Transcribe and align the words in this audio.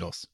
Los. 0.00 0.28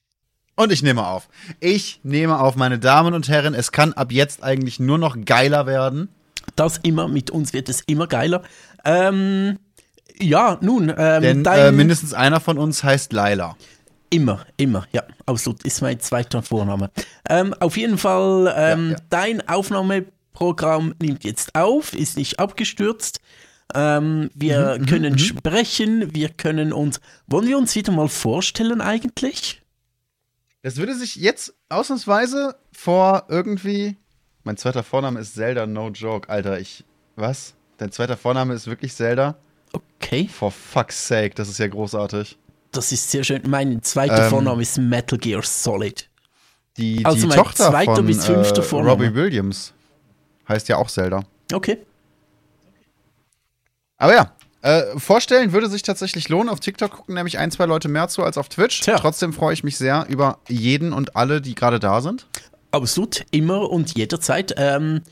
Und 0.54 0.72
ich 0.72 0.82
nehme 0.82 1.06
auf. 1.06 1.28
Ich 1.60 2.00
nehme 2.02 2.40
auf, 2.40 2.56
meine 2.56 2.78
Damen 2.78 3.12
und 3.12 3.28
Herren. 3.28 3.54
Es 3.54 3.72
kann 3.72 3.92
ab 3.92 4.10
jetzt 4.10 4.42
eigentlich 4.42 4.80
nur 4.80 4.96
noch 4.96 5.16
geiler 5.24 5.66
werden. 5.66 6.08
Das 6.54 6.78
immer, 6.78 7.08
mit 7.08 7.30
uns 7.30 7.52
wird 7.52 7.68
es 7.68 7.82
immer 7.82 8.06
geiler. 8.06 8.42
Ähm, 8.84 9.58
ja, 10.18 10.56
nun. 10.62 10.92
Ähm, 10.96 11.22
Denn 11.22 11.44
äh, 11.44 11.72
mindestens 11.72 12.14
einer 12.14 12.40
von 12.40 12.56
uns 12.56 12.82
heißt 12.82 13.12
Laila. 13.12 13.56
Immer, 14.08 14.46
immer, 14.56 14.86
ja, 14.92 15.02
absolut. 15.26 15.62
Ist 15.64 15.82
mein 15.82 16.00
zweiter 16.00 16.42
Vorname. 16.42 16.90
Ähm, 17.28 17.52
auf 17.54 17.76
jeden 17.76 17.98
Fall, 17.98 18.54
ähm, 18.56 18.90
ja, 18.90 18.92
ja. 18.92 19.02
dein 19.10 19.48
Aufnahmeprogramm 19.48 20.94
nimmt 21.02 21.24
jetzt 21.24 21.54
auf, 21.54 21.92
ist 21.92 22.16
nicht 22.16 22.38
abgestürzt. 22.38 23.20
Ähm, 23.74 24.30
wir 24.34 24.76
mhm, 24.76 24.82
mhm 24.82 24.86
können 24.86 25.12
mhm. 25.14 25.18
sprechen, 25.18 26.14
wir 26.14 26.28
können 26.28 26.72
uns. 26.72 27.00
Wollen 27.26 27.48
wir 27.48 27.58
uns 27.58 27.74
wieder 27.74 27.92
mal 27.92 28.08
vorstellen 28.08 28.80
eigentlich? 28.80 29.62
Es 30.62 30.76
würde 30.76 30.94
sich 30.94 31.16
jetzt 31.16 31.54
ausnahmsweise 31.68 32.56
vor 32.72 33.26
irgendwie. 33.28 33.96
Mein 34.44 34.56
zweiter 34.56 34.82
Vorname 34.82 35.20
ist 35.20 35.34
Zelda, 35.34 35.66
no 35.66 35.90
joke. 35.90 36.28
Alter, 36.28 36.58
ich. 36.58 36.84
Was? 37.16 37.54
Dein 37.78 37.92
zweiter 37.92 38.16
Vorname 38.16 38.54
ist 38.54 38.66
wirklich 38.66 38.94
Zelda? 38.94 39.36
Okay. 39.72 40.28
For 40.28 40.50
fuck's 40.50 41.08
sake, 41.08 41.34
das 41.34 41.48
ist 41.48 41.58
ja 41.58 41.66
großartig. 41.66 42.38
Das 42.72 42.92
ist 42.92 43.10
sehr 43.10 43.24
schön. 43.24 43.42
Mein 43.46 43.82
zweiter 43.82 44.24
ähm, 44.24 44.30
Vorname 44.30 44.62
ist 44.62 44.78
Metal 44.78 45.18
Gear 45.18 45.42
Solid. 45.42 46.08
Die, 46.76 46.96
die 46.96 47.04
also 47.04 47.26
mein 47.26 47.36
Tochter 47.38 47.70
zweiter 47.70 47.96
von, 47.96 48.06
bis 48.06 48.24
fünfter 48.24 48.60
äh, 48.60 48.64
Vorname. 48.64 48.90
Robbie 48.90 49.14
Williams 49.14 49.72
heißt 50.48 50.68
ja 50.68 50.76
auch 50.76 50.88
Zelda. 50.88 51.24
Okay. 51.52 51.78
Aber 53.98 54.14
ja, 54.14 54.32
äh, 54.62 54.98
vorstellen 54.98 55.52
würde 55.52 55.68
sich 55.68 55.82
tatsächlich 55.82 56.28
lohnen. 56.28 56.48
Auf 56.48 56.60
TikTok 56.60 56.90
gucken 56.90 57.14
nämlich 57.14 57.38
ein, 57.38 57.50
zwei 57.50 57.66
Leute 57.66 57.88
mehr 57.88 58.08
zu 58.08 58.24
als 58.24 58.36
auf 58.36 58.48
Twitch. 58.48 58.80
Tja. 58.80 58.96
Trotzdem 58.96 59.32
freue 59.32 59.54
ich 59.54 59.62
mich 59.62 59.76
sehr 59.76 60.06
über 60.08 60.40
jeden 60.48 60.92
und 60.92 61.16
alle, 61.16 61.40
die 61.40 61.54
gerade 61.54 61.78
da 61.78 62.00
sind. 62.00 62.26
Absolut, 62.72 63.24
immer 63.30 63.70
und 63.70 63.96
jederzeit. 63.96 64.54
Ähm, 64.56 65.02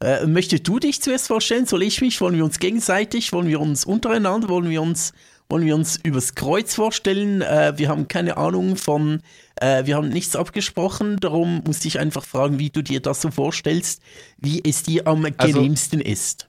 äh, 0.00 0.26
möchtest 0.26 0.68
du 0.68 0.78
dich 0.78 1.02
zuerst 1.02 1.26
vorstellen? 1.26 1.66
Soll 1.66 1.82
ich 1.82 2.00
mich? 2.00 2.20
Wollen 2.20 2.36
wir 2.36 2.44
uns 2.44 2.58
gegenseitig? 2.58 3.32
Wollen 3.32 3.48
wir 3.48 3.60
uns 3.60 3.84
untereinander? 3.84 4.48
Wollen 4.48 4.68
wir 4.68 4.82
uns, 4.82 5.12
wollen 5.48 5.64
wir 5.64 5.74
uns 5.74 5.98
übers 6.02 6.34
Kreuz 6.34 6.74
vorstellen? 6.74 7.42
Äh, 7.42 7.72
wir 7.76 7.88
haben 7.88 8.08
keine 8.08 8.36
Ahnung 8.36 8.76
von, 8.76 9.22
äh, 9.56 9.86
wir 9.86 9.96
haben 9.96 10.10
nichts 10.10 10.36
abgesprochen. 10.36 11.16
Darum 11.18 11.62
musste 11.66 11.88
ich 11.88 11.98
einfach 11.98 12.24
fragen, 12.24 12.58
wie 12.58 12.70
du 12.70 12.82
dir 12.82 13.00
das 13.00 13.22
so 13.22 13.30
vorstellst, 13.30 14.02
wie 14.36 14.62
es 14.62 14.82
dir 14.82 15.06
am 15.06 15.26
also, 15.38 15.54
genehmsten 15.54 16.00
ist 16.00 16.47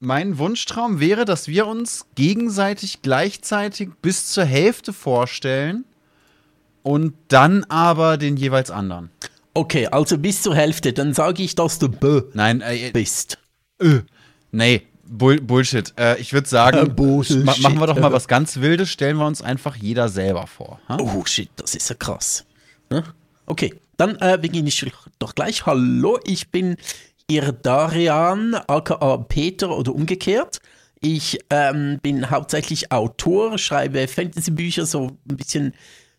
mein 0.00 0.38
Wunschtraum 0.38 1.00
wäre, 1.00 1.24
dass 1.24 1.48
wir 1.48 1.66
uns 1.66 2.06
gegenseitig 2.14 3.02
gleichzeitig 3.02 3.90
bis 4.00 4.28
zur 4.28 4.44
Hälfte 4.44 4.92
vorstellen 4.92 5.84
und 6.82 7.14
dann 7.28 7.64
aber 7.64 8.16
den 8.16 8.36
jeweils 8.36 8.70
anderen. 8.70 9.10
Okay, 9.54 9.88
also 9.88 10.18
bis 10.18 10.42
zur 10.42 10.54
Hälfte, 10.54 10.92
dann 10.92 11.14
sage 11.14 11.42
ich, 11.42 11.54
dass 11.54 11.78
du 11.78 11.88
B 11.88 12.22
Nein, 12.32 12.60
äh, 12.60 12.90
bist. 12.92 13.38
Ö. 13.80 14.02
Nee, 14.52 14.86
Bull 15.04 15.40
Bullshit. 15.40 15.92
Äh, 15.98 16.20
ich 16.20 16.32
würde 16.32 16.48
sagen, 16.48 16.78
äh, 16.96 17.34
ma 17.44 17.54
machen 17.58 17.80
wir 17.80 17.86
doch 17.86 17.98
mal 17.98 18.12
was 18.12 18.28
ganz 18.28 18.60
Wildes, 18.60 18.90
stellen 18.90 19.16
wir 19.16 19.26
uns 19.26 19.42
einfach 19.42 19.74
jeder 19.74 20.08
selber 20.08 20.46
vor. 20.46 20.80
Ha? 20.88 20.98
Oh 21.00 21.24
shit, 21.24 21.50
das 21.56 21.74
ist 21.74 21.88
ja 21.88 21.96
krass. 21.96 22.44
Okay, 23.46 23.74
dann 23.96 24.16
äh, 24.20 24.38
beginne 24.40 24.68
ich 24.68 24.86
doch 25.18 25.34
gleich. 25.34 25.66
Hallo, 25.66 26.20
ich 26.24 26.50
bin 26.50 26.76
Irdarian, 27.30 28.54
aka 28.54 29.16
Peter 29.18 29.76
oder 29.76 29.94
umgekehrt. 29.94 30.60
Ich 31.00 31.38
ähm, 31.50 31.98
bin 32.02 32.30
hauptsächlich 32.30 32.90
Autor, 32.90 33.58
schreibe 33.58 34.08
Fantasy-Bücher, 34.08 34.86
so 34.86 35.18
ein 35.30 35.36
bisschen 35.36 35.74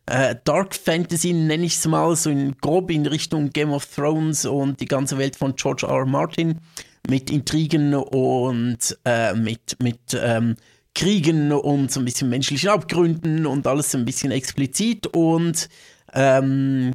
äh, 0.05 0.35
Dark 0.43 0.75
Fantasy 0.75 1.33
nenne 1.33 1.65
ich 1.65 1.75
es 1.75 1.85
mal, 1.87 2.15
so 2.15 2.29
in, 2.29 2.55
grob 2.57 2.89
in 2.91 3.05
Richtung 3.05 3.49
Game 3.49 3.71
of 3.71 3.85
Thrones 3.85 4.45
und 4.45 4.79
die 4.79 4.85
ganze 4.85 5.17
Welt 5.17 5.35
von 5.35 5.55
George 5.55 5.85
R. 5.85 5.99
R. 5.99 6.05
Martin 6.05 6.59
mit 7.09 7.29
Intrigen 7.29 7.93
und 7.93 8.97
äh, 9.05 9.33
mit, 9.33 9.77
mit 9.81 9.99
ähm, 10.13 10.55
Kriegen 10.95 11.51
und 11.51 11.91
so 11.91 11.99
ein 11.99 12.05
bisschen 12.05 12.29
menschlichen 12.29 12.69
Abgründen 12.69 13.45
und 13.45 13.67
alles 13.67 13.91
so 13.91 13.97
ein 13.97 14.05
bisschen 14.05 14.31
explizit 14.31 15.07
und 15.07 15.69
ähm, 16.13 16.91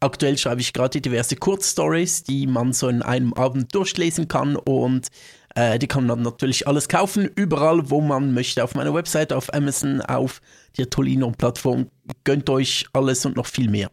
Aktuell 0.00 0.36
schreibe 0.36 0.60
ich 0.60 0.72
gerade 0.72 1.00
diverse 1.00 1.36
Kurzstories, 1.36 2.22
die 2.22 2.46
man 2.46 2.72
so 2.72 2.88
in 2.88 3.02
einem 3.02 3.32
Abend 3.32 3.74
durchlesen 3.74 4.28
kann 4.28 4.56
und 4.56 5.08
äh, 5.54 5.78
die 5.78 5.86
kann 5.86 6.06
man 6.06 6.20
natürlich 6.20 6.68
alles 6.68 6.88
kaufen, 6.88 7.30
überall, 7.34 7.88
wo 7.88 8.02
man 8.02 8.34
möchte. 8.34 8.62
Auf 8.62 8.74
meiner 8.74 8.92
Website, 8.92 9.32
auf 9.32 9.52
Amazon, 9.54 10.02
auf 10.02 10.42
der 10.76 10.90
Tolino-Plattform. 10.90 11.90
Gönnt 12.24 12.50
euch 12.50 12.86
alles 12.92 13.24
und 13.24 13.36
noch 13.36 13.46
viel 13.46 13.70
mehr. 13.70 13.90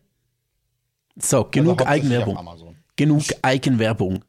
So, 1.15 1.37
also 1.37 1.51
genug 1.51 1.81
also 1.81 1.91
Eigenwerbung. 1.91 2.75
Genug 2.97 3.23
Eigenwerbung. 3.41 4.25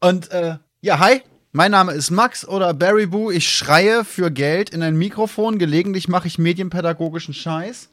Und 0.00 0.30
äh, 0.30 0.56
ja, 0.80 0.98
hi, 0.98 1.20
mein 1.52 1.70
Name 1.70 1.92
ist 1.92 2.10
Max 2.10 2.48
oder 2.48 2.72
Barry 2.72 3.06
Boo. 3.06 3.30
Ich 3.30 3.48
schreie 3.48 4.04
für 4.04 4.30
Geld 4.30 4.70
in 4.70 4.82
ein 4.82 4.96
Mikrofon. 4.96 5.58
Gelegentlich 5.58 6.08
mache 6.08 6.28
ich 6.28 6.38
medienpädagogischen 6.38 7.34
Scheiß. 7.34 7.90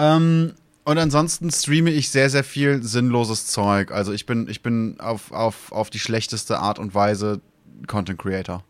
Ähm, 0.00 0.54
und 0.84 0.98
ansonsten 0.98 1.50
streame 1.50 1.90
ich 1.90 2.10
sehr, 2.10 2.30
sehr 2.30 2.42
viel 2.42 2.82
sinnloses 2.82 3.46
Zeug. 3.46 3.92
Also 3.92 4.12
ich 4.12 4.24
bin, 4.26 4.48
ich 4.48 4.62
bin 4.62 4.98
auf, 4.98 5.30
auf, 5.30 5.70
auf 5.72 5.90
die 5.90 5.98
schlechteste 5.98 6.58
Art 6.58 6.78
und 6.78 6.94
Weise 6.94 7.40
Content 7.86 8.18
Creator. 8.18 8.64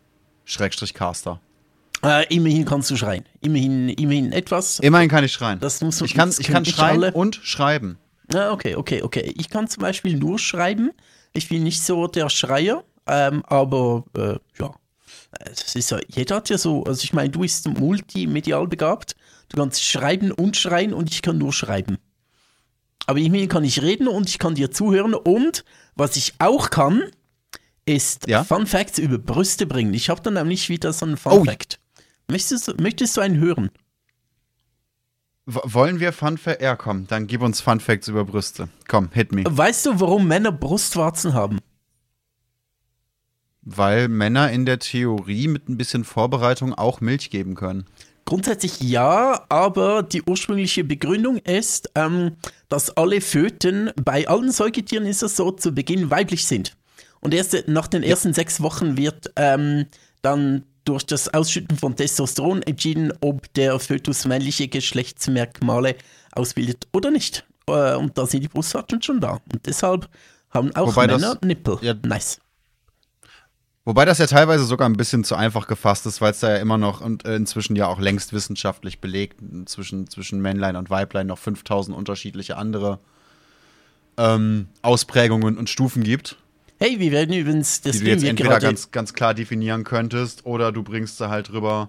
Schrägstrich 0.45 0.93
Caster. 0.93 1.41
Äh, 2.03 2.35
immerhin 2.35 2.65
kannst 2.65 2.91
du 2.91 2.97
schreien. 2.97 3.25
Immerhin, 3.41 3.91
immerhin 3.91 4.33
etwas. 4.33 4.81
Immerhin 4.81 5.09
kann 5.09 5.23
ich 5.23 5.33
schreien. 5.33 5.61
Das 5.61 5.81
musst 5.81 6.01
du, 6.01 6.05
ich 6.05 6.15
kann, 6.15 6.33
ich 6.37 6.49
kann 6.49 6.65
schreien 6.65 7.05
alle. 7.05 7.13
und 7.13 7.37
schreiben. 7.37 7.99
Ah, 8.35 8.51
okay, 8.51 8.75
okay, 8.75 9.03
okay. 9.03 9.33
Ich 9.37 9.49
kann 9.49 9.69
zum 9.69 9.83
Beispiel 9.83 10.17
nur 10.17 10.39
schreiben. 10.39 10.91
Ich 11.33 11.49
bin 11.49 11.63
nicht 11.63 11.83
so 11.83 12.07
der 12.07 12.29
Schreier, 12.29 12.85
ähm, 13.07 13.45
aber 13.47 14.05
äh, 14.17 14.37
ja. 14.59 14.75
Es 15.53 15.77
ist 15.77 15.91
ja, 15.91 15.99
jeder 16.09 16.37
hat 16.37 16.49
ja 16.49 16.59
so, 16.59 16.83
also 16.85 17.05
ich 17.05 17.13
meine, 17.13 17.31
du 17.31 17.41
bist 17.41 17.69
multimedial 17.69 18.67
begabt 18.67 19.15
Du 19.51 19.59
kannst 19.59 19.85
schreiben 19.85 20.33
und 20.33 20.57
schreien 20.57 20.95
und 20.95 21.11
ich 21.11 21.23
kann 21.23 21.39
nur 21.39 21.53
schreiben. 21.53 21.99
Aber 23.07 23.19
immerhin 23.19 23.49
kann 23.49 23.65
ich 23.65 23.83
reden 23.83 24.09
und 24.09 24.29
ich 24.29 24.39
kann 24.39 24.55
dir 24.55 24.71
zuhören 24.71 25.15
und 25.15 25.65
was 25.95 26.17
ich 26.17 26.35
auch 26.39 26.71
kann, 26.71 27.03
ist 27.85 28.29
ja? 28.29 28.45
Fun 28.45 28.67
Facts 28.67 28.99
über 28.99 29.19
Brüste 29.19 29.67
bringen. 29.67 29.95
Ich 29.95 30.09
habe 30.09 30.23
dann 30.23 30.35
nämlich 30.35 30.69
wieder 30.69 30.93
so 30.93 31.07
einen 31.07 31.17
Fun 31.17 31.33
oh. 31.33 31.45
Fact. 31.45 31.81
Möchtest, 32.29 32.81
möchtest 32.81 33.17
du 33.17 33.21
einen 33.21 33.39
hören? 33.39 33.71
wollen 35.47 36.01
wir 36.01 36.13
Fun 36.13 36.39
Facts? 36.39 36.63
Ja, 36.63 36.77
komm, 36.77 37.07
dann 37.07 37.27
gib 37.27 37.43
uns 37.43 37.61
Fun 37.61 37.81
Facts 37.81 38.09
über 38.09 38.25
Brüste. 38.25 38.69
Komm, 38.89 39.11
hit 39.13 39.33
me. 39.33 39.45
Weißt 39.47 39.87
du, 39.87 40.01
warum 40.01 40.27
Männer 40.27 40.53
Brustwarzen 40.53 41.35
haben? 41.35 41.59
Weil 43.63 44.09
Männer 44.09 44.51
in 44.51 44.65
der 44.65 44.79
Theorie 44.79 45.49
mit 45.49 45.69
ein 45.69 45.77
bisschen 45.77 46.05
Vorbereitung 46.05 46.75
auch 46.75 47.01
Milch 47.01 47.31
geben 47.31 47.55
können. 47.55 47.87
Grundsätzlich 48.31 48.81
ja, 48.81 49.45
aber 49.49 50.05
die 50.05 50.23
ursprüngliche 50.23 50.85
Begründung 50.85 51.39
ist, 51.39 51.91
ähm, 51.97 52.37
dass 52.69 52.97
alle 52.97 53.21
Föten, 53.21 53.91
bei 54.01 54.29
allen 54.29 54.53
Säugetieren 54.53 55.05
ist 55.05 55.25
es 55.25 55.35
so, 55.35 55.51
zu 55.51 55.73
Beginn 55.73 56.13
weiblich 56.13 56.47
sind. 56.47 56.77
Und 57.19 57.35
erst 57.35 57.65
nach 57.67 57.89
den 57.89 58.05
ersten 58.05 58.29
ja. 58.29 58.35
sechs 58.35 58.61
Wochen 58.61 58.97
wird 58.97 59.33
ähm, 59.35 59.87
dann 60.23 60.63
durch 60.85 61.05
das 61.07 61.35
Ausschütten 61.35 61.77
von 61.77 61.97
Testosteron 61.97 62.63
entschieden, 62.63 63.13
ob 63.21 63.53
der 63.55 63.81
Fötus 63.81 64.25
männliche 64.27 64.69
Geschlechtsmerkmale 64.69 65.97
ausbildet 66.31 66.87
oder 66.93 67.11
nicht. 67.11 67.45
Äh, 67.67 67.97
und 67.97 68.17
da 68.17 68.27
sind 68.27 68.45
die 68.45 68.49
Brustwarzen 68.49 69.03
schon 69.03 69.21
da. 69.21 69.41
Und 69.53 69.67
deshalb 69.67 70.09
haben 70.51 70.71
auch 70.77 70.95
Wobei 70.95 71.09
Männer 71.09 71.35
das, 71.35 71.43
Nippel. 71.43 71.79
Ja, 71.83 71.95
nice. 72.07 72.39
Wobei 73.91 74.05
das 74.05 74.19
ja 74.19 74.29
teilweise 74.29 74.63
sogar 74.67 74.89
ein 74.89 74.93
bisschen 74.93 75.25
zu 75.25 75.35
einfach 75.35 75.67
gefasst 75.67 76.07
ist, 76.07 76.21
weil 76.21 76.31
es 76.31 76.39
da 76.39 76.51
ja 76.51 76.59
immer 76.59 76.79
noch 76.79 77.01
und 77.01 77.25
äh, 77.25 77.35
inzwischen 77.35 77.75
ja 77.75 77.89
auch 77.89 77.99
längst 77.99 78.33
wissenschaftlich 78.33 79.01
belegt, 79.01 79.41
zwischen, 79.65 80.09
zwischen 80.09 80.41
Männlein 80.41 80.77
und 80.77 80.91
Weiblein 80.91 81.27
noch 81.27 81.39
5000 81.39 81.97
unterschiedliche 81.97 82.57
andere 82.57 83.01
ähm, 84.17 84.69
Ausprägungen 84.83 85.59
und 85.59 85.69
Stufen 85.69 86.05
gibt. 86.05 86.37
Hey, 86.79 87.01
wir 87.01 87.11
werden 87.11 87.35
übrigens 87.35 87.81
das 87.81 87.99
Die 87.99 88.05
du 88.05 88.11
jetzt 88.11 88.23
entweder 88.23 88.61
ganz, 88.61 88.93
ganz 88.93 89.13
klar 89.13 89.35
definieren 89.35 89.83
könntest 89.83 90.47
oder 90.47 90.71
du 90.71 90.85
bringst 90.85 91.21
da 91.21 91.29
halt 91.29 91.53
rüber 91.53 91.89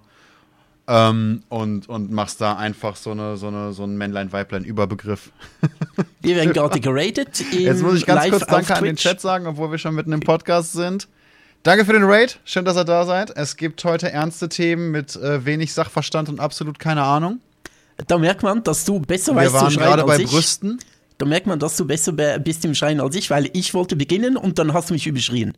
ähm, 0.87 1.43
und, 1.49 1.87
und 1.87 2.11
machst 2.11 2.41
da 2.41 2.57
einfach 2.57 2.95
so, 2.95 3.11
eine, 3.11 3.37
so, 3.37 3.49
eine, 3.49 3.73
so 3.73 3.83
einen 3.83 3.95
Männlein-Weiblein-Überbegriff. 3.99 5.31
Wir 6.21 6.35
werden 6.35 6.53
gerade 6.53 6.79
geratet. 6.79 7.45
Jetzt 7.51 7.83
muss 7.83 7.93
ich 7.93 8.07
ganz 8.07 8.27
kurz 8.27 8.47
Danke 8.47 8.75
an 8.75 8.85
den 8.85 8.95
Chat 8.95 9.21
sagen, 9.21 9.45
obwohl 9.45 9.69
wir 9.69 9.77
schon 9.77 9.93
mitten 9.93 10.13
im 10.13 10.21
Podcast 10.21 10.73
sind. 10.73 11.07
Danke 11.63 11.85
für 11.85 11.93
den 11.93 12.03
Raid. 12.03 12.39
Schön, 12.43 12.65
dass 12.65 12.75
ihr 12.75 12.85
da 12.85 13.05
seid. 13.05 13.37
Es 13.37 13.55
gibt 13.55 13.83
heute 13.83 14.11
ernste 14.11 14.49
Themen 14.49 14.89
mit 14.89 15.15
äh, 15.15 15.45
wenig 15.45 15.73
Sachverstand 15.73 16.27
und 16.27 16.39
absolut 16.39 16.79
keine 16.79 17.03
Ahnung. 17.03 17.39
Da 18.07 18.17
merkt 18.17 18.41
man, 18.41 18.63
dass 18.63 18.83
du 18.83 18.99
besser 18.99 19.33
Wir 19.33 19.43
weißt 19.43 19.53
waren 19.53 19.65
zu 19.65 19.71
schreien 19.75 19.87
gerade 19.87 20.03
als 20.03 20.17
bei 20.17 20.23
ich. 20.23 20.29
Brüsten. 20.31 20.79
Da 21.19 21.27
merkt 21.27 21.45
man, 21.45 21.59
dass 21.59 21.77
du 21.77 21.85
besser 21.85 22.13
bist 22.39 22.65
im 22.65 22.73
Schreien 22.73 22.99
als 22.99 23.15
ich, 23.15 23.29
weil 23.29 23.47
ich 23.53 23.75
wollte 23.75 23.95
beginnen 23.95 24.37
und 24.37 24.57
dann 24.57 24.73
hast 24.73 24.89
du 24.89 24.95
mich 24.95 25.05
überschrien. 25.05 25.55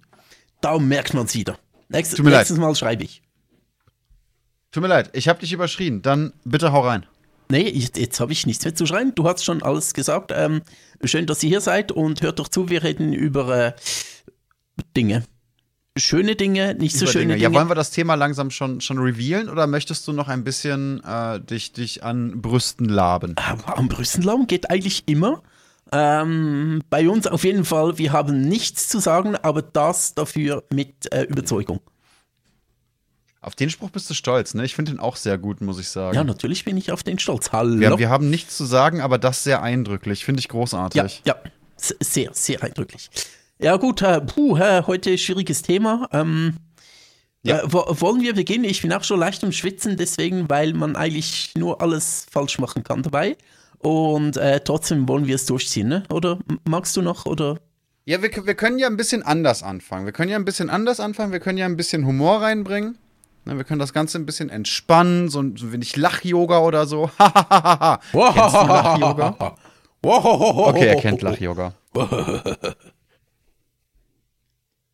Da 0.59 0.77
merkt 0.77 1.13
man 1.13 1.25
es 1.25 1.35
wieder. 1.35 1.57
Nächst, 1.87 2.17
Tut 2.17 2.25
mir 2.25 2.31
nächstes 2.31 2.57
leid. 2.57 2.67
Mal 2.67 2.75
schreibe 2.75 3.05
ich. 3.05 3.21
Tut 4.71 4.83
mir 4.83 4.89
leid, 4.89 5.09
ich 5.13 5.29
habe 5.29 5.39
dich 5.39 5.53
überschrien. 5.53 6.01
Dann 6.01 6.33
bitte 6.43 6.73
hau 6.73 6.81
rein. 6.81 7.05
Nee, 7.49 7.61
ich, 7.61 7.95
jetzt 7.95 8.19
habe 8.19 8.33
ich 8.33 8.45
nichts 8.45 8.65
mehr 8.65 8.75
zu 8.75 8.85
schreiben. 8.85 9.15
Du 9.15 9.25
hast 9.25 9.45
schon 9.45 9.63
alles 9.63 9.93
gesagt. 9.93 10.31
Ähm, 10.35 10.63
schön, 11.05 11.27
dass 11.27 11.41
ihr 11.43 11.49
hier 11.49 11.61
seid 11.61 11.93
und 11.93 12.21
hört 12.21 12.39
doch 12.39 12.49
zu, 12.49 12.67
wir 12.67 12.83
reden 12.83 13.13
über 13.13 13.67
äh, 13.67 13.73
Dinge. 14.97 15.23
Schöne 15.95 16.35
Dinge, 16.35 16.73
nicht 16.73 16.97
so 16.97 17.05
schöne 17.05 17.33
Dinge. 17.35 17.37
Ja, 17.43 17.53
wollen 17.53 17.67
wir 17.69 17.75
das 17.75 17.91
Thema 17.91 18.15
langsam 18.15 18.49
schon, 18.49 18.81
schon 18.81 18.97
revealen 18.97 19.47
oder 19.47 19.67
möchtest 19.67 20.07
du 20.07 20.11
noch 20.13 20.27
ein 20.27 20.43
bisschen 20.43 21.03
äh, 21.03 21.39
dich, 21.39 21.71
dich 21.73 22.03
an 22.03 22.41
Brüsten 22.41 22.89
laben? 22.89 23.35
Aber 23.37 23.77
am 23.77 23.89
Brüstenlaum 23.89 24.47
geht 24.47 24.71
eigentlich 24.71 25.03
immer. 25.07 25.43
Ähm, 25.91 26.81
bei 26.89 27.07
uns 27.07 27.27
auf 27.27 27.43
jeden 27.43 27.63
Fall, 27.63 27.99
wir 27.99 28.11
haben 28.11 28.41
nichts 28.41 28.87
zu 28.89 28.99
sagen, 28.99 29.35
aber 29.35 29.61
das 29.61 30.15
dafür 30.15 30.63
mit 30.73 31.13
äh, 31.13 31.23
Überzeugung. 31.25 31.79
Auf 33.41 33.53
den 33.53 33.69
Spruch 33.69 33.91
bist 33.91 34.09
du 34.09 34.15
stolz, 34.15 34.55
ne? 34.55 34.65
Ich 34.65 34.73
finde 34.73 34.93
den 34.93 34.99
auch 34.99 35.15
sehr 35.17 35.37
gut, 35.37 35.61
muss 35.61 35.77
ich 35.77 35.89
sagen. 35.89 36.15
Ja, 36.15 36.23
natürlich 36.23 36.65
bin 36.65 36.75
ich 36.77 36.91
auf 36.91 37.03
den 37.03 37.19
stolz. 37.19 37.51
Hallo. 37.51 37.79
wir, 37.79 37.99
wir 37.99 38.09
haben 38.09 38.31
nichts 38.31 38.57
zu 38.57 38.65
sagen, 38.65 38.99
aber 39.01 39.19
das 39.19 39.43
sehr 39.43 39.61
eindrücklich. 39.61 40.25
Finde 40.25 40.39
ich 40.39 40.45
ja, 40.45 40.51
großartig. 40.51 41.21
ja, 41.25 41.35
S- 41.77 41.95
sehr, 41.99 42.31
sehr 42.33 42.63
eindrücklich. 42.63 43.11
Ja 43.63 43.77
gut, 43.77 44.01
äh, 44.01 44.19
puh, 44.19 44.57
äh, 44.57 44.83
heute 44.85 45.17
schwieriges 45.17 45.61
Thema. 45.61 46.09
Ähm, 46.11 46.57
Ja. 47.43 47.59
äh, 47.59 47.63
wo, 47.65 47.85
wollen 48.01 48.21
wir 48.21 48.33
beginnen? 48.35 48.65
Ich 48.65 48.81
bin 48.81 48.91
auch 48.91 49.05
schon 49.05 49.19
leicht 49.21 49.41
am 49.43 49.53
Schwitzen, 49.53 49.95
deswegen, 49.95 50.49
weil 50.49 50.73
man 50.73 50.97
eigentlich 50.97 51.51
nur 51.57 51.81
alles 51.81 52.25
falsch 52.29 52.59
machen 52.59 52.83
kann 52.83 53.03
dabei. 53.03 53.37
Und 53.79 54.35
äh, 54.35 54.59
trotzdem 54.61 55.07
wollen 55.07 55.27
wir 55.27 55.35
es 55.35 55.45
durchziehen, 55.45 55.87
ne? 55.87 56.03
Oder 56.11 56.39
magst 56.67 56.95
du 56.97 57.01
noch? 57.01 57.25
Oder? 57.25 57.57
Ja, 58.05 58.21
wir, 58.21 58.29
wir 58.45 58.55
können 58.55 58.79
ja 58.79 58.87
ein 58.87 58.97
bisschen 58.97 59.23
anders 59.23 59.63
anfangen. 59.63 60.05
Wir 60.05 60.11
können 60.13 60.29
ja 60.29 60.35
ein 60.37 60.43
bisschen 60.45 60.69
anders 60.69 60.99
anfangen. 60.99 61.31
Wir 61.31 61.39
können 61.39 61.57
ja 61.57 61.65
ein 61.65 61.77
bisschen 61.77 62.05
Humor 62.05 62.41
reinbringen. 62.41 62.97
Ne, 63.45 63.55
wir 63.57 63.63
können 63.63 63.79
das 63.79 63.93
Ganze 63.93 64.17
ein 64.19 64.25
bisschen 64.25 64.49
entspannen, 64.49 65.29
so 65.29 65.41
ein, 65.41 65.55
so 65.55 65.71
wenig 65.71 65.95
Lach-Yoga 65.95 66.59
oder 66.59 66.85
so. 66.85 67.09
Kennst 67.17 68.13
du 68.13 68.19
Lach-Yoga? 68.67 69.57
Okay, 70.05 70.85
er 70.87 70.95
kennt 70.97 71.21
Lach-Yoga. 71.21 71.73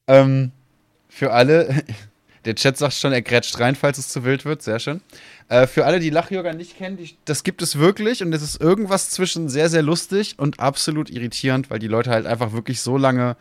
ähm, 0.09 0.51
für 1.07 1.31
alle, 1.31 1.83
der 2.45 2.56
Chat 2.56 2.77
sagt 2.77 2.94
schon, 2.94 3.13
er 3.13 3.21
grätscht 3.21 3.59
rein, 3.59 3.75
falls 3.75 3.97
es 3.97 4.09
zu 4.09 4.25
wild 4.25 4.44
wird. 4.44 4.61
Sehr 4.61 4.79
schön. 4.79 5.01
Äh, 5.47 5.67
für 5.67 5.85
alle, 5.85 6.00
die 6.00 6.09
Lach-Yoga 6.09 6.53
nicht 6.53 6.77
kennen, 6.77 6.97
die, 6.97 7.15
das 7.25 7.44
gibt 7.44 7.61
es 7.61 7.77
wirklich 7.77 8.21
und 8.23 8.33
es 8.33 8.41
ist 8.41 8.59
irgendwas 8.59 9.11
zwischen 9.11 9.47
sehr, 9.50 9.69
sehr 9.69 9.83
lustig 9.83 10.35
und 10.38 10.59
absolut 10.59 11.09
irritierend, 11.09 11.69
weil 11.69 11.79
die 11.79 11.88
Leute 11.88 12.09
halt 12.09 12.25
einfach 12.25 12.51
wirklich 12.51 12.81
so 12.81 12.97
lange, 12.97 13.38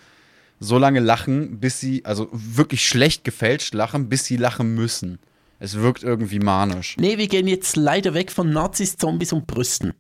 so 0.60 0.78
lange 0.78 1.00
lachen, 1.00 1.58
bis 1.58 1.80
sie, 1.80 2.04
also 2.04 2.28
wirklich 2.32 2.86
schlecht 2.86 3.24
gefälscht 3.24 3.74
lachen, 3.74 4.08
bis 4.08 4.24
sie 4.24 4.36
lachen 4.36 4.74
müssen. 4.74 5.18
Es 5.60 5.76
wirkt 5.76 6.04
irgendwie 6.04 6.38
manisch. 6.38 6.96
Nee, 6.98 7.18
wir 7.18 7.26
gehen 7.26 7.48
jetzt 7.48 7.76
leider 7.76 8.14
weg 8.14 8.30
von 8.30 8.50
Nazis, 8.50 8.96
Zombies 8.96 9.32
und 9.32 9.46
Brüsten. 9.46 9.92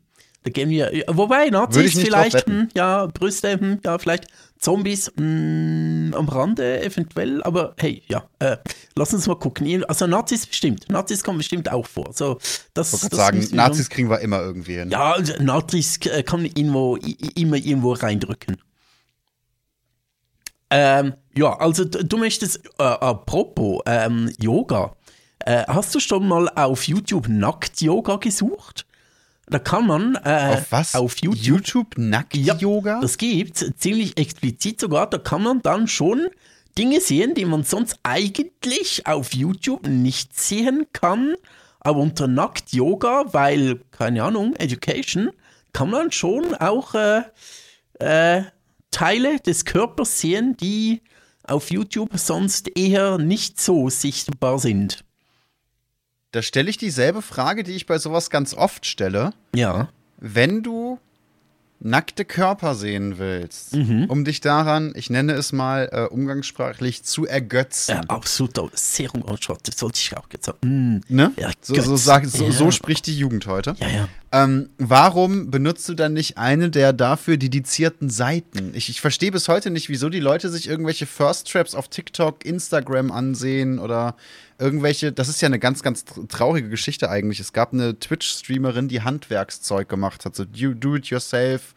Da 0.48 0.52
gehen 0.52 0.70
wir, 0.70 1.04
wobei 1.08 1.50
Nazis 1.50 1.92
vielleicht, 2.00 2.46
hm, 2.46 2.68
ja, 2.74 3.04
Brüste, 3.04 3.60
hm, 3.60 3.80
ja, 3.84 3.98
vielleicht 3.98 4.28
Zombies 4.58 5.12
hm, 5.14 6.14
am 6.16 6.26
Rande 6.26 6.82
eventuell, 6.82 7.42
aber 7.42 7.74
hey, 7.76 8.02
ja, 8.08 8.24
äh, 8.38 8.56
lass 8.96 9.12
uns 9.12 9.26
mal 9.26 9.34
gucken. 9.38 9.84
Also 9.84 10.06
Nazis 10.06 10.46
bestimmt, 10.46 10.88
Nazis 10.90 11.22
kommen 11.22 11.36
bestimmt 11.36 11.70
auch 11.70 11.86
vor. 11.86 12.14
So, 12.14 12.38
das, 12.72 12.94
Ich 12.94 13.00
das 13.10 13.10
sagen, 13.18 13.46
Nazis 13.52 13.90
kriegen 13.90 14.08
wir 14.08 14.20
immer 14.20 14.40
irgendwie 14.40 14.72
hin. 14.78 14.84
schon- 14.84 14.90
Ja, 14.92 15.12
also 15.12 15.34
Nazis 15.38 15.98
äh, 16.06 16.22
kann 16.22 16.46
irgendwo, 16.46 16.96
immer 16.96 17.56
irgendwo 17.56 17.92
reindrücken. 17.92 18.56
Ähm, 20.70 21.12
ja, 21.36 21.58
also 21.58 21.84
du 21.84 22.16
möchtest, 22.16 22.64
äh, 22.78 22.82
apropos 22.82 23.82
ähm, 23.84 24.32
Yoga, 24.40 24.96
äh, 25.40 25.64
hast 25.66 25.94
du 25.94 26.00
schon 26.00 26.26
mal 26.26 26.48
auf 26.48 26.84
YouTube 26.88 27.28
Nackt-Yoga 27.28 28.16
gesucht? 28.16 28.86
Da 29.50 29.58
kann 29.58 29.86
man 29.86 30.14
äh, 30.24 30.56
Auf 30.58 30.72
was? 30.72 30.94
auf 30.94 31.16
YouTube, 31.18 31.44
YouTube 31.44 31.98
Nackt-Yoga? 31.98 33.00
das 33.00 33.16
gibt's 33.16 33.64
ziemlich 33.76 34.18
explizit 34.18 34.80
sogar, 34.80 35.08
da 35.08 35.18
kann 35.18 35.42
man 35.42 35.62
dann 35.62 35.88
schon 35.88 36.28
Dinge 36.76 37.00
sehen, 37.00 37.34
die 37.34 37.44
man 37.44 37.64
sonst 37.64 37.98
eigentlich 38.02 39.06
auf 39.06 39.32
YouTube 39.34 39.86
nicht 39.86 40.38
sehen 40.38 40.86
kann, 40.92 41.34
aber 41.80 42.00
unter 42.00 42.28
Nackt-Yoga, 42.28 43.32
weil, 43.32 43.80
keine 43.90 44.22
Ahnung, 44.22 44.54
Education, 44.56 45.30
kann 45.72 45.90
man 45.90 46.12
schon 46.12 46.54
auch 46.54 46.94
äh, 46.94 47.22
äh, 47.98 48.42
Teile 48.90 49.40
des 49.40 49.64
Körpers 49.64 50.20
sehen, 50.20 50.56
die 50.56 51.02
auf 51.42 51.70
YouTube 51.70 52.10
sonst 52.18 52.76
eher 52.76 53.18
nicht 53.18 53.60
so 53.60 53.88
sichtbar 53.88 54.58
sind. 54.58 55.04
Da 56.32 56.42
stelle 56.42 56.68
ich 56.68 56.76
dieselbe 56.76 57.22
Frage, 57.22 57.62
die 57.64 57.72
ich 57.72 57.86
bei 57.86 57.98
sowas 57.98 58.28
ganz 58.30 58.52
oft 58.54 58.84
stelle. 58.86 59.32
Ja. 59.54 59.88
Wenn 60.18 60.62
du 60.62 60.98
nackte 61.80 62.24
Körper 62.24 62.74
sehen 62.74 63.18
willst, 63.18 63.74
Mhm. 63.76 64.06
um 64.08 64.24
dich 64.24 64.40
daran, 64.40 64.92
ich 64.96 65.10
nenne 65.10 65.32
es 65.34 65.52
mal 65.52 65.88
äh, 65.92 66.02
umgangssprachlich, 66.12 67.04
zu 67.04 67.24
ergötzen. 67.24 67.92
Äh, 67.92 68.00
absolut, 68.08 68.58
sehr 68.76 69.14
unanschaulich, 69.14 69.62
das 69.62 69.78
sollte 69.78 69.98
ich 70.00 70.14
auch 70.16 70.26
jetzt 70.32 70.46
sagen. 70.46 70.58
Mm, 70.62 71.00
Ne? 71.08 71.32
Ja, 71.36 71.50
so, 71.62 71.80
so, 71.80 71.96
sag, 71.96 72.26
so, 72.26 72.46
Ja. 72.46 72.50
so 72.50 72.72
spricht 72.72 73.06
die 73.06 73.16
Jugend 73.16 73.46
heute. 73.46 73.74
ja, 73.78 73.88
ja. 73.88 74.08
Ähm, 74.32 74.68
warum 74.76 75.50
benutzt 75.52 75.88
du 75.88 75.94
dann 75.94 76.12
nicht 76.14 76.36
eine 76.36 76.68
der 76.68 76.92
dafür 76.92 77.36
dedizierten 77.38 78.10
Seiten? 78.10 78.72
Ich, 78.74 78.88
ich 78.90 79.00
verstehe 79.00 79.30
bis 79.30 79.46
heute 79.48 79.70
nicht, 79.70 79.88
wieso 79.88 80.08
die 80.10 80.20
Leute 80.20 80.50
sich 80.50 80.68
irgendwelche 80.68 81.06
First 81.06 81.50
Traps 81.50 81.74
auf 81.76 81.88
TikTok, 81.88 82.44
Instagram 82.44 83.10
ansehen 83.12 83.78
oder 83.78 84.16
irgendwelche. 84.58 85.12
Das 85.12 85.28
ist 85.28 85.40
ja 85.40 85.46
eine 85.46 85.58
ganz, 85.58 85.82
ganz 85.82 86.04
tr- 86.04 86.28
traurige 86.28 86.68
Geschichte 86.68 87.10
eigentlich. 87.10 87.40
Es 87.40 87.52
gab 87.52 87.72
eine 87.72 87.98
Twitch-Streamerin, 87.98 88.88
die 88.88 89.02
Handwerkszeug 89.02 89.88
gemacht 89.88 90.24
hat, 90.24 90.34
so 90.36 90.44
do, 90.44 90.74
do 90.74 90.96
it 90.96 91.06
yourself. 91.06 91.74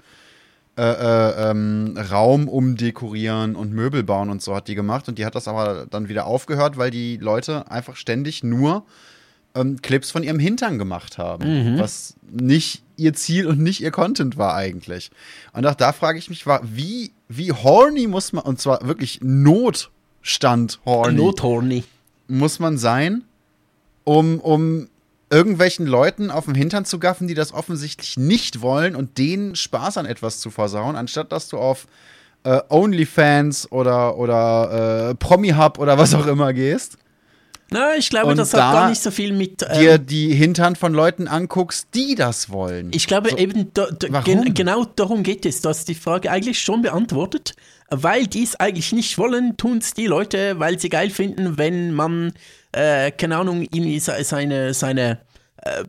Äh, 0.78 0.84
äh, 0.84 1.50
ähm, 1.52 1.98
Raum 2.10 2.48
umdekorieren 2.48 3.58
und 3.58 3.74
Möbel 3.74 4.04
bauen 4.04 4.30
und 4.30 4.42
so 4.42 4.56
hat 4.56 4.70
die 4.70 4.74
gemacht 4.76 5.10
und 5.10 5.18
die 5.20 5.26
hat 5.26 5.36
das 5.36 5.50
aber 5.50 5.86
dann 5.90 6.08
wieder 6.08 6.26
aufgehört, 6.26 6.78
weil 6.78 6.90
die 6.92 7.18
Leute 7.18 7.70
einfach 7.70 7.98
ständig 7.98 8.42
nur 8.42 8.86
ähm, 9.54 9.82
Clips 9.82 10.12
von 10.12 10.24
ihrem 10.24 10.40
Hintern 10.40 10.78
gemacht 10.80 11.18
haben, 11.18 11.78
was 11.78 12.16
nicht 12.32 12.84
ihr 12.96 13.14
Ziel 13.14 13.48
und 13.48 13.60
nicht 13.60 13.82
ihr 13.82 13.92
Content 13.92 14.38
war 14.38 14.56
eigentlich. 14.56 15.12
Und 15.52 15.68
auch 15.68 15.76
da 15.76 15.92
frage 15.92 16.18
ich 16.18 16.30
mich, 16.30 16.46
war, 16.48 16.62
wie, 16.64 17.12
wie 17.28 17.52
horny 17.52 18.08
muss 18.08 18.32
man, 18.32 18.46
und 18.46 18.62
zwar 18.62 18.88
wirklich 18.88 19.20
Notstand 19.22 20.80
horny, 20.86 21.16
Nothorny. 21.18 21.84
Muss 22.32 22.60
man 22.60 22.78
sein, 22.78 23.24
um, 24.04 24.40
um 24.40 24.90
irgendwelchen 25.30 25.86
Leuten 25.86 26.32
auf 26.32 26.46
den 26.46 26.56
Hintern 26.56 26.86
zu 26.86 27.00
gaffen, 27.00 27.28
die 27.28 27.34
das 27.34 27.54
offensichtlich 27.54 28.18
nicht 28.18 28.62
wollen 28.62 28.96
und 28.96 29.18
denen 29.18 29.56
Spaß 29.56 29.98
an 29.98 30.06
etwas 30.06 30.40
zu 30.40 30.50
versauen, 30.50 30.96
anstatt 30.96 31.32
dass 31.32 31.48
du 31.48 31.58
auf 31.58 31.88
äh, 32.44 32.60
OnlyFans 32.70 33.72
oder, 33.72 34.18
oder 34.18 35.10
äh, 35.12 35.16
Promi-Hub 35.16 35.80
oder 35.80 35.98
was 35.98 36.14
auch 36.14 36.28
immer 36.28 36.54
gehst 36.54 36.98
Na, 37.74 37.96
ich 37.96 38.10
glaube, 38.10 38.28
Und 38.32 38.38
das 38.38 38.50
da 38.50 38.68
hat 38.68 38.74
gar 38.74 38.90
nicht 38.90 39.02
so 39.02 39.12
viel 39.12 39.32
mit. 39.34 39.62
dir 39.62 39.94
Ähm, 39.94 40.06
die 40.06 40.34
Hintern 40.34 40.76
von 40.76 40.94
Leuten 40.94 41.28
anguckst, 41.28 41.88
die 41.94 42.16
das 42.16 42.50
wollen. 42.50 42.92
ich 42.94 43.08
glaube 43.08 43.38
eben, 43.38 43.72
da, 43.74 43.88
da, 43.92 44.20
gen, 44.22 44.54
genau 44.54 44.84
darum 44.84 45.24
geht 45.24 45.46
es. 45.46 45.62
Du 45.62 45.70
hast 45.70 45.88
die 45.88 45.96
Frage 45.96 46.30
eigentlich 46.30 46.60
schon 46.60 46.82
beantwortet. 46.82 47.54
Weil 47.94 48.26
die 48.28 48.44
es 48.44 48.56
eigentlich 48.58 48.94
nicht 48.94 49.18
wollen, 49.18 49.58
tun 49.58 49.80
es 49.80 49.94
die 49.94 50.06
Leute, 50.08 50.60
weil 50.60 50.80
sie 50.80 50.88
geil 50.88 51.10
finden, 51.10 51.58
wenn 51.58 51.92
man, 51.94 52.32
äh, 52.72 53.12
keine 53.12 53.36
Ahnung, 53.38 53.68
se- 54.00 54.24
seine, 54.24 54.74
seine, 54.74 55.20
äh, 55.58 55.84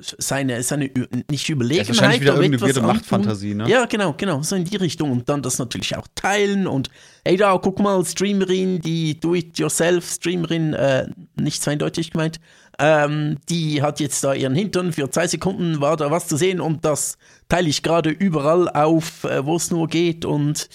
seine, 0.00 0.62
seine, 0.62 0.90
nicht 1.30 1.48
Überlegenheit. 1.48 1.88
wahrscheinlich 1.88 2.20
wieder 2.20 2.34
irgendeine 2.40 2.72
antun. 2.72 2.86
Machtfantasie, 2.86 3.54
ne? 3.54 3.68
Ja, 3.68 3.86
genau, 3.86 4.14
genau, 4.16 4.42
so 4.42 4.56
in 4.56 4.64
die 4.64 4.76
Richtung. 4.76 5.10
Und 5.12 5.28
dann 5.28 5.42
das 5.42 5.58
natürlich 5.58 5.96
auch 5.96 6.06
teilen 6.14 6.66
und, 6.66 6.90
ey 7.24 7.36
da, 7.36 7.56
guck 7.58 7.78
mal, 7.80 8.04
Streamerin, 8.04 8.80
die 8.80 9.18
Do-it-yourself-Streamerin, 9.20 10.74
äh, 10.74 11.06
nicht 11.36 11.62
zweideutig 11.62 12.10
gemeint, 12.10 12.40
ähm, 12.78 13.36
die 13.48 13.82
hat 13.82 14.00
jetzt 14.00 14.24
da 14.24 14.34
ihren 14.34 14.54
Hintern, 14.54 14.92
für 14.92 15.08
zwei 15.10 15.26
Sekunden 15.28 15.80
war 15.80 15.96
da 15.96 16.10
was 16.10 16.26
zu 16.26 16.36
sehen 16.36 16.60
und 16.60 16.84
das 16.84 17.16
teile 17.48 17.68
ich 17.68 17.82
gerade 17.82 18.10
überall 18.10 18.68
auf, 18.68 19.24
äh, 19.24 19.44
wo 19.46 19.56
es 19.56 19.70
nur 19.70 19.86
geht 19.88 20.24
und 20.24 20.68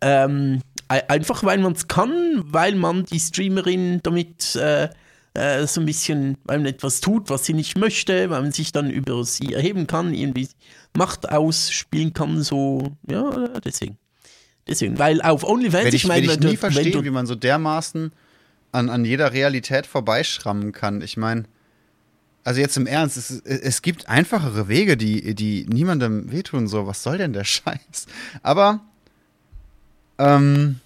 ähm, 0.00 0.60
ei- 0.88 1.08
einfach 1.08 1.42
weil 1.42 1.58
man 1.58 1.72
es 1.72 1.88
kann, 1.88 2.42
weil 2.44 2.76
man 2.76 3.04
die 3.06 3.18
Streamerin 3.18 4.00
damit 4.04 4.54
äh, 4.54 4.88
äh, 5.34 5.66
so 5.66 5.80
ein 5.80 5.86
bisschen, 5.86 6.36
weil 6.44 6.58
man 6.58 6.66
etwas 6.66 7.00
tut, 7.00 7.30
was 7.30 7.44
sie 7.46 7.54
nicht 7.54 7.76
möchte, 7.76 8.30
weil 8.30 8.42
man 8.42 8.52
sich 8.52 8.72
dann 8.72 8.90
über 8.90 9.24
sie 9.24 9.54
erheben 9.54 9.86
kann, 9.86 10.14
irgendwie 10.14 10.48
Macht 10.96 11.30
ausspielen 11.30 12.12
kann, 12.12 12.42
so, 12.42 12.92
ja, 13.08 13.48
deswegen. 13.64 13.96
Deswegen, 14.68 14.98
weil 14.98 15.22
auf 15.22 15.42
OnlyFans, 15.42 15.88
ich, 15.88 15.94
ich 15.94 16.06
meine, 16.06 16.26
ich 16.26 16.38
nie 16.38 16.56
verstehen, 16.56 17.04
wie 17.04 17.10
man 17.10 17.26
so 17.26 17.34
dermaßen 17.34 18.12
an, 18.72 18.90
an 18.90 19.04
jeder 19.04 19.32
Realität 19.32 19.86
vorbeischrammen 19.86 20.72
kann. 20.72 21.02
Ich 21.02 21.16
meine, 21.16 21.44
also 22.44 22.60
jetzt 22.60 22.76
im 22.76 22.86
Ernst, 22.86 23.16
es, 23.16 23.30
es 23.40 23.82
gibt 23.82 24.08
einfachere 24.08 24.68
Wege, 24.68 24.96
die, 24.96 25.34
die 25.34 25.66
niemandem 25.68 26.30
wehtun. 26.30 26.68
So, 26.68 26.86
was 26.86 27.02
soll 27.02 27.18
denn 27.18 27.32
der 27.32 27.44
Scheiß? 27.44 28.06
Aber, 28.42 28.80
ähm, 30.18 30.80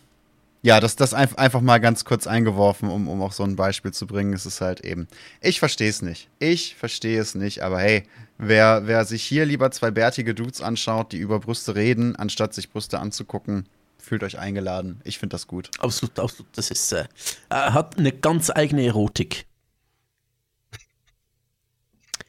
ja, 0.67 0.81
das, 0.81 0.97
das 0.97 1.15
einfach 1.15 1.61
mal 1.61 1.79
ganz 1.79 2.05
kurz 2.05 2.27
eingeworfen, 2.27 2.91
um, 2.91 3.07
um 3.07 3.23
auch 3.23 3.31
so 3.31 3.45
ein 3.45 3.55
Beispiel 3.55 3.93
zu 3.93 4.05
bringen. 4.09 4.33
Es 4.33 4.47
ist 4.47 4.61
halt 4.61 4.81
eben, 4.81 5.07
ich 5.41 5.61
verstehe 5.61 5.89
es 5.89 6.03
nicht. 6.03 6.29
Ich 6.41 6.75
verstehe 6.75 7.21
es 7.21 7.37
nicht, 7.37 7.63
aber 7.63 7.79
hey, 7.79 8.03
wer, 8.37 8.89
wer 8.89 9.05
sich 9.05 9.23
hier 9.23 9.47
lieber 9.47 9.71
zwei 9.71 9.93
bärtige 9.93 10.35
Dudes 10.35 10.61
anschaut, 10.61 11.13
die 11.13 11.19
über 11.19 11.39
Brüste 11.39 11.77
reden, 11.77 12.17
anstatt 12.17 12.53
sich 12.53 12.69
Brüste 12.69 12.99
anzugucken, 12.99 13.69
fühlt 13.97 14.25
euch 14.25 14.41
eingeladen. 14.41 15.01
Ich 15.05 15.21
finde 15.21 15.35
das 15.35 15.47
gut. 15.47 15.71
Absolut, 15.79 16.19
absolut. 16.19 16.49
Das 16.57 16.73
ist, 16.73 16.93
äh, 16.93 17.05
hat 17.49 17.97
eine 17.97 18.11
ganz 18.11 18.51
eigene 18.51 18.87
Erotik. 18.87 19.47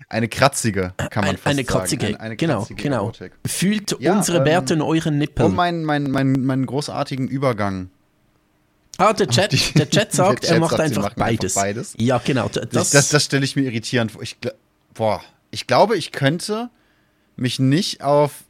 Eine 0.09 0.27
kratzige, 0.27 0.93
kann 1.09 1.23
man 1.23 1.31
ein, 1.31 1.37
fast 1.37 1.47
eine 1.47 1.63
kratzige, 1.63 2.05
sagen. 2.05 2.15
Eine, 2.17 2.23
eine 2.23 2.35
genau, 2.35 2.59
kratzige 2.59 2.83
genau. 2.83 2.97
Erotik. 2.97 3.31
Fühlt 3.47 3.99
ja, 3.99 4.15
unsere 4.15 4.41
Bärte 4.41 4.75
ähm, 4.75 4.81
in 4.81 4.85
euren 4.85 5.17
Nippeln. 5.17 5.47
Um 5.47 5.55
meinen, 5.55 5.83
meinen, 5.83 6.11
meinen, 6.11 6.45
meinen 6.45 6.67
großartigen 6.67 7.27
Übergang 7.27 7.89
Ah, 8.97 9.13
der 9.13 9.27
Chat, 9.27 9.51
die, 9.51 9.73
der 9.73 9.89
Chat 9.89 10.11
sagt, 10.13 10.43
der 10.43 10.49
Chat 10.49 10.55
er 10.55 10.59
macht, 10.59 10.71
sagt, 10.71 10.81
einfach, 10.81 11.13
beides. 11.13 11.55
einfach, 11.55 11.67
beides. 11.67 11.93
Ja, 11.97 12.17
genau. 12.23 12.49
Das, 12.49 12.89
das, 12.89 13.09
das 13.09 13.23
stelle 13.23 13.45
ich 13.45 13.55
mir 13.55 13.63
irritierend 13.63 14.11
vor. 14.11 14.21
Ich, 14.23 14.37
boah, 14.93 15.21
ich 15.51 15.67
glaube, 15.67 15.97
ich 15.97 16.11
könnte 16.11 16.69
mich 17.35 17.59
nicht 17.59 18.01
auf 18.01 18.43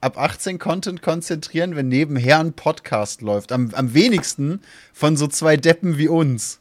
ab 0.00 0.18
18 0.18 0.58
Content 0.58 1.00
konzentrieren, 1.00 1.76
wenn 1.76 1.88
nebenher 1.88 2.38
ein 2.38 2.52
Podcast 2.52 3.22
läuft. 3.22 3.52
Am, 3.52 3.70
am 3.74 3.94
wenigsten 3.94 4.60
von 4.92 5.16
so 5.16 5.26
zwei 5.26 5.56
Deppen 5.56 5.96
wie 5.96 6.08
uns. 6.08 6.60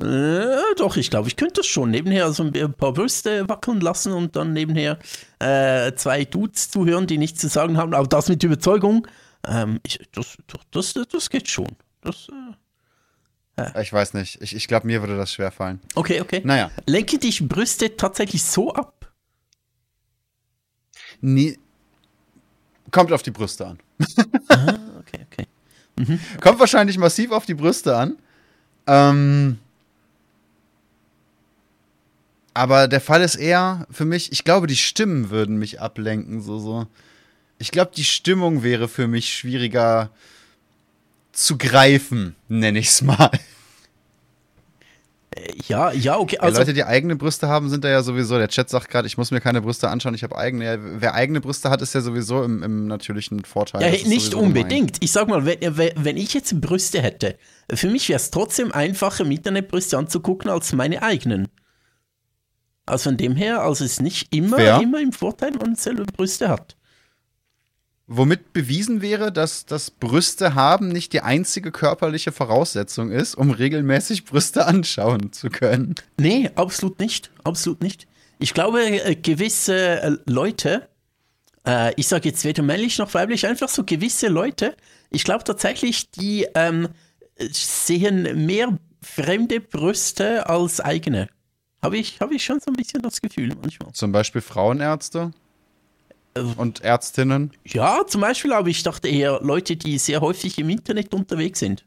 Äh, 0.00 0.56
doch, 0.76 0.96
ich 0.96 1.10
glaube, 1.10 1.28
ich 1.28 1.36
könnte 1.36 1.54
das 1.54 1.66
schon. 1.66 1.90
Nebenher 1.90 2.32
so 2.32 2.44
ein 2.44 2.74
paar 2.74 2.92
Brüste 2.92 3.48
wackeln 3.48 3.80
lassen 3.80 4.12
und 4.12 4.36
dann 4.36 4.52
nebenher 4.52 4.98
äh, 5.40 5.92
zwei 5.94 6.24
Dudes 6.24 6.70
zuhören, 6.70 7.06
die 7.06 7.18
nichts 7.18 7.40
zu 7.40 7.48
sagen 7.48 7.76
haben. 7.76 7.94
Aber 7.94 8.06
das 8.06 8.28
mit 8.28 8.42
Überzeugung, 8.42 9.06
ähm, 9.46 9.80
ich, 9.84 9.98
das, 10.12 10.36
das, 10.70 10.94
das 11.10 11.30
geht 11.30 11.48
schon. 11.48 11.68
Das, 12.00 12.28
äh. 12.28 12.54
Ich 13.82 13.92
weiß 13.92 14.14
nicht. 14.14 14.40
Ich, 14.40 14.54
ich 14.54 14.68
glaube, 14.68 14.86
mir 14.86 15.02
würde 15.02 15.16
das 15.16 15.32
schwer 15.32 15.50
fallen. 15.50 15.80
Okay, 15.94 16.20
okay. 16.20 16.40
Naja. 16.44 16.70
Lenke 16.86 17.18
dich 17.18 17.46
Brüste 17.46 17.96
tatsächlich 17.96 18.42
so 18.42 18.72
ab? 18.72 19.12
Nie. 21.20 21.58
Kommt 22.90 23.12
auf 23.12 23.22
die 23.22 23.30
Brüste 23.30 23.66
an. 23.66 23.78
ah, 24.48 24.78
okay, 24.98 25.26
okay. 25.30 25.46
Mhm. 25.96 26.18
Kommt 26.40 26.58
wahrscheinlich 26.58 26.98
massiv 26.98 27.30
auf 27.30 27.44
die 27.46 27.54
Brüste 27.54 27.96
an. 27.96 28.16
Ähm, 28.86 29.58
aber 32.54 32.88
der 32.88 33.00
Fall 33.00 33.22
ist 33.22 33.36
eher 33.36 33.86
für 33.90 34.04
mich, 34.04 34.32
ich 34.32 34.44
glaube, 34.44 34.66
die 34.66 34.76
Stimmen 34.76 35.30
würden 35.30 35.58
mich 35.58 35.80
ablenken. 35.80 36.40
So, 36.40 36.58
so. 36.58 36.86
Ich 37.58 37.70
glaube, 37.70 37.92
die 37.94 38.04
Stimmung 38.04 38.62
wäre 38.62 38.88
für 38.88 39.06
mich 39.06 39.32
schwieriger 39.34 40.10
zu 41.44 41.58
greifen, 41.58 42.36
nenne 42.48 42.78
ich 42.78 42.88
es 42.88 43.02
mal. 43.02 43.30
Äh, 45.34 45.52
ja, 45.68 45.92
ja, 45.92 46.18
okay. 46.18 46.38
Also 46.38 46.56
ja, 46.56 46.60
Leute, 46.60 46.74
die 46.74 46.84
eigene 46.84 47.16
Brüste 47.16 47.48
haben, 47.48 47.70
sind 47.70 47.84
da 47.84 47.88
ja 47.88 48.02
sowieso. 48.02 48.36
Der 48.36 48.48
Chat 48.48 48.68
sagt 48.68 48.88
gerade, 48.90 49.06
ich 49.06 49.16
muss 49.16 49.30
mir 49.30 49.40
keine 49.40 49.62
Brüste 49.62 49.88
anschauen, 49.88 50.14
ich 50.14 50.22
habe 50.22 50.36
eigene. 50.36 50.64
Ja, 50.64 50.76
wer 50.78 51.14
eigene 51.14 51.40
Brüste 51.40 51.70
hat, 51.70 51.82
ist 51.82 51.94
ja 51.94 52.00
sowieso 52.00 52.42
im, 52.42 52.62
im 52.62 52.86
natürlichen 52.86 53.44
Vorteil. 53.44 53.82
Ja, 53.82 54.08
nicht 54.08 54.34
unbedingt. 54.34 54.98
Ich 55.00 55.12
sag 55.12 55.28
mal, 55.28 55.46
wenn, 55.46 55.76
wenn 55.76 56.16
ich 56.16 56.34
jetzt 56.34 56.60
Brüste 56.60 57.00
hätte, 57.00 57.38
für 57.72 57.88
mich 57.88 58.08
wäre 58.08 58.16
es 58.18 58.30
trotzdem 58.30 58.72
einfacher, 58.72 59.24
Internetbrüste 59.24 59.96
anzugucken 59.96 60.50
als 60.50 60.72
meine 60.72 61.02
eigenen. 61.02 61.48
Also 62.86 63.10
von 63.10 63.16
dem 63.16 63.36
her, 63.36 63.62
also 63.62 63.84
es 63.84 63.92
ist 63.92 64.02
nicht 64.02 64.34
immer, 64.34 64.80
immer 64.80 65.00
im 65.00 65.12
Vorteil, 65.12 65.52
wenn 65.52 65.60
man 65.60 65.74
selber 65.76 66.04
Brüste 66.04 66.48
hat. 66.48 66.76
Womit 68.12 68.52
bewiesen 68.52 69.02
wäre, 69.02 69.30
dass 69.30 69.66
das 69.66 69.92
Brüste 69.92 70.56
haben 70.56 70.88
nicht 70.88 71.12
die 71.12 71.20
einzige 71.20 71.70
körperliche 71.70 72.32
Voraussetzung 72.32 73.12
ist, 73.12 73.36
um 73.36 73.52
regelmäßig 73.52 74.24
Brüste 74.24 74.66
anschauen 74.66 75.32
zu 75.32 75.48
können. 75.48 75.94
Nee, 76.18 76.50
absolut 76.56 76.98
nicht. 76.98 77.30
Absolut 77.44 77.82
nicht. 77.82 78.08
Ich 78.40 78.52
glaube, 78.52 78.82
äh, 78.82 79.14
gewisse 79.14 80.02
äh, 80.02 80.16
Leute, 80.26 80.88
äh, 81.64 81.94
ich 81.94 82.08
sage 82.08 82.30
jetzt 82.30 82.44
weder 82.44 82.64
männlich 82.64 82.98
noch 82.98 83.14
weiblich, 83.14 83.46
einfach 83.46 83.68
so 83.68 83.84
gewisse 83.84 84.26
Leute, 84.26 84.74
ich 85.10 85.22
glaube 85.22 85.44
tatsächlich, 85.44 86.10
die 86.10 86.48
ähm, 86.56 86.88
sehen 87.38 88.44
mehr 88.44 88.76
fremde 89.00 89.60
Brüste 89.60 90.48
als 90.48 90.80
eigene. 90.80 91.28
Habe 91.80 91.96
ich, 91.96 92.18
hab 92.18 92.32
ich 92.32 92.44
schon 92.44 92.58
so 92.58 92.72
ein 92.72 92.74
bisschen 92.74 93.02
das 93.02 93.20
Gefühl 93.20 93.54
manchmal. 93.62 93.92
Zum 93.92 94.10
Beispiel 94.10 94.40
Frauenärzte? 94.40 95.30
Und 96.34 96.82
Ärztinnen? 96.82 97.52
Ja, 97.64 98.06
zum 98.06 98.20
Beispiel, 98.20 98.52
aber 98.52 98.68
ich 98.68 98.82
dachte 98.82 99.08
eher 99.08 99.40
Leute, 99.42 99.76
die 99.76 99.98
sehr 99.98 100.20
häufig 100.20 100.58
im 100.58 100.68
Internet 100.70 101.12
unterwegs 101.12 101.58
sind. 101.58 101.84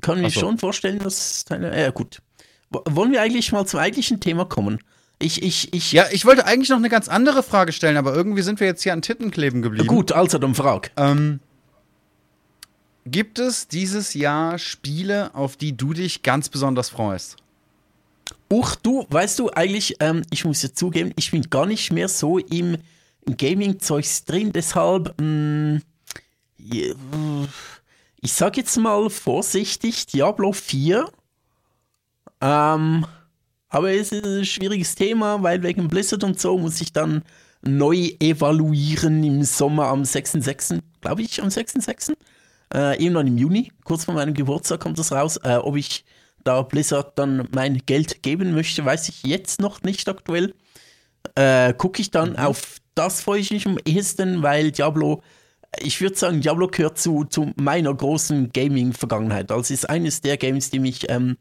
Kann 0.00 0.20
mir 0.20 0.30
so. 0.30 0.40
schon 0.40 0.58
vorstellen, 0.58 0.98
dass 1.00 1.44
deine. 1.44 1.80
Ja, 1.80 1.90
gut. 1.90 2.22
Wollen 2.70 3.12
wir 3.12 3.22
eigentlich 3.22 3.52
mal 3.52 3.66
zum 3.66 3.80
eigentlichen 3.80 4.20
Thema 4.20 4.44
kommen? 4.44 4.78
Ich, 5.18 5.42
ich, 5.42 5.72
ich. 5.72 5.92
Ja, 5.92 6.06
ich 6.10 6.24
wollte 6.24 6.46
eigentlich 6.46 6.68
noch 6.68 6.76
eine 6.76 6.88
ganz 6.88 7.08
andere 7.08 7.42
Frage 7.42 7.72
stellen, 7.72 7.96
aber 7.96 8.14
irgendwie 8.14 8.42
sind 8.42 8.60
wir 8.60 8.66
jetzt 8.66 8.82
hier 8.82 8.92
an 8.92 9.02
Titten 9.02 9.30
kleben 9.30 9.62
geblieben. 9.62 9.86
Gut, 9.86 10.12
also 10.12 10.38
dann 10.38 10.54
frag. 10.54 10.90
Ähm, 10.96 11.40
gibt 13.06 13.38
es 13.38 13.68
dieses 13.68 14.14
Jahr 14.14 14.58
Spiele, 14.58 15.34
auf 15.34 15.56
die 15.56 15.76
du 15.76 15.92
dich 15.92 16.22
ganz 16.22 16.48
besonders 16.48 16.88
freust? 16.88 17.36
Uch, 18.50 18.76
du, 18.76 19.06
weißt 19.08 19.38
du, 19.38 19.50
eigentlich, 19.50 19.96
ähm, 20.00 20.22
ich 20.30 20.44
muss 20.44 20.62
ja 20.62 20.72
zugeben, 20.72 21.12
ich 21.16 21.30
bin 21.30 21.42
gar 21.50 21.66
nicht 21.66 21.92
mehr 21.92 22.08
so 22.08 22.38
im 22.38 22.76
Gaming-Zeugs 23.26 24.24
drin, 24.24 24.52
deshalb, 24.52 25.14
mh, 25.20 25.80
mm, 26.58 27.48
ich 28.20 28.32
sag 28.32 28.56
jetzt 28.56 28.76
mal 28.78 29.10
vorsichtig, 29.10 30.06
Diablo 30.06 30.52
4. 30.52 31.06
Ähm, 32.40 33.06
aber 33.68 33.92
es 33.92 34.12
ist 34.12 34.24
ein 34.24 34.44
schwieriges 34.44 34.94
Thema, 34.94 35.42
weil 35.42 35.62
wegen 35.62 35.88
Blizzard 35.88 36.24
und 36.24 36.38
so 36.38 36.56
muss 36.56 36.80
ich 36.80 36.92
dann 36.92 37.22
neu 37.62 38.10
evaluieren 38.20 39.24
im 39.24 39.42
Sommer 39.42 39.86
am 39.86 40.02
6.6., 40.02 40.80
glaube 41.00 41.22
ich, 41.22 41.42
am 41.42 41.48
6.6. 41.48 42.14
Äh, 42.72 43.02
irgendwann 43.02 43.26
im 43.26 43.38
Juni, 43.38 43.72
kurz 43.84 44.04
vor 44.04 44.14
meinem 44.14 44.34
Geburtstag 44.34 44.80
kommt 44.80 44.98
das 44.98 45.12
raus. 45.12 45.38
Äh, 45.38 45.56
ob 45.56 45.76
ich 45.76 46.04
da 46.44 46.62
Blizzard 46.62 47.18
dann 47.18 47.48
mein 47.52 47.82
Geld 47.86 48.22
geben 48.22 48.54
möchte, 48.54 48.84
weiß 48.84 49.08
ich 49.08 49.22
jetzt 49.24 49.60
noch 49.60 49.82
nicht 49.82 50.08
aktuell. 50.08 50.54
Äh, 51.34 51.72
Gucke 51.74 52.00
ich 52.00 52.10
dann 52.10 52.30
mhm. 52.30 52.36
auf 52.36 52.76
das 52.94 53.20
freue 53.20 53.40
ich 53.40 53.50
mich 53.50 53.66
am 53.66 53.78
ehesten, 53.84 54.42
weil 54.42 54.70
Diablo, 54.70 55.22
ich 55.80 56.00
würde 56.00 56.16
sagen, 56.16 56.40
Diablo 56.40 56.68
gehört 56.68 56.98
zu, 56.98 57.24
zu 57.24 57.52
meiner 57.56 57.92
großen 57.92 58.52
Gaming-Vergangenheit. 58.52 59.50
Also 59.50 59.74
ist 59.74 59.88
eines 59.88 60.20
der 60.20 60.36
Games, 60.36 60.70
die 60.70 60.78
mich 60.78 61.10
ähm, 61.10 61.36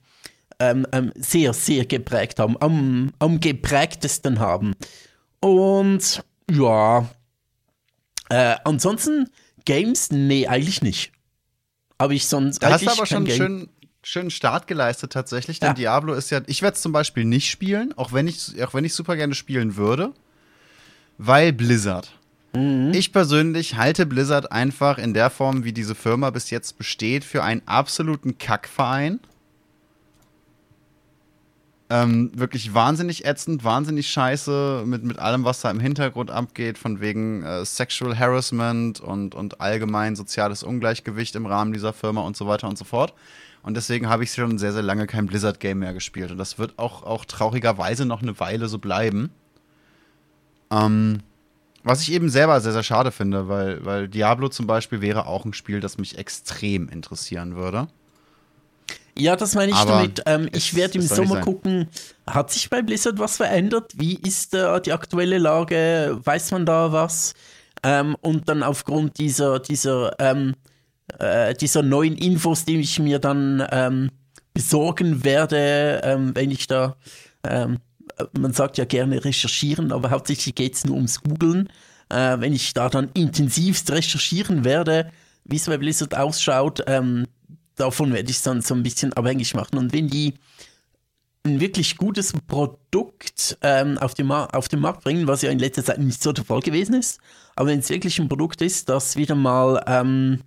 ähm, 0.60 0.88
ähm, 0.92 1.12
sehr, 1.16 1.54
sehr 1.54 1.86
geprägt 1.86 2.40
haben, 2.40 2.58
am, 2.60 3.12
am 3.20 3.40
geprägtesten 3.40 4.40
haben. 4.40 4.74
Und 5.40 6.24
ja, 6.50 7.10
äh, 8.30 8.56
ansonsten 8.64 9.30
Games, 9.66 10.12
nee, 10.12 10.48
eigentlich 10.48 10.82
nicht. 10.82 11.12
Aber 11.98 12.14
ich 12.14 12.28
sonst. 12.28 12.60
Da 12.60 12.72
hast 12.72 12.86
du 12.86 12.92
aber 12.92 13.06
schon 13.06 13.26
einen 13.26 13.36
schönen, 13.36 13.70
schönen 14.02 14.32
Start 14.32 14.68
geleistet 14.68 15.14
tatsächlich, 15.14 15.60
denn 15.60 15.70
ja. 15.70 15.74
Diablo 15.74 16.14
ist 16.14 16.32
ja, 16.32 16.42
ich 16.48 16.62
werde 16.62 16.76
es 16.76 16.82
zum 16.82 16.92
Beispiel 16.92 17.26
nicht 17.26 17.50
spielen, 17.50 17.94
auch 17.98 18.12
wenn 18.12 18.28
ich, 18.28 18.62
auch 18.64 18.74
wenn 18.74 18.84
ich 18.84 18.94
super 18.94 19.16
gerne 19.16 19.36
spielen 19.36 19.76
würde 19.76 20.14
weil 21.18 21.54
Blizzard. 21.54 22.12
Mhm. 22.56 22.92
Ich 22.94 23.12
persönlich 23.12 23.76
halte 23.76 24.06
Blizzard 24.06 24.52
einfach 24.52 24.98
in 24.98 25.14
der 25.14 25.30
Form, 25.30 25.64
wie 25.64 25.74
diese 25.74 25.96
Firma 25.96 26.30
bis 26.30 26.50
jetzt 26.50 26.78
besteht, 26.78 27.24
für 27.24 27.44
einen 27.44 27.62
absoluten 27.66 28.38
Kackverein. 28.38 29.20
Ähm, 31.90 32.32
wirklich 32.34 32.74
wahnsinnig 32.74 33.26
ätzend, 33.26 33.64
wahnsinnig 33.64 34.10
scheiße 34.10 34.84
mit, 34.86 35.04
mit 35.04 35.20
allem, 35.20 35.44
was 35.44 35.62
da 35.62 35.70
im 35.70 35.80
Hintergrund 35.80 36.32
abgeht, 36.32 36.78
von 36.78 37.02
wegen 37.02 37.44
äh, 37.44 37.66
Sexual 37.66 38.18
Harassment 38.18 39.00
und, 39.00 39.36
und 39.36 39.62
allgemein 39.62 40.16
soziales 40.16 40.64
Ungleichgewicht 40.64 41.36
im 41.36 41.46
Rahmen 41.46 41.74
dieser 41.74 41.94
Firma 41.94 42.22
und 42.22 42.38
so 42.38 42.48
weiter 42.48 42.68
und 42.68 42.78
so 42.78 42.86
fort. 42.86 43.14
Und 43.64 43.76
deswegen 43.76 44.10
habe 44.10 44.24
ich 44.24 44.32
schon 44.32 44.58
sehr, 44.58 44.74
sehr 44.74 44.82
lange 44.82 45.08
kein 45.08 45.26
Blizzard-Game 45.26 45.80
mehr 45.80 45.94
gespielt. 45.94 46.32
Und 46.32 46.38
das 46.38 46.58
wird 46.58 46.80
auch, 46.80 47.04
auch 47.04 47.26
traurigerweise 47.26 48.06
noch 48.06 48.22
eine 48.22 48.40
Weile 48.40 48.68
so 48.68 48.80
bleiben. 48.80 49.30
Ähm, 50.74 51.20
was 51.84 52.02
ich 52.02 52.14
eben 52.14 52.30
selber 52.30 52.60
sehr, 52.62 52.72
sehr 52.72 52.84
schade 52.84 53.12
finde, 53.12 53.50
weil, 53.50 53.86
weil 53.86 54.08
Diablo 54.08 54.48
zum 54.48 54.68
Beispiel 54.68 55.02
wäre 55.02 55.28
auch 55.28 55.46
ein 55.46 55.54
Spiel, 55.54 55.82
das 55.82 55.98
mich 55.98 56.18
extrem 56.18 56.88
interessieren 56.88 57.56
würde. 57.56 57.88
Ja, 59.18 59.36
das 59.36 59.54
meine 59.54 59.72
ich 59.72 59.78
Aber 59.78 59.92
damit. 59.92 60.24
Ähm, 60.26 60.50
ich 60.54 60.76
werde 60.76 60.96
im 60.98 61.02
Sommer 61.02 61.42
gucken, 61.42 61.88
hat 62.26 62.52
sich 62.52 62.70
bei 62.70 62.82
Blizzard 62.82 63.20
was 63.20 63.38
verändert? 63.38 63.92
Wie 63.96 64.16
ist 64.16 64.56
äh, 64.56 64.82
die 64.82 64.94
aktuelle 64.94 65.38
Lage? 65.38 66.20
Weiß 66.24 66.52
man 66.52 66.66
da 66.66 66.92
was? 66.92 67.34
Ähm, 67.84 68.16
und 68.22 68.50
dann 68.50 68.64
aufgrund 68.64 69.20
dieser, 69.20 69.60
dieser, 69.60 70.16
ähm, 70.20 70.56
äh, 71.20 71.54
dieser 71.54 71.84
neuen 71.84 72.16
Infos, 72.16 72.66
die 72.66 72.80
ich 72.80 72.98
mir 73.00 73.20
dann 73.20 73.66
ähm, 73.72 74.10
besorgen 74.54 75.24
werde, 75.24 76.02
ähm, 76.04 76.32
wenn 76.34 76.50
ich 76.50 76.66
da 76.68 76.96
ähm, 77.44 77.80
man 78.38 78.54
sagt 78.54 78.78
ja 78.78 78.86
gerne 78.86 79.24
recherchieren, 79.24 79.92
aber 79.92 80.12
hauptsächlich 80.12 80.56
geht 80.56 80.76
es 80.76 80.86
nur 80.86 80.96
ums 80.96 81.22
Googlen. 81.22 81.70
Äh, 82.10 82.40
wenn 82.40 82.54
ich 82.54 82.74
da 82.74 82.90
dann 82.90 83.10
intensivst 83.14 83.92
recherchieren 83.92 84.66
werde, 84.66 85.12
wie 85.46 85.56
es 85.56 85.66
bei 85.66 85.78
Blizzard 85.78 86.16
ausschaut, 86.16 86.84
ähm, 86.88 87.26
davon 87.76 88.14
werde 88.14 88.30
ich 88.30 88.38
es 88.38 88.44
dann 88.44 88.62
so 88.62 88.74
ein 88.76 88.84
bisschen 88.84 89.14
abhängig 89.14 89.54
machen. 89.54 89.78
Und 89.78 89.94
wenn 89.94 90.08
die 90.08 90.36
ein 91.46 91.60
wirklich 91.60 91.98
gutes 91.98 92.34
Produkt 92.48 93.58
ähm, 93.62 93.98
auf, 93.98 94.14
den 94.14 94.32
auf 94.32 94.70
den 94.70 94.80
Markt 94.80 95.04
bringen, 95.04 95.28
was 95.28 95.42
ja 95.42 95.50
in 95.50 95.60
letzter 95.60 95.84
Zeit 95.84 96.00
nicht 96.00 96.24
so 96.24 96.32
der 96.32 96.46
Fall 96.46 96.62
gewesen 96.62 96.96
ist, 96.96 97.20
aber 97.56 97.70
wenn 97.70 97.80
es 97.80 97.90
wirklich 97.90 98.18
ein 98.20 98.30
Produkt 98.30 98.62
ist, 98.62 98.90
das 98.90 99.18
wieder 99.18 99.36
mal 99.36 99.84
ähm, 99.86 100.42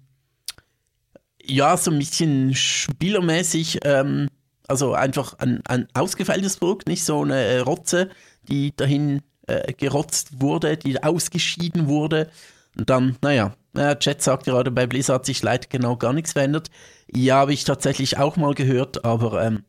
ja 1.42 1.76
so 1.76 1.90
ein 1.90 1.98
bisschen 1.98 2.54
spielermäßig, 2.54 3.80
ähm, 3.84 4.28
also 4.68 4.94
einfach 4.94 5.38
ein, 5.38 5.60
ein 5.66 5.88
ausgefeiltes 5.94 6.56
Produkt, 6.58 6.88
nicht 6.88 7.04
so 7.04 7.22
eine 7.22 7.62
Rotze, 7.62 8.10
die 8.48 8.74
dahin 8.74 9.22
äh, 9.46 9.72
gerotzt 9.72 10.40
wurde, 10.40 10.76
die 10.76 11.02
ausgeschieden 11.02 11.88
wurde. 11.88 12.30
Und 12.76 12.90
dann, 12.90 13.16
naja, 13.22 13.54
äh, 13.74 13.96
Chat 13.96 14.22
sagt 14.22 14.44
gerade, 14.44 14.70
bei 14.70 14.86
Blizzard 14.86 15.20
hat 15.20 15.26
sich 15.26 15.42
leider 15.42 15.68
genau 15.68 15.96
gar 15.96 16.12
nichts 16.12 16.32
verändert. 16.32 16.70
Ja, 17.14 17.36
habe 17.36 17.52
ich 17.52 17.64
tatsächlich 17.64 18.18
auch 18.18 18.36
mal 18.36 18.54
gehört, 18.54 19.04
aber 19.04 19.42
ähm, 19.42 19.64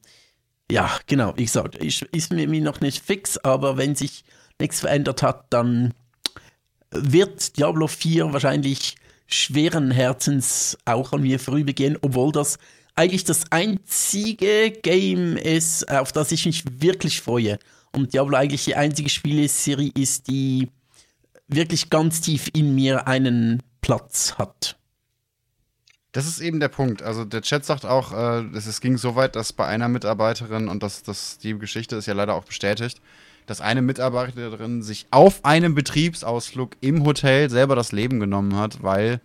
ja, 0.71 0.91
genau, 1.05 1.33
wie 1.37 1.45
gesagt, 1.45 1.75
ist, 1.75 2.01
ist 2.03 2.33
mir 2.33 2.47
noch 2.61 2.81
nicht 2.81 3.03
fix, 3.03 3.37
aber 3.37 3.77
wenn 3.77 3.95
sich 3.95 4.25
nichts 4.59 4.79
verändert 4.79 5.23
hat, 5.23 5.45
dann 5.51 5.93
wird 6.91 7.57
Diablo 7.57 7.87
4 7.87 8.33
wahrscheinlich 8.33 8.95
schweren 9.27 9.91
Herzens 9.91 10.77
auch 10.85 11.13
an 11.13 11.21
mir 11.21 11.39
vorübergehen, 11.39 11.97
obwohl 12.01 12.31
das 12.31 12.57
eigentlich 12.97 13.23
das 13.23 13.51
einzige 13.51 14.71
Game 14.71 15.37
ist, 15.37 15.89
auf 15.91 16.11
das 16.11 16.31
ich 16.31 16.45
mich 16.45 16.63
wirklich 16.81 17.21
freue. 17.21 17.59
Und 17.93 18.13
Diablo 18.13 18.35
eigentlich 18.37 18.65
die 18.65 18.75
einzige 18.75 19.09
Spieleserie 19.09 19.91
ist, 19.95 20.27
die 20.27 20.69
wirklich 21.47 21.89
ganz 21.89 22.21
tief 22.21 22.49
in 22.53 22.75
mir 22.75 23.07
einen 23.07 23.63
Platz 23.81 24.35
hat. 24.37 24.77
Das 26.11 26.25
ist 26.25 26.39
eben 26.39 26.59
der 26.59 26.69
Punkt. 26.69 27.03
Also 27.03 27.25
der 27.25 27.43
Chat 27.43 27.63
sagt 27.63 27.85
auch, 27.85 28.11
äh, 28.11 28.43
es 28.55 28.81
ging 28.81 28.97
so 28.97 29.15
weit, 29.15 29.35
dass 29.35 29.53
bei 29.53 29.67
einer 29.67 29.87
Mitarbeiterin, 29.87 30.67
und 30.67 30.81
das, 30.81 31.03
das, 31.03 31.37
die 31.37 31.57
Geschichte 31.57 31.95
ist 31.95 32.07
ja 32.07 32.13
leider 32.13 32.33
auch 32.33 32.45
bestätigt, 32.45 32.99
dass 33.45 33.61
eine 33.61 33.81
Mitarbeiterin 33.81 34.81
sich 34.81 35.05
auf 35.11 35.45
einem 35.45 35.75
Betriebsausflug 35.75 36.75
im 36.81 37.05
Hotel 37.05 37.49
selber 37.49 37.75
das 37.75 37.91
Leben 37.91 38.19
genommen 38.19 38.55
hat, 38.55 38.81
weil 38.81 39.21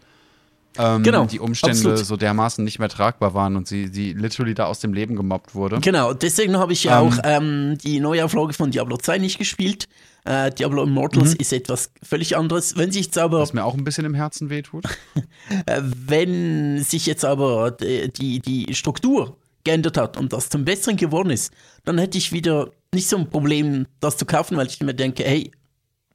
ähm, 0.79 1.02
genau, 1.02 1.26
die 1.26 1.41
Umstände 1.41 1.76
absolut. 1.76 1.99
so 1.99 2.17
dermaßen 2.17 2.64
nicht 2.64 2.79
mehr 2.79 2.88
tragbar 2.88 3.35
waren 3.35 3.57
und 3.57 3.69
sie, 3.69 3.88
sie 3.88 4.12
literally 4.12 4.55
da 4.55 4.67
aus 4.67 4.81
dem 4.81 4.93
Leben 4.93 5.17
gemobbt 5.17 5.55
wurde. 5.55 5.81
Genau, 5.81 6.12
deswegen 6.14 6.57
habe 6.57 6.73
ich 6.73 6.85
ja 6.85 7.00
ähm, 7.00 7.09
auch 7.09 7.19
ähm, 7.25 7.79
die 7.79 8.00
Neuauflage 8.00 8.52
von 8.52 8.71
Diablo 8.71 8.97
2 8.97 9.19
nicht 9.19 9.38
gespielt. 9.38 9.88
Äh, 10.25 10.52
Diablo 10.52 10.85
Immortals 10.85 11.35
mhm. 11.35 11.41
ist 11.41 11.52
etwas 11.52 11.91
völlig 12.02 12.37
anderes. 12.37 12.76
Wenn 12.76 12.93
sich 12.93 13.07
jetzt 13.07 13.19
aber. 13.19 13.41
Was 13.41 13.52
mir 13.52 13.64
auch 13.64 13.75
ein 13.75 13.85
bisschen 13.85 14.05
im 14.05 14.14
Herzen 14.14 14.50
wehtut. 14.50 14.85
Äh, 15.67 15.83
wenn 15.83 16.83
sich 16.83 17.05
jetzt 17.05 17.25
aber 17.25 17.73
die, 17.73 18.38
die 18.38 18.75
Struktur 18.75 19.37
geändert 19.64 19.97
hat 19.97 20.17
und 20.17 20.33
das 20.33 20.49
zum 20.49 20.64
Besseren 20.64 20.97
geworden 20.97 21.31
ist, 21.31 21.52
dann 21.85 21.99
hätte 21.99 22.17
ich 22.17 22.33
wieder 22.33 22.71
nicht 22.95 23.09
so 23.09 23.17
ein 23.17 23.29
Problem, 23.29 23.87
das 24.00 24.17
zu 24.17 24.25
kaufen, 24.25 24.57
weil 24.57 24.69
ich 24.69 24.81
mir 24.81 24.95
denke, 24.95 25.25
hey, 25.25 25.50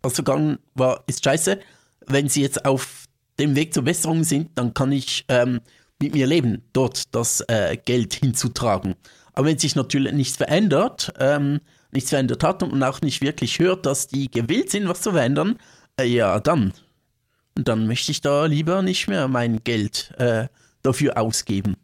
was 0.02 0.14
vergangen 0.14 0.60
war, 0.76 1.04
ist 1.08 1.24
scheiße. 1.24 1.60
Wenn 2.06 2.30
sie 2.30 2.42
jetzt 2.42 2.66
auf 2.66 3.07
dem 3.39 3.56
Weg 3.56 3.74
zur 3.74 3.84
Besserung 3.84 4.24
sind, 4.24 4.51
dann 4.56 4.74
kann 4.74 4.91
ich 4.91 5.25
ähm, 5.27 5.62
mit 6.01 6.13
mir 6.13 6.27
leben, 6.27 6.63
dort 6.74 7.13
das 7.15 7.41
äh, 7.48 7.77
Geld 7.77 8.13
hinzutragen. 8.13 8.96
Aber 9.34 9.48
wenn 9.48 9.58
sich 9.58 9.75
natürlich 9.75 10.13
nichts 10.13 10.38
verändert, 10.38 11.13
ähm, 11.20 11.60
nichts 11.91 12.10
verändert 12.10 12.44
hat 12.44 12.63
und 12.63 12.72
man 12.72 12.84
auch 12.84 13.01
nicht 13.01 13.22
wirklich 13.22 13.60
hört, 13.60 13.86
dass 13.86 14.08
die 14.08 14.29
gewillt 14.29 14.72
sind, 14.72 14.88
was 14.88 15.01
zu 15.01 15.12
verändern, 15.12 15.58
äh, 16.00 16.06
ja, 16.06 16.39
dann. 16.39 16.74
Dann 17.56 17.88
möchte 17.88 18.12
ich 18.12 18.22
da 18.22 18.46
lieber 18.46 18.82
nicht 18.82 19.08
mehr 19.08 19.27
mein 19.27 19.63
Geld 19.63 20.13
äh, 20.17 20.48
dafür 20.84 21.17
ausgeben. 21.17 21.75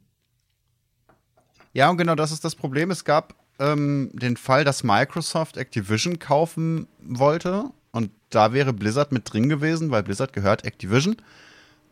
Ja, 1.74 1.90
und 1.90 1.98
genau 1.98 2.16
das 2.16 2.32
ist 2.32 2.46
das 2.46 2.56
Problem. 2.56 2.92
Es 2.92 3.04
gab 3.04 3.36
ähm, 3.60 4.12
den 4.14 4.38
Fall, 4.38 4.64
dass 4.64 4.84
Microsoft 4.84 5.58
Activision 5.58 6.20
kaufen 6.20 6.88
wollte. 7.00 7.66
Und 7.92 8.12
da 8.30 8.54
wäre 8.54 8.74
Blizzard 8.74 9.12
mit 9.12 9.32
drin 9.32 9.50
gewesen, 9.50 9.92
weil 9.92 10.04
Blizzard 10.04 10.34
gehört 10.34 10.66
Activision. 10.66 11.18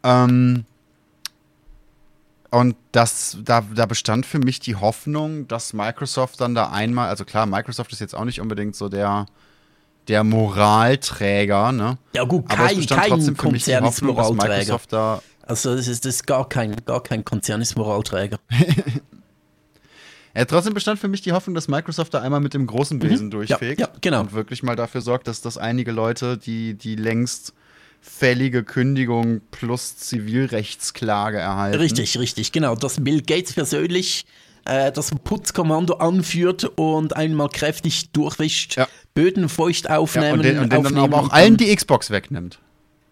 Ähm, 0.04 0.66
und 2.50 2.76
das, 2.92 3.38
da, 3.44 3.62
da 3.74 3.86
bestand 3.86 4.26
für 4.26 4.40
mich 4.40 4.60
die 4.60 4.76
Hoffnung, 4.76 5.48
dass 5.48 5.74
Microsoft 5.74 6.42
dann 6.42 6.54
da 6.54 6.70
einmal, 6.70 7.08
also 7.10 7.24
klar, 7.24 7.46
Microsoft 7.46 7.94
ist 7.94 8.00
jetzt 8.00 8.16
auch 8.16 8.26
nicht 8.26 8.42
unbedingt 8.42 8.76
so 8.76 8.90
der, 8.90 9.26
der 10.08 10.24
Moralträger, 10.24 11.72
ne? 11.72 11.98
Ja 12.14 12.26
gut, 12.26 12.50
kein, 12.50 12.60
Aber 12.60 12.72
es 12.72 12.78
bestand 12.78 13.02
kein 13.02 13.10
trotzdem 13.12 13.36
für 13.38 13.52
mich 13.52 13.64
die 13.64 13.78
Hoffnung, 13.78 14.16
dass 14.16 14.32
Microsoft 14.32 14.92
da 14.92 15.22
also 15.52 15.76
das 15.76 15.88
ist, 15.88 16.06
das 16.06 16.16
ist 16.16 16.28
gar 16.28 16.48
kein, 16.48 16.76
gar 16.86 17.04
kein 17.04 17.26
Konzern 17.26 17.62
ist 17.62 17.76
Moralträger. 17.76 18.40
Ja, 20.34 20.46
trotzdem 20.46 20.74
bestand 20.74 20.98
für 20.98 21.10
mich 21.10 21.20
die 21.20 21.34
Hoffnung, 21.34 21.56
dass 21.56 21.68
Microsoft 21.68 22.14
da 22.14 22.22
einmal 22.22 22.40
mit 22.40 22.54
dem 22.54 22.66
großen 22.66 22.96
mhm. 22.96 23.02
Besen 23.02 23.26
mhm. 23.26 23.32
durchfegt. 23.32 23.82
Ja, 23.82 23.88
ja, 23.88 23.94
genau. 24.00 24.22
Und 24.22 24.32
wirklich 24.32 24.64
mal 24.64 24.78
dafür 24.78 25.02
sorgt, 25.02 25.28
dass 25.28 25.42
das 25.42 25.58
einige 25.58 25.92
Leute, 25.92 26.38
die, 26.38 26.74
die 26.74 26.96
längst 26.96 27.54
fällige 28.02 28.64
Kündigung 28.64 29.42
plus 29.52 29.96
Zivilrechtsklage 29.96 31.38
erhalten. 31.38 31.78
Richtig, 31.78 32.18
richtig, 32.18 32.52
genau. 32.52 32.76
Dass 32.76 33.02
Bill 33.04 33.22
Gates 33.22 33.54
persönlich 33.54 34.26
äh, 34.66 34.92
das 34.92 35.12
Putzkommando 35.24 35.96
anführt 35.96 36.66
und 36.76 37.16
einmal 37.16 37.50
kräftig 37.50 38.12
durchwischt, 38.12 38.78
ja. 38.78 38.88
Böden 39.14 39.50
feucht 39.50 39.90
aufnehmen. 39.90 40.28
Ja, 40.28 40.34
und 40.34 40.44
den, 40.44 40.60
und 40.60 40.74
den 40.74 40.84
dann 40.84 40.98
aber 40.98 41.18
auch 41.18 41.30
allen 41.30 41.58
die 41.58 41.74
Xbox 41.74 42.10
wegnimmt. 42.10 42.60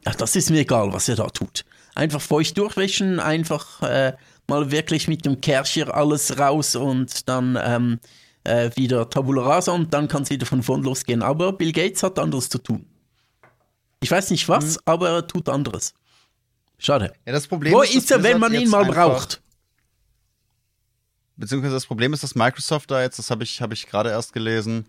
Ach, 0.06 0.15
das 0.15 0.36
ist 0.36 0.49
mir 0.49 0.60
egal, 0.60 0.91
was 0.91 1.08
er 1.08 1.15
da 1.15 1.28
tut. 1.28 1.65
Einfach 1.93 2.21
feucht 2.21 2.58
durchwischen, 2.58 3.19
einfach 3.19 3.82
äh, 3.84 4.13
mal 4.47 4.71
wirklich 4.71 5.08
mit 5.08 5.25
dem 5.25 5.41
Kercher 5.41 5.93
alles 5.95 6.39
raus 6.39 6.75
und 6.75 7.28
dann 7.28 7.58
ähm, 7.62 7.99
äh, 8.43 8.71
wieder 8.75 9.10
Tabula 9.10 9.43
Rasa 9.43 9.71
und 9.71 9.93
dann 9.93 10.08
kann 10.08 10.23
es 10.23 10.30
wieder 10.30 10.45
von 10.45 10.63
vorn 10.63 10.84
losgehen. 10.84 11.21
Aber 11.21 11.54
Bill 11.54 11.71
Gates 11.71 12.02
hat 12.04 12.17
anderes 12.17 12.49
zu 12.49 12.58
tun. 12.58 12.86
Ich 14.01 14.12
weiß 14.12 14.31
nicht 14.31 14.47
was, 14.47 14.75
mhm. 14.75 14.81
aber 14.85 15.09
er 15.09 15.27
tut 15.27 15.49
anderes. 15.49 15.93
Schade. 16.77 17.13
Ja, 17.25 17.33
das 17.33 17.47
Problem 17.47 17.73
Wo 17.73 17.81
ist, 17.81 17.95
ist 17.95 18.12
er, 18.12 18.23
wenn 18.23 18.39
man 18.39 18.53
ihn 18.53 18.69
mal 18.69 18.85
braucht? 18.85 19.41
Beziehungsweise 21.35 21.73
das 21.73 21.85
Problem 21.85 22.13
ist, 22.13 22.23
dass 22.23 22.35
Microsoft 22.35 22.91
da 22.91 23.01
jetzt, 23.01 23.19
das 23.19 23.29
habe 23.31 23.43
ich, 23.43 23.62
hab 23.62 23.71
ich 23.71 23.88
gerade 23.88 24.09
erst 24.09 24.33
gelesen, 24.33 24.85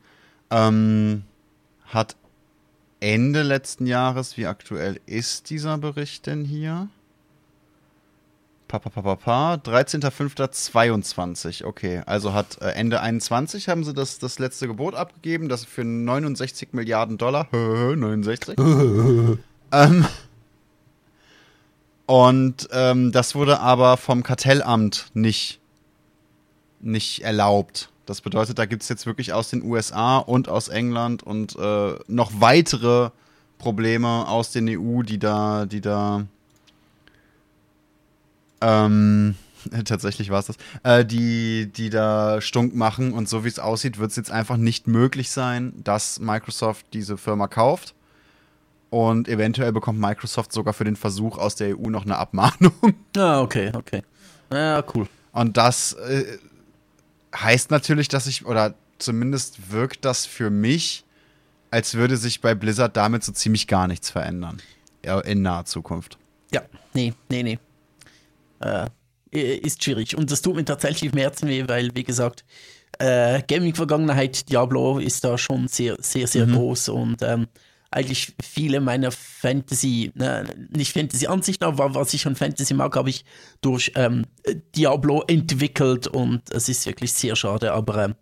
ähm, 0.51 1.25
hat 1.85 2.16
Ende 3.01 3.42
letzten 3.42 3.87
Jahres, 3.87 4.37
wie 4.37 4.46
aktuell 4.46 5.01
ist 5.07 5.51
dieser 5.51 5.79
Bericht 5.79 6.27
denn 6.27 6.44
hier? 6.44 6.88
Pa, 8.79 9.55
13.05.22, 9.55 11.65
okay. 11.65 12.03
Also 12.07 12.33
hat 12.33 12.63
äh, 12.63 12.71
Ende 12.71 13.01
21 13.01 13.69
haben 13.69 13.83
sie 13.83 13.93
das, 13.93 14.21
das 14.21 14.39
letzte 14.39 14.69
Gebot 14.69 14.95
abgegeben, 14.95 15.49
das 15.49 15.65
für 15.65 15.83
69 15.83 16.69
Milliarden 16.73 17.19
Dollar. 17.19 17.49
69. 17.53 18.57
ähm, 19.73 20.07
und 22.07 22.69
ähm, 22.71 23.11
das 23.11 23.35
wurde 23.35 23.59
aber 23.59 23.97
vom 23.97 24.23
Kartellamt 24.23 25.07
nicht, 25.15 25.59
nicht 26.81 27.25
erlaubt. 27.25 27.91
Das 28.07 28.21
bedeutet, 28.21 28.61
da 28.61 28.67
gibt 28.67 28.85
es 28.85 28.89
jetzt 28.89 29.07
wirklich 29.07 29.33
aus 29.33 29.51
den 29.51 29.65
USA 29.65 30.19
und 30.19 30.49
aus 30.49 30.69
England 30.69 31.25
und 31.25 31.57
äh, 31.57 31.95
noch 32.07 32.31
weitere 32.37 33.11
Probleme 33.59 34.29
aus 34.29 34.53
den 34.53 34.69
EU, 34.69 35.03
die 35.03 35.19
da, 35.19 35.67
die 35.67 35.81
da 35.81 36.27
ähm, 38.61 39.35
tatsächlich 39.85 40.31
war 40.31 40.40
es 40.40 40.46
das, 40.46 40.57
äh, 40.83 41.05
die, 41.05 41.66
die 41.66 41.90
da 41.90 42.40
stunk 42.40 42.75
machen 42.75 43.12
und 43.12 43.29
so 43.29 43.44
wie 43.44 43.49
es 43.49 43.59
aussieht, 43.59 43.99
wird 43.99 44.11
es 44.11 44.16
jetzt 44.16 44.31
einfach 44.31 44.57
nicht 44.57 44.87
möglich 44.87 45.31
sein, 45.31 45.73
dass 45.83 46.20
Microsoft 46.20 46.87
diese 46.92 47.16
Firma 47.16 47.49
kauft. 47.49 47.94
Und 48.90 49.29
eventuell 49.29 49.70
bekommt 49.73 50.01
Microsoft 50.01 50.53
sogar 50.53 50.75
für 50.75 50.83
den 50.83 50.96
Versuch 50.96 51.38
aus 51.38 51.55
der 51.55 51.79
EU 51.79 51.90
noch 51.90 52.05
eine 52.05 52.16
Abmahnung. 52.16 52.73
Ah, 53.16 53.40
okay, 53.40 53.70
okay. 53.75 54.03
Ja, 54.53 54.83
cool. 54.94 55.07
Und 55.33 55.57
das 55.57 55.92
äh, 55.92 56.38
heißt 57.37 57.70
natürlich, 57.70 58.09
dass 58.09 58.27
ich, 58.27 58.46
oder 58.46 58.75
zumindest 58.99 59.70
wirkt 59.70 60.05
das 60.05 60.27
für 60.27 60.51
mich, 60.51 61.05
als 61.70 61.94
würde 61.94 62.16
sich 62.16 62.40
bei 62.40 62.55
Blizzard 62.55 62.96
damit 62.96 63.23
so 63.23 63.33
ziemlich 63.33 63.68
gar 63.68 63.87
nichts 63.87 64.11
verändern. 64.11 64.61
In 65.25 65.42
naher 65.42 65.64
Zukunft. 65.64 66.18
Ja, 66.53 66.62
nee, 66.94 67.14
nee, 67.29 67.42
nee 67.42 67.59
äh, 68.61 68.87
ist 69.33 69.83
schwierig. 69.83 70.16
Und 70.16 70.31
das 70.31 70.42
tut 70.42 70.57
mir 70.57 70.64
tatsächlich 70.64 71.12
im 71.12 71.18
Herzen 71.18 71.49
weh, 71.49 71.64
weil, 71.66 71.90
wie 71.94 72.05
gesagt, 72.05 72.44
äh, 72.99 73.42
Gaming-Vergangenheit, 73.46 74.49
Diablo 74.51 74.99
ist 74.99 75.25
da 75.25 75.38
schon 75.38 75.68
sehr, 75.68 75.96
sehr, 76.01 76.27
sehr 76.27 76.46
mhm. 76.46 76.55
groß 76.55 76.88
und 76.90 77.23
ähm, 77.23 77.46
eigentlich 77.90 78.35
viele 78.42 78.81
meiner 78.81 79.11
Fantasy, 79.11 80.12
ne, 80.14 80.44
nicht 80.70 80.92
Fantasy-Ansichten, 80.92 81.64
aber 81.64 81.94
was 81.94 82.14
ich 82.14 82.27
an 82.27 82.37
Fantasy 82.37 82.75
mag, 82.75 82.94
habe 82.94 83.11
ich 83.11 83.25
durch 83.62 83.92
ähm, 83.96 84.27
Diablo 84.77 85.25
entwickelt 85.27 86.07
und 86.07 86.42
es 86.51 86.68
ist 86.68 86.87
wirklich 86.87 87.12
sehr 87.12 87.35
schade, 87.35 87.73
aber 87.73 88.05
ähm, 88.05 88.14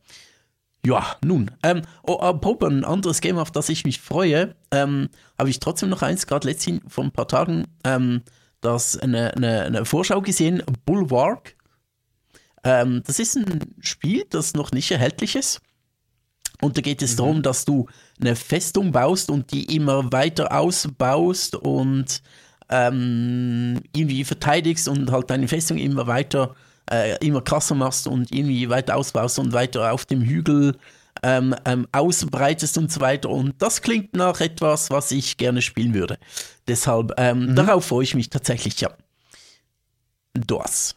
ja, 0.87 1.16
nun. 1.22 1.51
Ähm, 1.62 1.83
oh, 2.07 2.18
apropos 2.18 2.70
ein 2.70 2.85
anderes 2.85 3.20
Game, 3.20 3.37
auf 3.37 3.51
das 3.51 3.68
ich 3.68 3.85
mich 3.85 4.01
freue, 4.01 4.55
ähm, 4.70 5.11
habe 5.38 5.51
ich 5.51 5.61
trotzdem 5.61 5.90
noch 5.90 6.03
eins, 6.03 6.27
gerade 6.27 6.48
letztens 6.48 6.81
vor 6.88 7.05
ein 7.05 7.11
paar 7.11 7.29
Tagen, 7.29 7.66
ähm, 7.85 8.22
das 8.61 8.97
eine, 8.99 9.35
eine, 9.35 9.62
eine 9.64 9.85
Vorschau 9.85 10.21
gesehen, 10.21 10.62
Bulwark. 10.85 11.57
Ähm, 12.64 13.03
das 13.07 13.18
ist 13.18 13.37
ein 13.37 13.61
Spiel, 13.81 14.25
das 14.29 14.55
noch 14.55 14.73
nicht 14.73 14.90
erhältlich 14.90 15.37
ist. 15.37 15.61
Und 16.61 16.77
da 16.77 16.81
geht 16.81 17.03
es 17.03 17.12
mhm. 17.12 17.16
darum, 17.16 17.42
dass 17.42 17.64
du 17.64 17.87
eine 18.21 18.35
Festung 18.35 18.92
baust 18.92 19.31
und 19.31 19.53
die 19.53 19.75
immer 19.77 20.11
weiter 20.12 20.53
ausbaust 20.53 21.55
und 21.55 22.23
ähm, 22.68 23.81
irgendwie 23.94 24.25
verteidigst 24.25 24.88
und 24.88 25.11
halt 25.11 25.31
deine 25.31 25.49
Festung 25.49 25.79
immer 25.79 26.07
weiter, 26.07 26.55
äh, 26.90 27.25
immer 27.25 27.42
krasser 27.42 27.75
machst 27.75 28.07
und 28.07 28.33
irgendwie 28.33 28.68
weiter 28.68 28.97
ausbaust 28.97 29.38
und 29.38 29.53
weiter 29.53 29.92
auf 29.92 30.05
dem 30.05 30.23
Hügel 30.23 30.77
ähm, 31.22 31.54
ähm, 31.64 31.87
ausbreitest 31.92 32.78
und 32.78 32.92
so 32.92 33.00
weiter. 33.00 33.31
Und 33.31 33.61
das 33.61 33.83
klingt 33.83 34.14
nach 34.14 34.40
etwas, 34.40 34.90
was 34.90 35.11
ich 35.11 35.37
gerne 35.37 35.62
spielen 35.62 35.94
würde. 35.94 36.18
Deshalb, 36.66 37.12
ähm, 37.16 37.46
mhm. 37.46 37.57
darauf 37.57 37.87
freue 37.87 38.04
ich 38.04 38.14
mich 38.14 38.31
tatsächlich, 38.31 38.81
ja. 38.81 38.90
Das. 40.35 40.94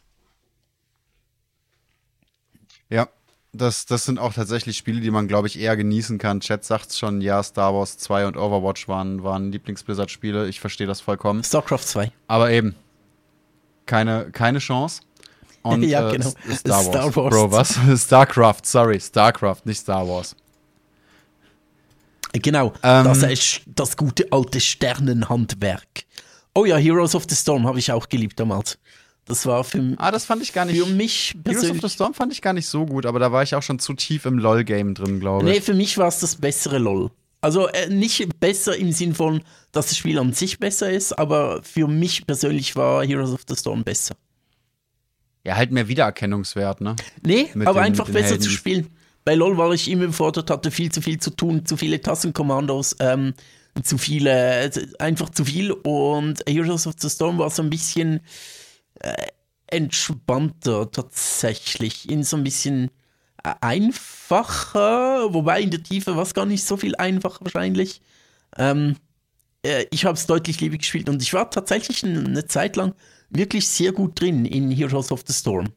Ja, 2.89 3.07
das, 3.53 3.85
das 3.85 4.05
sind 4.05 4.19
auch 4.19 4.33
tatsächlich 4.33 4.77
Spiele, 4.77 5.01
die 5.01 5.11
man, 5.11 5.27
glaube 5.27 5.47
ich, 5.47 5.59
eher 5.59 5.75
genießen 5.75 6.17
kann. 6.17 6.39
Chat 6.39 6.63
sagt 6.63 6.93
schon, 6.93 7.21
ja, 7.21 7.41
Star 7.41 7.73
Wars 7.73 7.97
2 7.97 8.27
und 8.27 8.37
Overwatch 8.37 8.87
waren, 8.87 9.23
waren 9.23 9.51
Lieblings-Blizzard-Spiele. 9.51 10.47
Ich 10.47 10.59
verstehe 10.59 10.87
das 10.87 11.01
vollkommen. 11.01 11.43
StarCraft 11.43 11.85
2. 11.85 12.11
Aber 12.27 12.51
eben, 12.51 12.75
keine, 13.85 14.31
keine 14.31 14.59
Chance. 14.59 15.01
Und, 15.63 15.83
ja, 15.87 16.09
äh, 16.09 16.13
genau. 16.13 16.29
Star 16.29 16.77
Wars. 16.77 16.85
Star 16.85 17.15
Wars. 17.15 17.29
Bro, 17.29 17.51
was? 17.51 17.79
StarCraft, 18.03 18.61
sorry, 18.63 18.99
StarCraft, 18.99 19.65
nicht 19.65 19.79
Star 19.79 20.07
Wars. 20.07 20.35
Genau, 22.33 22.73
ähm, 22.81 23.03
das 23.03 23.23
ist 23.23 23.61
das 23.65 23.97
gute 23.97 24.25
alte 24.31 24.61
Sternenhandwerk. 24.61 26.05
Oh 26.53 26.65
ja, 26.65 26.77
Heroes 26.77 27.13
of 27.13 27.25
the 27.29 27.35
Storm 27.35 27.67
habe 27.67 27.79
ich 27.79 27.91
auch 27.91 28.07
geliebt 28.07 28.39
damals. 28.39 28.77
Das 29.25 29.45
war 29.45 29.63
für, 29.63 29.95
ah, 29.97 30.11
das 30.11 30.25
fand 30.25 30.41
ich 30.41 30.53
gar 30.53 30.65
nicht, 30.65 30.81
für 30.81 30.89
mich 30.89 31.35
persönlich. 31.43 31.69
Heroes 31.69 31.83
of 31.83 31.89
the 31.89 31.93
Storm 31.93 32.13
fand 32.13 32.31
ich 32.31 32.41
gar 32.41 32.53
nicht 32.53 32.67
so 32.67 32.85
gut, 32.85 33.05
aber 33.05 33.19
da 33.19 33.31
war 33.31 33.43
ich 33.43 33.53
auch 33.53 33.61
schon 33.61 33.79
zu 33.79 33.93
tief 33.93 34.25
im 34.25 34.39
LOL-Game 34.39 34.93
drin, 34.93 35.19
glaube 35.19 35.47
ich. 35.47 35.55
Nee, 35.55 35.61
für 35.61 35.73
mich 35.73 35.97
war 35.97 36.07
es 36.07 36.19
das 36.19 36.37
bessere 36.37 36.79
LOL. 36.79 37.11
Also 37.41 37.67
äh, 37.67 37.89
nicht 37.89 38.39
besser 38.39 38.75
im 38.77 38.91
Sinn 38.91 39.15
von, 39.15 39.41
dass 39.71 39.87
das 39.87 39.97
Spiel 39.97 40.19
an 40.19 40.31
sich 40.33 40.59
besser 40.59 40.91
ist, 40.91 41.17
aber 41.17 41.61
für 41.63 41.87
mich 41.87 42.25
persönlich 42.25 42.75
war 42.75 43.03
Heroes 43.03 43.31
of 43.31 43.41
the 43.47 43.55
Storm 43.55 43.83
besser. 43.83 44.15
Ja, 45.43 45.55
halt 45.55 45.71
mehr 45.71 45.87
Wiedererkennungswert, 45.87 46.81
ne? 46.81 46.95
Nee, 47.23 47.49
mit 47.53 47.67
aber 47.67 47.79
den, 47.79 47.85
einfach 47.85 48.05
besser 48.05 48.29
Helden. 48.29 48.43
zu 48.43 48.49
spielen. 48.49 48.87
Bei 49.23 49.35
LOL 49.35 49.57
war 49.57 49.71
ich 49.71 49.89
immer 49.89 50.03
überfordert, 50.03 50.49
hatte 50.49 50.71
viel 50.71 50.91
zu 50.91 51.01
viel 51.01 51.19
zu 51.19 51.31
tun, 51.31 51.65
zu 51.65 51.77
viele 51.77 52.01
Tassenkommandos, 52.01 52.95
ähm, 52.99 53.33
zu 53.83 53.97
viele, 53.97 54.71
einfach 54.99 55.29
zu 55.29 55.45
viel. 55.45 55.71
Und 55.71 56.43
Heroes 56.47 56.87
of 56.87 56.95
the 56.97 57.09
Storm 57.09 57.37
war 57.37 57.49
so 57.49 57.63
ein 57.63 57.69
bisschen 57.69 58.21
äh, 58.99 59.27
entspannter 59.67 60.91
tatsächlich, 60.91 62.09
in 62.09 62.23
so 62.23 62.37
ein 62.37 62.43
bisschen 62.43 62.91
äh, 63.43 63.53
einfacher, 63.61 65.33
wobei 65.33 65.61
in 65.61 65.71
der 65.71 65.81
Tiefe 65.81 66.15
war 66.15 66.23
es 66.23 66.33
gar 66.33 66.45
nicht 66.45 66.63
so 66.63 66.77
viel 66.77 66.95
einfacher 66.95 67.43
wahrscheinlich. 67.45 68.01
Ähm, 68.57 68.95
äh, 69.63 69.85
ich 69.91 70.05
habe 70.05 70.15
es 70.15 70.27
deutlich 70.27 70.59
lieber 70.59 70.77
gespielt 70.77 71.09
und 71.09 71.21
ich 71.21 71.33
war 71.33 71.49
tatsächlich 71.49 72.03
eine 72.03 72.45
Zeit 72.45 72.75
lang 72.75 72.93
wirklich 73.31 73.67
sehr 73.67 73.91
gut 73.91 74.19
drin 74.19 74.45
in 74.45 74.71
Heroes 74.71 75.11
of 75.11 75.23
the 75.25 75.33
Storm. 75.33 75.69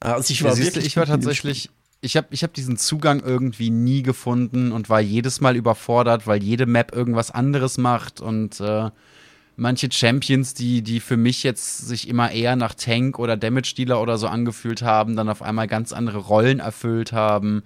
Also 0.00 0.32
ich 0.32 0.42
war 0.42 0.52
ja, 0.52 0.58
wirklich. 0.58 0.86
Ich 0.86 0.96
war 0.96 1.06
tatsächlich. 1.06 1.70
Ich 2.00 2.18
habe 2.18 2.26
ich 2.32 2.42
hab 2.42 2.52
diesen 2.52 2.76
Zugang 2.76 3.20
irgendwie 3.20 3.70
nie 3.70 4.02
gefunden 4.02 4.72
und 4.72 4.90
war 4.90 5.00
jedes 5.00 5.40
Mal 5.40 5.56
überfordert, 5.56 6.26
weil 6.26 6.42
jede 6.42 6.66
Map 6.66 6.94
irgendwas 6.94 7.30
anderes 7.30 7.78
macht 7.78 8.20
und 8.20 8.60
äh, 8.60 8.90
manche 9.56 9.90
Champions, 9.90 10.52
die, 10.52 10.82
die 10.82 11.00
für 11.00 11.16
mich 11.16 11.42
jetzt 11.42 11.88
sich 11.88 12.08
immer 12.08 12.30
eher 12.30 12.56
nach 12.56 12.74
Tank 12.74 13.18
oder 13.18 13.36
Damage-Dealer 13.36 14.00
oder 14.00 14.18
so 14.18 14.26
angefühlt 14.26 14.82
haben, 14.82 15.16
dann 15.16 15.28
auf 15.28 15.42
einmal 15.42 15.66
ganz 15.66 15.92
andere 15.92 16.18
Rollen 16.18 16.60
erfüllt 16.60 17.12
haben. 17.12 17.62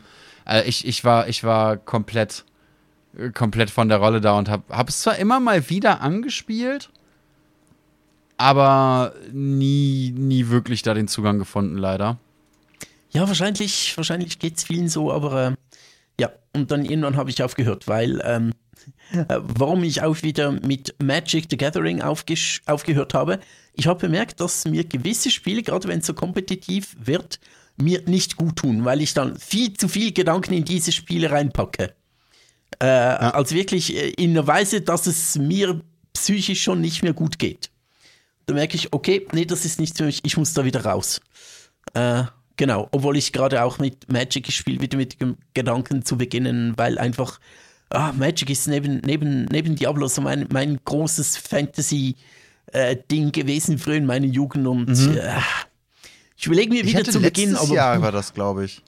Äh, 0.46 0.68
ich, 0.68 0.86
ich, 0.86 1.04
war, 1.04 1.28
ich 1.28 1.44
war 1.44 1.76
komplett, 1.76 2.44
äh, 3.16 3.30
komplett 3.30 3.70
von 3.70 3.88
der 3.88 3.98
Rolle 3.98 4.20
da 4.20 4.38
und 4.38 4.48
habe 4.48 4.64
hab 4.68 4.88
es 4.88 5.00
zwar 5.00 5.16
immer 5.16 5.40
mal 5.40 5.68
wieder 5.70 6.00
angespielt, 6.00 6.90
aber 8.38 9.14
nie, 9.32 10.14
nie 10.16 10.48
wirklich 10.48 10.82
da 10.82 10.94
den 10.94 11.08
Zugang 11.08 11.38
gefunden, 11.38 11.76
leider. 11.76 12.18
Ja, 13.10 13.26
wahrscheinlich, 13.26 13.96
wahrscheinlich 13.96 14.38
geht 14.38 14.56
es 14.56 14.64
vielen 14.64 14.88
so, 14.88 15.12
aber 15.12 15.48
äh, 15.48 15.54
ja, 16.20 16.30
und 16.54 16.70
dann 16.70 16.84
irgendwann 16.84 17.16
habe 17.16 17.30
ich 17.30 17.42
aufgehört, 17.42 17.88
weil 17.88 18.22
ähm, 18.24 18.52
äh, 19.12 19.40
warum 19.40 19.82
ich 19.82 20.02
auch 20.02 20.22
wieder 20.22 20.52
mit 20.52 20.94
Magic 21.02 21.46
the 21.50 21.56
Gathering 21.56 22.00
aufgehört 22.00 23.14
habe, 23.14 23.40
ich 23.74 23.86
habe 23.86 24.00
bemerkt, 24.00 24.40
dass 24.40 24.64
mir 24.66 24.84
gewisse 24.84 25.30
Spiele, 25.30 25.62
gerade 25.62 25.88
wenn 25.88 25.98
es 25.98 26.06
so 26.06 26.14
kompetitiv 26.14 26.96
wird, 27.00 27.40
mir 27.76 28.02
nicht 28.06 28.36
gut 28.36 28.56
tun, 28.56 28.84
weil 28.84 29.00
ich 29.00 29.14
dann 29.14 29.36
viel 29.36 29.72
zu 29.72 29.88
viel 29.88 30.12
Gedanken 30.12 30.52
in 30.54 30.64
diese 30.64 30.92
Spiele 30.92 31.30
reinpacke. 31.30 31.94
Äh, 32.80 32.86
ja. 32.86 33.16
Also 33.30 33.56
wirklich 33.56 33.96
äh, 33.96 34.10
in 34.10 34.30
einer 34.30 34.46
Weise, 34.46 34.80
dass 34.80 35.06
es 35.06 35.36
mir 35.36 35.80
psychisch 36.12 36.62
schon 36.62 36.80
nicht 36.80 37.02
mehr 37.02 37.14
gut 37.14 37.38
geht 37.38 37.70
da 38.48 38.54
merke 38.54 38.76
ich, 38.76 38.92
okay, 38.92 39.26
nee, 39.32 39.44
das 39.44 39.64
ist 39.64 39.78
nichts 39.78 39.98
für 39.98 40.04
mich, 40.04 40.24
ich 40.24 40.36
muss 40.36 40.54
da 40.54 40.64
wieder 40.64 40.84
raus. 40.84 41.20
Äh, 41.92 42.24
genau, 42.56 42.88
obwohl 42.92 43.16
ich 43.16 43.32
gerade 43.32 43.62
auch 43.62 43.78
mit 43.78 44.10
Magic 44.10 44.46
gespielt 44.46 44.80
wieder 44.80 44.96
mit 44.96 45.20
dem 45.20 45.36
Gedanken 45.52 46.04
zu 46.04 46.16
beginnen, 46.16 46.72
weil 46.76 46.98
einfach, 46.98 47.38
ah, 47.90 48.12
Magic 48.12 48.48
ist 48.48 48.66
neben, 48.66 49.02
neben, 49.04 49.44
neben 49.44 49.76
Diablo 49.76 50.08
so 50.08 50.22
mein, 50.22 50.48
mein 50.50 50.80
großes 50.84 51.36
Fantasy- 51.36 52.16
äh, 52.72 52.96
Ding 53.10 53.32
gewesen 53.32 53.78
früher 53.78 53.96
in 53.96 54.04
meiner 54.06 54.26
Jugend 54.26 54.66
und 54.66 54.88
mhm. 54.88 55.16
äh, 55.16 55.40
ich 56.36 56.46
überlege 56.46 56.70
mir 56.70 56.84
wieder 56.84 57.02
zu 57.02 57.18
Beginn. 57.18 57.56
Aber 57.56 57.74
Jahr 57.74 58.02
war 58.02 58.12
das, 58.12 58.34
glaube 58.34 58.66
ich 58.66 58.82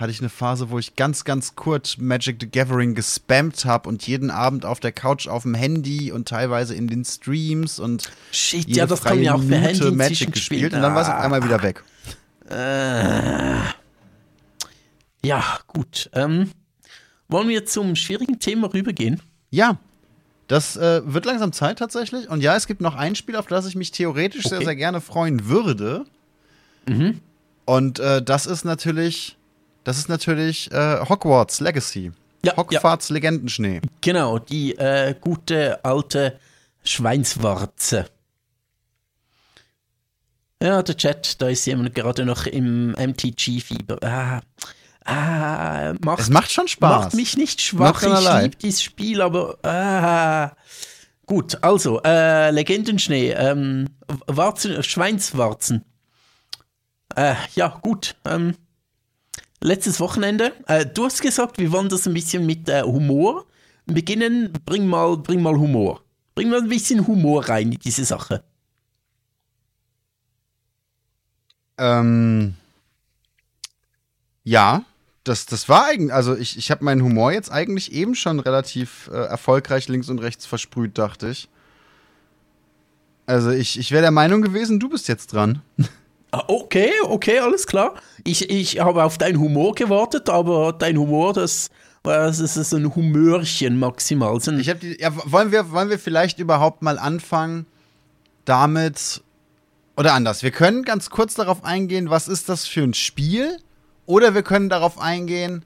hatte 0.00 0.10
ich 0.10 0.20
eine 0.20 0.30
Phase, 0.30 0.70
wo 0.70 0.78
ich 0.78 0.96
ganz, 0.96 1.24
ganz 1.24 1.54
kurz 1.54 1.98
Magic 1.98 2.38
the 2.40 2.50
Gathering 2.50 2.94
gespammt 2.94 3.64
habe 3.64 3.88
und 3.88 4.06
jeden 4.06 4.30
Abend 4.30 4.64
auf 4.64 4.80
der 4.80 4.92
Couch 4.92 5.28
auf 5.28 5.42
dem 5.42 5.54
Handy 5.54 6.10
und 6.10 6.28
teilweise 6.28 6.74
in 6.74 6.88
den 6.88 7.04
Streams 7.04 7.78
und 7.78 8.10
Shit, 8.32 8.66
jede 8.66 8.78
ja, 8.78 8.86
das 8.86 9.00
freie 9.00 9.22
ja 9.22 9.34
auch 9.34 9.42
für 9.42 9.56
Handy 9.56 9.90
Magic 9.90 10.32
gespielt 10.32 10.72
und 10.72 10.80
dann 10.80 10.94
war 10.94 11.02
es 11.02 11.08
auf 11.08 11.20
einmal 11.20 11.44
wieder 11.44 11.62
weg. 11.62 11.84
Äh, 12.48 13.60
ja, 15.24 15.58
gut. 15.66 16.10
Ähm, 16.14 16.50
wollen 17.28 17.48
wir 17.48 17.66
zum 17.66 17.94
schwierigen 17.94 18.40
Thema 18.40 18.72
rübergehen? 18.72 19.20
Ja, 19.50 19.78
das 20.48 20.76
äh, 20.76 21.02
wird 21.04 21.26
langsam 21.26 21.52
Zeit 21.52 21.78
tatsächlich. 21.78 22.28
Und 22.28 22.40
ja, 22.40 22.56
es 22.56 22.66
gibt 22.66 22.80
noch 22.80 22.96
ein 22.96 23.14
Spiel, 23.14 23.36
auf 23.36 23.46
das 23.46 23.66
ich 23.66 23.76
mich 23.76 23.92
theoretisch 23.92 24.46
okay. 24.46 24.56
sehr, 24.56 24.64
sehr 24.64 24.76
gerne 24.76 25.00
freuen 25.00 25.46
würde. 25.46 26.06
Mhm. 26.88 27.20
Und 27.66 28.00
äh, 28.00 28.20
das 28.20 28.46
ist 28.46 28.64
natürlich 28.64 29.36
das 29.84 29.98
ist 29.98 30.08
natürlich 30.08 30.70
äh, 30.72 31.00
Hogwarts 31.08 31.60
Legacy. 31.60 32.12
Ja, 32.44 32.56
Hogwarts 32.56 33.08
ja. 33.08 33.14
Legendenschnee. 33.14 33.80
Genau, 34.00 34.38
die 34.38 34.76
äh, 34.78 35.14
gute 35.20 35.84
alte 35.84 36.38
Schweinswarze. 36.84 38.06
Ja, 40.62 40.82
der 40.82 40.96
Chat, 40.96 41.40
da 41.40 41.48
ist 41.48 41.66
jemand 41.66 41.94
gerade 41.94 42.24
noch 42.24 42.46
im 42.46 42.92
MTG-Fieber. 42.92 43.98
Ah, 44.02 44.40
ah, 45.04 45.94
macht, 46.00 46.20
es 46.20 46.28
macht 46.28 46.52
schon 46.52 46.68
Spaß. 46.68 47.04
Macht 47.04 47.14
mich 47.14 47.36
nicht 47.36 47.62
schwach. 47.62 48.02
Ich 48.02 48.42
liebe 48.42 48.56
dieses 48.56 48.82
Spiel, 48.82 49.22
aber 49.22 49.58
ah. 49.64 50.52
Gut, 51.30 51.62
also, 51.62 52.02
äh, 52.02 52.50
Legendenschnee, 52.50 53.30
ähm, 53.30 53.90
Warzen, 54.26 54.82
Schweinswarzen. 54.82 55.84
Äh, 57.14 57.36
ja, 57.54 57.78
gut. 57.82 58.16
Ähm, 58.24 58.56
letztes 59.62 60.00
Wochenende. 60.00 60.52
Äh, 60.66 60.86
du 60.86 61.04
hast 61.04 61.20
gesagt, 61.20 61.58
wir 61.58 61.72
wollen 61.72 61.88
das 61.88 62.06
ein 62.06 62.14
bisschen 62.14 62.46
mit 62.46 62.68
äh, 62.68 62.82
Humor 62.82 63.46
beginnen. 63.86 64.52
Bring 64.64 64.86
mal, 64.86 65.16
bring 65.16 65.42
mal 65.42 65.56
Humor. 65.56 66.02
Bring 66.34 66.50
mal 66.50 66.60
ein 66.60 66.68
bisschen 66.68 67.06
Humor 67.06 67.48
rein 67.48 67.72
in 67.72 67.78
diese 67.78 68.04
Sache. 68.04 68.42
Ähm, 71.78 72.54
ja, 74.44 74.84
das, 75.24 75.46
das 75.46 75.68
war 75.68 75.86
eigentlich, 75.86 76.12
also 76.12 76.36
ich, 76.36 76.56
ich 76.58 76.70
habe 76.70 76.84
meinen 76.84 77.02
Humor 77.02 77.32
jetzt 77.32 77.50
eigentlich 77.50 77.92
eben 77.92 78.14
schon 78.14 78.40
relativ 78.40 79.08
äh, 79.12 79.16
erfolgreich 79.16 79.88
links 79.88 80.08
und 80.08 80.18
rechts 80.18 80.46
versprüht, 80.46 80.98
dachte 80.98 81.28
ich. 81.28 81.48
Also 83.26 83.50
ich, 83.50 83.78
ich 83.78 83.92
wäre 83.92 84.02
der 84.02 84.10
Meinung 84.10 84.42
gewesen, 84.42 84.80
du 84.80 84.88
bist 84.88 85.08
jetzt 85.08 85.32
dran. 85.32 85.62
Ah, 86.32 86.44
okay, 86.46 86.92
okay, 87.04 87.38
alles 87.40 87.66
klar. 87.66 87.94
Ich, 88.24 88.50
ich 88.50 88.78
habe 88.78 89.02
auf 89.04 89.18
deinen 89.18 89.40
Humor 89.40 89.74
gewartet, 89.74 90.28
aber 90.28 90.72
dein 90.72 90.96
Humor, 90.96 91.32
das, 91.32 91.70
das 92.02 92.38
ist 92.38 92.72
ein 92.72 92.94
Humörchen 92.94 93.78
maximal. 93.78 94.36
Ich 94.36 94.72
die, 94.78 95.00
ja, 95.00 95.10
wollen 95.24 95.50
wir, 95.50 95.72
wollen 95.72 95.90
wir 95.90 95.98
vielleicht 95.98 96.38
überhaupt 96.38 96.82
mal 96.82 96.98
anfangen 96.98 97.66
damit, 98.44 99.22
oder 99.96 100.14
anders, 100.14 100.42
wir 100.42 100.50
können 100.50 100.82
ganz 100.84 101.10
kurz 101.10 101.34
darauf 101.34 101.64
eingehen, 101.64 102.10
was 102.10 102.28
ist 102.28 102.48
das 102.48 102.66
für 102.66 102.82
ein 102.82 102.94
Spiel, 102.94 103.58
oder 104.06 104.34
wir 104.34 104.42
können 104.42 104.68
darauf 104.68 104.98
eingehen, 104.98 105.64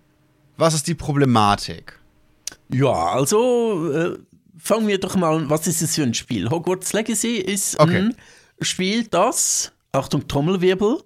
was 0.57 0.75
ist 0.75 0.87
die 0.87 0.95
Problematik. 0.95 1.99
Ja, 2.69 2.93
also 2.93 3.93
äh, 3.93 4.19
fangen 4.59 4.89
wir 4.89 4.99
doch 4.99 5.15
mal 5.17 5.37
an, 5.37 5.51
was 5.51 5.67
ist 5.67 5.83
es 5.83 5.95
für 5.95 6.03
ein 6.03 6.15
Spiel? 6.15 6.49
Hogwarts 6.49 6.93
Legacy 6.95 7.37
ist 7.37 7.79
Okay. 7.79 7.99
ein 7.99 8.17
Spiel, 8.61 9.07
das, 9.07 9.73
Achtung, 9.95 10.27
Trommelwirbel, 10.29 11.03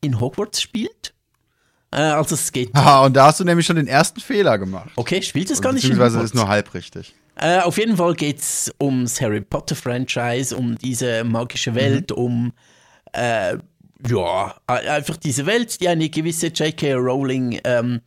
in 0.00 0.20
Hogwarts 0.20 0.60
spielt. 0.60 1.14
Äh, 1.90 1.96
also 2.00 2.34
es 2.34 2.50
geht, 2.52 2.70
Ah, 2.74 3.04
und 3.04 3.14
da 3.14 3.26
hast 3.26 3.40
du 3.40 3.44
nämlich 3.44 3.66
schon 3.66 3.76
den 3.76 3.86
ersten 3.86 4.20
Fehler 4.20 4.58
gemacht. 4.58 4.90
okay, 4.96 5.22
spielt 5.22 5.50
es 5.50 5.60
gar 5.60 5.72
nicht 5.72 5.84
in 5.84 5.90
Beziehungsweise 5.90 6.24
ist 6.24 6.34
nur 6.34 6.48
halb 6.48 6.72
richtig. 6.74 7.14
Äh, 7.36 7.60
auf 7.60 7.78
jeden 7.78 7.96
Fall 7.96 8.14
geht 8.14 8.40
es 8.40 8.72
ums 8.80 9.20
Harry 9.20 9.40
Potter 9.40 9.74
Franchise, 9.74 10.54
um 10.56 10.76
diese 10.76 11.24
magische 11.24 11.74
Welt, 11.74 12.12
um 12.12 12.52
äh, 13.12 13.56
ja, 14.08 14.54
einfach 14.66 15.16
diese 15.16 15.46
Welt, 15.46 15.80
die 15.80 15.88
eine 15.88 16.08
gewisse 16.10 16.48
J.K. 16.48 16.94
Rowling 16.94 17.60
ähm, 17.64 18.00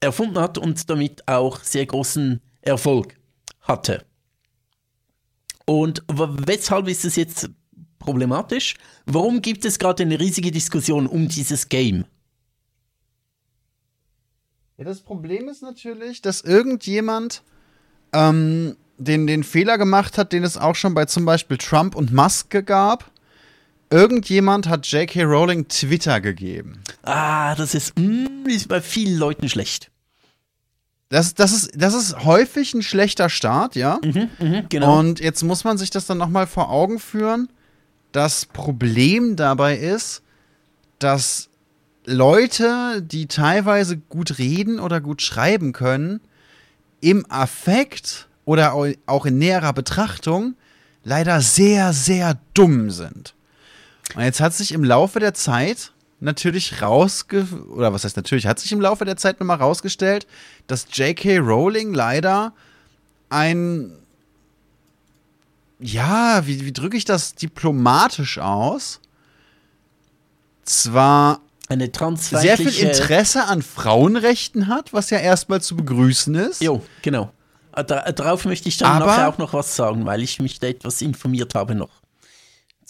erfunden 0.00 0.38
hat 0.38 0.58
und 0.58 0.88
damit 0.88 1.26
auch 1.28 1.60
sehr 1.62 1.86
großen 1.86 2.40
Erfolg 2.62 3.16
hatte. 3.60 4.04
Und 5.66 6.02
weshalb 6.08 6.88
ist 6.88 7.04
es 7.04 7.16
jetzt 7.16 7.50
problematisch? 8.04 8.74
Warum 9.06 9.42
gibt 9.42 9.64
es 9.64 9.78
gerade 9.78 10.02
eine 10.02 10.20
riesige 10.20 10.50
Diskussion 10.50 11.06
um 11.06 11.28
dieses 11.28 11.68
Game? 11.68 12.04
Ja, 14.76 14.84
das 14.84 15.00
Problem 15.00 15.48
ist 15.48 15.62
natürlich, 15.62 16.20
dass 16.20 16.40
irgendjemand 16.40 17.42
ähm, 18.12 18.76
den, 18.98 19.26
den 19.26 19.44
Fehler 19.44 19.78
gemacht 19.78 20.18
hat, 20.18 20.32
den 20.32 20.44
es 20.44 20.56
auch 20.56 20.74
schon 20.74 20.94
bei 20.94 21.04
zum 21.04 21.24
Beispiel 21.24 21.58
Trump 21.58 21.94
und 21.94 22.12
Musk 22.12 22.64
gab. 22.66 23.10
Irgendjemand 23.90 24.68
hat 24.68 24.86
J.K. 24.86 25.22
Rowling 25.22 25.68
Twitter 25.68 26.20
gegeben. 26.20 26.80
Ah, 27.02 27.54
das 27.54 27.74
ist, 27.74 27.98
mm, 27.98 28.46
ist 28.46 28.68
bei 28.68 28.80
vielen 28.80 29.16
Leuten 29.16 29.48
schlecht. 29.48 29.90
Das, 31.10 31.34
das, 31.34 31.52
ist, 31.52 31.70
das 31.76 31.94
ist 31.94 32.24
häufig 32.24 32.74
ein 32.74 32.82
schlechter 32.82 33.28
Start, 33.28 33.76
ja. 33.76 34.00
Mhm, 34.02 34.66
genau. 34.68 34.98
Und 34.98 35.20
jetzt 35.20 35.44
muss 35.44 35.62
man 35.62 35.78
sich 35.78 35.90
das 35.90 36.06
dann 36.06 36.18
nochmal 36.18 36.48
vor 36.48 36.70
Augen 36.70 36.98
führen. 36.98 37.48
Das 38.14 38.46
Problem 38.46 39.34
dabei 39.34 39.76
ist, 39.76 40.22
dass 41.00 41.48
Leute, 42.04 43.02
die 43.02 43.26
teilweise 43.26 43.96
gut 43.96 44.38
reden 44.38 44.78
oder 44.78 45.00
gut 45.00 45.20
schreiben 45.20 45.72
können, 45.72 46.20
im 47.00 47.28
Affekt 47.28 48.28
oder 48.44 48.72
au- 48.74 48.94
auch 49.06 49.26
in 49.26 49.38
näherer 49.38 49.72
Betrachtung 49.72 50.54
leider 51.02 51.40
sehr, 51.40 51.92
sehr 51.92 52.38
dumm 52.54 52.92
sind. 52.92 53.34
Und 54.14 54.22
jetzt 54.22 54.38
hat 54.38 54.54
sich 54.54 54.70
im 54.70 54.84
Laufe 54.84 55.18
der 55.18 55.34
Zeit 55.34 55.90
natürlich 56.20 56.82
rausge... 56.82 57.48
Oder 57.74 57.92
was 57.92 58.04
heißt 58.04 58.16
natürlich? 58.16 58.46
Hat 58.46 58.60
sich 58.60 58.70
im 58.70 58.80
Laufe 58.80 59.04
der 59.04 59.16
Zeit 59.16 59.40
nochmal 59.40 59.56
rausgestellt, 59.56 60.28
dass 60.68 60.86
J.K. 60.92 61.38
Rowling 61.38 61.92
leider 61.92 62.52
ein 63.28 63.90
ja, 65.84 66.46
wie, 66.46 66.64
wie 66.64 66.72
drücke 66.72 66.96
ich 66.96 67.04
das 67.04 67.34
diplomatisch 67.34 68.38
aus? 68.38 69.00
Zwar 70.64 71.40
eine 71.68 71.90
sehr 72.20 72.56
viel 72.56 72.74
Interesse 72.74 73.44
an 73.44 73.62
Frauenrechten 73.62 74.68
hat, 74.68 74.92
was 74.92 75.10
ja 75.10 75.18
erstmal 75.18 75.60
zu 75.60 75.76
begrüßen 75.76 76.34
ist. 76.34 76.62
Jo, 76.62 76.82
genau. 77.02 77.32
Äh, 77.76 77.84
Da, 77.84 78.10
darauf 78.12 78.44
möchte 78.44 78.68
ich 78.68 78.76
dann 78.78 78.90
Aber- 79.02 79.06
nachher 79.06 79.28
auch 79.28 79.38
noch 79.38 79.52
was 79.52 79.76
sagen, 79.76 80.06
weil 80.06 80.22
ich 80.22 80.40
mich 80.40 80.58
da 80.60 80.66
etwas 80.68 81.02
informiert 81.02 81.54
habe 81.54 81.74
noch. 81.74 81.90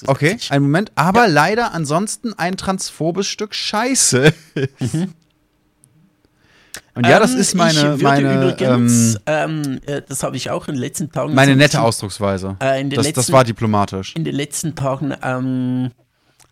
Okay, 0.06 0.36
einen 0.50 0.64
Moment. 0.64 0.90
Aber 0.96 1.28
leider 1.28 1.72
ansonsten 1.72 2.34
ein 2.34 2.56
transphobes 2.56 3.26
Stück 3.28 3.54
Scheiße. 3.54 4.34
Und 6.94 7.06
ja, 7.06 7.18
das 7.18 7.32
Ähm, 7.34 7.40
ist 7.40 7.54
meine, 7.54 7.94
ich 7.96 8.02
meine, 8.02 8.34
übrigens, 8.34 9.18
ähm, 9.26 9.62
ähm, 9.64 9.80
äh, 9.86 10.02
das 10.08 10.22
habe 10.22 10.36
ich 10.36 10.50
auch 10.50 10.68
in 10.68 10.74
den 10.74 10.80
letzten 10.80 11.10
Tagen. 11.10 11.34
meine 11.34 11.52
ein 11.52 11.58
nette 11.58 11.80
Ausdrucksweise. 11.80 12.56
Äh, 12.60 12.84
das, 12.86 12.96
das 12.96 13.06
letzten- 13.16 13.32
war 13.32 13.44
diplomatisch. 13.44 14.14
In 14.16 14.24
den 14.24 14.34
letzten 14.34 14.74
Tagen 14.74 15.14
ähm, 15.22 15.90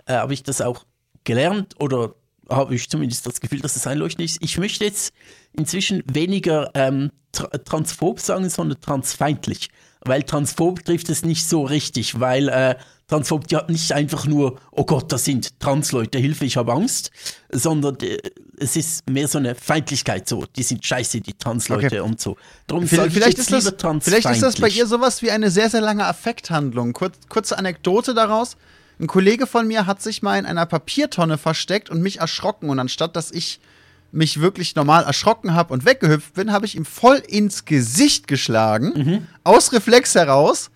äh, 0.07 0.15
habe 0.15 0.33
ich 0.35 0.43
das 0.43 0.61
auch 0.61 0.85
gelernt 1.25 1.75
oder 1.81 2.15
habe 2.51 2.75
ich 2.75 2.89
zumindest 2.89 3.27
das 3.27 3.41
Gefühl, 3.41 3.61
dass 3.61 3.77
es 3.77 3.87
einleuchtend 3.87 4.25
ist. 4.25 4.39
Ich 4.43 4.59
möchte 4.59 4.85
jetzt 4.85 5.13
inzwischen 5.57 6.03
weniger 6.13 6.71
ähm, 6.75 7.11
tra 7.33 7.47
transphob 7.49 8.21
sagen, 8.21 8.49
sondern 8.51 8.81
transfeindlich. 8.81 9.71
Weil 10.05 10.23
transphob 10.25 10.85
trifft 10.85 11.09
es 11.11 11.25
nicht 11.25 11.49
so 11.49 11.63
richtig, 11.63 12.19
weil 12.19 12.49
äh, 12.49 12.75
transphob 13.07 13.51
ja 13.51 13.65
nicht 13.69 13.93
einfach 13.93 14.27
nur, 14.27 14.59
oh 14.71 14.85
Gott, 14.85 15.13
das 15.13 15.25
sind 15.25 15.61
Transleute, 15.61 16.19
Hilfe, 16.19 16.45
ich 16.45 16.57
habe 16.57 16.73
Angst, 16.73 17.11
sondern 17.51 17.97
äh, 18.01 18.19
es 18.59 18.75
ist 18.77 19.09
mehr 19.09 19.29
so 19.29 19.39
eine 19.39 19.55
Feindlichkeit 19.55 20.29
so, 20.29 20.45
die 20.57 20.63
sind 20.63 20.85
scheiße, 20.85 21.21
die 21.21 21.35
Transleute 21.35 21.87
Okay. 21.87 22.01
und 22.01 22.21
so. 22.21 22.37
Darum 22.67 22.87
Vielleicht, 22.87 23.13
vielleicht, 23.13 23.39
ist 23.39 23.53
das, 23.53 23.75
vielleicht 24.03 24.31
ist 24.31 24.43
das 24.43 24.61
bei 24.61 24.69
ihr 24.69 24.87
sowas 24.87 25.23
wie 25.23 25.31
eine 25.31 25.51
sehr, 25.51 25.71
sehr 25.71 25.81
lange 25.81 26.05
Affekthandlung. 26.05 26.93
Kurz, 26.95 27.17
kurze 27.29 27.59
Anekdote 27.59 28.15
daraus. 28.15 28.57
Ein 28.99 29.07
Kollege 29.07 29.47
von 29.47 29.67
mir 29.67 29.87
hat 29.87 30.03
sich 30.03 30.23
mal 30.23 30.39
in 30.39 30.47
einer 30.47 30.67
Papiertonne 30.67 31.39
versteckt 31.39 31.91
und 31.91 32.03
mich 32.03 32.21
erschrocken. 32.21 32.71
Und 32.71 32.79
anstatt 32.79 33.17
dass 33.17 33.31
ich 33.31 33.61
mich 34.13 34.41
wirklich 34.41 34.75
normal 34.75 35.05
erschrocken 35.05 35.55
habe 35.55 35.73
und 35.73 35.85
weggehüpft 35.85 36.35
bin, 36.35 36.53
habe 36.53 36.67
ich 36.67 36.77
ihm 36.77 36.85
voll 36.85 37.17
ins 37.27 37.65
Gesicht 37.65 38.29
geschlagen, 38.29 38.93
Mhm. 38.95 39.27
aus 39.45 39.73
Reflex 39.73 40.15
heraus. 40.15 40.71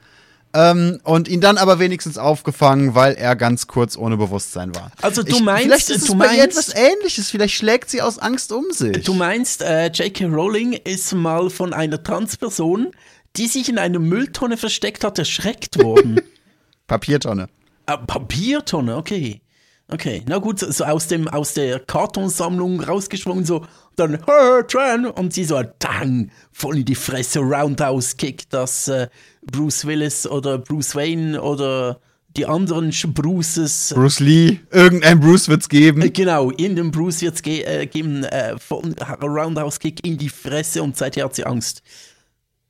Ähm, 0.54 1.00
und 1.04 1.28
ihn 1.28 1.42
dann 1.42 1.58
aber 1.58 1.78
wenigstens 1.80 2.16
aufgefangen, 2.16 2.94
weil 2.94 3.12
er 3.14 3.36
ganz 3.36 3.66
kurz 3.66 3.94
ohne 3.94 4.16
Bewusstsein 4.16 4.74
war. 4.74 4.90
Also 5.02 5.22
du 5.22 5.36
ich, 5.36 5.42
meinst- 5.42 5.64
vielleicht 5.64 5.90
ist 5.90 6.02
es 6.02 6.04
du 6.06 6.14
bei 6.16 6.28
ihr 6.34 6.38
meinst- 6.44 6.58
etwas 6.70 6.74
Ähnliches. 6.74 7.28
Vielleicht 7.30 7.54
schlägt 7.56 7.90
sie 7.90 8.00
aus 8.00 8.18
Angst 8.18 8.52
um 8.52 8.64
sich. 8.70 9.04
Du 9.04 9.12
meinst, 9.12 9.60
äh, 9.60 9.88
J.K. 9.88 10.24
Rowling 10.26 10.72
ist 10.72 11.12
mal 11.12 11.50
von 11.50 11.74
einer 11.74 12.02
Transperson, 12.02 12.92
die 13.36 13.48
sich 13.48 13.68
in 13.68 13.76
einer 13.78 13.98
Mülltonne 13.98 14.56
versteckt 14.56 15.04
hat, 15.04 15.18
erschreckt 15.18 15.82
worden. 15.82 16.22
Papiertonne. 16.86 17.48
ah, 17.84 17.98
Papiertonne, 17.98 18.96
okay. 18.96 19.42
Okay, 19.88 20.24
na 20.26 20.38
gut, 20.38 20.58
so, 20.58 20.84
aus, 20.84 21.06
dem, 21.06 21.28
aus 21.28 21.54
der 21.54 21.78
Kartonsammlung 21.78 22.80
rausgesprungen, 22.80 23.44
so, 23.44 23.64
dann, 23.94 24.18
Tran, 24.66 25.06
und 25.06 25.32
sie 25.32 25.44
so, 25.44 25.62
dang, 25.78 26.32
voll 26.50 26.78
in 26.78 26.84
die 26.84 26.96
Fresse, 26.96 27.38
Roundhouse-Kick, 27.38 28.50
dass 28.50 28.88
äh, 28.88 29.06
Bruce 29.42 29.84
Willis 29.86 30.26
oder 30.26 30.58
Bruce 30.58 30.96
Wayne 30.96 31.40
oder 31.40 32.00
die 32.36 32.46
anderen 32.46 32.90
Bruces 33.14 33.92
Bruce 33.94 34.20
Lee. 34.20 34.60
Irgendein 34.70 35.20
Bruce 35.20 35.48
wird's 35.48 35.68
geben. 35.68 36.02
Äh, 36.02 36.10
Genau, 36.10 36.50
in 36.50 36.74
den 36.74 36.90
Bruce 36.90 37.22
wird 37.22 37.36
es 37.36 37.42
ge 37.42 37.62
äh, 37.62 37.86
geben, 37.86 38.24
äh, 38.24 38.58
von 38.58 38.92
Roundhouse-Kick 39.22 40.04
in 40.04 40.18
die 40.18 40.28
Fresse 40.28 40.82
und 40.82 40.96
seither 40.96 41.24
hat 41.24 41.36
sie 41.36 41.44
Angst. 41.44 41.82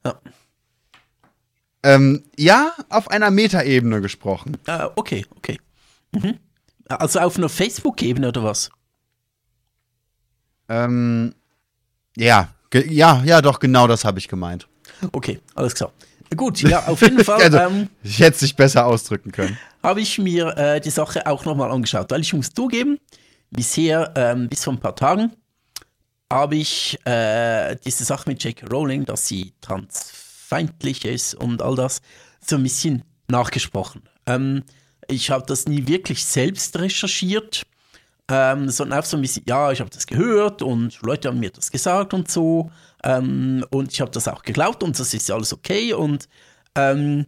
Ja, 0.05 0.21
Ähm, 1.83 2.25
ja, 2.37 2.73
auf 2.91 3.11
einer 3.11 3.31
Metaebene 3.31 4.01
gesprochen. 4.03 4.59
äh, 4.67 4.87
okay, 4.97 5.25
okay. 5.37 5.59
Mhm. 6.13 6.35
Also 6.89 7.21
auf 7.21 7.37
einer 7.37 7.49
Facebook-Ebene 7.49 8.29
oder 8.29 8.45
was? 8.45 8.71
Ähm, 10.69 11.35
ja, 12.17 12.49
ja, 12.75 13.23
ja, 13.25 13.43
doch, 13.43 13.59
genau 13.61 13.87
das 13.87 14.05
habe 14.05 14.19
ich 14.19 14.29
gemeint. 14.29 14.69
Okay, 15.13 15.41
alles 15.55 15.75
klar. 15.75 15.93
Gut, 16.37 16.61
ja, 16.63 16.87
auf 16.87 17.01
jeden 17.03 17.23
Fall 17.25 17.41
Also, 17.43 17.59
ähm, 17.59 17.89
ich 18.03 18.19
hätte 18.19 18.35
es 18.35 18.41
sich 18.41 18.57
besser 18.57 18.87
ausdrücken 18.87 19.31
können. 19.33 19.57
habe 19.83 20.01
ich 20.01 20.19
mir 20.19 20.57
äh, 20.57 20.81
die 20.81 20.91
Sache 20.91 21.27
auch 21.27 21.45
nochmal 21.45 21.71
angeschaut, 21.71 22.11
weil 22.11 22.21
ich 22.21 22.33
muss 22.33 22.51
zugeben, 22.53 22.99
bisher, 23.51 24.13
ähm, 24.17 24.49
bis 24.49 24.65
vor 24.65 24.73
ein 24.73 24.81
paar 24.81 24.97
Tagen, 24.97 25.33
habe 26.33 26.57
ich 26.57 26.99
äh, 27.07 27.77
diese 27.85 28.05
Sache 28.05 28.29
mit 28.29 28.43
J.K. 28.43 28.67
Rowling, 28.67 29.05
dass 29.05 29.29
sie 29.29 29.53
transfeindlich 29.61 31.05
ist 31.05 31.35
und 31.35 31.63
all 31.63 31.77
das, 31.77 32.01
so 32.45 32.57
ein 32.57 32.63
bisschen 32.65 33.05
nachgesprochen. 33.29 34.03
Ähm, 34.27 34.65
ich 35.09 35.31
habe 35.31 35.45
das 35.47 35.67
nie 35.67 35.87
wirklich 35.87 36.25
selbst 36.25 36.79
recherchiert, 36.79 37.63
ähm, 38.29 38.69
sondern 38.71 38.99
auch 38.99 39.05
so 39.05 39.17
ein 39.17 39.23
bisschen, 39.23 39.45
ja, 39.47 39.71
ich 39.71 39.81
habe 39.81 39.91
das 39.91 40.07
gehört 40.07 40.63
und 40.63 41.01
Leute 41.03 41.29
haben 41.29 41.41
mir 41.41 41.51
das 41.51 41.71
gesagt 41.71 42.13
und 42.15 42.31
so. 42.31 42.71
Ähm, 43.05 43.65
und 43.71 43.93
ich 43.93 44.01
habe 44.01 44.11
das 44.11 44.27
auch 44.29 44.43
geglaubt 44.43 44.83
und 44.83 44.99
das 44.99 45.15
ist 45.15 45.31
alles 45.31 45.53
okay. 45.53 45.93
Und 45.93 46.29
ähm, 46.75 47.27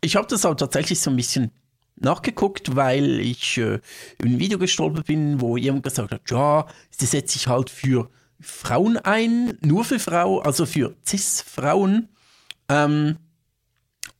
ich 0.00 0.16
habe 0.16 0.26
das 0.26 0.46
auch 0.46 0.54
tatsächlich 0.54 1.00
so 1.00 1.10
ein 1.10 1.16
bisschen 1.16 1.50
nachgeguckt, 1.96 2.76
weil 2.76 3.20
ich 3.20 3.58
äh, 3.58 3.80
in 4.22 4.34
ein 4.34 4.38
Video 4.38 4.58
gestolpert 4.58 5.06
bin, 5.06 5.40
wo 5.40 5.56
jemand 5.56 5.82
gesagt 5.82 6.12
hat, 6.12 6.30
ja, 6.30 6.66
sie 6.90 7.06
setzt 7.06 7.32
sich 7.32 7.48
halt 7.48 7.70
für 7.70 8.08
Frauen 8.40 8.96
ein, 8.98 9.58
nur 9.60 9.84
für 9.84 9.98
Frau, 9.98 10.40
also 10.40 10.64
für 10.64 10.94
Cis-Frauen 11.04 12.08
ähm, 12.68 13.16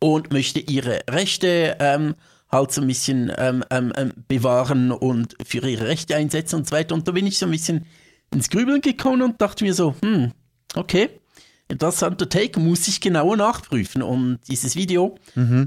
und 0.00 0.32
möchte 0.32 0.60
ihre 0.60 1.00
Rechte 1.08 1.76
ähm, 1.80 2.14
halt 2.50 2.72
so 2.72 2.80
ein 2.80 2.86
bisschen 2.86 3.32
ähm, 3.36 3.64
ähm, 3.70 3.92
ähm, 3.96 4.12
bewahren 4.26 4.90
und 4.90 5.36
für 5.44 5.66
ihre 5.66 5.86
Rechte 5.86 6.16
einsetzen 6.16 6.56
und 6.56 6.68
so 6.68 6.72
weiter. 6.72 6.94
Und 6.94 7.06
da 7.06 7.12
bin 7.12 7.26
ich 7.26 7.38
so 7.38 7.46
ein 7.46 7.52
bisschen 7.52 7.86
ins 8.32 8.50
Grübeln 8.50 8.80
gekommen 8.80 9.22
und 9.22 9.40
dachte 9.40 9.64
mir 9.64 9.74
so, 9.74 9.94
hm, 10.02 10.32
okay, 10.74 11.10
interessanter 11.68 12.28
Take, 12.28 12.58
muss 12.58 12.88
ich 12.88 13.00
genauer 13.00 13.36
nachprüfen. 13.36 14.02
Und 14.02 14.38
dieses 14.48 14.74
Video 14.74 15.16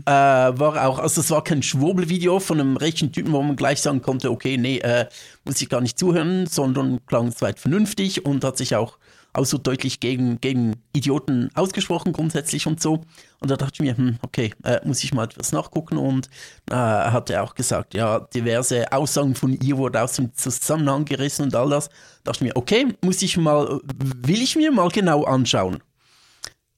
äh, 0.06 0.12
war 0.12 0.88
auch, 0.88 1.00
also 1.00 1.22
es 1.22 1.30
war 1.30 1.44
kein 1.44 1.62
Schwurbelvideo 1.62 2.40
von 2.40 2.60
einem 2.60 2.78
rechten 2.78 3.12
Typen, 3.12 3.32
wo 3.32 3.42
man 3.42 3.56
gleich 3.56 3.82
sagen 3.82 4.02
konnte, 4.02 4.32
okay, 4.32 4.58
nee, 4.58 4.80
äh, 4.80 5.06
muss 5.46 5.62
ich 5.62 5.70
gar 5.70 5.82
nicht 5.82 6.00
zuhören, 6.00 6.48
sondern 6.48 7.06
klang 7.06 7.32
zweit 7.32 7.60
vernünftig 7.60 8.26
und 8.26 8.44
hat 8.44 8.58
sich 8.58 8.76
auch 8.76 8.98
auch 9.34 9.46
so 9.46 9.58
deutlich 9.58 10.00
gegen, 10.00 10.42
gegen 10.42 10.76
Idioten 10.94 11.50
ausgesprochen 11.56 12.12
grundsätzlich 12.12 12.68
und 12.68 12.82
so. 12.82 13.02
Und 13.40 13.50
da 13.50 13.56
dachte 13.56 13.74
ich 13.76 13.80
mir, 13.80 13.98
hm, 13.98 14.18
okay, 14.22 14.54
äh, 14.64 14.80
muss 14.84 15.04
ich 15.04 15.14
mal 15.14 15.24
etwas 15.24 15.52
nachgucken. 15.52 15.98
Und 15.98 16.30
äh, 16.70 16.76
hat 16.76 17.30
er 17.30 17.44
auch 17.44 17.56
gesagt, 17.56 17.94
ja, 17.94 18.20
diverse 18.20 18.92
Aussagen 18.92 19.36
von 19.36 19.54
ihr 19.54 19.78
wurden 19.78 19.98
aus 19.98 20.14
dem 20.14 20.34
Zusammenhang 20.34 21.06
gerissen 21.06 21.44
und 21.44 21.56
all 21.56 21.70
das. 21.70 21.90
Da 22.24 22.32
dachte 22.32 22.46
ich 22.46 22.54
mir, 22.54 22.58
okay, 22.58 22.88
muss 23.02 23.22
ich 23.22 23.38
mal, 23.38 23.80
will 23.86 24.42
ich 24.42 24.56
mir 24.56 24.72
mal 24.72 24.90
genau 24.90 25.24
anschauen. 25.24 25.82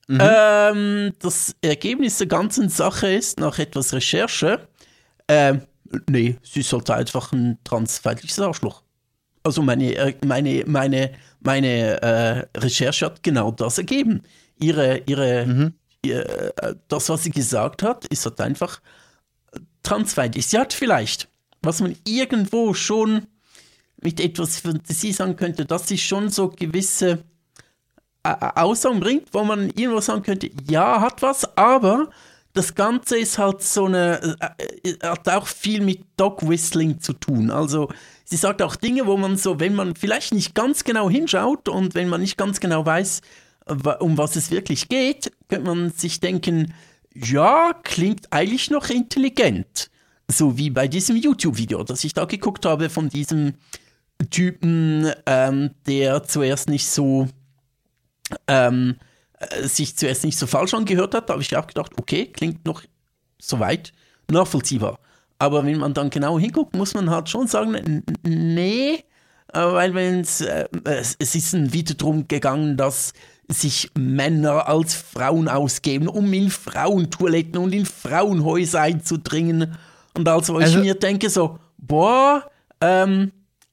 Mhm. 0.07 0.19
Ähm, 0.21 1.13
das 1.19 1.55
Ergebnis 1.61 2.17
der 2.17 2.27
ganzen 2.27 2.69
Sache 2.69 3.13
ist, 3.13 3.39
nach 3.39 3.57
etwas 3.57 3.93
Recherche, 3.93 4.67
äh, 5.27 5.55
nee, 6.09 6.37
sie 6.43 6.59
ist 6.59 6.73
halt 6.73 6.89
einfach 6.89 7.31
ein 7.31 7.57
transfeindliches 7.63 8.39
Arschloch. 8.39 8.83
Also 9.43 9.61
meine, 9.61 9.93
äh, 9.95 10.13
meine, 10.25 10.63
meine, 10.67 11.11
meine 11.43 12.01
äh, 12.01 12.59
Recherche 12.59 13.05
hat 13.05 13.23
genau 13.23 13.51
das 13.51 13.77
ergeben. 13.77 14.23
Ihre, 14.59 15.01
ihre, 15.05 15.45
mhm. 15.45 15.73
ihr, 16.03 16.25
äh, 16.61 16.75
das, 16.87 17.09
was 17.09 17.23
sie 17.23 17.31
gesagt 17.31 17.83
hat, 17.83 18.05
ist 18.05 18.25
halt 18.25 18.39
einfach 18.41 18.81
transfeindlich. 19.83 20.47
Sie 20.47 20.57
hat 20.57 20.73
vielleicht, 20.73 21.27
was 21.61 21.81
man 21.81 21.95
irgendwo 22.05 22.73
schon 22.73 23.27
mit 24.01 24.19
etwas 24.19 24.59
Fantasie 24.59 25.11
sagen 25.11 25.35
könnte, 25.35 25.65
dass 25.65 25.87
sie 25.87 25.97
schon 25.97 26.29
so 26.29 26.49
gewisse 26.49 27.23
Aussagen 28.23 29.01
bringt, 29.01 29.33
wo 29.33 29.43
man 29.43 29.69
irgendwo 29.69 29.99
sagen 29.99 30.23
könnte, 30.23 30.49
ja, 30.69 31.01
hat 31.01 31.21
was, 31.21 31.57
aber 31.57 32.09
das 32.53 32.75
Ganze 32.75 33.17
ist 33.17 33.37
halt 33.39 33.63
so 33.63 33.85
eine, 33.85 34.37
äh, 34.83 34.93
hat 35.01 35.27
auch 35.29 35.47
viel 35.47 35.81
mit 35.81 36.05
Dog 36.17 36.47
Whistling 36.47 36.99
zu 36.99 37.13
tun. 37.13 37.49
Also 37.49 37.89
sie 38.25 38.37
sagt 38.37 38.61
auch 38.61 38.75
Dinge, 38.75 39.07
wo 39.07 39.17
man 39.17 39.37
so, 39.37 39.59
wenn 39.59 39.73
man 39.73 39.95
vielleicht 39.95 40.33
nicht 40.33 40.53
ganz 40.53 40.83
genau 40.83 41.09
hinschaut 41.09 41.67
und 41.67 41.95
wenn 41.95 42.09
man 42.09 42.21
nicht 42.21 42.37
ganz 42.37 42.59
genau 42.59 42.85
weiß, 42.85 43.21
um 43.99 44.17
was 44.17 44.35
es 44.35 44.51
wirklich 44.51 44.87
geht, 44.89 45.31
könnte 45.49 45.67
man 45.67 45.91
sich 45.91 46.19
denken, 46.19 46.73
ja, 47.15 47.73
klingt 47.83 48.31
eigentlich 48.31 48.69
noch 48.69 48.89
intelligent. 48.89 49.89
So 50.29 50.57
wie 50.57 50.69
bei 50.69 50.87
diesem 50.87 51.15
YouTube-Video, 51.15 51.83
das 51.83 52.03
ich 52.03 52.13
da 52.13 52.25
geguckt 52.25 52.65
habe 52.65 52.89
von 52.89 53.09
diesem 53.09 53.53
Typen, 54.29 55.11
ähm, 55.25 55.71
der 55.87 56.23
zuerst 56.23 56.69
nicht 56.69 56.87
so 56.87 57.27
ähm, 58.47 58.95
äh, 59.51 59.67
sich 59.67 59.95
zuerst 59.95 60.23
nicht 60.23 60.37
so 60.37 60.47
falsch 60.47 60.73
angehört 60.73 61.15
hat, 61.15 61.29
habe 61.29 61.41
ich 61.41 61.55
auch 61.55 61.67
gedacht, 61.67 61.91
okay, 61.97 62.27
klingt 62.27 62.65
noch 62.65 62.83
soweit 63.39 63.93
nachvollziehbar. 64.31 64.99
Aber 65.39 65.65
wenn 65.65 65.77
man 65.77 65.93
dann 65.93 66.09
genau 66.09 66.39
hinguckt, 66.39 66.75
muss 66.75 66.93
man 66.93 67.09
halt 67.09 67.29
schon 67.29 67.47
sagen, 67.47 68.03
nee, 68.23 69.03
äh, 69.53 69.59
weil 69.59 69.93
wenn's, 69.93 70.41
äh, 70.41 70.67
es 70.85 71.15
ist 71.35 71.73
wieder 71.73 71.95
darum 71.95 72.27
gegangen, 72.27 72.77
dass 72.77 73.13
sich 73.49 73.91
Männer 73.97 74.67
als 74.67 74.93
Frauen 74.93 75.47
ausgeben, 75.47 76.07
um 76.07 76.31
in 76.33 76.49
Frauentoiletten 76.49 77.57
und 77.57 77.73
in 77.73 77.85
Frauenhäuser 77.85 78.81
einzudringen. 78.81 79.75
Und 80.13 80.27
also, 80.27 80.55
also 80.57 80.77
ich 80.77 80.83
mir 80.83 80.95
denke 80.95 81.29
so, 81.29 81.59
boah, 81.77 82.49
ähm, 82.81 83.31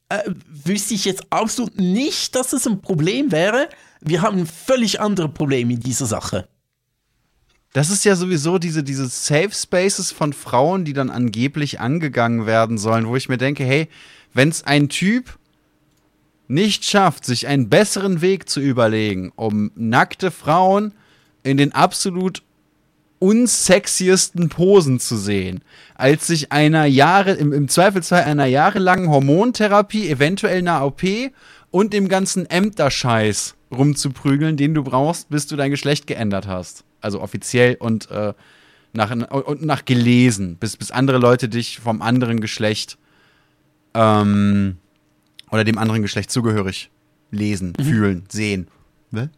äh, 0.09 0.29
wüsste 0.65 0.93
ich 0.93 1.05
jetzt 1.05 1.23
absolut 1.29 1.79
nicht, 1.79 2.35
dass 2.35 2.53
es 2.53 2.67
ein 2.67 2.81
Problem 2.81 3.31
wäre, 3.31 3.69
wir 4.01 4.21
haben 4.21 4.45
völlig 4.45 4.99
andere 4.99 5.29
Probleme 5.29 5.73
in 5.73 5.79
dieser 5.79 6.05
Sache. 6.05 6.47
Das 7.73 7.89
ist 7.89 8.03
ja 8.03 8.15
sowieso 8.15 8.57
diese, 8.57 8.83
diese 8.83 9.07
Safe 9.07 9.51
Spaces 9.51 10.11
von 10.11 10.33
Frauen, 10.33 10.83
die 10.83 10.93
dann 10.93 11.09
angeblich 11.09 11.79
angegangen 11.79 12.45
werden 12.45 12.77
sollen, 12.77 13.07
wo 13.07 13.15
ich 13.15 13.29
mir 13.29 13.37
denke, 13.37 13.63
hey, 13.63 13.87
wenn 14.33 14.49
es 14.49 14.63
ein 14.63 14.89
Typ 14.89 15.37
nicht 16.47 16.83
schafft, 16.83 17.23
sich 17.23 17.47
einen 17.47 17.69
besseren 17.69 18.21
Weg 18.21 18.49
zu 18.49 18.59
überlegen, 18.59 19.31
um 19.37 19.71
nackte 19.75 20.31
Frauen 20.31 20.93
in 21.43 21.55
den 21.55 21.71
absolut 21.71 22.43
unsexiesten 23.19 24.49
Posen 24.49 24.99
zu 24.99 25.15
sehen, 25.15 25.63
als 25.95 26.27
sich 26.27 26.51
einer 26.51 26.85
Jahre, 26.85 27.33
im, 27.33 27.53
im 27.53 27.69
Zweifelsfall 27.69 28.23
einer 28.23 28.47
jahrelangen 28.47 29.09
Hormontherapie, 29.09 30.09
eventuell 30.09 30.57
einer 30.57 30.83
OP 30.83 31.03
und 31.71 31.93
dem 31.93 32.07
ganzen 32.07 32.45
Ämterscheiß 32.49 33.55
rumzuprügeln, 33.71 34.57
den 34.57 34.73
du 34.73 34.83
brauchst, 34.83 35.29
bis 35.29 35.47
du 35.47 35.55
dein 35.55 35.71
Geschlecht 35.71 36.05
geändert 36.05 36.45
hast. 36.45 36.83
Also 36.99 37.21
offiziell 37.21 37.75
und, 37.75 38.11
äh, 38.11 38.33
nach, 38.93 39.11
und 39.11 39.65
nach 39.65 39.85
gelesen, 39.85 40.57
bis, 40.57 40.77
bis 40.77 40.91
andere 40.91 41.17
Leute 41.17 41.49
dich 41.49 41.79
vom 41.79 42.01
anderen 42.01 42.41
Geschlecht 42.41 42.97
ähm, 43.93 44.77
oder 45.49 45.63
dem 45.63 45.77
anderen 45.77 46.01
Geschlecht 46.01 46.29
zugehörig 46.29 46.91
lesen, 47.31 47.73
mhm. 47.79 47.83
fühlen, 47.83 48.23
sehen. 48.29 48.67
Ne? 49.09 49.29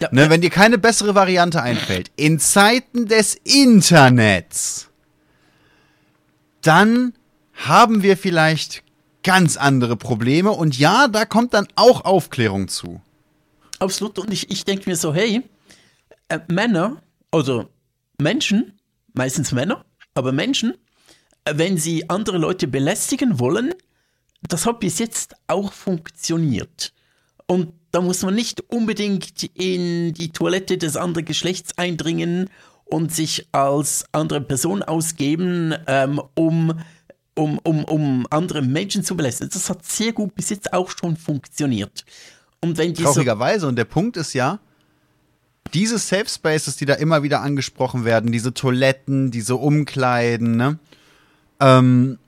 Ja, 0.00 0.08
ne. 0.12 0.30
Wenn 0.30 0.40
dir 0.40 0.50
keine 0.50 0.78
bessere 0.78 1.14
Variante 1.14 1.62
einfällt, 1.62 2.10
in 2.16 2.38
Zeiten 2.38 3.06
des 3.06 3.34
Internets, 3.44 4.88
dann 6.62 7.12
haben 7.54 8.02
wir 8.02 8.16
vielleicht 8.16 8.82
ganz 9.22 9.56
andere 9.56 9.96
Probleme. 9.96 10.50
Und 10.50 10.78
ja, 10.78 11.08
da 11.08 11.24
kommt 11.24 11.54
dann 11.54 11.68
auch 11.74 12.04
Aufklärung 12.04 12.68
zu. 12.68 13.00
Absolut. 13.78 14.18
Und 14.18 14.32
ich, 14.32 14.50
ich 14.50 14.64
denke 14.64 14.88
mir 14.88 14.96
so, 14.96 15.14
hey, 15.14 15.42
äh, 16.28 16.40
Männer, 16.48 17.02
also 17.30 17.68
Menschen, 18.18 18.78
meistens 19.14 19.52
Männer, 19.52 19.84
aber 20.14 20.32
Menschen, 20.32 20.74
äh, 21.44 21.54
wenn 21.56 21.76
sie 21.76 22.08
andere 22.08 22.38
Leute 22.38 22.68
belästigen 22.68 23.38
wollen, 23.38 23.74
das 24.42 24.66
hat 24.66 24.80
bis 24.80 24.98
jetzt 24.98 25.34
auch 25.46 25.72
funktioniert. 25.72 26.92
Und 27.46 27.72
da 27.90 28.00
muss 28.00 28.22
man 28.22 28.34
nicht 28.34 28.60
unbedingt 28.70 29.42
in 29.54 30.14
die 30.14 30.30
Toilette 30.30 30.78
des 30.78 30.96
anderen 30.96 31.24
Geschlechts 31.24 31.76
eindringen 31.76 32.48
und 32.84 33.14
sich 33.14 33.48
als 33.52 34.04
andere 34.12 34.40
Person 34.40 34.82
ausgeben, 34.82 35.74
ähm, 35.86 36.20
um 36.34 36.74
um, 37.40 37.58
um, 37.58 37.84
um 37.84 38.26
andere 38.30 38.62
Menschen 38.62 39.02
zu 39.02 39.16
belästigen. 39.16 39.50
Das 39.52 39.70
hat 39.70 39.84
sehr 39.84 40.12
gut 40.12 40.34
bis 40.34 40.50
jetzt 40.50 40.72
auch 40.72 40.90
schon 40.90 41.16
funktioniert. 41.16 42.04
Und 42.60 42.76
wenn 42.76 42.92
die 42.92 43.02
Traurigerweise, 43.02 43.66
und 43.66 43.76
der 43.76 43.86
Punkt 43.86 44.16
ist 44.16 44.34
ja, 44.34 44.60
diese 45.72 45.98
Safe 45.98 46.28
Spaces, 46.28 46.76
die 46.76 46.84
da 46.84 46.94
immer 46.94 47.22
wieder 47.22 47.40
angesprochen 47.40 48.04
werden, 48.04 48.32
diese 48.32 48.52
Toiletten, 48.52 49.30
diese 49.30 49.56
Umkleiden, 49.56 50.56
ne, 50.56 50.78
ähm, 51.60 52.18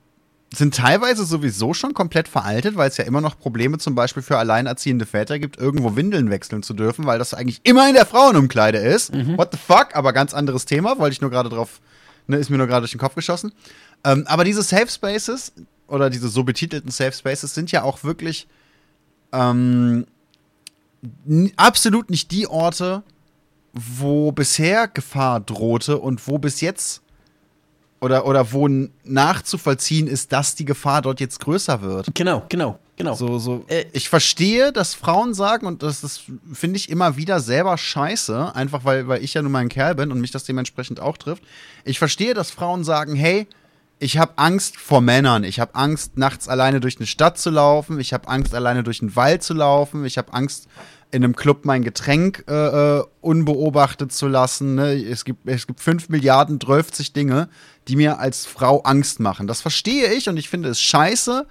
sind 0.55 0.75
teilweise 0.75 1.25
sowieso 1.25 1.73
schon 1.73 1.95
komplett 1.95 2.29
veraltet, 2.29 2.77
weil 2.77 2.89
es 2.89 2.99
ja 2.99 3.05
immer 3.05 3.21
noch 3.23 3.39
Probleme 3.39 3.79
zum 3.79 3.95
Beispiel 3.95 4.23
für 4.23 4.37
alleinerziehende 4.37 5.07
Väter 5.07 5.39
gibt, 5.39 5.57
irgendwo 5.57 5.97
Windeln 5.97 6.31
wechseln 6.31 6.63
zu 6.63 6.75
dürfen, 6.75 7.07
weil 7.07 7.19
das 7.19 7.33
eigentlich 7.33 7.61
immer 7.65 7.89
in 7.89 7.95
der 7.95 8.05
Frauenumkleide 8.05 8.79
ist. 8.79 9.15
Mhm. 9.15 9.39
What 9.39 9.53
the 9.53 9.59
fuck? 9.59 9.95
Aber 9.95 10.13
ganz 10.13 10.35
anderes 10.35 10.67
Thema, 10.67 10.99
wollte 10.99 11.15
ich 11.15 11.21
nur 11.23 11.31
gerade 11.31 11.49
drauf, 11.49 11.81
ne, 12.27 12.37
ist 12.37 12.51
mir 12.51 12.59
nur 12.59 12.67
gerade 12.67 12.83
durch 12.83 12.93
den 12.93 13.01
Kopf 13.01 13.15
geschossen. 13.15 13.53
Ähm, 14.05 14.25
aber 14.27 14.45
diese 14.45 14.63
Safe 14.63 14.89
Spaces 14.89 15.53
oder 15.87 16.11
diese 16.11 16.29
so 16.29 16.45
betitelten 16.45 16.91
Safe 16.91 17.13
Spaces 17.13 17.55
sind 17.55 17.71
ja 17.71 17.83
auch 17.83 18.03
wirklich 18.03 18.47
ähm, 19.33 20.07
absolut 21.57 22.11
nicht 22.11 22.31
die 22.31 22.47
Orte, 22.47 23.03
wo 23.73 24.33
bisher 24.33 24.89
Gefahr 24.89 25.41
drohte 25.41 25.99
und 25.99 26.27
wo 26.29 26.39
bis 26.39 26.61
jetzt 26.61 27.03
oder, 28.01 28.27
oder 28.27 28.53
wo 28.53 28.69
nachzuvollziehen 29.05 30.09
ist, 30.09 30.33
dass 30.33 30.55
die 30.57 30.65
Gefahr 30.65 31.03
dort 31.03 31.21
jetzt 31.21 31.39
größer 31.41 31.83
wird. 31.83 32.09
Genau, 32.15 32.45
genau, 32.49 32.79
genau. 32.97 33.15
So, 33.15 33.39
so. 33.39 33.65
Äh, 33.69 33.85
ich 33.93 34.09
verstehe, 34.09 34.73
dass 34.73 34.95
Frauen 34.95 35.35
sagen, 35.35 35.67
und 35.67 35.85
das, 35.85 36.01
das 36.01 36.23
finde 36.53 36.79
ich 36.79 36.91
immer 36.91 37.17
wieder 37.17 37.39
selber 37.39 37.79
scheiße, 37.79 38.55
einfach 38.57 38.85
weil, 38.85 39.07
weil 39.07 39.23
ich 39.23 39.35
ja 39.35 39.43
nun 39.43 39.53
mal 39.53 39.61
ein 39.61 39.69
Kerl 39.69 39.95
bin 39.95 40.11
und 40.11 40.21
mich 40.21 40.33
das 40.33 40.43
dementsprechend 40.45 40.99
auch 40.99 41.17
trifft. 41.17 41.45
Ich 41.85 42.01
verstehe, 42.01 42.35
dass 42.35 42.51
Frauen 42.51 42.83
sagen, 42.83 43.15
hey, 43.15 43.47
ich 44.03 44.19
habe 44.19 44.33
Angst 44.37 44.77
vor 44.79 45.01
Männern. 45.01 45.45
Ich 45.45 45.61
habe 45.61 45.77
Angst, 45.77 46.19
nachts 46.19 46.49
alleine 46.49 46.81
durch 46.81 46.97
eine 46.97 47.07
Stadt 47.07 47.39
zu 47.39 47.51
laufen. 47.51 48.01
Ich 48.01 48.13
habe 48.13 48.27
Angst, 48.27 48.53
alleine 48.53 48.83
durch 48.83 49.01
einen 49.01 49.15
Wald 49.15 49.45
zu 49.45 49.55
laufen. 49.55 50.05
Ich 50.05 50.19
habe 50.19 50.35
Angst, 50.35 50.67
in 51.13 51.23
einem 51.23 51.37
Club 51.37 51.65
mein 51.65 51.85
Getränk 51.85 52.45
äh, 52.49 52.99
äh 52.99 53.05
unbeobachtet 53.21 54.13
zu 54.13 54.27
lassen. 54.27 54.75
Ne? 54.75 54.95
Es, 54.95 55.25
gibt, 55.25 55.47
es 55.49 55.69
gibt 55.69 55.81
fünf 55.81 56.09
Milliarden, 56.09 56.59
sich 56.93 57.13
Dinge, 57.13 57.49
die 57.87 57.95
mir 57.95 58.19
als 58.19 58.45
Frau 58.45 58.83
Angst 58.83 59.21
machen. 59.21 59.47
Das 59.47 59.61
verstehe 59.61 60.13
ich 60.13 60.29
und 60.29 60.37
ich 60.37 60.49
finde 60.49 60.71
es 60.71 60.81
scheiße. 60.81 61.47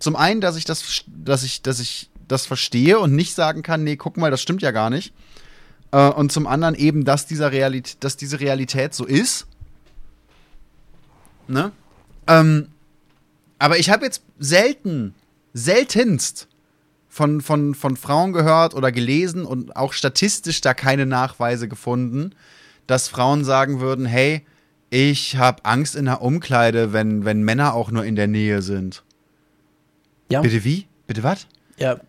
Zum 0.00 0.16
einen, 0.16 0.40
dass 0.40 0.56
ich 0.56 0.64
das, 0.64 1.04
dass 1.06 1.44
ich, 1.44 1.62
dass 1.62 1.78
ich 1.78 2.10
das 2.26 2.46
verstehe 2.46 2.98
und 2.98 3.14
nicht 3.14 3.36
sagen 3.36 3.62
kann, 3.62 3.84
nee, 3.84 3.94
guck 3.94 4.16
mal, 4.16 4.32
das 4.32 4.42
stimmt 4.42 4.62
ja 4.62 4.72
gar 4.72 4.90
nicht. 4.90 5.14
Äh, 5.92 6.08
und 6.08 6.32
zum 6.32 6.48
anderen 6.48 6.74
eben, 6.74 7.04
dass, 7.04 7.26
dieser 7.26 7.52
Realität, 7.52 8.02
dass 8.02 8.16
diese 8.16 8.40
Realität 8.40 8.92
so 8.92 9.04
ist. 9.04 9.46
Ne? 11.46 11.70
Ähm, 12.40 12.68
aber 13.58 13.78
ich 13.78 13.90
habe 13.90 14.04
jetzt 14.04 14.22
selten, 14.38 15.14
seltenst 15.52 16.48
von, 17.08 17.40
von, 17.40 17.74
von 17.74 17.96
Frauen 17.96 18.32
gehört 18.32 18.74
oder 18.74 18.90
gelesen 18.90 19.44
und 19.44 19.76
auch 19.76 19.92
statistisch 19.92 20.60
da 20.60 20.74
keine 20.74 21.06
Nachweise 21.06 21.68
gefunden, 21.68 22.34
dass 22.86 23.08
Frauen 23.08 23.44
sagen 23.44 23.80
würden, 23.80 24.06
hey, 24.06 24.44
ich 24.90 25.36
habe 25.36 25.64
Angst 25.64 25.94
in 25.94 26.06
der 26.06 26.22
Umkleide, 26.22 26.92
wenn, 26.92 27.24
wenn 27.24 27.42
Männer 27.42 27.74
auch 27.74 27.90
nur 27.90 28.04
in 28.04 28.16
der 28.16 28.26
Nähe 28.26 28.62
sind. 28.62 29.02
Ja. 30.30 30.40
Bitte 30.40 30.64
wie? 30.64 30.86
Bitte 31.06 31.22
was? 31.22 31.46
Ja, 31.78 32.00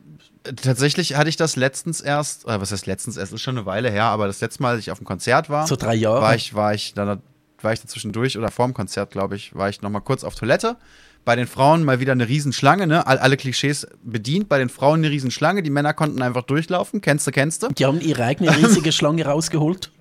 tatsächlich 0.44 1.16
hatte 1.16 1.30
ich 1.30 1.38
das 1.38 1.56
letztens 1.56 2.02
erst, 2.02 2.46
äh, 2.46 2.60
was 2.60 2.72
heißt 2.72 2.86
letztens 2.86 3.18
erst, 3.18 3.34
ist 3.34 3.42
schon 3.42 3.58
eine 3.58 3.66
Weile 3.66 3.90
her, 3.90 4.06
aber 4.06 4.28
das 4.28 4.42
letzte 4.42 4.62
Mal, 4.62 4.72
als 4.72 4.80
ich 4.80 4.92
auf 4.92 5.00
dem 5.00 5.06
Konzert 5.06 5.50
war, 5.50 5.68
so 5.68 5.76
drei 5.76 5.96
Jahre. 5.96 6.22
war 6.22 6.36
ich, 6.36 6.54
war 6.54 6.74
ich, 6.74 6.94
da, 6.94 7.20
war 7.64 7.74
ich 7.74 7.82
dazwischendurch 7.82 8.38
oder 8.38 8.52
vorm 8.52 8.74
Konzert, 8.74 9.12
glaube 9.12 9.36
ich, 9.36 9.56
war 9.56 9.70
ich 9.70 9.82
noch 9.82 9.90
mal 9.90 10.00
kurz 10.00 10.24
auf 10.24 10.36
Toilette. 10.36 10.78
Bei 11.26 11.36
den 11.38 11.48
Frauen 11.48 11.84
mal 11.84 12.02
wieder 12.02 12.12
eine 12.12 12.28
Riesenschlange, 12.28 12.86
ne? 12.86 13.08
All, 13.08 13.18
alle 13.18 13.38
Klischees 13.38 13.88
bedient. 14.04 14.50
Bei 14.50 14.58
den 14.58 14.68
Frauen 14.68 15.00
eine 15.00 15.10
Riesenschlange. 15.10 15.64
Die 15.64 15.70
Männer 15.70 15.94
konnten 15.94 16.22
einfach 16.22 16.42
durchlaufen. 16.42 17.00
Kennst 17.00 17.26
du, 17.26 17.32
kennst 17.32 17.64
du? 17.64 17.70
Die 17.70 17.86
haben 17.86 18.02
ihre 18.02 18.26
eigene 18.26 18.56
riesige 18.56 18.92
Schlange 18.94 19.26
rausgeholt. 19.26 19.92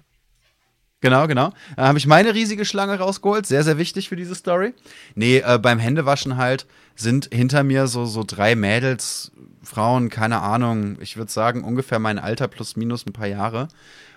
Genau, 1.00 1.26
genau. 1.26 1.52
Da 1.76 1.88
habe 1.88 1.98
ich 1.98 2.06
meine 2.06 2.34
riesige 2.34 2.64
Schlange 2.64 2.98
rausgeholt. 2.98 3.46
Sehr, 3.46 3.62
sehr 3.62 3.78
wichtig 3.78 4.08
für 4.08 4.16
diese 4.16 4.34
Story. 4.34 4.72
Nee, 5.14 5.38
äh, 5.38 5.58
beim 5.58 5.78
Händewaschen 5.78 6.36
halt 6.36 6.66
sind 6.96 7.28
hinter 7.32 7.62
mir 7.62 7.86
so, 7.86 8.04
so 8.04 8.24
drei 8.26 8.54
Mädels, 8.56 9.32
Frauen, 9.62 10.08
keine 10.08 10.40
Ahnung, 10.40 10.96
ich 11.00 11.16
würde 11.16 11.30
sagen 11.30 11.64
ungefähr 11.64 11.98
mein 11.98 12.18
Alter 12.18 12.48
plus 12.48 12.76
minus 12.76 13.06
ein 13.06 13.12
paar 13.12 13.26
Jahre, 13.26 13.68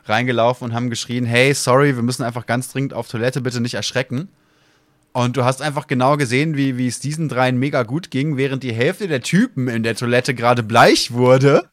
reingelaufen 0.05 0.69
und 0.69 0.73
haben 0.75 0.89
geschrien, 0.89 1.25
hey, 1.25 1.53
sorry, 1.53 1.95
wir 1.95 2.03
müssen 2.03 2.23
einfach 2.23 2.45
ganz 2.45 2.69
dringend 2.71 2.93
auf 2.93 3.07
Toilette, 3.07 3.41
bitte 3.41 3.61
nicht 3.61 3.75
erschrecken. 3.75 4.29
Und 5.13 5.37
du 5.37 5.45
hast 5.45 5.61
einfach 5.61 5.87
genau 5.87 6.17
gesehen, 6.17 6.57
wie, 6.57 6.77
wie 6.77 6.87
es 6.87 6.99
diesen 6.99 7.29
dreien 7.29 7.57
mega 7.57 7.83
gut 7.83 8.11
ging, 8.11 8.35
während 8.35 8.63
die 8.63 8.73
Hälfte 8.73 9.07
der 9.07 9.21
Typen 9.21 9.69
in 9.69 9.81
der 9.83 9.95
Toilette 9.95 10.33
gerade 10.33 10.61
bleich 10.61 11.13
wurde, 11.13 11.69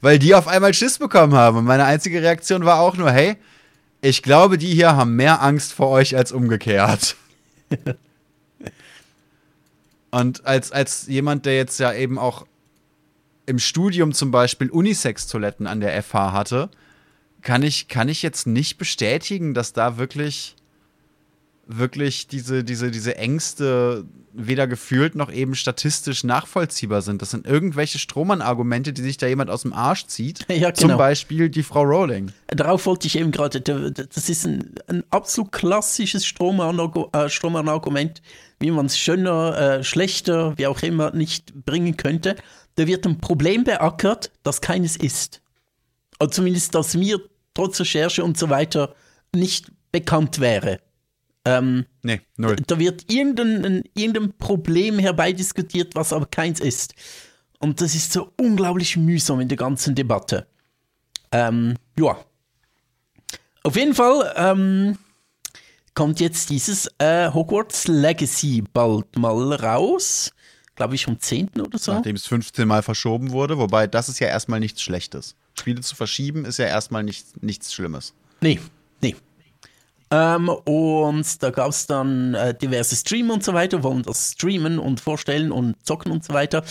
weil 0.00 0.18
die 0.18 0.34
auf 0.34 0.46
einmal 0.46 0.74
Schiss 0.74 0.98
bekommen 0.98 1.34
haben. 1.34 1.58
Und 1.58 1.64
meine 1.64 1.86
einzige 1.86 2.22
Reaktion 2.22 2.64
war 2.64 2.78
auch 2.78 2.96
nur, 2.96 3.10
hey, 3.10 3.36
ich 4.00 4.22
glaube, 4.22 4.58
die 4.58 4.72
hier 4.72 4.94
haben 4.94 5.16
mehr 5.16 5.42
Angst 5.42 5.72
vor 5.72 5.88
euch 5.88 6.16
als 6.16 6.30
umgekehrt. 6.30 7.16
Und 10.10 10.46
als, 10.46 10.70
als 10.70 11.08
jemand, 11.08 11.46
der 11.46 11.56
jetzt 11.56 11.80
ja 11.80 11.92
eben 11.92 12.18
auch 12.18 12.46
im 13.46 13.58
Studium 13.58 14.12
zum 14.12 14.30
Beispiel 14.30 14.70
Unisex-Toiletten 14.70 15.66
an 15.66 15.80
der 15.80 16.02
FH 16.02 16.32
hatte, 16.32 16.70
kann 17.42 17.62
ich, 17.62 17.88
kann 17.88 18.08
ich 18.08 18.22
jetzt 18.22 18.46
nicht 18.46 18.78
bestätigen, 18.78 19.54
dass 19.54 19.72
da 19.72 19.98
wirklich, 19.98 20.56
wirklich 21.66 22.26
diese, 22.26 22.64
diese, 22.64 22.90
diese 22.90 23.16
Ängste 23.16 24.06
weder 24.34 24.66
gefühlt 24.66 25.14
noch 25.14 25.30
eben 25.32 25.54
statistisch 25.54 26.24
nachvollziehbar 26.24 27.02
sind. 27.02 27.22
Das 27.22 27.30
sind 27.30 27.46
irgendwelche 27.46 27.98
Strohmann-Argumente, 27.98 28.92
die 28.92 29.02
sich 29.02 29.16
da 29.16 29.28
jemand 29.28 29.48
aus 29.48 29.62
dem 29.62 29.72
Arsch 29.72 30.06
zieht. 30.06 30.44
Ja, 30.54 30.70
genau. 30.70 30.88
Zum 30.88 30.98
Beispiel 30.98 31.48
die 31.50 31.62
Frau 31.62 31.82
Rowling. 31.82 32.32
Darauf 32.48 32.86
wollte 32.86 33.06
ich 33.06 33.18
eben 33.18 33.32
gerade, 33.32 33.60
das 33.60 34.28
ist 34.28 34.46
ein, 34.46 34.74
ein 34.86 35.04
absolut 35.10 35.52
klassisches 35.52 36.22
äh, 36.22 37.28
Strohmann-Argument, 37.28 38.22
wie 38.60 38.70
man 38.70 38.86
es 38.86 38.98
schöner, 38.98 39.58
äh, 39.58 39.84
schlechter, 39.84 40.54
wie 40.56 40.66
auch 40.66 40.82
immer 40.82 41.10
nicht 41.10 41.52
bringen 41.64 41.96
könnte. 41.96 42.36
Da 42.76 42.86
wird 42.86 43.06
ein 43.06 43.18
Problem 43.18 43.64
beackert, 43.64 44.30
das 44.42 44.60
keines 44.60 44.96
ist. 44.96 45.42
Oder 46.20 46.30
zumindest, 46.30 46.74
das 46.74 46.94
mir 46.94 47.20
trotz 47.54 47.80
Recherche 47.80 48.24
und 48.24 48.36
so 48.36 48.50
weiter 48.50 48.94
nicht 49.34 49.70
bekannt 49.92 50.40
wäre. 50.40 50.80
Ähm, 51.44 51.86
nee, 52.02 52.20
null. 52.36 52.56
Da 52.66 52.78
wird 52.78 53.10
irgendein, 53.12 53.84
irgendein 53.94 54.32
Problem 54.38 54.98
herbeidiskutiert, 54.98 55.94
was 55.94 56.12
aber 56.12 56.26
keins 56.26 56.58
ist. 56.58 56.94
Und 57.58 57.80
das 57.80 57.94
ist 57.94 58.12
so 58.12 58.32
unglaublich 58.40 58.96
mühsam 58.96 59.40
in 59.40 59.48
der 59.48 59.58
ganzen 59.58 59.94
Debatte. 59.94 60.46
Ähm, 61.32 61.76
ja. 61.98 62.16
Auf 63.62 63.76
jeden 63.76 63.94
Fall 63.94 64.32
ähm, 64.36 64.98
kommt 65.94 66.20
jetzt 66.20 66.50
dieses 66.50 66.88
äh, 66.98 67.30
Hogwarts 67.30 67.88
Legacy 67.88 68.62
bald 68.72 69.16
mal 69.18 69.54
raus. 69.54 70.32
Glaube 70.76 70.94
ich, 70.96 71.06
am 71.06 71.18
10. 71.18 71.50
oder 71.60 71.78
so. 71.78 71.92
Nachdem 71.92 72.16
es 72.16 72.26
15 72.26 72.66
Mal 72.66 72.82
verschoben 72.82 73.30
wurde, 73.30 73.58
wobei 73.58 73.86
das 73.86 74.08
ist 74.08 74.18
ja 74.18 74.26
erstmal 74.26 74.60
nichts 74.60 74.82
Schlechtes. 74.82 75.36
Spiele 75.58 75.80
zu 75.80 75.94
verschieben 75.94 76.44
ist 76.44 76.58
ja 76.58 76.66
erstmal 76.66 77.04
nichts, 77.04 77.34
nichts 77.40 77.72
Schlimmes. 77.72 78.12
Nee, 78.40 78.60
nee. 79.00 79.14
Ähm, 80.10 80.48
und 80.48 81.42
da 81.42 81.50
gab 81.50 81.70
es 81.70 81.86
dann 81.86 82.34
äh, 82.34 82.54
diverse 82.54 82.96
Streamer 82.96 83.34
und 83.34 83.44
so 83.44 83.54
weiter, 83.54 83.82
wollen 83.82 84.02
das 84.02 84.32
streamen 84.32 84.78
und 84.78 85.00
vorstellen 85.00 85.52
und 85.52 85.76
zocken 85.84 86.12
und 86.12 86.24
so 86.24 86.32
weiter. 86.34 86.64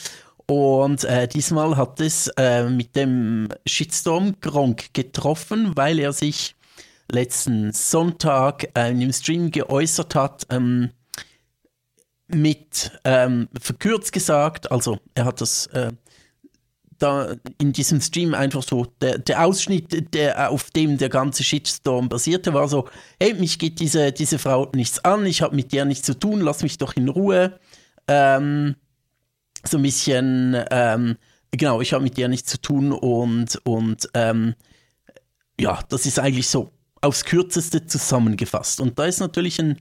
Und 0.46 1.04
äh, 1.06 1.28
diesmal 1.28 1.78
hat 1.78 2.00
es 2.02 2.28
äh, 2.38 2.70
mit 2.70 2.96
dem 2.96 3.50
Shitstorm 3.66 4.36
Gronk 4.42 4.94
getroffen, 4.94 5.72
weil 5.76 6.00
er 6.00 6.12
sich 6.12 6.56
letzten 7.12 7.72
Sonntag 7.72 8.70
äh, 8.78 8.92
in 8.92 9.00
dem 9.00 9.14
Stream 9.14 9.52
geäußert 9.52 10.16
hat, 10.16 10.46
ähm, 10.50 10.90
mit 12.34 12.92
ähm, 13.04 13.48
verkürzt 13.60 14.12
gesagt, 14.12 14.72
also 14.72 15.00
er 15.16 15.26
hat 15.26 15.42
das 15.42 15.68
äh, 15.68 15.92
da 17.04 17.36
in 17.60 17.74
diesem 17.74 18.00
Stream 18.02 18.34
einfach 18.34 18.64
so, 18.64 18.88
der, 19.02 19.18
der 19.18 19.46
Ausschnitt, 19.46 20.14
der, 20.14 20.50
auf 20.50 20.72
dem 20.72 20.98
der 20.98 21.10
ganze 21.10 21.44
Shitstorm 21.44 22.08
basierte, 22.08 22.54
war 22.54 22.68
so, 22.68 22.88
hey, 23.20 23.34
mich 23.34 23.60
geht 23.60 23.80
diese, 23.80 24.12
diese 24.12 24.40
Frau 24.40 24.72
nichts 24.74 25.04
an, 25.04 25.26
ich 25.26 25.42
habe 25.42 25.56
mit 25.56 25.74
der 25.74 25.86
nichts 25.86 26.06
zu 26.06 26.18
tun, 26.18 26.40
lass 26.40 26.64
mich 26.64 26.78
doch 26.78 26.96
in 26.96 27.10
Ruhe. 27.10 27.60
Ähm, 28.08 28.76
so 29.66 29.78
ein 29.78 29.84
bisschen, 29.84 30.58
ähm, 30.72 31.18
genau, 31.52 31.82
ich 31.82 31.94
habe 31.94 32.04
mit 32.04 32.18
der 32.18 32.30
nichts 32.30 32.50
zu 32.50 32.62
tun 32.62 32.92
und, 32.92 33.60
und 33.66 34.08
ähm, 34.14 34.56
ja, 35.60 35.80
das 35.90 36.06
ist 36.06 36.20
eigentlich 36.20 36.48
so 36.48 36.72
aufs 37.02 37.26
Kürzeste 37.26 37.86
zusammengefasst. 37.86 38.80
Und 38.80 38.98
da 38.98 39.06
ist 39.06 39.20
natürlich 39.20 39.60
ein 39.60 39.78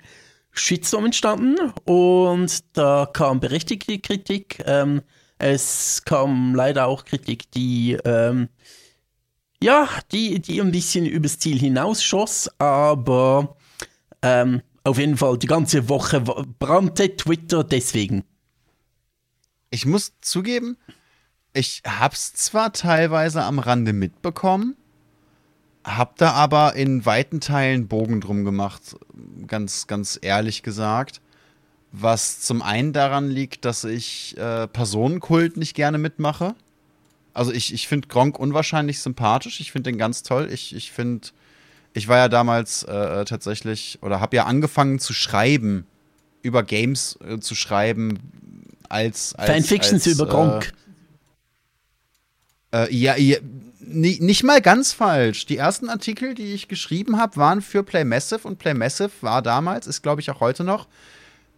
Shitstorm 0.53 1.07
entstanden 1.07 1.57
und 1.85 2.65
da 2.77 3.09
kam 3.11 3.41
berechtigte 3.41 3.99
Kritik. 3.99 4.63
Ähm, 4.67 5.03
es 5.39 6.03
kam 6.05 6.55
leider 6.55 6.87
auch 6.87 7.05
Kritik, 7.05 7.51
die 7.51 7.99
ähm, 8.05 8.49
ja, 9.63 9.89
die, 10.11 10.41
die 10.41 10.61
ein 10.61 10.73
bisschen 10.73 11.07
übers 11.07 11.39
Ziel 11.39 11.59
hinausschoss, 11.59 12.51
aber 12.59 13.57
ähm, 14.21 14.61
auf 14.85 14.99
jeden 14.99 15.17
Fall 15.17 15.39
die 15.39 15.47
ganze 15.47 15.89
Woche 15.89 16.21
brannte 16.21 17.17
Twitter 17.17 17.65
deswegen. 17.65 18.25
Ich 19.71 19.87
muss 19.87 20.13
zugeben, 20.21 20.77
ich 21.55 21.83
hab's 21.87 22.33
zwar 22.35 22.73
teilweise 22.73 23.43
am 23.45 23.59
Rande 23.59 23.93
mitbekommen, 23.93 24.77
hab 25.85 26.17
da 26.17 26.33
aber 26.33 26.75
in 26.75 27.05
weiten 27.05 27.41
Teilen 27.41 27.89
Bogen 27.89 28.21
drum 28.21 28.45
gemacht, 28.45 28.97
ganz, 29.47 29.87
ganz 29.87 30.19
ehrlich 30.21 30.63
gesagt. 30.63 31.21
Was 31.91 32.41
zum 32.41 32.63
einen 32.63 32.93
daran 32.93 33.29
liegt, 33.29 33.65
dass 33.65 33.85
ich 33.85 34.37
äh, 34.39 34.67
Personenkult 34.69 35.57
nicht 35.57 35.75
gerne 35.75 35.99
mitmache. 35.99 36.55
Also 37.35 37.53
ich, 37.53 37.75
ich 37.75 37.87
finde 37.89 38.09
Gronk 38.09 38.39
unwahrscheinlich 38.39 39.01
sympathisch. 39.01 39.61
Ich 39.61 39.73
finde 39.73 39.91
den 39.91 39.99
ganz 39.99 40.23
toll. 40.23 40.49
Ich, 40.51 40.75
ich 40.75 40.91
finde, 40.91 41.29
ich 41.93 42.09
war 42.09 42.17
ja 42.17 42.29
damals 42.29 42.85
äh, 42.85 43.25
tatsächlich 43.25 43.99
oder 44.03 44.21
habe 44.21 44.37
ja 44.37 44.47
angefangen 44.47 45.01
zu 45.01 45.13
schreiben, 45.13 45.87
über 46.43 46.63
Games 46.63 47.19
äh, 47.27 47.39
zu 47.41 47.55
schreiben, 47.55 48.19
als. 48.89 49.35
als 49.35 49.51
Fanfictions 49.51 50.07
als, 50.07 50.15
über 50.15 50.27
Gronk. 50.27 50.73
Äh, 52.73 52.85
äh, 52.85 52.95
ja, 52.95 53.17
ja 53.17 53.39
nicht 53.85 54.45
mal 54.45 54.61
ganz 54.61 54.93
falsch. 54.93 55.47
Die 55.47 55.57
ersten 55.57 55.89
Artikel, 55.89 56.35
die 56.35 56.55
ich 56.55 56.69
geschrieben 56.69 57.19
habe, 57.19 57.37
waren 57.37 57.63
für 57.63 57.83
Play 57.83 58.05
Massive 58.05 58.47
und 58.47 58.59
Play 58.59 58.75
Massive 58.75 59.11
war 59.21 59.43
damals, 59.43 59.87
ist 59.87 60.03
glaube 60.03 60.21
ich 60.21 60.31
auch 60.31 60.41
heute 60.41 60.65
noch, 60.65 60.87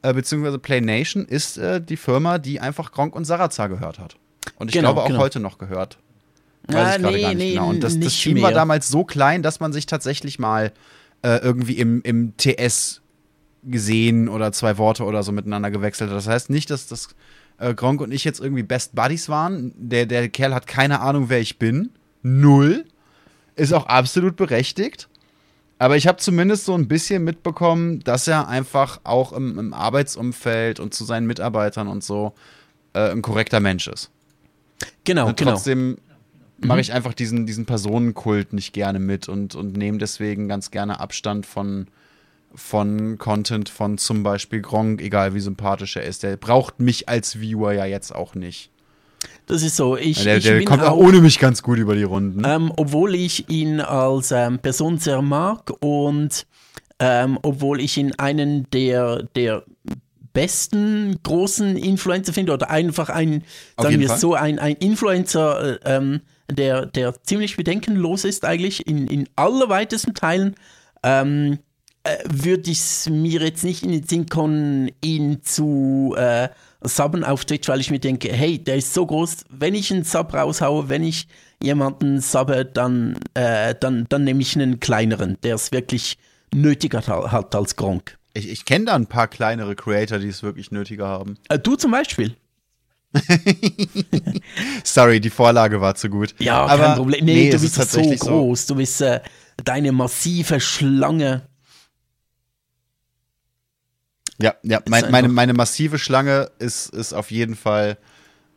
äh, 0.02 0.12
beziehungsweise 0.12 0.58
Play 0.58 0.80
Nation 0.80 1.24
ist 1.26 1.58
äh, 1.58 1.80
die 1.80 1.96
Firma, 1.96 2.38
die 2.38 2.60
einfach 2.60 2.92
Gronk 2.92 3.14
und 3.14 3.24
Sarazar 3.24 3.68
gehört 3.68 3.98
hat. 3.98 4.16
Und 4.56 4.68
ich 4.68 4.74
genau, 4.74 4.92
glaube 4.92 5.02
auch 5.02 5.08
genau. 5.08 5.20
heute 5.20 5.40
noch 5.40 5.58
gehört. 5.58 5.98
Weiß 6.66 6.76
ah, 6.76 6.96
ich 6.96 7.02
gerade 7.02 7.16
nee, 7.16 7.22
gar 7.22 7.28
nicht 7.28 7.38
nee, 7.38 7.50
genau. 7.52 7.68
Und 7.68 7.82
das, 7.82 7.98
das 7.98 8.14
Team 8.14 8.34
mehr. 8.34 8.44
war 8.44 8.52
damals 8.52 8.88
so 8.88 9.04
klein, 9.04 9.42
dass 9.42 9.60
man 9.60 9.72
sich 9.72 9.86
tatsächlich 9.86 10.38
mal 10.38 10.72
äh, 11.22 11.38
irgendwie 11.38 11.74
im, 11.74 12.00
im 12.02 12.36
TS 12.36 13.02
gesehen 13.64 14.28
oder 14.28 14.52
zwei 14.52 14.78
Worte 14.78 15.04
oder 15.04 15.22
so 15.22 15.32
miteinander 15.32 15.70
gewechselt 15.70 16.10
hat. 16.10 16.16
Das 16.16 16.28
heißt 16.28 16.50
nicht, 16.50 16.70
dass 16.70 16.86
das 16.86 17.08
äh, 17.58 17.74
Gronk 17.74 18.00
und 18.00 18.12
ich 18.12 18.24
jetzt 18.24 18.40
irgendwie 18.40 18.62
Best 18.62 18.94
Buddies 18.94 19.28
waren. 19.28 19.72
Der, 19.76 20.06
der 20.06 20.28
Kerl 20.28 20.54
hat 20.54 20.66
keine 20.66 21.00
Ahnung, 21.00 21.28
wer 21.28 21.40
ich 21.40 21.58
bin. 21.58 21.90
Null. 22.24 22.84
Ist 23.54 23.72
auch 23.72 23.86
absolut 23.86 24.34
berechtigt. 24.34 25.08
Aber 25.78 25.96
ich 25.96 26.06
habe 26.06 26.18
zumindest 26.18 26.64
so 26.64 26.74
ein 26.74 26.88
bisschen 26.88 27.24
mitbekommen, 27.24 28.00
dass 28.00 28.26
er 28.26 28.48
einfach 28.48 29.00
auch 29.04 29.32
im, 29.32 29.58
im 29.58 29.74
Arbeitsumfeld 29.74 30.80
und 30.80 30.94
zu 30.94 31.04
seinen 31.04 31.26
Mitarbeitern 31.26 31.88
und 31.88 32.02
so 32.02 32.32
äh, 32.94 33.10
ein 33.10 33.22
korrekter 33.22 33.60
Mensch 33.60 33.86
ist. 33.88 34.10
Genau, 35.04 35.28
und 35.28 35.36
genau. 35.36 35.52
trotzdem 35.52 35.98
genau. 36.60 36.68
mache 36.74 36.80
ich 36.80 36.92
einfach 36.92 37.12
diesen, 37.12 37.46
diesen 37.46 37.66
Personenkult 37.66 38.52
nicht 38.52 38.72
gerne 38.72 38.98
mit 38.98 39.28
und, 39.28 39.54
und 39.54 39.76
nehme 39.76 39.98
deswegen 39.98 40.48
ganz 40.48 40.70
gerne 40.70 41.00
Abstand 41.00 41.44
von, 41.44 41.88
von 42.54 43.18
Content 43.18 43.68
von 43.68 43.98
zum 43.98 44.22
Beispiel 44.22 44.62
Gronk, 44.62 45.02
egal 45.02 45.34
wie 45.34 45.40
sympathisch 45.40 45.96
er 45.96 46.04
ist. 46.04 46.22
Der 46.22 46.36
braucht 46.36 46.80
mich 46.80 47.08
als 47.08 47.40
Viewer 47.40 47.72
ja 47.72 47.84
jetzt 47.84 48.14
auch 48.14 48.34
nicht. 48.34 48.70
Das 49.46 49.62
ist 49.62 49.76
so. 49.76 49.96
Ich, 49.96 50.22
der, 50.22 50.38
ich 50.38 50.44
der 50.44 50.64
kommt 50.64 50.82
auch 50.82 50.96
ohne 50.96 51.20
mich 51.20 51.38
ganz 51.38 51.62
gut 51.62 51.78
über 51.78 51.94
die 51.94 52.02
Runden. 52.02 52.42
Ähm, 52.46 52.72
obwohl 52.76 53.14
ich 53.14 53.48
ihn 53.50 53.80
als 53.80 54.32
ähm, 54.32 54.58
Person 54.58 54.98
sehr 54.98 55.20
mag 55.22 55.70
und 55.80 56.46
ähm, 56.98 57.38
obwohl 57.42 57.80
ich 57.80 57.96
ihn 57.98 58.12
einen 58.16 58.68
der, 58.70 59.24
der 59.36 59.64
besten 60.32 61.18
großen 61.22 61.76
Influencer 61.76 62.32
finde 62.32 62.52
oder 62.52 62.70
einfach 62.70 63.08
ein, 63.08 63.44
sagen 63.78 64.00
wir 64.00 64.08
Fall. 64.08 64.18
so, 64.18 64.34
ein, 64.34 64.58
ein 64.58 64.76
Influencer, 64.76 65.80
äh, 65.84 65.96
ähm, 65.96 66.20
der, 66.50 66.86
der 66.86 67.22
ziemlich 67.22 67.56
bedenkenlos 67.56 68.24
ist 68.24 68.44
eigentlich 68.44 68.86
in, 68.86 69.06
in 69.08 69.28
allerweitesten 69.36 70.14
Teilen, 70.14 70.56
ähm, 71.02 71.58
äh, 72.04 72.18
würde 72.28 72.70
ich 72.70 72.78
es 72.78 73.08
mir 73.08 73.40
jetzt 73.40 73.64
nicht 73.64 73.82
in 73.82 73.90
den 73.90 74.06
Sinn 74.06 74.26
kommen, 74.26 74.90
ihn 75.02 75.42
zu 75.42 76.14
äh, 76.16 76.48
subben 76.82 77.24
auf 77.24 77.44
Twitch, 77.44 77.68
weil 77.68 77.80
ich 77.80 77.90
mir 77.90 77.98
denke, 77.98 78.30
hey, 78.30 78.58
der 78.58 78.76
ist 78.76 78.94
so 78.94 79.06
groß, 79.06 79.44
wenn 79.48 79.74
ich 79.74 79.90
einen 79.90 80.04
Sub 80.04 80.34
raushaue, 80.34 80.88
wenn 80.88 81.02
ich 81.02 81.26
jemanden 81.62 82.20
subbe, 82.20 82.64
dann, 82.64 83.18
äh, 83.32 83.74
dann, 83.78 84.06
dann 84.08 84.24
nehme 84.24 84.42
ich 84.42 84.54
einen 84.54 84.80
kleineren, 84.80 85.38
der 85.42 85.54
es 85.54 85.72
wirklich 85.72 86.18
nötiger 86.54 87.00
hat, 87.06 87.54
als 87.54 87.76
Gronk. 87.76 88.18
Ich, 88.34 88.48
ich 88.50 88.64
kenne 88.64 88.86
da 88.86 88.94
ein 88.94 89.06
paar 89.06 89.28
kleinere 89.28 89.74
Creator, 89.74 90.18
die 90.18 90.28
es 90.28 90.42
wirklich 90.42 90.70
nötiger 90.70 91.08
haben. 91.08 91.38
Äh, 91.48 91.58
du 91.58 91.76
zum 91.76 91.90
Beispiel. 91.90 92.36
Sorry, 94.84 95.20
die 95.20 95.30
Vorlage 95.30 95.80
war 95.80 95.94
zu 95.94 96.08
gut. 96.08 96.34
Ja, 96.38 96.66
Aber 96.66 96.82
kein 96.84 96.96
Problem. 96.96 97.24
Nee, 97.24 97.50
du 97.50 97.56
es 97.56 97.62
bist 97.62 97.78
ist 97.78 97.92
so 97.92 98.02
groß. 98.02 98.66
Du 98.66 98.74
bist 98.74 99.00
äh, 99.00 99.20
deine 99.64 99.92
massive 99.92 100.60
Schlange. 100.60 101.42
Ja, 104.40 104.54
ja, 104.62 104.80
mein, 104.88 105.10
meine, 105.10 105.28
meine 105.28 105.54
massive 105.54 105.98
Schlange 105.98 106.50
ist, 106.58 106.92
ist 106.92 107.12
auf 107.12 107.30
jeden 107.30 107.54
Fall 107.54 107.96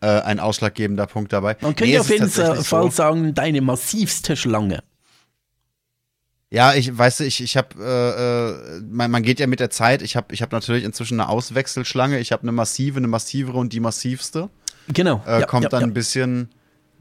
äh, 0.02 0.08
ein 0.08 0.40
ausschlaggebender 0.40 1.08
Punkt 1.08 1.34
dabei. 1.34 1.56
Man 1.62 1.76
könnte 1.76 1.92
Nee, 1.92 2.00
auf 2.00 2.10
jeden 2.10 2.30
Fall 2.30 2.62
so. 2.62 2.90
sagen, 2.90 3.34
deine 3.34 3.62
massivste 3.62 4.36
Schlange. 4.36 4.84
Ja, 6.50 6.74
ich 6.74 6.98
weiß, 6.98 7.20
ich, 7.22 7.44
ich 7.44 7.58
habe, 7.58 7.76
äh, 7.78 8.78
äh, 8.78 8.82
man, 8.90 9.12
man 9.12 9.22
geht 9.22 9.40
ja 9.40 9.48
mit 9.48 9.60
der 9.60 9.70
Zeit. 9.70 10.02
Ich 10.02 10.16
habe 10.16 10.34
ich 10.34 10.42
hab 10.42 10.52
natürlich 10.54 10.86
inzwischen 10.86 11.20
eine 11.20 11.30
Auswechselschlange. 11.30 12.20
Ich 12.20 12.32
habe 12.32 12.44
eine 12.44 12.54
massive, 12.54 12.98
eine 12.98 13.08
massivere 13.08 13.58
und 13.58 13.74
die 13.74 13.82
massivste. 13.82 14.50
Genau. 14.88 15.22
Äh, 15.28 15.42
ja, 15.42 15.46
kommt 15.46 15.64
ja, 15.64 15.70
dann 15.70 15.82
ja. 15.82 15.88
ein 15.88 15.94
bisschen, 15.94 16.50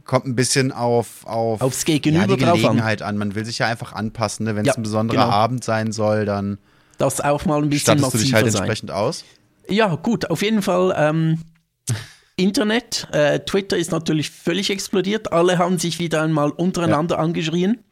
kommt 0.04 0.26
ein 0.26 0.34
bisschen 0.34 0.72
auf, 0.72 1.24
auf 1.26 1.60
Aufs 1.60 1.84
Gegenüber 1.84 2.26
ja, 2.26 2.36
die 2.36 2.42
drauf 2.42 2.54
an. 2.54 2.60
Gelegenheit 2.60 3.02
an. 3.02 3.18
Man 3.18 3.36
will 3.36 3.44
sich 3.44 3.58
ja 3.58 3.68
einfach 3.68 3.92
anpassen. 3.92 4.46
Ne? 4.46 4.56
Wenn 4.56 4.66
es 4.66 4.76
ein 4.76 4.82
besonderer 4.82 5.26
genau. 5.26 5.36
Abend 5.36 5.62
sein 5.62 5.92
soll, 5.92 6.24
dann 6.24 6.58
Das 6.98 7.20
auch 7.20 7.44
mal 7.44 7.62
ein 7.62 7.68
bisschen 7.68 7.98
stattest 7.98 8.14
du 8.14 8.18
dich 8.18 8.32
massiver 8.32 8.36
halt 8.36 8.52
sein. 8.52 8.62
entsprechend 8.62 8.90
aus. 8.90 9.24
Ja, 9.68 9.94
gut, 9.96 10.30
auf 10.30 10.42
jeden 10.42 10.62
Fall. 10.62 10.94
Ähm, 10.96 11.40
Internet, 12.36 13.08
äh, 13.12 13.40
Twitter 13.40 13.76
ist 13.76 13.90
natürlich 13.90 14.30
völlig 14.30 14.70
explodiert. 14.70 15.32
Alle 15.32 15.58
haben 15.58 15.78
sich 15.78 15.98
wieder 15.98 16.22
einmal 16.22 16.50
untereinander 16.50 17.18
angeschrien. 17.18 17.82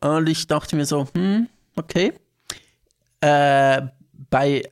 Und 0.00 0.28
ich 0.28 0.46
dachte 0.46 0.76
mir 0.76 0.86
so, 0.86 1.08
hm, 1.14 1.48
okay. 1.76 2.12
Äh, 3.20 3.82
bei. 4.30 4.62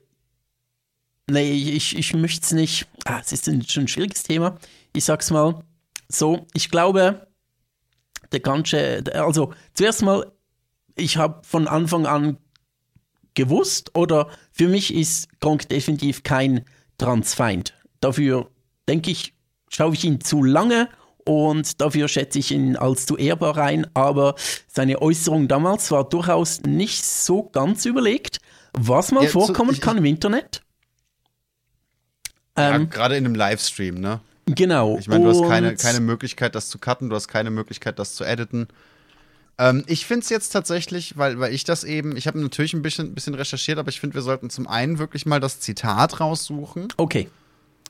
Nee, 1.29 1.51
ich, 1.51 1.97
ich 1.97 2.13
möchte 2.13 2.45
es 2.45 2.51
nicht. 2.51 2.87
Ah, 3.05 3.19
es 3.23 3.31
ist 3.31 3.47
ein, 3.47 3.63
schon 3.65 3.83
ein 3.83 3.87
schwieriges 3.87 4.23
Thema. 4.23 4.57
Ich 4.93 5.05
sag's 5.05 5.31
mal 5.31 5.63
so. 6.09 6.45
Ich 6.53 6.69
glaube, 6.69 7.27
der 8.31 8.39
ganze. 8.41 9.03
Also, 9.13 9.53
zuerst 9.73 10.01
mal, 10.01 10.29
ich 10.95 11.17
habe 11.17 11.41
von 11.45 11.67
Anfang 11.67 12.05
an 12.05 12.37
gewusst 13.33 13.95
oder 13.95 14.29
für 14.51 14.67
mich 14.67 14.93
ist 14.93 15.27
Gronk 15.39 15.69
definitiv 15.69 16.23
kein 16.23 16.65
Transfeind. 16.97 17.73
Dafür 17.99 18.49
denke 18.87 19.11
ich, 19.11 19.33
schaue 19.69 19.93
ich 19.93 20.03
ihn 20.03 20.21
zu 20.21 20.43
lange 20.43 20.89
und 21.25 21.79
dafür 21.81 22.07
schätze 22.07 22.39
ich 22.39 22.51
ihn 22.51 22.75
als 22.75 23.05
zu 23.05 23.15
ehrbar 23.17 23.57
ein, 23.57 23.87
aber 23.93 24.35
seine 24.67 25.01
Äußerung 25.01 25.47
damals 25.47 25.91
war 25.91 26.07
durchaus 26.09 26.61
nicht 26.61 27.03
so 27.05 27.43
ganz 27.43 27.85
überlegt, 27.85 28.39
was 28.73 29.11
mal 29.11 29.23
Ja, 29.23 29.29
so- 29.29 29.45
vorkommen 29.45 29.71
ich- 29.71 29.81
kann 29.81 29.97
im 29.97 30.05
Internet. 30.05 30.61
Ja, 32.57 32.75
Ähm, 32.75 32.89
Gerade 32.89 33.15
in 33.17 33.25
einem 33.25 33.35
Livestream, 33.35 33.95
ne? 33.95 34.19
genau. 34.45 34.97
Ich 34.97 35.07
meine, 35.07 35.23
du 35.23 35.29
hast 35.29 35.43
keine, 35.47 35.75
keine 35.75 35.99
Möglichkeit, 36.01 36.55
das 36.55 36.69
zu 36.69 36.79
cutten, 36.79 37.09
du 37.09 37.15
hast 37.15 37.27
keine 37.27 37.49
Möglichkeit, 37.51 37.97
das 37.99 38.15
zu 38.15 38.23
editen. 38.25 38.67
Ähm, 39.61 39.83
ich 39.85 40.07
finde 40.07 40.23
es 40.23 40.29
jetzt 40.29 40.49
tatsächlich, 40.49 41.17
weil, 41.17 41.39
weil 41.39 41.53
ich 41.53 41.63
das 41.63 41.83
eben, 41.83 42.17
ich 42.17 42.25
habe 42.25 42.39
natürlich 42.39 42.73
ein 42.73 42.81
bisschen, 42.81 43.13
bisschen 43.13 43.35
recherchiert, 43.35 43.77
aber 43.77 43.89
ich 43.89 43.99
finde, 43.99 44.15
wir 44.15 44.23
sollten 44.23 44.49
zum 44.49 44.67
einen 44.67 44.97
wirklich 44.97 45.27
mal 45.27 45.39
das 45.39 45.59
Zitat 45.59 46.19
raussuchen 46.19 46.87
Okay. 46.97 47.29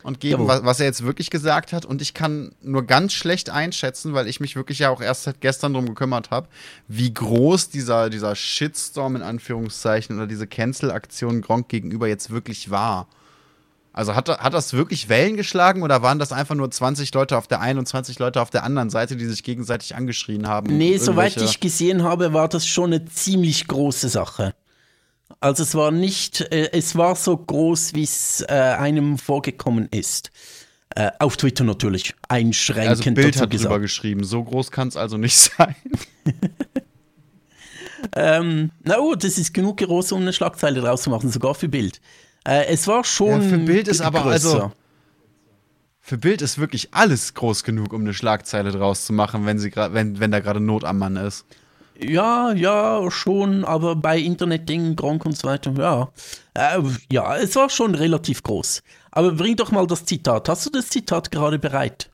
und 0.03 0.19
geben, 0.19 0.47
was, 0.47 0.65
was 0.65 0.81
er 0.81 0.87
jetzt 0.87 1.05
wirklich 1.05 1.29
gesagt 1.29 1.71
hat. 1.71 1.85
Und 1.85 2.01
ich 2.01 2.13
kann 2.13 2.51
nur 2.61 2.85
ganz 2.85 3.13
schlecht 3.13 3.49
einschätzen, 3.49 4.13
weil 4.13 4.27
ich 4.27 4.41
mich 4.41 4.57
wirklich 4.57 4.79
ja 4.79 4.89
auch 4.89 4.99
erst 4.99 5.23
seit 5.23 5.39
gestern 5.39 5.73
drum 5.73 5.85
gekümmert 5.85 6.29
habe, 6.29 6.49
wie 6.89 7.13
groß 7.13 7.69
dieser, 7.69 8.09
dieser 8.09 8.35
Shitstorm 8.35 9.15
in 9.15 9.21
Anführungszeichen 9.21 10.17
oder 10.17 10.27
diese 10.27 10.47
Cancel-Aktion 10.47 11.39
Gronk 11.39 11.69
gegenüber 11.69 12.05
jetzt 12.09 12.31
wirklich 12.31 12.69
war. 12.69 13.07
Also 13.93 14.15
hat, 14.15 14.29
hat 14.29 14.53
das 14.53 14.73
wirklich 14.73 15.09
Wellen 15.09 15.35
geschlagen 15.35 15.83
oder 15.83 16.01
waren 16.01 16.17
das 16.17 16.31
einfach 16.31 16.55
nur 16.55 16.71
20 16.71 17.13
Leute 17.13 17.37
auf 17.37 17.47
der 17.47 17.59
einen 17.59 17.77
und 17.77 17.87
20 17.87 18.19
Leute 18.19 18.41
auf 18.41 18.49
der 18.49 18.63
anderen 18.63 18.89
Seite, 18.89 19.17
die 19.17 19.25
sich 19.25 19.43
gegenseitig 19.43 19.95
angeschrien 19.95 20.47
haben? 20.47 20.77
Nee, 20.77 20.97
soweit 20.97 21.35
ich 21.37 21.59
gesehen 21.59 22.03
habe, 22.03 22.31
war 22.33 22.47
das 22.47 22.65
schon 22.65 22.93
eine 22.93 23.05
ziemlich 23.05 23.67
große 23.67 24.07
Sache. 24.07 24.53
Also 25.41 25.63
es 25.63 25.75
war 25.75 25.91
nicht, 25.91 26.41
äh, 26.41 26.69
es 26.71 26.95
war 26.95 27.15
so 27.15 27.35
groß, 27.35 27.93
wie 27.93 28.03
es 28.03 28.41
äh, 28.47 28.53
einem 28.53 29.17
vorgekommen 29.17 29.89
ist. 29.91 30.31
Äh, 30.95 31.11
auf 31.19 31.37
Twitter 31.37 31.63
natürlich, 31.63 32.15
einschränkend 32.27 32.89
Also 32.89 33.11
Bild 33.13 33.41
hat 33.41 33.53
drüber 33.53 33.79
geschrieben, 33.79 34.23
so 34.23 34.43
groß 34.43 34.71
kann 34.71 34.89
es 34.89 34.97
also 34.97 35.17
nicht 35.17 35.37
sein. 35.57 35.75
Ähm, 38.15 38.71
na 38.83 38.99
oh, 38.99 39.15
das 39.15 39.37
ist 39.37 39.53
genug 39.53 39.77
groß, 39.77 40.11
um 40.11 40.21
eine 40.21 40.33
Schlagzeile 40.33 40.81
draus 40.81 41.03
zu 41.03 41.09
machen, 41.09 41.29
sogar 41.29 41.55
für 41.55 41.69
Bild. 41.69 42.01
Äh, 42.47 42.65
es 42.67 42.87
war 42.87 43.03
schon 43.03 43.41
Ja, 43.41 43.49
für 43.49 43.57
Bild 43.59 43.87
ist 43.87 44.01
aber 44.01 44.21
größer. 44.23 44.33
also- 44.53 44.71
Für 45.99 46.17
Bild 46.17 46.41
ist 46.41 46.57
wirklich 46.57 46.89
alles 46.93 47.33
groß 47.35 47.63
genug, 47.63 47.93
um 47.93 48.01
eine 48.01 48.13
Schlagzeile 48.13 48.71
draus 48.71 49.05
zu 49.05 49.13
machen, 49.13 49.45
wenn, 49.45 49.59
sie 49.59 49.71
wenn, 49.75 50.19
wenn 50.19 50.31
da 50.31 50.39
gerade 50.39 50.59
Not 50.59 50.83
am 50.83 50.97
Mann 50.97 51.15
ist. 51.15 51.45
Ja, 51.99 52.51
ja, 52.53 53.11
schon, 53.11 53.63
aber 53.63 53.95
bei 53.95 54.17
Internetdingen, 54.17 54.95
Gronk 54.95 55.23
und 55.23 55.37
so 55.37 55.47
weiter, 55.47 55.71
ja. 55.77 56.09
Äh, 56.55 56.81
ja, 57.11 57.37
es 57.37 57.55
war 57.55 57.69
schon 57.69 57.93
relativ 57.93 58.41
groß. 58.41 58.81
Aber 59.11 59.33
bring 59.33 59.55
doch 59.55 59.69
mal 59.71 59.85
das 59.85 60.05
Zitat. 60.05 60.49
Hast 60.49 60.65
du 60.65 60.71
das 60.71 60.89
Zitat 60.89 61.29
gerade 61.29 61.59
bereit? 61.59 62.09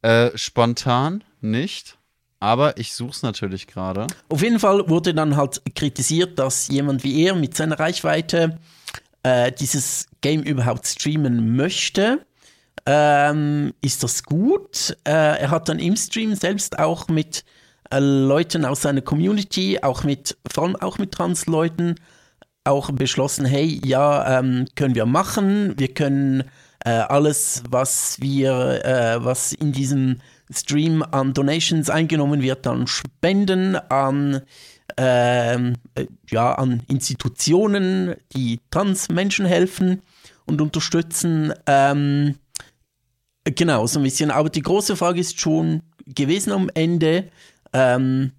Äh, 0.00 0.30
spontan 0.36 1.22
nicht, 1.40 1.98
aber 2.42 2.76
ich 2.76 2.92
such's 2.92 3.22
natürlich 3.22 3.68
gerade. 3.68 4.08
Auf 4.28 4.42
jeden 4.42 4.58
Fall 4.58 4.88
wurde 4.88 5.14
dann 5.14 5.36
halt 5.36 5.62
kritisiert, 5.76 6.40
dass 6.40 6.66
jemand 6.66 7.04
wie 7.04 7.24
er 7.24 7.36
mit 7.36 7.56
seiner 7.56 7.78
Reichweite 7.78 8.58
äh, 9.22 9.52
dieses 9.52 10.08
Game 10.22 10.42
überhaupt 10.42 10.84
streamen 10.88 11.54
möchte. 11.54 12.26
Ähm, 12.84 13.72
ist 13.80 14.02
das 14.02 14.24
gut? 14.24 14.96
Äh, 15.04 15.12
er 15.12 15.50
hat 15.50 15.68
dann 15.68 15.78
im 15.78 15.94
Stream 15.94 16.34
selbst 16.34 16.80
auch 16.80 17.06
mit 17.06 17.44
äh, 17.92 18.00
Leuten 18.00 18.64
aus 18.64 18.82
seiner 18.82 19.02
Community, 19.02 19.78
auch 19.80 20.02
mit, 20.02 20.36
vor 20.52 20.64
allem 20.64 20.74
auch 20.74 20.98
mit 20.98 21.12
Trans-Leuten, 21.12 21.94
auch 22.64 22.90
beschlossen, 22.90 23.44
hey, 23.44 23.80
ja, 23.84 24.40
ähm, 24.40 24.66
können 24.74 24.96
wir 24.96 25.06
machen. 25.06 25.78
Wir 25.78 25.94
können 25.94 26.42
äh, 26.84 26.90
alles, 26.90 27.62
was 27.70 28.20
wir, 28.20 28.84
äh, 28.84 29.24
was 29.24 29.52
in 29.52 29.70
diesem 29.70 30.18
Stream 30.52 31.02
an 31.02 31.34
Donations 31.34 31.90
eingenommen 31.90 32.42
wird, 32.42 32.66
dann 32.66 32.86
spenden 32.86 33.76
an, 33.76 34.42
ähm, 34.96 35.74
äh, 35.94 36.06
ja, 36.30 36.54
an 36.54 36.82
Institutionen, 36.88 38.14
die 38.34 38.60
Trans-Menschen 38.70 39.46
helfen 39.46 40.02
und 40.44 40.60
unterstützen. 40.60 41.52
Ähm, 41.66 42.36
genau, 43.44 43.86
so 43.86 44.00
ein 44.00 44.04
bisschen. 44.04 44.30
Aber 44.30 44.50
die 44.50 44.62
große 44.62 44.96
Frage 44.96 45.20
ist 45.20 45.40
schon 45.40 45.82
gewesen 46.06 46.52
am 46.52 46.70
Ende, 46.74 47.28
ähm, 47.72 48.32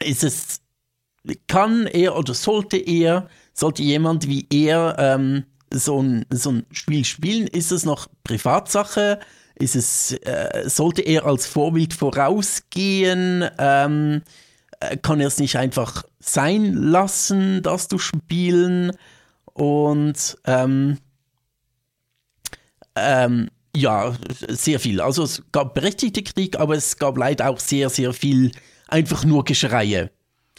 ist 0.00 0.24
es 0.24 0.60
kann 1.46 1.86
er 1.86 2.16
oder 2.16 2.34
sollte 2.34 2.76
er, 2.76 3.28
sollte 3.52 3.82
jemand 3.82 4.28
wie 4.28 4.46
er 4.50 4.96
ähm, 4.98 5.44
so, 5.72 6.00
ein, 6.00 6.26
so 6.30 6.50
ein 6.50 6.66
Spiel 6.70 7.04
spielen? 7.04 7.46
Ist 7.46 7.72
es 7.72 7.84
noch 7.84 8.08
Privatsache? 8.24 9.18
Ist 9.58 9.74
es, 9.76 10.12
äh, 10.12 10.68
sollte 10.68 11.02
er 11.02 11.24
als 11.24 11.46
Vorbild 11.46 11.94
vorausgehen? 11.94 13.48
Ähm, 13.58 14.22
äh, 14.80 14.96
kann 14.98 15.20
er 15.20 15.28
es 15.28 15.38
nicht 15.38 15.56
einfach 15.56 16.04
sein 16.20 16.74
lassen, 16.74 17.62
das 17.62 17.88
zu 17.88 17.98
spielen? 17.98 18.92
Und 19.54 20.36
ähm, 20.44 20.98
ähm, 22.94 23.48
ja, 23.74 24.14
sehr 24.48 24.80
viel. 24.80 25.00
Also 25.00 25.22
es 25.22 25.42
gab 25.52 25.74
berechtigte 25.74 26.22
Kritik, 26.22 26.58
aber 26.58 26.76
es 26.76 26.98
gab 26.98 27.16
leider 27.16 27.48
auch 27.48 27.60
sehr, 27.60 27.88
sehr 27.90 28.12
viel 28.12 28.52
einfach 28.88 29.24
nur 29.24 29.44
Geschreie. 29.44 30.10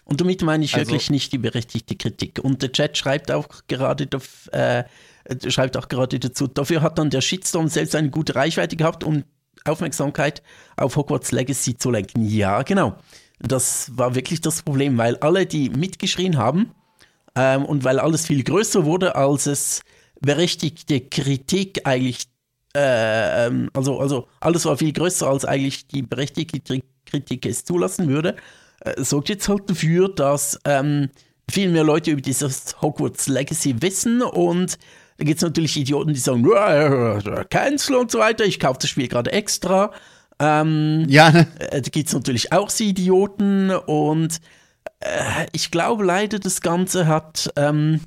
Und 0.06 0.22
damit 0.22 0.41
meine 0.41 0.64
ich 0.64 0.74
Also- 0.74 0.91
wirklich 0.91 1.10
nicht 1.10 1.34
die 1.34 1.38
berechtigte 1.38 1.95
Kritik. 1.95 2.39
Und 2.41 2.62
der 2.62 2.72
Chat 2.72 2.98
schreibt 2.98 3.30
auch 3.32 3.48
gerade, 3.68 4.08
äh, 4.52 4.84
äh, 5.30 5.51
schreibt 5.51 5.78
auch 5.78 5.88
gerade 5.88 6.19
dazu, 6.19 6.47
dafür 6.47 6.82
hat 6.82 6.97
dann 6.97 7.09
der 7.09 7.21
Shitstorm 7.21 7.67
selbst 7.67 7.95
eine 7.95 8.09
gute 8.09 8.36
Reichweite 8.36 8.75
gehabt, 8.75 9.03
um 9.03 9.23
Aufmerksamkeit 9.65 10.41
auf 10.75 10.95
Hogwarts 10.95 11.32
Legacy 11.32 11.78
zu 11.78 11.91
lenken. 11.91 12.25
Ja, 12.25 12.63
genau. 12.63 12.95
Das 13.39 13.91
war 13.95 14.15
wirklich 14.15 14.41
das 14.41 14.63
Problem, 14.63 14.97
weil 14.97 15.17
alle, 15.17 15.45
die 15.45 15.69
mitgeschrien 15.69 16.38
haben, 16.38 16.71
ähm, 17.38 17.65
und 17.65 17.84
weil 17.84 17.99
alles 17.99 18.25
viel 18.25 18.43
größer 18.43 18.86
wurde, 18.86 19.15
als 19.15 19.45
es 19.45 19.82
berechtigte 20.19 21.01
Kritik 21.01 21.82
eigentlich, 21.86 22.25
äh, 22.75 23.45
ähm, 23.45 23.69
also, 23.73 23.99
also 23.99 24.28
alles 24.39 24.65
war 24.65 24.78
viel 24.78 24.91
größer, 24.91 25.28
als 25.28 25.45
eigentlich 25.45 25.88
die 25.88 26.01
berechtigte 26.01 26.82
Kritik 27.05 27.45
es 27.45 27.63
zulassen 27.63 28.07
würde, 28.07 28.36
äh, 28.82 29.03
sorgt 29.03 29.30
jetzt 29.30 29.47
halt 29.47 29.69
dafür, 29.69 30.09
dass 30.09 30.59
ähm, 30.65 31.09
viel 31.49 31.69
mehr 31.69 31.84
Leute 31.84 32.11
über 32.11 32.21
dieses 32.21 32.82
Hogwarts 32.82 33.28
Legacy 33.28 33.82
wissen 33.82 34.23
und 34.23 34.80
da 35.18 35.26
gibt 35.26 35.38
es 35.38 35.43
natürlich 35.43 35.78
Idioten, 35.78 36.13
die 36.13 36.20
sagen, 36.20 36.47
cancel 37.49 37.95
und 37.95 38.11
so 38.11 38.20
weiter, 38.20 38.45
ich 38.45 38.59
kaufe 38.59 38.80
das 38.82 38.89
Spiel 38.89 39.07
gerade 39.07 39.32
extra. 39.32 39.91
Ähm, 40.39 41.05
ja. 41.09 41.30
Äh, 41.59 41.82
da 41.82 41.89
gibt 41.89 42.07
es 42.07 42.13
natürlich 42.13 42.53
auch 42.53 42.70
so 42.70 42.84
Idioten 42.84 43.72
und 43.72 44.39
äh, 44.99 45.47
ich 45.51 45.72
glaube 45.72 46.05
leider, 46.05 46.39
das 46.39 46.61
Ganze 46.61 47.07
hat, 47.07 47.51
ähm, 47.55 48.01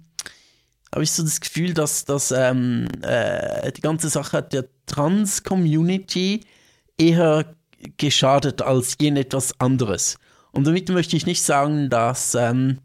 habe 0.93 1.03
ich 1.03 1.11
so 1.11 1.23
das 1.23 1.41
Gefühl, 1.41 1.75
dass, 1.75 2.05
dass 2.05 2.31
ähm, 2.31 2.87
äh, 3.03 3.73
die 3.73 3.81
ganze 3.81 4.09
Sache 4.09 4.39
hat 4.39 4.53
der 4.53 4.67
Trans-Community 4.87 6.45
eher 6.99 7.55
geschadet 7.97 8.63
als 8.63 8.97
irgendetwas 9.01 9.59
anderes. 9.59 10.19
Und 10.53 10.67
damit 10.67 10.89
möchte 10.89 11.17
ich 11.17 11.27
nicht 11.27 11.43
sagen, 11.43 11.91
dass 11.91 12.35
ähm, 12.35 12.79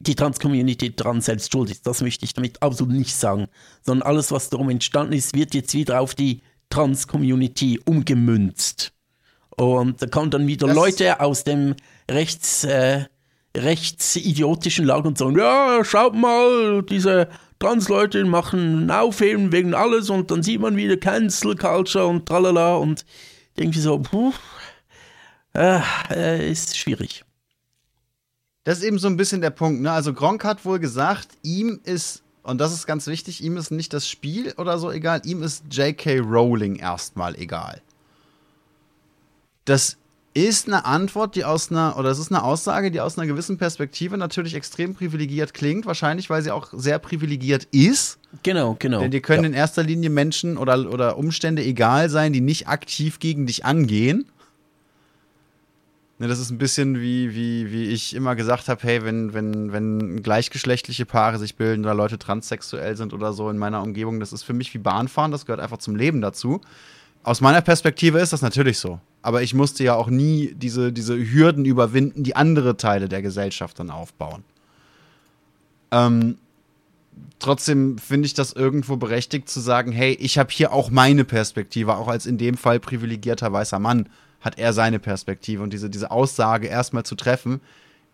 die 0.00 0.14
Trans-Community 0.14 0.94
dran 0.94 1.20
selbst 1.20 1.52
schuld 1.52 1.70
ist. 1.70 1.86
Das 1.86 2.00
möchte 2.02 2.24
ich 2.24 2.34
damit 2.34 2.62
absolut 2.62 2.94
nicht 2.94 3.14
sagen. 3.14 3.48
Sondern 3.82 4.06
alles, 4.06 4.30
was 4.30 4.48
darum 4.50 4.70
entstanden 4.70 5.12
ist, 5.12 5.34
wird 5.34 5.54
jetzt 5.54 5.74
wieder 5.74 6.00
auf 6.00 6.14
die 6.14 6.42
Trans-Community 6.70 7.80
umgemünzt. 7.84 8.92
Und 9.56 10.00
da 10.00 10.06
kommen 10.06 10.30
dann 10.30 10.46
wieder 10.46 10.68
das 10.68 10.76
Leute 10.76 11.20
aus 11.20 11.42
dem 11.42 11.74
rechts, 12.08 12.62
äh, 12.64 13.06
rechtsidiotischen 13.56 14.84
Lager 14.84 15.08
und 15.08 15.18
sagen, 15.18 15.36
ja, 15.36 15.84
schaut 15.84 16.14
mal, 16.14 16.82
diese 16.82 17.28
Trans-Leute 17.58 18.24
machen 18.24 18.88
Aufheben 18.90 19.50
wegen 19.50 19.74
alles 19.74 20.10
und 20.10 20.30
dann 20.30 20.44
sieht 20.44 20.60
man 20.60 20.76
wieder 20.76 20.96
Cancel 20.96 21.56
Culture 21.56 22.06
und 22.06 22.26
tralala 22.26 22.76
und 22.76 23.04
irgendwie 23.56 23.80
so, 23.80 23.98
puh, 23.98 24.32
äh, 25.54 25.80
äh, 26.10 26.50
ist 26.50 26.76
schwierig. 26.76 27.24
Das 28.68 28.80
ist 28.80 28.84
eben 28.84 28.98
so 28.98 29.08
ein 29.08 29.16
bisschen 29.16 29.40
der 29.40 29.48
Punkt. 29.48 29.80
Ne? 29.80 29.90
Also 29.90 30.12
Gronk 30.12 30.44
hat 30.44 30.66
wohl 30.66 30.78
gesagt, 30.78 31.28
ihm 31.42 31.80
ist, 31.84 32.22
und 32.42 32.60
das 32.60 32.74
ist 32.74 32.86
ganz 32.86 33.06
wichtig, 33.06 33.42
ihm 33.42 33.56
ist 33.56 33.70
nicht 33.70 33.94
das 33.94 34.06
Spiel 34.06 34.52
oder 34.58 34.76
so 34.76 34.92
egal, 34.92 35.22
ihm 35.24 35.42
ist 35.42 35.64
J.K. 35.70 36.18
Rowling 36.18 36.76
erstmal 36.76 37.34
egal. 37.36 37.80
Das 39.64 39.96
ist 40.34 40.66
eine 40.66 40.84
Antwort, 40.84 41.34
die 41.34 41.46
aus 41.46 41.70
einer, 41.70 41.96
oder 41.98 42.10
es 42.10 42.18
ist 42.18 42.30
eine 42.30 42.42
Aussage, 42.42 42.90
die 42.90 43.00
aus 43.00 43.16
einer 43.16 43.26
gewissen 43.26 43.56
Perspektive 43.56 44.18
natürlich 44.18 44.52
extrem 44.52 44.94
privilegiert 44.94 45.54
klingt, 45.54 45.86
wahrscheinlich, 45.86 46.28
weil 46.28 46.42
sie 46.42 46.50
auch 46.50 46.68
sehr 46.74 46.98
privilegiert 46.98 47.66
ist. 47.70 48.18
Genau, 48.42 48.76
genau. 48.78 49.00
Denn 49.00 49.10
dir 49.10 49.22
können 49.22 49.44
ja. 49.44 49.48
in 49.48 49.54
erster 49.54 49.82
Linie 49.82 50.10
Menschen 50.10 50.58
oder, 50.58 50.92
oder 50.92 51.16
Umstände 51.16 51.64
egal 51.64 52.10
sein, 52.10 52.34
die 52.34 52.42
nicht 52.42 52.68
aktiv 52.68 53.18
gegen 53.18 53.46
dich 53.46 53.64
angehen. 53.64 54.26
Ne, 56.20 56.26
das 56.26 56.40
ist 56.40 56.50
ein 56.50 56.58
bisschen 56.58 57.00
wie, 57.00 57.32
wie, 57.34 57.70
wie 57.70 57.84
ich 57.84 58.14
immer 58.14 58.34
gesagt 58.34 58.68
habe, 58.68 58.80
hey, 58.82 59.04
wenn, 59.04 59.34
wenn, 59.34 59.72
wenn 59.72 60.20
gleichgeschlechtliche 60.20 61.06
Paare 61.06 61.38
sich 61.38 61.54
bilden 61.54 61.84
oder 61.84 61.94
Leute 61.94 62.18
transsexuell 62.18 62.96
sind 62.96 63.12
oder 63.12 63.32
so 63.32 63.48
in 63.50 63.58
meiner 63.58 63.82
Umgebung, 63.82 64.18
das 64.18 64.32
ist 64.32 64.42
für 64.42 64.52
mich 64.52 64.74
wie 64.74 64.78
Bahnfahren, 64.78 65.30
das 65.30 65.46
gehört 65.46 65.60
einfach 65.60 65.78
zum 65.78 65.94
Leben 65.94 66.20
dazu. 66.20 66.60
Aus 67.22 67.40
meiner 67.40 67.60
Perspektive 67.60 68.18
ist 68.18 68.32
das 68.32 68.42
natürlich 68.42 68.78
so. 68.78 68.98
Aber 69.22 69.42
ich 69.42 69.54
musste 69.54 69.84
ja 69.84 69.94
auch 69.94 70.08
nie 70.08 70.54
diese, 70.56 70.92
diese 70.92 71.16
Hürden 71.16 71.64
überwinden, 71.64 72.24
die 72.24 72.34
andere 72.34 72.76
Teile 72.76 73.08
der 73.08 73.22
Gesellschaft 73.22 73.78
dann 73.78 73.90
aufbauen. 73.90 74.42
Ähm, 75.92 76.38
trotzdem 77.38 77.98
finde 77.98 78.26
ich 78.26 78.34
das 78.34 78.52
irgendwo 78.52 78.96
berechtigt 78.96 79.48
zu 79.48 79.60
sagen, 79.60 79.92
hey, 79.92 80.14
ich 80.14 80.36
habe 80.36 80.50
hier 80.50 80.72
auch 80.72 80.90
meine 80.90 81.24
Perspektive, 81.24 81.96
auch 81.96 82.08
als 82.08 82.26
in 82.26 82.38
dem 82.38 82.56
Fall 82.56 82.80
privilegierter 82.80 83.52
weißer 83.52 83.78
Mann 83.78 84.08
hat 84.40 84.58
er 84.58 84.72
seine 84.72 84.98
Perspektive. 84.98 85.62
Und 85.62 85.72
diese, 85.72 85.90
diese 85.90 86.10
Aussage 86.10 86.68
erstmal 86.68 87.04
zu 87.04 87.14
treffen, 87.14 87.60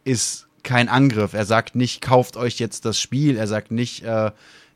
ist 0.05 0.47
kein 0.63 0.89
Angriff. 0.89 1.35
Er 1.35 1.45
sagt 1.45 1.75
nicht, 1.75 2.01
kauft 2.01 2.37
euch 2.37 2.59
jetzt 2.59 2.85
das 2.85 2.99
Spiel. 2.99 3.37
Er 3.37 3.47
sagt 3.47 3.71
nicht, 3.71 4.03
äh, 4.03 4.31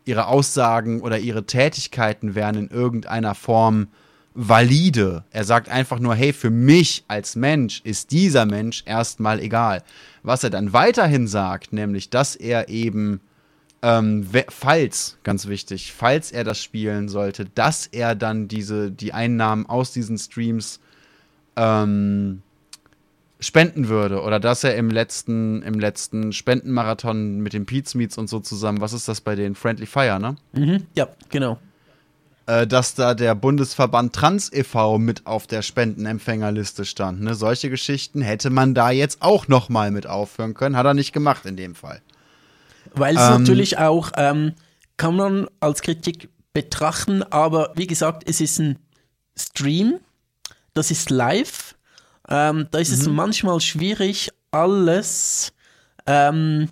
ihre 0.05 0.26
Aussagen 0.26 1.01
oder 1.01 1.18
ihre 1.18 1.44
Tätigkeiten 1.44 2.34
wären 2.34 2.57
in 2.57 2.68
irgendeiner 2.68 3.34
Form 3.34 3.88
valide. 4.34 5.24
Er 5.32 5.44
sagt 5.44 5.68
einfach 5.68 5.99
nur, 5.99 6.14
hey, 6.14 6.32
für 6.32 6.51
mich 6.51 7.05
als 7.09 7.34
Mensch 7.34 7.80
ist 7.82 8.12
dieser 8.12 8.46
Mensch 8.46 8.84
erstmal 8.86 9.40
egal. 9.40 9.82
Was 10.22 10.44
er 10.44 10.51
dann 10.51 10.72
weiterhin 10.72 11.26
sagt, 11.26 11.72
nämlich, 11.72 12.09
dass 12.09 12.36
er 12.36 12.68
eben, 12.68 13.20
ähm, 13.82 14.26
falls, 14.49 15.18
ganz 15.24 15.49
wichtig, 15.49 15.92
falls 15.92 16.30
er 16.30 16.44
das 16.44 16.62
spielen 16.62 17.09
sollte, 17.09 17.46
dass 17.46 17.86
er 17.86 18.14
dann 18.14 18.46
diese, 18.46 18.92
die 18.92 19.12
Einnahmen 19.12 19.66
aus 19.66 19.92
diesen 19.92 20.18
Streams 20.18 20.78
ähm, 21.59 22.42
spenden 23.40 23.88
würde 23.88 24.22
oder 24.22 24.40
dass 24.40 24.64
er 24.64 24.76
im 24.76 24.90
letzten, 24.90 25.62
im 25.62 25.78
letzten 25.78 26.32
Spendenmarathon 26.32 27.40
mit 27.40 27.52
den 27.52 27.66
Pete's 27.66 27.94
Meets 27.94 28.18
und 28.18 28.28
so 28.28 28.40
zusammen, 28.40 28.80
was 28.80 28.92
ist 28.92 29.09
das 29.09 29.20
bei 29.20 29.34
den 29.34 29.54
Friendly 29.54 29.86
Fire, 29.86 30.18
ne? 30.18 30.36
Mhm, 30.52 30.86
ja, 30.94 31.09
genau. 31.28 31.59
Äh, 32.46 32.66
dass 32.66 32.94
da 32.94 33.14
der 33.14 33.34
Bundesverband 33.34 34.14
Trans 34.14 34.52
e.V. 34.52 34.98
mit 34.98 35.26
auf 35.26 35.46
der 35.46 35.62
Spendenempfängerliste 35.62 36.84
stand. 36.84 37.20
Ne? 37.20 37.34
Solche 37.34 37.68
Geschichten 37.68 38.22
hätte 38.22 38.50
man 38.50 38.74
da 38.74 38.90
jetzt 38.90 39.20
auch 39.20 39.48
noch 39.48 39.68
mal 39.68 39.90
mit 39.90 40.06
aufhören 40.06 40.54
können. 40.54 40.76
Hat 40.76 40.86
er 40.86 40.94
nicht 40.94 41.12
gemacht 41.12 41.44
in 41.44 41.56
dem 41.56 41.74
Fall. 41.74 42.00
Weil 42.94 43.16
es 43.16 43.22
ähm, 43.22 43.42
natürlich 43.42 43.78
auch, 43.78 44.12
ähm, 44.16 44.54
kann 44.96 45.14
man 45.14 45.46
als 45.61 45.82
Kritik 45.82 46.30
betrachten, 46.54 47.22
aber 47.22 47.72
wie 47.76 47.86
gesagt, 47.86 48.24
es 48.26 48.40
ist 48.40 48.59
ein 48.59 48.78
Stream 49.36 50.00
das 50.78 50.90
ist 50.90 51.10
live. 51.10 51.74
Ähm, 52.28 52.68
da 52.70 52.78
ist 52.78 52.90
mhm. 52.90 53.00
es 53.00 53.08
manchmal 53.08 53.60
schwierig, 53.60 54.30
alles, 54.50 55.52
ähm, 56.06 56.68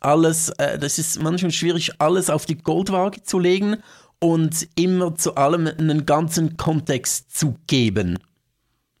alles, 0.00 0.50
äh, 0.58 0.78
das 0.78 0.98
ist 0.98 1.22
manchmal 1.22 1.52
schwierig, 1.52 1.92
alles 1.98 2.30
auf 2.30 2.46
die 2.46 2.58
Goldwaage 2.58 3.22
zu 3.22 3.38
legen 3.38 3.78
und 4.20 4.68
immer 4.74 5.14
zu 5.14 5.36
allem 5.36 5.66
einen 5.66 6.04
ganzen 6.04 6.56
Kontext 6.56 7.36
zu 7.36 7.56
geben. 7.66 8.18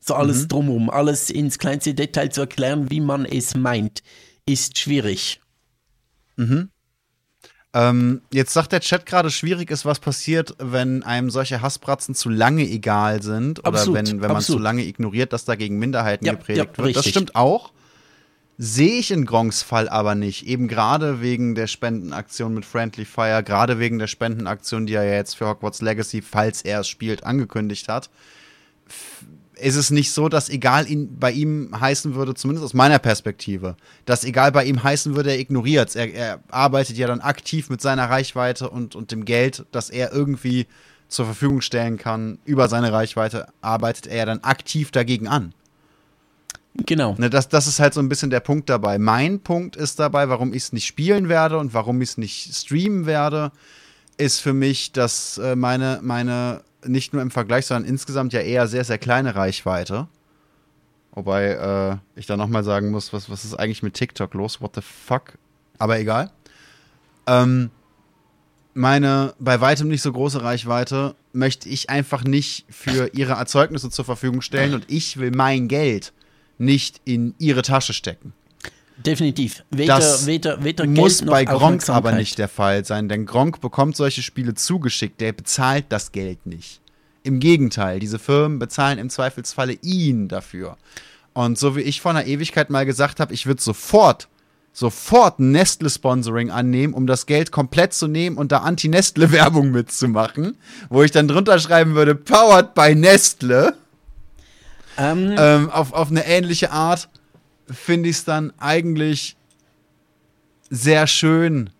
So 0.00 0.14
alles 0.14 0.44
mhm. 0.44 0.48
drumherum, 0.48 0.90
alles 0.90 1.30
ins 1.30 1.58
kleinste 1.58 1.94
Detail 1.94 2.30
zu 2.30 2.42
erklären, 2.42 2.90
wie 2.90 3.00
man 3.00 3.24
es 3.24 3.54
meint, 3.54 4.02
ist 4.46 4.78
schwierig. 4.78 5.40
Mhm. 6.36 6.70
Ähm, 7.78 8.22
jetzt 8.32 8.52
sagt 8.52 8.72
der 8.72 8.80
Chat 8.80 9.06
gerade, 9.06 9.30
schwierig 9.30 9.70
ist, 9.70 9.84
was 9.84 10.00
passiert, 10.00 10.56
wenn 10.58 11.04
einem 11.04 11.30
solche 11.30 11.62
Hassbratzen 11.62 12.16
zu 12.16 12.28
lange 12.28 12.62
egal 12.62 13.22
sind 13.22 13.60
oder 13.60 13.68
absolut, 13.68 13.94
wenn, 13.94 14.06
wenn 14.06 14.28
man 14.28 14.38
absolut. 14.38 14.58
zu 14.58 14.62
lange 14.62 14.84
ignoriert, 14.84 15.32
dass 15.32 15.44
dagegen 15.44 15.78
Minderheiten 15.78 16.24
ja, 16.26 16.32
gepredigt 16.32 16.76
ja, 16.76 16.84
wird. 16.84 16.96
Das 16.96 17.06
stimmt 17.06 17.36
auch. 17.36 17.70
Sehe 18.60 18.98
ich 18.98 19.12
in 19.12 19.24
Gronks 19.24 19.62
Fall 19.62 19.88
aber 19.88 20.16
nicht. 20.16 20.44
Eben 20.44 20.66
gerade 20.66 21.20
wegen 21.20 21.54
der 21.54 21.68
Spendenaktion 21.68 22.54
mit 22.54 22.64
Friendly 22.64 23.04
Fire, 23.04 23.44
gerade 23.44 23.78
wegen 23.78 24.00
der 24.00 24.08
Spendenaktion, 24.08 24.86
die 24.86 24.94
er 24.94 25.04
ja 25.04 25.14
jetzt 25.14 25.36
für 25.36 25.46
Hogwarts 25.46 25.80
Legacy, 25.80 26.20
falls 26.22 26.62
er 26.62 26.80
es 26.80 26.88
spielt, 26.88 27.22
angekündigt 27.22 27.88
hat 27.88 28.10
ist 29.60 29.76
es 29.76 29.90
nicht 29.90 30.12
so, 30.12 30.28
dass 30.28 30.48
egal 30.48 30.90
ihn, 30.90 31.18
bei 31.18 31.32
ihm 31.32 31.78
heißen 31.78 32.14
würde, 32.14 32.34
zumindest 32.34 32.64
aus 32.64 32.74
meiner 32.74 32.98
Perspektive, 32.98 33.76
dass 34.04 34.24
egal 34.24 34.52
bei 34.52 34.64
ihm 34.64 34.82
heißen 34.82 35.14
würde, 35.14 35.30
er 35.30 35.38
ignoriert 35.38 35.94
er, 35.96 36.12
er 36.12 36.40
arbeitet 36.50 36.96
ja 36.96 37.06
dann 37.06 37.20
aktiv 37.20 37.70
mit 37.70 37.80
seiner 37.80 38.10
Reichweite 38.10 38.70
und, 38.70 38.94
und 38.94 39.12
dem 39.12 39.24
Geld, 39.24 39.66
das 39.72 39.90
er 39.90 40.12
irgendwie 40.12 40.66
zur 41.08 41.24
Verfügung 41.24 41.60
stellen 41.60 41.98
kann, 41.98 42.38
über 42.44 42.68
seine 42.68 42.92
Reichweite, 42.92 43.48
arbeitet 43.60 44.06
er 44.06 44.16
ja 44.16 44.26
dann 44.26 44.40
aktiv 44.44 44.90
dagegen 44.90 45.28
an. 45.28 45.54
Genau. 46.86 47.16
Ne, 47.18 47.30
das, 47.30 47.48
das 47.48 47.66
ist 47.66 47.80
halt 47.80 47.94
so 47.94 48.00
ein 48.00 48.08
bisschen 48.08 48.30
der 48.30 48.40
Punkt 48.40 48.68
dabei. 48.68 48.98
Mein 48.98 49.40
Punkt 49.40 49.74
ist 49.74 49.98
dabei, 49.98 50.28
warum 50.28 50.52
ich 50.52 50.64
es 50.64 50.72
nicht 50.72 50.86
spielen 50.86 51.28
werde 51.28 51.58
und 51.58 51.74
warum 51.74 52.00
ich 52.02 52.10
es 52.10 52.18
nicht 52.18 52.54
streamen 52.54 53.06
werde, 53.06 53.50
ist 54.16 54.40
für 54.40 54.52
mich, 54.52 54.92
dass 54.92 55.38
äh, 55.38 55.56
meine, 55.56 56.00
meine 56.02 56.62
nicht 56.84 57.12
nur 57.12 57.22
im 57.22 57.30
Vergleich, 57.30 57.66
sondern 57.66 57.88
insgesamt 57.88 58.32
ja 58.32 58.40
eher 58.40 58.66
sehr, 58.68 58.84
sehr 58.84 58.98
kleine 58.98 59.34
Reichweite. 59.34 60.08
Wobei 61.12 61.46
äh, 61.46 61.96
ich 62.18 62.26
da 62.26 62.36
nochmal 62.36 62.64
sagen 62.64 62.90
muss, 62.90 63.12
was, 63.12 63.30
was 63.30 63.44
ist 63.44 63.54
eigentlich 63.54 63.82
mit 63.82 63.94
TikTok 63.94 64.34
los? 64.34 64.60
What 64.60 64.74
the 64.76 64.82
fuck? 64.82 65.38
Aber 65.78 65.98
egal. 65.98 66.30
Ähm, 67.26 67.70
meine 68.74 69.34
bei 69.38 69.60
weitem 69.60 69.88
nicht 69.88 70.02
so 70.02 70.12
große 70.12 70.42
Reichweite 70.42 71.16
möchte 71.32 71.68
ich 71.68 71.90
einfach 71.90 72.22
nicht 72.22 72.64
für 72.68 73.10
ihre 73.14 73.32
Erzeugnisse 73.32 73.90
zur 73.90 74.04
Verfügung 74.04 74.40
stellen 74.40 74.74
und 74.74 74.84
ich 74.88 75.16
will 75.16 75.32
mein 75.32 75.68
Geld 75.68 76.12
nicht 76.58 77.00
in 77.04 77.34
ihre 77.38 77.62
Tasche 77.62 77.92
stecken. 77.92 78.32
Definitiv. 79.04 79.64
Weder, 79.70 79.96
das 79.96 80.26
weder, 80.26 80.62
weder 80.64 80.86
muss 80.86 81.22
bei 81.22 81.44
Gronk 81.44 81.88
aber 81.88 82.12
nicht 82.12 82.38
der 82.38 82.48
Fall 82.48 82.84
sein, 82.84 83.08
denn 83.08 83.26
Gronk 83.26 83.60
bekommt 83.60 83.96
solche 83.96 84.22
Spiele 84.22 84.54
zugeschickt, 84.54 85.20
der 85.20 85.32
bezahlt 85.32 85.86
das 85.90 86.12
Geld 86.12 86.46
nicht. 86.46 86.80
Im 87.22 87.40
Gegenteil, 87.40 88.00
diese 88.00 88.18
Firmen 88.18 88.58
bezahlen 88.58 88.98
im 88.98 89.10
Zweifelsfalle 89.10 89.74
ihn 89.82 90.28
dafür. 90.28 90.76
Und 91.32 91.58
so 91.58 91.76
wie 91.76 91.82
ich 91.82 92.00
vor 92.00 92.10
einer 92.10 92.26
Ewigkeit 92.26 92.70
mal 92.70 92.86
gesagt 92.86 93.20
habe, 93.20 93.32
ich 93.32 93.46
würde 93.46 93.62
sofort 93.62 94.28
sofort 94.72 95.40
Nestle-Sponsoring 95.40 96.50
annehmen, 96.50 96.94
um 96.94 97.06
das 97.06 97.26
Geld 97.26 97.50
komplett 97.50 97.94
zu 97.94 98.06
nehmen 98.06 98.36
und 98.36 98.52
da 98.52 98.58
Anti-Nestle-Werbung 98.58 99.70
mitzumachen, 99.72 100.56
wo 100.88 101.02
ich 101.02 101.10
dann 101.10 101.26
drunter 101.26 101.58
schreiben 101.58 101.94
würde, 101.94 102.14
powered 102.14 102.74
by 102.74 102.94
Nestle. 102.94 103.74
Ähm. 104.96 105.34
Ähm, 105.36 105.70
auf, 105.70 105.92
auf 105.92 106.10
eine 106.10 106.26
ähnliche 106.26 106.70
Art 106.70 107.08
finde 107.70 108.08
ich 108.08 108.16
es 108.16 108.24
dann 108.24 108.52
eigentlich 108.58 109.36
sehr 110.70 111.06
schön 111.06 111.70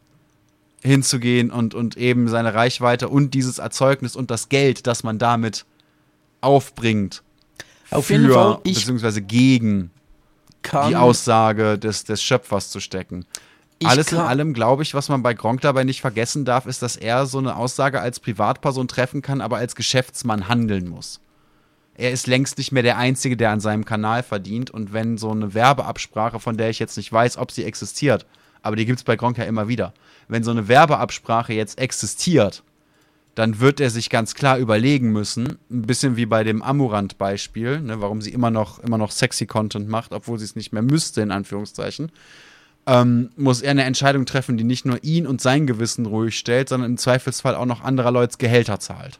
hinzugehen 0.82 1.51
und, 1.51 1.74
und 1.74 1.97
eben 1.97 2.28
seine 2.28 2.55
Reichweite 2.55 3.09
und 3.09 3.34
dieses 3.34 3.59
Erzeugnis 3.59 4.16
und 4.16 4.30
das 4.30 4.49
Geld, 4.49 4.86
das 4.86 5.03
man 5.03 5.18
damit 5.18 5.64
aufbringt, 6.41 7.22
auf 7.91 8.07
für, 8.07 8.32
Fall, 8.32 8.59
beziehungsweise 8.62 9.22
gegen 9.22 9.91
die 10.89 10.97
Aussage 10.97 11.78
des, 11.78 12.05
des 12.05 12.22
Schöpfers 12.22 12.70
zu 12.70 12.80
stecken. 12.80 13.24
Alles 13.84 14.11
in 14.11 14.18
allem, 14.18 14.55
glaube 14.55 14.82
ich, 14.82 14.95
was 14.95 15.09
man 15.09 15.22
bei 15.22 15.34
Gronk 15.34 15.61
dabei 15.61 15.84
nicht 15.84 16.01
vergessen 16.01 16.45
darf, 16.45 16.66
ist, 16.66 16.82
dass 16.82 16.97
er 16.97 17.26
so 17.26 17.39
eine 17.39 17.57
Aussage 17.57 18.01
als 18.01 18.18
Privatperson 18.18 18.89
treffen 18.89 19.22
kann, 19.22 19.41
aber 19.41 19.59
als 19.59 19.76
Geschäftsmann 19.76 20.49
handeln 20.49 20.89
muss. 20.89 21.20
Er 21.99 22.12
ist 22.12 22.28
längst 22.28 22.59
nicht 22.59 22.70
mehr 22.70 22.84
der 22.84 22.96
Einzige, 22.96 23.36
der 23.36 23.51
an 23.51 23.59
seinem 23.59 23.84
Kanal 23.84 24.22
verdient. 24.22 24.70
Und 24.70 24.92
wenn 24.92 25.18
so 25.18 25.32
eine 25.32 25.53
Werbeabsprache, 25.53 26.38
von 26.38 26.57
der 26.57 26.70
ich 26.70 26.78
jetzt 26.78 26.96
nicht 26.96 27.12
weiß, 27.12 27.36
ob 27.36 27.51
sie 27.51 27.64
existiert, 27.64 28.24
aber 28.62 28.76
die 28.76 28.86
gibt 28.86 29.01
es 29.01 29.05
bei 29.05 29.16
Gronk 29.16 29.36
ja 29.36 29.44
immer 29.44 29.66
wieder, 29.66 29.92
wenn 30.28 30.44
so 30.44 30.53
eine 30.53 30.68
Werbeabsprache 30.68 31.53
jetzt 31.53 31.78
existiert, 31.78 32.62
dann 33.34 33.59
wird 33.59 33.80
er 33.80 33.90
sich 33.90 34.11
ganz 34.11 34.34
klar 34.34 34.59
überlegen 34.59 35.11
müssen, 35.11 35.59
ein 35.70 35.82
bisschen 35.82 36.16
wie 36.16 36.26
bei 36.26 36.44
dem 36.44 36.62
Amurant-Beispiel, 36.62 37.80
ne, 37.80 38.01
warum 38.01 38.22
sie 38.22 38.32
immer 38.32 38.51
noch, 38.51 38.78
immer 38.78 38.99
noch 38.99 39.11
sexy 39.11 39.46
Content 39.46 39.88
macht, 39.88 40.12
obwohl 40.12 40.38
sie 40.38 40.44
es 40.44 40.57
nicht 40.57 40.72
mehr 40.72 40.82
müsste, 40.82 41.20
in 41.20 41.32
Anführungszeichen, 41.32 42.12
ähm, 42.86 43.30
muss 43.36 43.61
er 43.61 43.72
eine 43.72 43.84
Entscheidung 43.84 44.24
treffen, 44.24 44.57
die 44.57 44.64
nicht 44.64 44.86
nur 44.86 45.03
ihn 45.03 45.26
und 45.26 45.40
sein 45.40 45.66
Gewissen 45.66 46.07
ruhig 46.07 46.38
stellt, 46.38 46.68
sondern 46.68 46.92
im 46.92 46.96
Zweifelsfall 46.96 47.57
auch 47.57 47.66
noch 47.66 47.82
anderer 47.82 48.12
Leute 48.12 48.38
Gehälter 48.38 48.78
zahlt. 48.78 49.18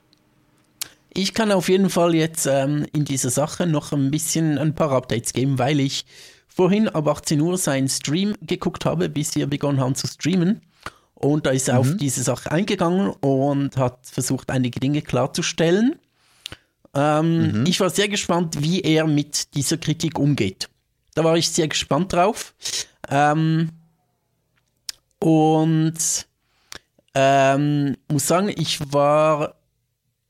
Ich 1.19 1.35
kann 1.35 1.51
auf 1.51 1.69
jeden 1.69 1.91
Fall 1.91 2.14
jetzt 2.14 2.47
ähm, 2.47 2.87
in 2.93 3.05
dieser 3.05 3.31
Sache 3.31 3.66
noch 3.66 3.91
ein 3.91 4.12
bisschen 4.12 4.57
ein 4.57 4.77
paar 4.77 4.93
Updates 4.93 5.33
geben, 5.33 5.59
weil 5.59 5.81
ich 5.81 6.07
vorhin 6.47 6.89
ab 6.89 7.09
18 7.09 7.41
Uhr 7.41 7.59
seinen 7.59 7.89
Stream 7.89 8.37
geguckt 8.41 8.85
habe, 8.85 9.09
bis 9.09 9.35
wir 9.35 9.49
begonnen 9.49 9.81
haben 9.81 9.97
zu 9.97 10.07
streamen. 10.07 10.61
Und 11.14 11.45
da 11.45 11.51
ist 11.51 11.66
er 11.66 11.75
mhm. 11.75 11.81
auf 11.81 11.97
diese 11.97 12.23
Sache 12.23 12.53
eingegangen 12.53 13.09
und 13.09 13.77
hat 13.77 14.07
versucht, 14.07 14.49
einige 14.49 14.79
Dinge 14.79 15.03
klarzustellen. 15.03 15.97
Ähm, 16.95 17.62
mhm. 17.62 17.66
Ich 17.66 17.81
war 17.81 17.91
sehr 17.91 18.07
gespannt, 18.07 18.62
wie 18.62 18.83
er 18.83 19.09
mit 19.09 19.57
dieser 19.57 19.77
Kritik 19.77 20.21
umgeht. 20.21 20.69
Da 21.16 21.25
war 21.25 21.37
ich 21.37 21.49
sehr 21.51 21.66
gespannt 21.66 22.12
drauf. 22.12 22.55
Ähm, 23.11 23.71
und 25.19 25.99
ähm, 27.12 27.97
muss 28.09 28.29
sagen, 28.29 28.53
ich 28.57 28.93
war 28.93 29.58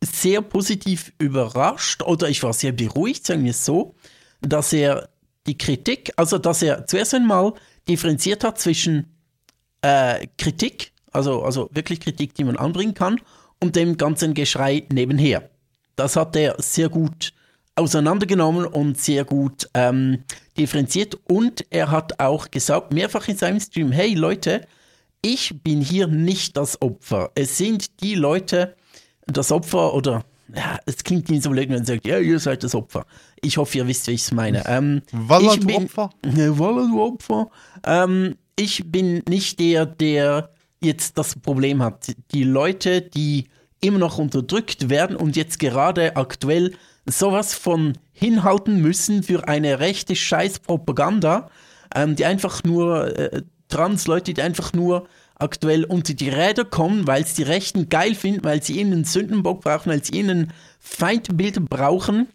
sehr 0.02 0.42
positiv 0.42 1.12
überrascht 1.18 2.02
oder 2.02 2.28
ich 2.28 2.42
war 2.42 2.52
sehr 2.52 2.72
beruhigt, 2.72 3.26
sagen 3.26 3.44
wir 3.44 3.50
es 3.50 3.64
so, 3.64 3.94
dass 4.40 4.72
er 4.72 5.08
die 5.46 5.58
Kritik, 5.58 6.12
also 6.16 6.38
dass 6.38 6.62
er 6.62 6.86
zuerst 6.86 7.14
einmal 7.14 7.54
differenziert 7.88 8.44
hat 8.44 8.60
zwischen 8.60 9.16
äh, 9.82 10.26
Kritik, 10.36 10.92
also, 11.12 11.42
also 11.42 11.68
wirklich 11.72 12.00
Kritik, 12.00 12.34
die 12.34 12.44
man 12.44 12.56
anbringen 12.56 12.94
kann, 12.94 13.20
und 13.60 13.74
dem 13.74 13.96
ganzen 13.96 14.34
Geschrei 14.34 14.84
nebenher. 14.92 15.50
Das 15.96 16.14
hat 16.14 16.36
er 16.36 16.56
sehr 16.58 16.88
gut 16.88 17.32
auseinandergenommen 17.74 18.66
und 18.66 19.00
sehr 19.00 19.24
gut 19.24 19.68
ähm, 19.74 20.24
differenziert. 20.56 21.18
Und 21.28 21.64
er 21.70 21.90
hat 21.90 22.20
auch 22.20 22.50
gesagt, 22.50 22.92
mehrfach 22.92 23.26
in 23.28 23.36
seinem 23.36 23.60
Stream, 23.60 23.90
hey 23.90 24.14
Leute, 24.14 24.66
ich 25.22 25.62
bin 25.62 25.80
hier 25.80 26.06
nicht 26.06 26.56
das 26.56 26.80
Opfer. 26.80 27.30
Es 27.34 27.58
sind 27.58 28.00
die 28.02 28.14
Leute, 28.14 28.76
das 29.28 29.52
Opfer 29.52 29.94
oder 29.94 30.24
ja, 30.54 30.78
es 30.86 31.04
klingt 31.04 31.28
nicht 31.28 31.42
so 31.42 31.50
blöd, 31.50 31.68
wenn 31.68 31.76
man 31.76 31.84
sagt, 31.84 32.06
ja, 32.06 32.18
ihr 32.18 32.38
seid 32.38 32.64
das 32.64 32.74
Opfer. 32.74 33.04
Ich 33.42 33.58
hoffe, 33.58 33.78
ihr 33.78 33.86
wisst, 33.86 34.06
wie 34.06 34.12
ich 34.12 34.22
es 34.22 34.32
meine. 34.32 34.66
Ähm, 34.66 35.02
Walla, 35.12 35.56
du 35.56 35.74
Opfer? 35.74 36.10
Walla, 36.22 36.86
du 36.86 37.02
Opfer. 37.02 37.50
Ähm, 37.84 38.36
ich 38.56 38.90
bin 38.90 39.22
nicht 39.28 39.60
der, 39.60 39.84
der 39.84 40.50
jetzt 40.80 41.18
das 41.18 41.34
Problem 41.38 41.82
hat. 41.82 42.14
Die 42.32 42.44
Leute, 42.44 43.02
die 43.02 43.48
immer 43.80 43.98
noch 43.98 44.18
unterdrückt 44.18 44.88
werden 44.88 45.16
und 45.16 45.36
jetzt 45.36 45.58
gerade 45.58 46.16
aktuell 46.16 46.74
sowas 47.06 47.54
von 47.54 47.98
hinhalten 48.12 48.80
müssen 48.80 49.22
für 49.22 49.48
eine 49.48 49.80
rechte 49.80 50.16
Scheißpropaganda, 50.16 51.50
ähm, 51.94 52.16
die 52.16 52.24
einfach 52.24 52.64
nur 52.64 53.16
äh, 53.18 53.42
Trans-Leute, 53.68 54.34
die 54.34 54.42
einfach 54.42 54.72
nur 54.72 55.06
aktuell 55.38 55.84
unter 55.84 56.14
die 56.14 56.28
Räder 56.28 56.64
kommen, 56.64 57.06
weil 57.06 57.22
es 57.22 57.34
die 57.34 57.44
Rechten 57.44 57.88
geil 57.88 58.14
finden, 58.14 58.44
weil 58.44 58.62
sie 58.62 58.80
ihnen 58.80 58.92
einen 58.92 59.04
Sündenbock 59.04 59.62
brauchen, 59.62 59.90
weil 59.90 60.04
sie 60.04 60.18
ihnen 60.18 60.52
Feindbilder 60.80 61.60
brauchen. 61.60 62.28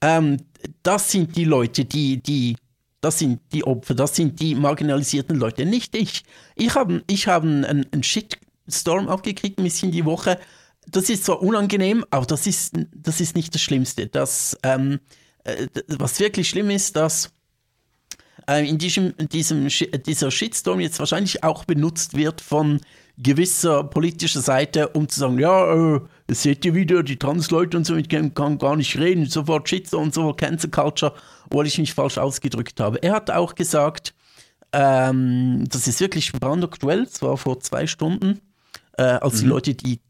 Ähm, 0.00 0.38
das 0.82 1.10
sind 1.10 1.36
die 1.36 1.44
Leute, 1.44 1.84
die, 1.84 2.22
die 2.22 2.56
das 3.00 3.18
sind 3.18 3.40
die 3.52 3.64
Opfer, 3.64 3.94
das 3.94 4.14
sind 4.14 4.40
die 4.40 4.54
marginalisierten 4.54 5.36
Leute, 5.36 5.66
nicht 5.66 5.96
ich. 5.96 6.22
Ich 6.54 6.74
habe 6.76 7.02
ich 7.08 7.26
hab 7.26 7.42
einen, 7.42 7.64
einen 7.64 8.02
Shitstorm 8.02 9.08
abgekriegt 9.08 9.58
ein 9.58 9.64
bisschen 9.64 9.90
die 9.90 10.04
Woche. 10.04 10.38
Das 10.86 11.10
ist 11.10 11.24
zwar 11.24 11.42
unangenehm, 11.42 12.04
aber 12.10 12.26
das 12.26 12.46
ist, 12.46 12.74
das 12.94 13.20
ist 13.20 13.34
nicht 13.34 13.54
das 13.54 13.60
Schlimmste. 13.60 14.06
Das, 14.06 14.56
ähm, 14.62 15.00
äh, 15.42 15.66
was 15.88 16.20
wirklich 16.20 16.48
schlimm 16.48 16.70
ist, 16.70 16.94
dass 16.94 17.32
äh, 18.52 18.68
in 18.68 18.78
diesem, 18.78 19.14
diesem, 19.16 19.68
dieser 19.68 20.30
Shitstorm 20.30 20.80
jetzt 20.80 20.98
wahrscheinlich 20.98 21.42
auch 21.42 21.64
benutzt 21.64 22.16
wird 22.16 22.40
von 22.40 22.80
gewisser 23.18 23.84
politischer 23.84 24.40
Seite, 24.40 24.88
um 24.88 25.08
zu 25.08 25.20
sagen, 25.20 25.38
ja, 25.38 25.94
äh, 25.96 26.00
seht 26.28 26.64
ihr 26.64 26.74
wieder, 26.74 27.02
die 27.02 27.18
Transleute 27.18 27.76
und 27.76 27.86
so, 27.86 27.96
ich 27.96 28.08
kann, 28.08 28.34
kann 28.34 28.58
gar 28.58 28.76
nicht 28.76 28.98
reden, 28.98 29.26
sofort 29.26 29.68
Shitstorm 29.68 30.04
und 30.04 30.14
sofort 30.14 30.38
Cancel 30.38 30.70
Culture, 30.70 31.14
obwohl 31.46 31.66
ich 31.66 31.78
mich 31.78 31.94
falsch 31.94 32.18
ausgedrückt 32.18 32.80
habe. 32.80 33.02
Er 33.02 33.12
hat 33.12 33.30
auch 33.30 33.54
gesagt, 33.54 34.14
ähm, 34.72 35.64
das 35.68 35.86
ist 35.86 36.00
wirklich 36.00 36.32
brandaktuell, 36.32 37.02
es 37.02 37.20
war 37.22 37.36
vor 37.36 37.60
zwei 37.60 37.86
Stunden, 37.86 38.40
äh, 38.96 39.02
als 39.02 39.36
mhm. 39.36 39.40
die 39.40 39.46
Leute, 39.46 39.74
die 39.74 40.00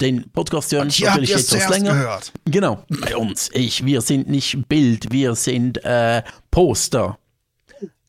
den 0.00 0.30
Podcast 0.30 0.70
hören, 0.72 0.88
und 0.88 1.00
natürlich 1.00 1.32
etwas 1.32 1.68
länger. 1.68 1.92
Gehört. 1.92 2.32
Genau, 2.44 2.84
bei 2.88 3.16
uns. 3.16 3.50
Ich, 3.52 3.84
wir 3.84 4.00
sind 4.00 4.28
nicht 4.28 4.68
Bild, 4.68 5.10
wir 5.10 5.34
sind 5.34 5.84
äh, 5.84 6.22
Poster. 6.52 7.18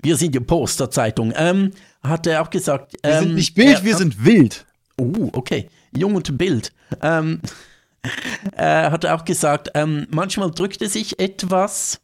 Wir 0.02 0.16
sind 0.16 0.34
die 0.34 0.40
Posterzeitung. 0.40 1.34
Ähm, 1.36 1.72
hat 2.02 2.28
er 2.28 2.42
auch 2.42 2.50
gesagt. 2.50 2.96
Ähm, 3.04 3.12
wir 3.12 3.20
sind 3.20 3.30
ähm, 3.30 3.36
nicht 3.36 3.56
Bild, 3.56 3.78
er, 3.78 3.84
wir 3.84 3.98
sind 3.98 4.26
wild. 4.26 4.66
Oh, 4.98 5.30
okay. 5.34 5.70
Jung 5.96 6.16
und 6.16 6.38
Bild. 6.38 6.72
Ähm, 7.02 7.42
äh, 8.56 8.90
hat 8.90 9.04
er 9.04 9.16
auch 9.16 9.26
gesagt, 9.26 9.72
ähm, 9.74 10.08
manchmal 10.10 10.52
drückt 10.52 10.82
er 10.82 10.90
sich 10.90 11.20
etwas. 11.20 12.00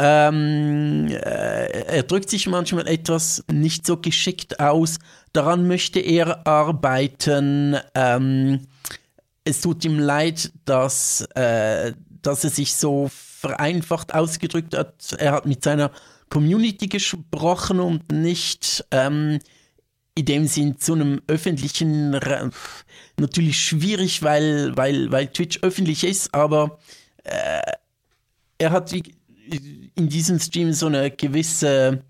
Ähm, 0.00 1.08
äh, 1.08 1.96
er 1.96 2.02
drückt 2.04 2.30
sich 2.30 2.46
manchmal 2.46 2.86
etwas 2.86 3.44
nicht 3.50 3.84
so 3.84 3.96
geschickt 3.96 4.60
aus. 4.60 4.98
Daran 5.32 5.66
möchte 5.66 5.98
er 5.98 6.46
arbeiten. 6.46 7.76
Ähm, 7.94 8.66
es 9.44 9.60
tut 9.60 9.84
ihm 9.84 9.98
leid, 9.98 10.52
dass, 10.64 11.22
äh, 11.34 11.94
dass 12.22 12.44
er 12.44 12.50
sich 12.50 12.76
so 12.76 13.10
vereinfacht 13.48 14.14
ausgedrückt 14.14 14.76
hat. 14.76 15.14
Er 15.18 15.32
hat 15.32 15.46
mit 15.46 15.64
seiner 15.64 15.90
Community 16.28 16.88
gesprochen 16.88 17.80
und 17.80 18.12
nicht 18.12 18.84
ähm, 18.90 19.38
in 20.14 20.24
dem 20.26 20.46
Sinn 20.46 20.78
zu 20.78 20.94
einem 20.94 21.22
öffentlichen, 21.28 22.10
natürlich 23.18 23.58
schwierig, 23.58 24.22
weil, 24.22 24.76
weil, 24.76 25.10
weil 25.10 25.28
Twitch 25.28 25.60
öffentlich 25.62 26.04
ist, 26.04 26.34
aber 26.34 26.78
äh, 27.24 27.72
er 28.58 28.70
hat 28.70 28.92
in 28.92 30.08
diesem 30.08 30.38
Stream 30.38 30.72
so 30.72 30.86
eine 30.86 31.10
gewisse, 31.10 32.02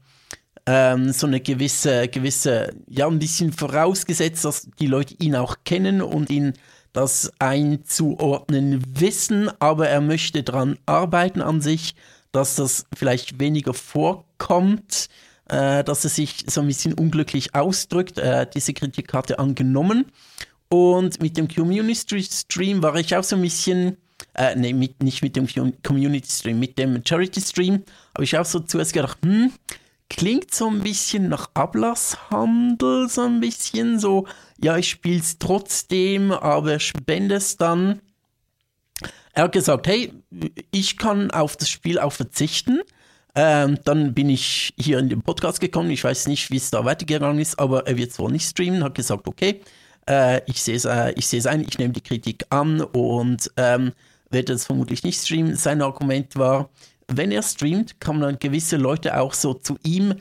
ähm, 0.66 1.12
so 1.12 1.26
eine 1.26 1.40
gewisse, 1.40 2.08
gewisse, 2.08 2.74
ja, 2.88 3.06
ein 3.06 3.18
bisschen 3.20 3.52
vorausgesetzt, 3.52 4.44
dass 4.44 4.68
die 4.80 4.86
Leute 4.86 5.14
ihn 5.18 5.36
auch 5.36 5.58
kennen 5.64 6.02
und 6.02 6.30
ihn 6.30 6.54
das 6.98 7.32
einzuordnen 7.38 8.82
wissen, 8.98 9.52
aber 9.60 9.88
er 9.88 10.00
möchte 10.00 10.42
daran 10.42 10.76
arbeiten 10.84 11.40
an 11.40 11.60
sich, 11.60 11.94
dass 12.32 12.56
das 12.56 12.86
vielleicht 12.92 13.38
weniger 13.38 13.72
vorkommt, 13.72 15.08
äh, 15.48 15.84
dass 15.84 16.02
er 16.02 16.10
sich 16.10 16.44
so 16.48 16.60
ein 16.60 16.66
bisschen 16.66 16.94
unglücklich 16.94 17.54
ausdrückt. 17.54 18.18
Äh, 18.18 18.48
diese 18.52 18.72
Kritik 18.74 19.14
hat 19.14 19.30
er 19.30 19.38
angenommen. 19.38 20.06
Und 20.70 21.22
mit 21.22 21.36
dem 21.36 21.46
Community 21.46 22.20
Stream 22.20 22.82
war 22.82 22.96
ich 22.96 23.14
auch 23.14 23.22
so 23.22 23.36
ein 23.36 23.42
bisschen, 23.42 23.96
äh, 24.34 24.56
nee, 24.56 24.72
mit, 24.72 25.00
nicht 25.00 25.22
mit 25.22 25.36
dem 25.36 25.46
Community 25.84 26.28
Stream, 26.28 26.58
mit 26.58 26.80
dem 26.80 27.00
Charity 27.06 27.40
Stream, 27.40 27.84
habe 28.12 28.24
ich 28.24 28.36
auch 28.36 28.44
so 28.44 28.58
zuerst 28.58 28.92
gedacht, 28.92 29.18
hm, 29.24 29.52
klingt 30.10 30.54
so 30.54 30.68
ein 30.68 30.80
bisschen 30.80 31.28
nach 31.28 31.50
Ablasshandel, 31.54 33.08
so 33.08 33.22
ein 33.22 33.40
bisschen 33.40 33.98
so, 33.98 34.26
ja, 34.62 34.76
ich 34.76 34.88
spiele 34.88 35.20
es 35.20 35.38
trotzdem, 35.38 36.32
aber 36.32 36.80
spende 36.80 37.36
es 37.36 37.56
dann. 37.56 38.00
Er 39.32 39.44
hat 39.44 39.52
gesagt, 39.52 39.86
hey, 39.86 40.12
ich 40.70 40.96
kann 40.96 41.30
auf 41.30 41.56
das 41.56 41.70
Spiel 41.70 41.98
auch 41.98 42.12
verzichten. 42.12 42.80
Ähm, 43.34 43.78
dann 43.84 44.14
bin 44.14 44.30
ich 44.30 44.74
hier 44.76 44.98
in 44.98 45.08
den 45.08 45.22
Podcast 45.22 45.60
gekommen. 45.60 45.90
Ich 45.90 46.02
weiß 46.02 46.26
nicht, 46.26 46.50
wie 46.50 46.56
es 46.56 46.70
da 46.70 46.84
weitergegangen 46.84 47.40
ist, 47.40 47.58
aber 47.58 47.86
er 47.86 47.96
wird 47.96 48.10
es 48.10 48.18
wohl 48.18 48.32
nicht 48.32 48.48
streamen. 48.48 48.82
Hat 48.82 48.96
gesagt, 48.96 49.28
okay, 49.28 49.60
äh, 50.08 50.40
ich 50.46 50.60
sehe 50.62 50.74
es 50.74 50.86
äh, 50.86 51.48
ein, 51.48 51.60
ich 51.60 51.78
nehme 51.78 51.92
die 51.92 52.00
Kritik 52.00 52.46
an 52.50 52.80
und 52.80 53.50
ähm, 53.56 53.92
werde 54.30 54.54
es 54.54 54.66
vermutlich 54.66 55.04
nicht 55.04 55.22
streamen. 55.22 55.54
Sein 55.54 55.82
Argument 55.82 56.34
war, 56.36 56.70
wenn 57.08 57.32
er 57.32 57.42
streamt, 57.42 58.00
kann 58.00 58.18
man 58.18 58.38
gewisse 58.38 58.76
Leute 58.76 59.18
auch 59.18 59.32
so 59.34 59.54
zu 59.54 59.78
ihm 59.82 60.14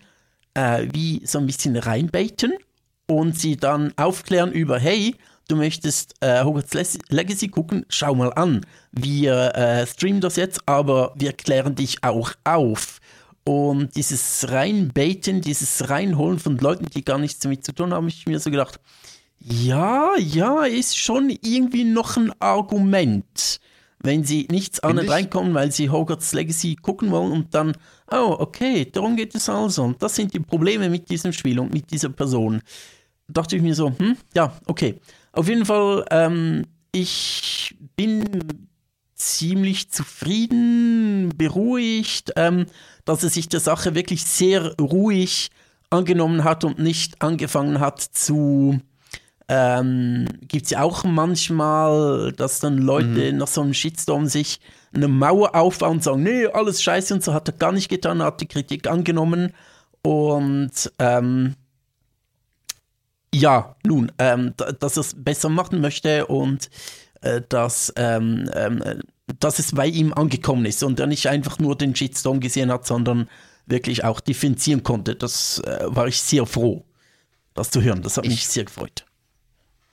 äh, 0.54 0.88
wie 0.92 1.22
so 1.26 1.38
ein 1.38 1.46
bisschen 1.46 1.76
reinbaiten 1.76 2.54
und 3.08 3.40
sie 3.40 3.58
dann 3.58 3.94
aufklären 3.98 4.52
über, 4.52 4.80
hey, 4.80 5.16
du 5.48 5.56
möchtest 5.56 6.16
äh, 6.22 6.44
Hogwarts 6.44 6.98
Legacy 7.10 7.50
gucken, 7.50 7.86
schau 7.90 8.16
mal 8.16 8.34
an. 8.34 8.66
Wir 8.92 9.56
äh, 9.56 9.88
streamen 9.88 10.22
das 10.22 10.36
jetzt, 10.36 10.62
aber 10.68 11.14
wir 11.16 11.34
klären 11.34 11.76
dich 11.76 12.04
auch 12.04 12.32
auf. 12.44 13.00
Und 13.44 13.96
dieses 13.96 14.50
Reinbaiten, 14.50 15.40
dieses 15.40 15.90
Reinholen 15.90 16.40
von 16.40 16.58
Leuten, 16.58 16.88
die 16.88 17.06
gar 17.06 17.18
nichts 17.18 17.40
damit 17.40 17.66
zu 17.66 17.72
tun 17.72 17.94
haben, 17.94 18.10
ich 18.10 18.26
mir 18.26 18.40
so 18.40 18.52
gedacht, 18.52 18.80
ja, 19.40 20.12
ja, 20.18 20.66
ist 20.66 20.98
schon 20.98 21.30
irgendwie 21.30 21.86
noch 21.86 22.18
ein 22.18 22.34
Argument. 22.42 23.62
Wenn 24.00 24.24
sie 24.24 24.48
nichts 24.52 24.80
anderes 24.80 25.10
reinkommen, 25.10 25.54
weil 25.54 25.72
sie 25.72 25.90
Hogwarts 25.90 26.34
Legacy 26.34 26.76
gucken 26.76 27.10
wollen 27.12 27.32
und 27.32 27.56
dann, 27.56 27.74
oh, 28.12 28.36
okay, 28.40 28.86
darum 28.92 29.16
geht 29.16 29.34
es 29.34 29.50
also. 29.50 29.84
Und 29.84 30.02
das 30.02 30.16
sind 30.16 30.34
die 30.34 30.40
Probleme 30.40 30.90
mit 30.90 31.10
diesem 31.10 31.34
Spiel 31.34 31.60
und 31.60 31.74
mit 31.74 31.90
dieser 31.92 32.10
Person. 32.10 32.62
Dachte 33.28 33.56
ich 33.56 33.62
mir 33.62 33.74
so, 33.76 33.92
hm, 33.98 34.16
ja, 34.36 34.54
okay. 34.68 35.00
Auf 35.34 35.50
jeden 35.50 35.66
Fall, 35.66 36.06
ähm, 36.12 36.66
ich 36.92 37.76
bin 37.96 38.24
ziemlich 39.16 39.92
zufrieden, 39.92 41.34
beruhigt, 41.36 42.32
ähm, 42.36 42.68
dass 43.04 43.24
er 43.24 43.30
sich 43.30 43.50
der 43.50 43.60
Sache 43.60 43.96
wirklich 43.96 44.24
sehr 44.26 44.76
ruhig 44.80 45.50
angenommen 45.90 46.44
hat 46.44 46.64
und 46.64 46.80
nicht 46.80 47.22
angefangen 47.22 47.80
hat 47.80 48.02
zu. 48.02 48.80
Ähm, 49.50 50.28
Gibt 50.42 50.66
es 50.66 50.72
ja 50.72 50.82
auch 50.82 51.04
manchmal, 51.04 52.34
dass 52.34 52.60
dann 52.60 52.78
Leute 52.78 53.32
mhm. 53.32 53.38
nach 53.38 53.48
so 53.48 53.62
einem 53.62 53.74
Shitstorm 53.74 54.26
sich 54.26 54.60
eine 54.94 55.08
Mauer 55.08 55.56
aufbauen 55.56 55.98
und 55.98 56.04
sagen, 56.04 56.24
nee, 56.24 56.48
alles 56.48 56.82
scheiße 56.82 57.14
und 57.14 57.24
so 57.24 57.34
hat 57.34 57.48
er 57.48 57.54
gar 57.54 57.72
nicht 57.72 57.90
getan, 57.90 58.22
hat 58.22 58.42
die 58.42 58.48
Kritik 58.48 58.88
angenommen 58.88 59.54
und 60.02 60.92
ähm, 61.00 61.56
ja, 63.34 63.76
nun, 63.86 64.12
ähm, 64.20 64.54
dass 64.80 64.98
er 64.98 65.02
es 65.02 65.14
besser 65.16 65.50
machen 65.50 65.82
möchte 65.82 66.28
und 66.28 66.70
äh, 67.22 67.42
dass, 67.48 67.94
ähm, 67.96 68.50
ähm, 68.54 68.84
dass 69.40 69.60
es 69.60 69.74
bei 69.74 69.88
ihm 69.88 70.14
angekommen 70.14 70.66
ist 70.66 70.84
und 70.84 71.00
er 71.00 71.08
nicht 71.08 71.28
einfach 71.28 71.60
nur 71.60 71.76
den 71.78 71.96
Shitstorm 71.96 72.40
gesehen 72.40 72.72
hat, 72.72 72.88
sondern 72.88 73.30
wirklich 73.66 74.04
auch 74.04 74.20
differenzieren 74.20 74.84
konnte. 74.84 75.16
Das 75.16 75.60
äh, 75.60 75.86
war 75.88 76.08
ich 76.08 76.22
sehr 76.22 76.46
froh, 76.46 76.86
das 77.54 77.70
zu 77.70 77.82
hören. 77.82 78.02
Das 78.02 78.18
hat 78.18 78.26
ich, 78.26 78.32
mich 78.32 78.48
sehr 78.48 78.64
gefreut. 78.64 79.06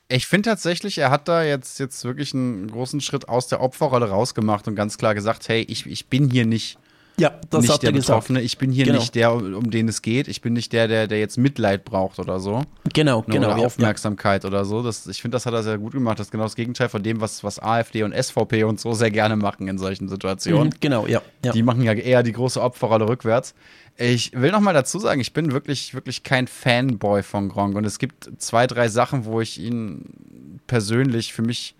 Ich 0.08 0.26
finde 0.26 0.50
tatsächlich, 0.50 0.98
er 0.98 1.10
hat 1.10 1.28
da 1.28 1.42
jetzt, 1.42 1.80
jetzt 1.80 2.04
wirklich 2.04 2.34
einen 2.34 2.70
großen 2.70 3.00
Schritt 3.00 3.28
aus 3.28 3.48
der 3.48 3.60
Opferrolle 3.60 4.10
rausgemacht 4.10 4.68
und 4.68 4.74
ganz 4.74 4.98
klar 4.98 5.14
gesagt, 5.14 5.48
hey, 5.48 5.62
ich, 5.62 5.86
ich 5.86 6.08
bin 6.08 6.30
hier 6.30 6.44
nicht 6.44 6.78
ja, 7.18 7.32
das 7.50 7.62
nicht 7.62 7.72
hat 7.72 7.82
der 7.82 7.90
er 7.90 7.92
Betroffene. 7.94 8.40
gesagt. 8.40 8.52
Ich 8.52 8.58
bin 8.58 8.70
hier 8.72 8.86
Genau. 8.86 8.98
nicht 8.98 9.14
der, 9.14 9.32
um 9.34 9.70
den 9.70 9.88
es 9.88 10.02
geht. 10.02 10.26
Ich 10.28 10.40
bin 10.40 10.52
nicht 10.52 10.72
der, 10.72 10.88
der, 10.88 11.06
der 11.06 11.18
jetzt 11.20 11.38
Mitleid 11.38 11.84
braucht 11.84 12.18
oder 12.18 12.40
so. 12.40 12.62
Genau, 12.92 13.20
Ne, 13.26 13.34
genau. 13.34 13.48
oder 13.52 13.58
ja, 13.60 13.66
Aufmerksamkeit 13.66 14.44
oder 14.44 14.64
so. 14.64 14.82
Das, 14.82 15.06
ich 15.06 15.22
finde, 15.22 15.36
das 15.36 15.46
hat 15.46 15.54
er 15.54 15.62
sehr 15.62 15.78
gut 15.78 15.92
gemacht. 15.92 16.18
Das 16.18 16.26
ist 16.26 16.30
genau 16.30 16.44
das 16.44 16.56
Gegenteil 16.56 16.88
von 16.88 17.02
dem, 17.02 17.20
was, 17.20 17.44
was 17.44 17.60
AfD 17.62 18.02
und 18.02 18.12
SVP 18.14 18.64
und 18.64 18.80
so 18.80 18.92
sehr 18.94 19.10
gerne 19.10 19.36
machen 19.36 19.68
in 19.68 19.78
solchen 19.78 20.04
ja. 20.04 20.10
Situationen. 20.10 20.68
Mhm, 20.68 20.80
genau, 20.80 21.06
ja. 21.06 21.22
ja. 21.44 21.52
Die 21.52 21.62
machen 21.62 21.82
ja 21.82 21.92
eher 21.92 22.22
die 22.22 22.32
große 22.32 22.60
Opferrolle 22.60 23.08
rückwärts. 23.08 23.54
Ich 23.96 24.32
will 24.32 24.50
noch 24.50 24.58
mal 24.60 24.72
dazu 24.74 24.98
sagen, 24.98 25.20
ich 25.20 25.32
bin 25.32 25.52
wirklich, 25.52 25.94
wirklich 25.94 26.24
kein 26.24 26.48
Fanboy 26.48 27.22
von 27.22 27.48
Gronk. 27.48 27.76
Und 27.76 27.84
es 27.84 28.00
gibt 28.00 28.28
zwei, 28.38 28.66
drei 28.66 28.88
Sachen, 28.88 29.24
wo 29.24 29.40
ich 29.40 29.60
ihn 29.60 30.58
persönlich 30.66 31.32
für 31.32 31.42
mich 31.42 31.76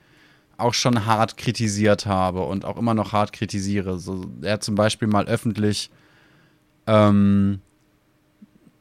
auch 0.57 0.75
schon 0.75 1.07
hart 1.07 1.37
kritisiert 1.37 2.07
habe 2.07 2.43
und 2.43 2.65
auch 2.65 2.77
immer 2.77 2.95
noch 2.95 3.13
hart 3.13 3.33
kritisiere. 3.33 3.99
So, 3.99 4.27
er 4.43 4.55
hat 4.55 4.65
zum 4.65 4.75
Beispiel 4.75 5.09
mal 5.09 5.27
öffentlich 5.27 5.91
ähm, 6.87 7.61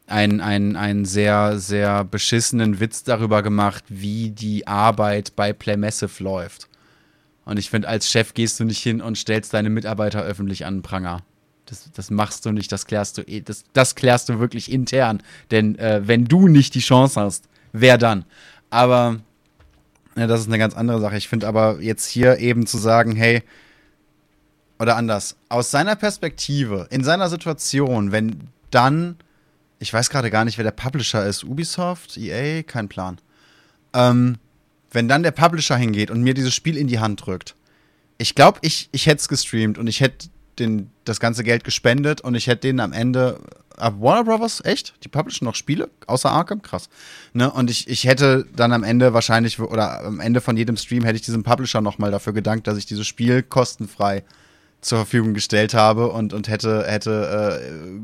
einen, 0.07 0.41
einen, 0.75 1.05
sehr, 1.05 1.57
sehr 1.59 2.03
beschissenen 2.03 2.79
Witz 2.79 3.03
darüber 3.03 3.41
gemacht, 3.41 3.83
wie 3.87 4.31
die 4.31 4.67
Arbeit 4.67 5.35
bei 5.35 5.53
Play 5.53 5.77
Massive 5.77 6.23
läuft. 6.23 6.67
Und 7.45 7.57
ich 7.57 7.69
finde, 7.69 7.87
als 7.87 8.09
Chef 8.09 8.33
gehst 8.33 8.59
du 8.59 8.63
nicht 8.63 8.81
hin 8.81 9.01
und 9.01 9.17
stellst 9.17 9.53
deine 9.53 9.69
Mitarbeiter 9.69 10.21
öffentlich 10.21 10.65
an 10.65 10.77
den 10.77 10.81
Pranger. 10.81 11.21
Das, 11.65 11.89
das 11.91 12.11
machst 12.11 12.45
du 12.45 12.51
nicht, 12.51 12.71
das 12.71 12.85
klärst 12.85 13.17
du 13.17 13.21
eh, 13.21 13.41
das, 13.41 13.63
das 13.73 13.95
klärst 13.95 14.29
du 14.29 14.39
wirklich 14.39 14.71
intern. 14.71 15.23
Denn 15.51 15.77
äh, 15.79 16.01
wenn 16.05 16.25
du 16.25 16.47
nicht 16.47 16.75
die 16.75 16.79
Chance 16.79 17.19
hast, 17.19 17.47
wer 17.71 17.97
dann? 17.97 18.25
Aber 18.69 19.19
ja, 20.15 20.27
das 20.27 20.41
ist 20.41 20.47
eine 20.47 20.59
ganz 20.59 20.75
andere 20.75 20.99
Sache. 20.99 21.17
Ich 21.17 21.27
finde 21.27 21.47
aber 21.47 21.81
jetzt 21.81 22.07
hier 22.07 22.37
eben 22.37 22.67
zu 22.67 22.77
sagen, 22.77 23.15
hey, 23.15 23.43
oder 24.79 24.95
anders, 24.95 25.37
aus 25.49 25.71
seiner 25.71 25.95
Perspektive, 25.95 26.87
in 26.89 27.03
seiner 27.03 27.29
Situation, 27.29 28.11
wenn 28.11 28.49
dann, 28.69 29.17
ich 29.79 29.93
weiß 29.93 30.09
gerade 30.09 30.29
gar 30.29 30.45
nicht, 30.45 30.57
wer 30.57 30.63
der 30.63 30.71
Publisher 30.71 31.25
ist, 31.25 31.43
Ubisoft, 31.43 32.17
EA, 32.17 32.63
kein 32.63 32.89
Plan. 32.89 33.17
Ähm, 33.93 34.37
wenn 34.91 35.07
dann 35.07 35.23
der 35.23 35.31
Publisher 35.31 35.77
hingeht 35.77 36.11
und 36.11 36.21
mir 36.21 36.33
dieses 36.33 36.53
Spiel 36.53 36.77
in 36.77 36.87
die 36.87 36.99
Hand 36.99 37.25
drückt, 37.25 37.55
ich 38.17 38.35
glaube, 38.35 38.59
ich, 38.61 38.89
ich 38.91 39.07
hätte 39.07 39.21
es 39.21 39.27
gestreamt 39.27 39.77
und 39.77 39.87
ich 39.87 39.99
hätte 40.01 40.27
den, 40.59 40.91
das 41.05 41.19
ganze 41.19 41.43
Geld 41.43 41.63
gespendet 41.63 42.21
und 42.21 42.35
ich 42.35 42.47
hätte 42.47 42.61
denen 42.67 42.79
am 42.79 42.93
Ende. 42.93 43.39
Ah, 43.75 43.91
Warner 43.97 44.23
Brothers, 44.23 44.61
echt? 44.63 44.93
Die 45.03 45.09
publishen 45.09 45.45
noch 45.45 45.55
Spiele? 45.55 45.89
Außer 46.05 46.29
Arkham? 46.29 46.61
Krass. 46.61 46.89
Ne? 47.33 47.49
Und 47.51 47.71
ich, 47.71 47.87
ich 47.87 48.03
hätte 48.05 48.45
dann 48.55 48.71
am 48.71 48.83
Ende 48.83 49.13
wahrscheinlich, 49.13 49.59
oder 49.59 50.05
am 50.05 50.19
Ende 50.19 50.41
von 50.41 50.55
jedem 50.55 50.77
Stream 50.77 51.03
hätte 51.03 51.15
ich 51.15 51.23
diesem 51.23 51.43
Publisher 51.43 51.81
nochmal 51.81 52.11
dafür 52.11 52.33
gedankt, 52.33 52.67
dass 52.67 52.77
ich 52.77 52.85
dieses 52.85 53.07
Spiel 53.07 53.41
kostenfrei 53.41 54.23
zur 54.83 54.99
Verfügung 54.99 55.33
gestellt 55.33 55.73
habe 55.73 56.09
und, 56.09 56.33
und 56.33 56.47
hätte, 56.47 56.85
hätte 56.85 57.59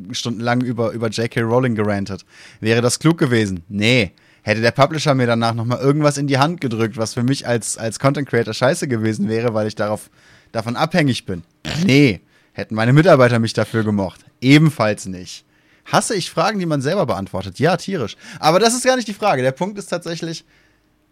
äh, 0.09 0.13
stundenlang 0.13 0.61
über, 0.61 0.91
über 0.91 1.09
J.K. 1.09 1.41
Rowling 1.41 1.75
gerantet. 1.75 2.25
Wäre 2.61 2.81
das 2.81 2.99
klug 2.99 3.17
gewesen? 3.17 3.63
Nee. 3.67 4.11
Hätte 4.41 4.61
der 4.61 4.71
Publisher 4.71 5.13
mir 5.13 5.27
danach 5.27 5.53
nochmal 5.53 5.79
irgendwas 5.79 6.17
in 6.17 6.27
die 6.27 6.37
Hand 6.37 6.61
gedrückt, 6.61 6.97
was 6.97 7.13
für 7.13 7.23
mich 7.23 7.45
als, 7.45 7.77
als 7.77 7.99
Content 7.99 8.27
Creator 8.27 8.53
scheiße 8.53 8.87
gewesen 8.87 9.27
wäre, 9.27 9.53
weil 9.53 9.67
ich 9.67 9.75
darauf, 9.75 10.09
davon 10.51 10.75
abhängig 10.75 11.25
bin? 11.25 11.43
Nee. 11.85 12.21
Hätten 12.59 12.75
meine 12.75 12.93
Mitarbeiter 12.93 13.39
mich 13.39 13.53
dafür 13.53 13.83
gemocht? 13.83 14.25
Ebenfalls 14.41 15.05
nicht. 15.05 15.45
Hasse 15.85 16.15
ich 16.15 16.29
Fragen, 16.29 16.59
die 16.59 16.65
man 16.65 16.81
selber 16.81 17.05
beantwortet? 17.05 17.57
Ja, 17.57 17.77
tierisch. 17.77 18.17
Aber 18.39 18.59
das 18.59 18.75
ist 18.75 18.85
gar 18.85 18.95
nicht 18.95 19.07
die 19.07 19.13
Frage. 19.13 19.41
Der 19.41 19.53
Punkt 19.53 19.79
ist 19.79 19.87
tatsächlich, 19.87 20.45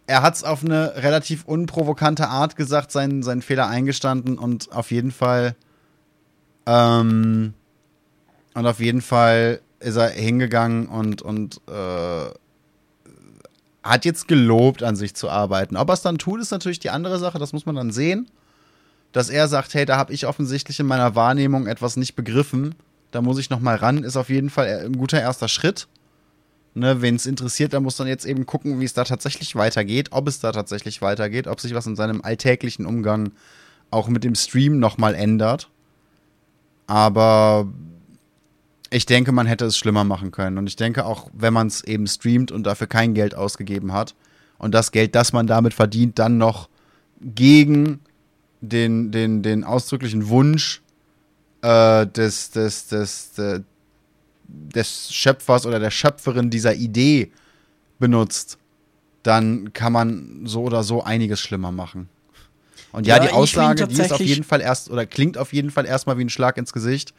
er 0.07 0.21
hat 0.21 0.35
es 0.35 0.43
auf 0.43 0.63
eine 0.63 0.93
relativ 0.97 1.45
unprovokante 1.45 2.27
Art 2.27 2.55
gesagt, 2.55 2.91
seinen, 2.91 3.23
seinen 3.23 3.41
Fehler 3.41 3.67
eingestanden 3.67 4.37
und 4.37 4.71
auf 4.73 4.91
jeden 4.91 5.11
Fall 5.11 5.55
ähm, 6.65 7.53
und 8.53 8.65
auf 8.65 8.79
jeden 8.79 9.01
Fall 9.01 9.61
ist 9.79 9.95
er 9.95 10.09
hingegangen 10.09 10.87
und, 10.87 11.21
und 11.21 11.61
äh, 11.67 12.29
hat 13.83 14.03
jetzt 14.03 14.27
gelobt, 14.27 14.83
an 14.83 14.97
sich 14.97 15.15
zu 15.15 15.29
arbeiten. 15.29 15.77
Ob 15.77 15.89
er 15.89 15.93
es 15.93 16.01
dann 16.01 16.17
tut, 16.17 16.41
ist 16.41 16.51
natürlich 16.51 16.79
die 16.79 16.89
andere 16.89 17.19
Sache, 17.19 17.39
das 17.39 17.53
muss 17.53 17.65
man 17.65 17.75
dann 17.75 17.91
sehen. 17.91 18.29
Dass 19.11 19.29
er 19.29 19.47
sagt, 19.47 19.73
hey, 19.73 19.85
da 19.85 19.97
habe 19.97 20.13
ich 20.13 20.27
offensichtlich 20.27 20.79
in 20.79 20.85
meiner 20.85 21.15
Wahrnehmung 21.15 21.67
etwas 21.67 21.97
nicht 21.97 22.15
begriffen, 22.15 22.75
da 23.11 23.21
muss 23.21 23.39
ich 23.39 23.49
noch 23.49 23.59
mal 23.59 23.75
ran, 23.75 24.03
ist 24.03 24.17
auf 24.17 24.29
jeden 24.29 24.49
Fall 24.49 24.67
ein 24.85 24.97
guter 24.97 25.19
erster 25.19 25.47
Schritt. 25.47 25.87
Ne, 26.73 27.01
Wen 27.01 27.15
es 27.15 27.25
interessiert, 27.25 27.73
der 27.73 27.79
muss 27.79 27.95
dann 27.95 28.07
jetzt 28.07 28.25
eben 28.25 28.45
gucken, 28.45 28.79
wie 28.79 28.85
es 28.85 28.93
da 28.93 29.03
tatsächlich 29.03 29.55
weitergeht, 29.55 30.09
ob 30.11 30.27
es 30.27 30.39
da 30.39 30.51
tatsächlich 30.51 31.01
weitergeht, 31.01 31.47
ob 31.47 31.59
sich 31.59 31.73
was 31.73 31.87
in 31.87 31.95
seinem 31.95 32.21
alltäglichen 32.21 32.85
Umgang 32.85 33.31
auch 33.89 34.07
mit 34.09 34.23
dem 34.23 34.35
Stream 34.35 34.77
noch 34.77 34.97
mal 34.97 35.15
ändert. 35.15 35.69
Aber 36.85 37.67
ich 38.89 39.05
denke, 39.05 39.31
man 39.31 39.47
hätte 39.47 39.65
es 39.65 39.77
schlimmer 39.77 40.03
machen 40.03 40.31
können. 40.31 40.57
Und 40.57 40.67
ich 40.67 40.75
denke 40.75 41.05
auch, 41.05 41.29
wenn 41.33 41.53
man 41.53 41.67
es 41.67 41.83
eben 41.83 42.07
streamt 42.07 42.51
und 42.51 42.63
dafür 42.63 42.87
kein 42.87 43.13
Geld 43.13 43.33
ausgegeben 43.33 43.91
hat 43.93 44.15
und 44.57 44.73
das 44.73 44.91
Geld, 44.91 45.15
das 45.15 45.33
man 45.33 45.47
damit 45.47 45.73
verdient, 45.73 46.19
dann 46.19 46.37
noch 46.37 46.69
gegen 47.19 47.99
den, 48.61 49.11
den, 49.11 49.43
den 49.43 49.63
ausdrücklichen 49.63 50.29
Wunsch 50.29 50.81
äh, 51.61 52.07
des, 52.07 52.51
des, 52.51 52.87
des, 52.87 53.31
des, 53.33 53.61
des 54.47 55.13
Schöpfers 55.13 55.65
oder 55.65 55.79
der 55.79 55.91
Schöpferin 55.91 56.49
dieser 56.49 56.75
Idee 56.75 57.31
benutzt, 57.99 58.57
dann 59.23 59.73
kann 59.73 59.93
man 59.93 60.41
so 60.45 60.63
oder 60.63 60.83
so 60.83 61.03
einiges 61.03 61.39
schlimmer 61.39 61.71
machen. 61.71 62.09
Und 62.91 63.05
ja, 63.05 63.17
Ja, 63.17 63.23
die 63.23 63.33
Aussage, 63.33 63.87
die 63.87 64.01
ist 64.01 64.13
auf 64.13 64.21
jeden 64.21 64.43
Fall 64.43 64.61
erst 64.61 64.89
oder 64.89 65.05
klingt 65.05 65.37
auf 65.37 65.53
jeden 65.53 65.71
Fall 65.71 65.85
erstmal 65.85 66.17
wie 66.17 66.23
ein 66.23 66.29
Schlag 66.29 66.57
ins 66.57 66.73
Gesicht. 66.73 67.13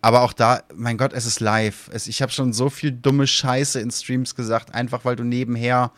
Aber 0.00 0.22
auch 0.22 0.32
da, 0.32 0.64
mein 0.74 0.98
Gott, 0.98 1.12
es 1.12 1.26
ist 1.26 1.38
live. 1.38 1.88
Es, 1.92 2.08
ich 2.08 2.22
habe 2.22 2.32
schon 2.32 2.52
so 2.52 2.68
viel 2.68 2.90
dumme 2.90 3.28
Scheiße 3.28 3.78
in 3.78 3.90
Streams 3.92 4.34
gesagt, 4.34 4.74
einfach 4.74 5.04
weil 5.04 5.14
du 5.14 5.22
nebenher 5.22 5.92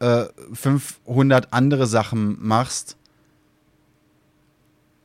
äh, 0.00 0.24
500 0.54 1.52
andere 1.52 1.86
Sachen 1.86 2.38
machst. 2.40 2.96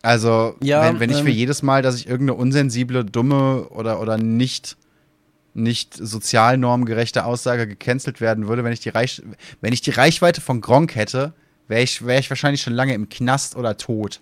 Also, 0.01 0.55
Ja, 0.63 0.83
wenn, 0.83 0.99
wenn 0.99 1.09
ich 1.09 1.17
für 1.17 1.29
ähm, 1.29 1.35
jedes 1.35 1.61
Mal, 1.61 1.81
dass 1.81 1.95
ich 1.95 2.07
irgendeine 2.07 2.39
unsensible, 2.39 3.03
dumme 3.03 3.67
oder, 3.69 3.99
oder 4.01 4.17
nicht, 4.17 4.77
nicht 5.53 5.93
sozial 5.95 6.57
normgerechte 6.57 7.25
Aussage 7.25 7.67
gecancelt 7.67 8.21
werden 8.21 8.47
würde, 8.47 8.63
wenn 8.63 8.71
ich 8.73 8.79
die, 8.79 8.89
Reich, 8.89 9.21
wenn 9.61 9.73
ich 9.73 9.81
die 9.81 9.91
Reichweite 9.91 10.41
von 10.41 10.61
Gronk 10.61 10.95
hätte, 10.95 11.33
wäre 11.67 11.81
ich, 11.81 12.05
wär 12.05 12.19
ich 12.19 12.29
wahrscheinlich 12.29 12.61
schon 12.61 12.73
lange 12.73 12.93
im 12.93 13.09
Knast 13.09 13.55
oder 13.55 13.77
tot. 13.77 14.21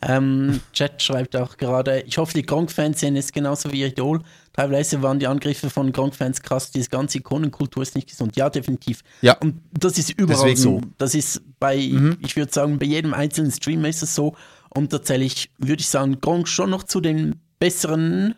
Ähm, 0.00 0.60
Chat 0.72 1.02
schreibt 1.02 1.34
auch 1.34 1.56
gerade, 1.56 2.02
ich 2.02 2.18
hoffe, 2.18 2.32
die 2.32 2.46
Gronk-Fans 2.46 3.00
sehen 3.00 3.16
es 3.16 3.32
genauso 3.32 3.72
wie 3.72 3.80
ihr 3.80 3.88
Idol. 3.88 4.20
Teilweise 4.52 5.02
waren 5.02 5.18
die 5.18 5.26
Angriffe 5.26 5.70
von 5.70 5.90
Gronk-Fans 5.90 6.40
krass, 6.42 6.70
diese 6.70 6.88
ganze 6.88 7.18
Ikonenkultur 7.18 7.82
ist 7.82 7.96
nicht 7.96 8.08
gesund. 8.08 8.36
Ja, 8.36 8.48
definitiv. 8.48 9.02
Ja. 9.22 9.36
Und 9.38 9.60
das 9.72 9.98
ist 9.98 10.10
überall 10.10 10.36
Deswegen- 10.36 10.56
so. 10.56 10.80
Das 10.98 11.16
ist 11.16 11.42
bei, 11.58 11.76
ich 11.76 12.36
würde 12.36 12.52
sagen, 12.52 12.78
bei 12.78 12.86
jedem 12.86 13.12
einzelnen 13.12 13.50
Stream 13.50 13.84
ist 13.84 14.02
es 14.02 14.14
so. 14.14 14.36
Und 14.70 14.90
tatsächlich 14.90 15.50
würde 15.58 15.80
ich 15.80 15.88
sagen, 15.88 16.20
Gronk 16.20 16.48
schon 16.48 16.70
noch 16.70 16.84
zu 16.84 17.00
den 17.00 17.40
besseren, 17.58 18.34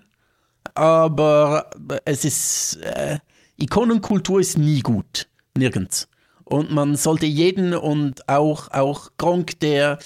aber 0.74 1.70
es 2.04 2.24
ist, 2.24 2.76
äh, 2.82 3.18
Ikonenkultur 3.56 4.40
ist 4.40 4.58
nie 4.58 4.80
gut. 4.80 5.28
Nirgends. 5.56 6.08
Und 6.44 6.72
man 6.72 6.96
sollte 6.96 7.26
jeden 7.26 7.74
und 7.74 8.28
auch, 8.28 8.70
auch 8.72 9.10
Gronk, 9.18 9.60
der 9.60 9.98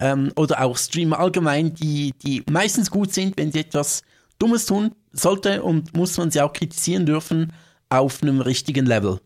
ähm, 0.00 0.32
oder 0.36 0.62
auch 0.62 0.76
Streamer 0.76 1.18
allgemein, 1.18 1.74
die, 1.74 2.12
die 2.24 2.42
meistens 2.50 2.90
gut 2.90 3.12
sind, 3.12 3.36
wenn 3.38 3.52
sie 3.52 3.60
etwas 3.60 4.02
Dummes 4.38 4.66
tun, 4.66 4.92
sollte 5.12 5.62
und 5.62 5.96
muss 5.96 6.16
man 6.16 6.30
sie 6.30 6.40
auch 6.40 6.52
kritisieren 6.52 7.06
dürfen 7.06 7.52
auf 7.88 8.22
einem 8.22 8.40
richtigen 8.40 8.86
Level. 8.86 9.20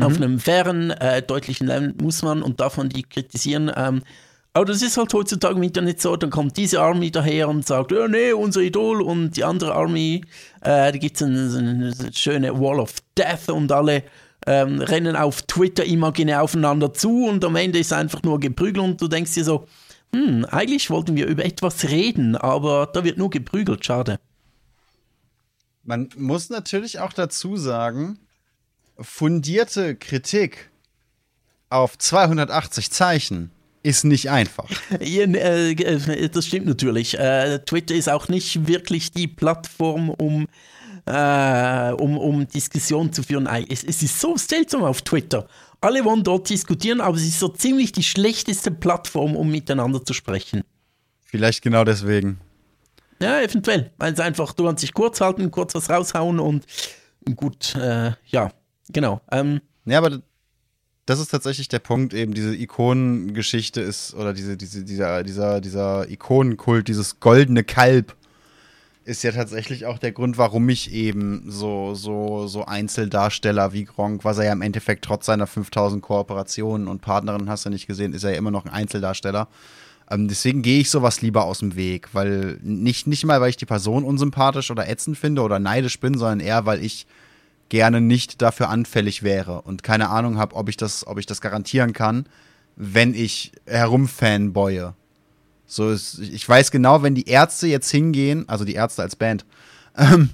Auf 0.00 0.16
einem 0.16 0.38
fairen, 0.38 0.90
äh, 0.90 1.22
deutlichen 1.22 1.66
Level 1.66 1.94
muss 2.00 2.22
man 2.22 2.42
und 2.42 2.60
darf 2.60 2.76
man 2.76 2.88
die 2.88 3.02
kritisieren. 3.02 3.72
Ähm, 3.74 4.02
aber 4.54 4.64
das 4.64 4.82
ist 4.82 4.96
halt 4.96 5.12
heutzutage 5.14 5.56
im 5.56 5.62
Internet 5.62 6.00
so, 6.00 6.16
dann 6.16 6.30
kommt 6.30 6.56
diese 6.56 6.80
Army 6.80 7.10
daher 7.10 7.48
und 7.48 7.66
sagt, 7.66 7.92
ja, 7.92 8.08
nee, 8.08 8.32
unser 8.32 8.60
Idol 8.60 9.02
und 9.02 9.36
die 9.36 9.44
andere 9.44 9.74
Army, 9.74 10.24
äh, 10.62 10.90
da 10.90 10.98
gibt 10.98 11.16
es 11.16 11.22
eine, 11.22 11.92
eine 11.94 12.12
schöne 12.12 12.58
Wall 12.58 12.80
of 12.80 12.94
Death 13.16 13.50
und 13.50 13.70
alle 13.70 14.02
ähm, 14.46 14.80
rennen 14.80 15.16
auf 15.16 15.42
Twitter 15.42 15.84
imaginär 15.84 16.42
aufeinander 16.42 16.92
zu 16.92 17.26
und 17.26 17.44
am 17.44 17.56
Ende 17.56 17.78
ist 17.78 17.92
einfach 17.92 18.22
nur 18.22 18.40
geprügelt 18.40 18.84
und 18.84 19.00
du 19.00 19.08
denkst 19.08 19.34
dir 19.34 19.44
so, 19.44 19.66
hm, 20.14 20.46
eigentlich 20.46 20.90
wollten 20.90 21.16
wir 21.16 21.26
über 21.26 21.44
etwas 21.44 21.84
reden, 21.84 22.34
aber 22.34 22.88
da 22.92 23.04
wird 23.04 23.18
nur 23.18 23.30
geprügelt, 23.30 23.84
schade. 23.84 24.18
Man 25.82 26.08
muss 26.16 26.50
natürlich 26.50 26.98
auch 26.98 27.12
dazu 27.12 27.56
sagen, 27.56 28.18
fundierte 28.98 29.94
Kritik 29.94 30.70
auf 31.70 31.96
280 31.98 32.90
Zeichen 32.90 33.50
ist 33.88 34.04
nicht 34.04 34.30
einfach. 34.30 34.68
Ja, 35.00 35.24
äh, 35.24 35.72
äh, 35.72 36.28
das 36.28 36.46
stimmt 36.46 36.66
natürlich. 36.66 37.18
Äh, 37.18 37.60
Twitter 37.60 37.94
ist 37.94 38.08
auch 38.08 38.28
nicht 38.28 38.66
wirklich 38.66 39.10
die 39.12 39.26
Plattform, 39.26 40.10
um, 40.10 40.46
äh, 41.06 41.92
um, 41.92 42.18
um 42.18 42.46
Diskussionen 42.48 43.12
zu 43.12 43.22
führen. 43.22 43.46
Es, 43.68 43.84
es 43.84 44.02
ist 44.02 44.20
so 44.20 44.36
seltsam 44.36 44.84
auf 44.84 45.02
Twitter. 45.02 45.48
Alle 45.80 46.04
wollen 46.04 46.24
dort 46.24 46.50
diskutieren, 46.50 47.00
aber 47.00 47.16
es 47.16 47.22
ist 47.22 47.38
so 47.38 47.48
ziemlich 47.48 47.92
die 47.92 48.02
schlechteste 48.02 48.70
Plattform, 48.70 49.36
um 49.36 49.50
miteinander 49.50 50.04
zu 50.04 50.12
sprechen. 50.12 50.62
Vielleicht 51.24 51.62
genau 51.62 51.84
deswegen. 51.84 52.40
Ja, 53.22 53.40
eventuell. 53.40 53.90
Weil 53.98 54.12
es 54.12 54.20
einfach, 54.20 54.52
du 54.52 54.64
kannst 54.64 54.82
dich 54.82 54.92
kurz 54.92 55.20
halten, 55.20 55.50
kurz 55.50 55.74
was 55.74 55.88
raushauen 55.88 56.38
und 56.40 56.64
gut, 57.36 57.74
äh, 57.76 58.12
ja, 58.26 58.50
genau. 58.88 59.20
Ähm, 59.30 59.60
Ja, 59.84 59.98
aber 59.98 60.20
das 61.08 61.20
ist 61.20 61.30
tatsächlich 61.30 61.68
der 61.68 61.78
Punkt, 61.78 62.12
eben 62.12 62.34
diese 62.34 62.54
Ikonengeschichte 62.54 63.80
ist, 63.80 64.12
oder 64.12 64.34
diese, 64.34 64.58
diese, 64.58 64.84
dieser, 64.84 65.22
dieser, 65.22 65.62
dieser 65.62 66.10
Ikonenkult, 66.10 66.86
dieses 66.86 67.18
goldene 67.18 67.64
Kalb, 67.64 68.14
ist 69.06 69.22
ja 69.22 69.32
tatsächlich 69.32 69.86
auch 69.86 69.98
der 69.98 70.12
Grund, 70.12 70.36
warum 70.36 70.68
ich 70.68 70.92
eben 70.92 71.44
so, 71.50 71.94
so, 71.94 72.46
so 72.46 72.66
Einzeldarsteller 72.66 73.72
wie 73.72 73.84
Gronk, 73.84 74.22
was 74.22 74.36
er 74.36 74.44
ja 74.44 74.52
im 74.52 74.60
Endeffekt 74.60 75.02
trotz 75.02 75.24
seiner 75.24 75.46
5000 75.46 76.02
Kooperationen 76.02 76.88
und 76.88 77.00
Partnerinnen, 77.00 77.48
hast 77.48 77.64
du 77.64 77.70
nicht 77.70 77.86
gesehen, 77.86 78.12
ist 78.12 78.24
er 78.24 78.32
ja 78.32 78.36
immer 78.36 78.50
noch 78.50 78.66
ein 78.66 78.70
Einzeldarsteller. 78.70 79.48
Ähm, 80.10 80.28
deswegen 80.28 80.60
gehe 80.60 80.80
ich 80.80 80.90
sowas 80.90 81.22
lieber 81.22 81.46
aus 81.46 81.60
dem 81.60 81.74
Weg, 81.74 82.10
weil 82.12 82.58
nicht, 82.62 83.06
nicht 83.06 83.24
mal, 83.24 83.40
weil 83.40 83.48
ich 83.48 83.56
die 83.56 83.64
Person 83.64 84.04
unsympathisch 84.04 84.70
oder 84.70 84.90
ätzend 84.90 85.16
finde 85.16 85.40
oder 85.40 85.58
neidisch 85.58 86.00
bin, 86.00 86.18
sondern 86.18 86.40
eher, 86.40 86.66
weil 86.66 86.84
ich 86.84 87.06
gerne 87.68 88.00
nicht 88.00 88.40
dafür 88.42 88.68
anfällig 88.68 89.22
wäre 89.22 89.62
und 89.62 89.82
keine 89.82 90.08
Ahnung 90.08 90.38
habe, 90.38 90.56
ob 90.56 90.68
ich 90.68 90.76
das, 90.76 91.06
ob 91.06 91.18
ich 91.18 91.26
das 91.26 91.40
garantieren 91.40 91.92
kann, 91.92 92.26
wenn 92.76 93.14
ich 93.14 93.52
herumfanboye. 93.66 94.94
So 95.66 95.90
ist, 95.90 96.18
ich 96.18 96.48
weiß 96.48 96.70
genau, 96.70 97.02
wenn 97.02 97.14
die 97.14 97.28
Ärzte 97.28 97.66
jetzt 97.66 97.90
hingehen, 97.90 98.48
also 98.48 98.64
die 98.64 98.74
Ärzte 98.74 99.02
als 99.02 99.16
Band, 99.16 99.44
ähm, 99.96 100.30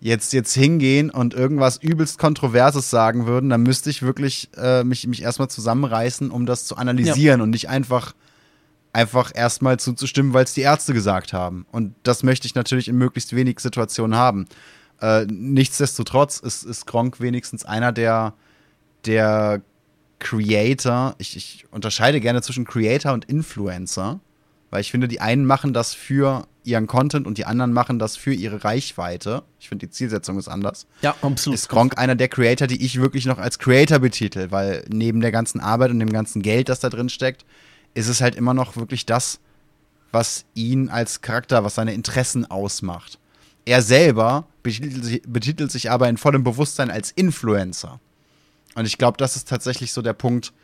jetzt, 0.00 0.32
jetzt 0.32 0.54
hingehen 0.54 1.10
und 1.10 1.34
irgendwas 1.34 1.78
übelst 1.78 2.18
Kontroverses 2.18 2.88
sagen 2.90 3.26
würden, 3.26 3.50
dann 3.50 3.62
müsste 3.62 3.90
ich 3.90 4.02
wirklich 4.02 4.48
äh, 4.56 4.84
mich, 4.84 5.06
mich 5.06 5.22
erstmal 5.22 5.48
zusammenreißen, 5.48 6.30
um 6.30 6.46
das 6.46 6.64
zu 6.64 6.76
analysieren 6.76 7.40
und 7.40 7.50
nicht 7.50 7.68
einfach, 7.68 8.14
einfach 8.92 9.32
erstmal 9.34 9.80
zuzustimmen, 9.80 10.32
weil 10.32 10.44
es 10.44 10.54
die 10.54 10.60
Ärzte 10.60 10.94
gesagt 10.94 11.32
haben. 11.32 11.66
Und 11.72 11.94
das 12.04 12.22
möchte 12.22 12.46
ich 12.46 12.54
natürlich 12.54 12.88
in 12.88 12.96
möglichst 12.96 13.34
wenig 13.34 13.58
Situationen 13.58 14.16
haben. 14.16 14.46
Äh, 15.00 15.26
nichtsdestotrotz 15.26 16.38
ist, 16.38 16.64
ist 16.64 16.86
Gronk 16.86 17.20
wenigstens 17.20 17.64
einer 17.64 17.92
der, 17.92 18.34
der 19.06 19.62
Creator. 20.18 21.14
Ich, 21.18 21.36
ich 21.36 21.66
unterscheide 21.70 22.20
gerne 22.20 22.42
zwischen 22.42 22.64
Creator 22.64 23.12
und 23.12 23.24
Influencer, 23.26 24.20
weil 24.70 24.80
ich 24.80 24.90
finde, 24.90 25.08
die 25.08 25.20
einen 25.20 25.44
machen 25.44 25.72
das 25.72 25.94
für 25.94 26.46
ihren 26.64 26.86
Content 26.86 27.26
und 27.26 27.38
die 27.38 27.46
anderen 27.46 27.72
machen 27.72 27.98
das 27.98 28.16
für 28.16 28.32
ihre 28.32 28.64
Reichweite. 28.64 29.42
Ich 29.58 29.68
finde, 29.68 29.86
die 29.86 29.90
Zielsetzung 29.90 30.38
ist 30.38 30.48
anders. 30.48 30.86
ja, 31.00 31.14
absolut. 31.22 31.54
Ist 31.54 31.68
Gronk 31.68 31.96
einer 31.98 32.14
der 32.14 32.28
Creator, 32.28 32.66
die 32.66 32.84
ich 32.84 33.00
wirklich 33.00 33.24
noch 33.24 33.38
als 33.38 33.58
Creator 33.58 34.00
betitel, 34.00 34.50
weil 34.50 34.84
neben 34.88 35.20
der 35.20 35.32
ganzen 35.32 35.60
Arbeit 35.60 35.90
und 35.90 36.00
dem 36.00 36.12
ganzen 36.12 36.42
Geld, 36.42 36.68
das 36.68 36.80
da 36.80 36.90
drin 36.90 37.08
steckt, 37.08 37.46
ist 37.94 38.08
es 38.08 38.20
halt 38.20 38.34
immer 38.34 38.52
noch 38.52 38.76
wirklich 38.76 39.06
das, 39.06 39.40
was 40.12 40.44
ihn 40.54 40.88
als 40.88 41.20
Charakter, 41.20 41.64
was 41.64 41.76
seine 41.76 41.94
Interessen 41.94 42.50
ausmacht. 42.50 43.18
Er 43.68 43.82
selber 43.82 44.46
betitelt 44.62 45.04
sich, 45.04 45.22
betitelt 45.26 45.70
sich 45.70 45.90
aber 45.90 46.08
in 46.08 46.16
vollem 46.16 46.42
Bewusstsein 46.42 46.90
als 46.90 47.10
Influencer. 47.10 48.00
Und 48.74 48.86
ich 48.86 48.96
glaube, 48.96 49.18
das 49.18 49.36
ist 49.36 49.46
tatsächlich 49.46 49.92
so 49.92 50.00
der 50.00 50.14
Punkt, 50.14 50.54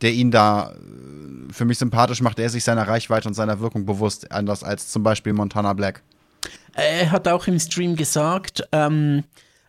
der 0.00 0.12
ihn 0.12 0.32
da 0.32 0.72
äh, 0.72 1.52
für 1.52 1.64
mich 1.64 1.78
sympathisch 1.78 2.20
macht. 2.20 2.40
Er 2.40 2.46
ist 2.46 2.54
sich 2.54 2.64
seiner 2.64 2.88
Reichweite 2.88 3.28
und 3.28 3.34
seiner 3.34 3.60
Wirkung 3.60 3.86
bewusst, 3.86 4.32
anders 4.32 4.64
als 4.64 4.88
zum 4.88 5.04
Beispiel 5.04 5.32
Montana 5.32 5.72
Black. 5.72 6.02
Er 6.72 7.12
hat 7.12 7.28
auch 7.28 7.46
im 7.46 7.60
Stream 7.60 7.94
gesagt, 7.94 8.66
ähm, 8.72 9.22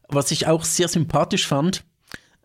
was 0.07 0.31
ich 0.31 0.47
auch 0.47 0.63
sehr 0.63 0.87
sympathisch 0.87 1.45
fand, 1.45 1.83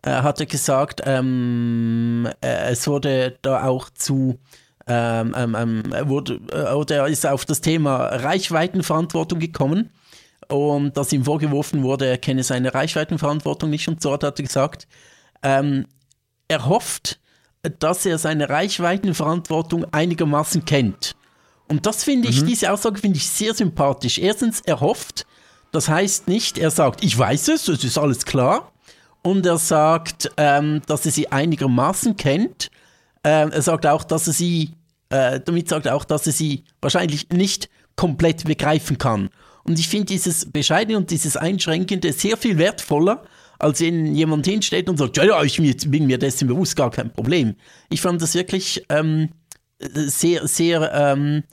er 0.03 0.21
hatte 0.21 0.45
gesagt, 0.45 1.01
ähm, 1.05 2.29
äh, 2.41 2.69
es 2.69 2.85
wurde 2.87 3.39
da 3.41 3.63
auch 3.63 3.89
zu, 3.89 4.37
ähm, 4.85 5.33
ähm, 5.35 5.55
ähm, 5.55 6.07
wurde, 6.07 6.39
äh, 6.51 6.71
oder 6.73 6.97
er 6.97 7.07
ist 7.07 7.25
auf 7.25 7.45
das 7.45 7.61
Thema 7.61 8.05
Reichweitenverantwortung 8.05 9.39
gekommen 9.39 9.89
und 10.49 10.97
dass 10.97 11.13
ihm 11.13 11.23
vorgeworfen 11.23 11.83
wurde, 11.83 12.07
er 12.07 12.17
kenne 12.17 12.43
seine 12.43 12.73
Reichweitenverantwortung 12.73 13.69
nicht 13.69 13.87
und 13.87 14.01
so 14.01 14.11
hat 14.13 14.23
er 14.23 14.31
gesagt, 14.31 14.87
ähm, 15.43 15.85
er 16.47 16.65
hofft, 16.65 17.19
dass 17.79 18.05
er 18.05 18.17
seine 18.17 18.49
Reichweitenverantwortung 18.49 19.85
einigermaßen 19.91 20.65
kennt. 20.65 21.15
Und 21.67 21.85
das 21.85 22.03
finde 22.03 22.29
ich, 22.29 22.43
diese 22.43 22.71
Aussage 22.71 22.99
finde 22.99 23.17
ich 23.17 23.29
sehr 23.29 23.53
sympathisch. 23.53 24.17
Erstens, 24.17 24.61
er 24.61 24.79
hofft, 24.79 25.27
das 25.71 25.87
heißt 25.87 26.27
nicht, 26.27 26.57
er 26.57 26.71
sagt, 26.71 27.03
ich 27.03 27.17
weiß 27.17 27.49
es, 27.49 27.67
es 27.67 27.83
ist 27.83 27.97
alles 27.97 28.25
klar. 28.25 28.71
Und 29.21 29.45
er 29.45 29.57
sagt, 29.57 30.31
ähm, 30.37 30.81
dass 30.87 31.05
er 31.05 31.11
sie 31.11 31.31
einigermaßen 31.31 32.17
kennt. 32.17 32.71
Ähm, 33.23 33.51
er 33.51 33.61
sagt 33.61 33.85
auch, 33.85 34.03
dass 34.03 34.25
er 34.25 34.33
sie, 34.33 34.71
äh, 35.09 35.39
damit 35.41 35.69
sagt 35.69 35.85
er 35.85 35.95
auch, 35.95 36.05
dass 36.05 36.25
er 36.25 36.33
sie 36.33 36.63
wahrscheinlich 36.81 37.29
nicht 37.29 37.69
komplett 37.95 38.45
begreifen 38.45 38.97
kann. 38.97 39.29
Und 39.63 39.79
ich 39.79 39.87
finde 39.87 40.05
dieses 40.05 40.51
Bescheidene 40.51 40.97
und 40.97 41.11
dieses 41.11 41.37
Einschränkende 41.37 42.13
sehr 42.13 42.37
viel 42.37 42.57
wertvoller, 42.57 43.23
als 43.59 43.81
wenn 43.81 44.15
jemand 44.15 44.45
hinsteht 44.45 44.89
und 44.89 44.97
sagt, 44.97 45.17
ja, 45.17 45.25
ja, 45.25 45.43
ich 45.43 45.57
bin 45.57 46.07
mir 46.07 46.17
dessen 46.17 46.47
bewusst, 46.47 46.75
gar 46.75 46.91
kein 46.91 47.11
Problem. 47.11 47.55
Ich 47.89 48.01
fand 48.01 48.21
das 48.21 48.33
wirklich 48.33 48.85
ähm, 48.89 49.29
sehr, 49.79 50.47
sehr 50.47 50.91
ähm, 50.93 51.43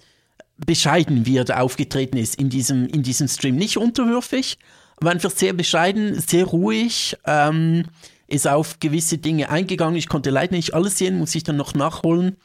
bescheiden, 0.65 1.27
wie 1.27 1.37
er 1.37 1.45
da 1.45 1.59
aufgetreten 1.59 2.17
ist 2.17 2.37
in 2.37 2.49
diesem, 2.49 2.87
in 2.87 3.03
diesem 3.03 3.29
Stream. 3.29 3.57
Nicht 3.57 3.77
unterwürfig, 3.77 4.59
aber 4.97 5.11
einfach 5.11 5.31
sehr 5.31 5.53
bescheiden, 5.53 6.21
sehr 6.21 6.45
ruhig, 6.45 7.17
ähm, 7.27 7.85
ist 8.29 8.49
auf 8.49 8.81
gewisse 8.81 9.19
Dinge 9.19 9.51
eingegangen. 9.51 9.97
Ich 9.97 10.09
konnte 10.09 10.31
leider 10.31 10.55
nicht 10.55 10.75
alles 10.75 10.99
sehen, 10.99 11.19
muss 11.19 11.35
ich 11.35 11.45
dann 11.45 11.57
noch 11.57 11.75
nachholen. 11.75 12.37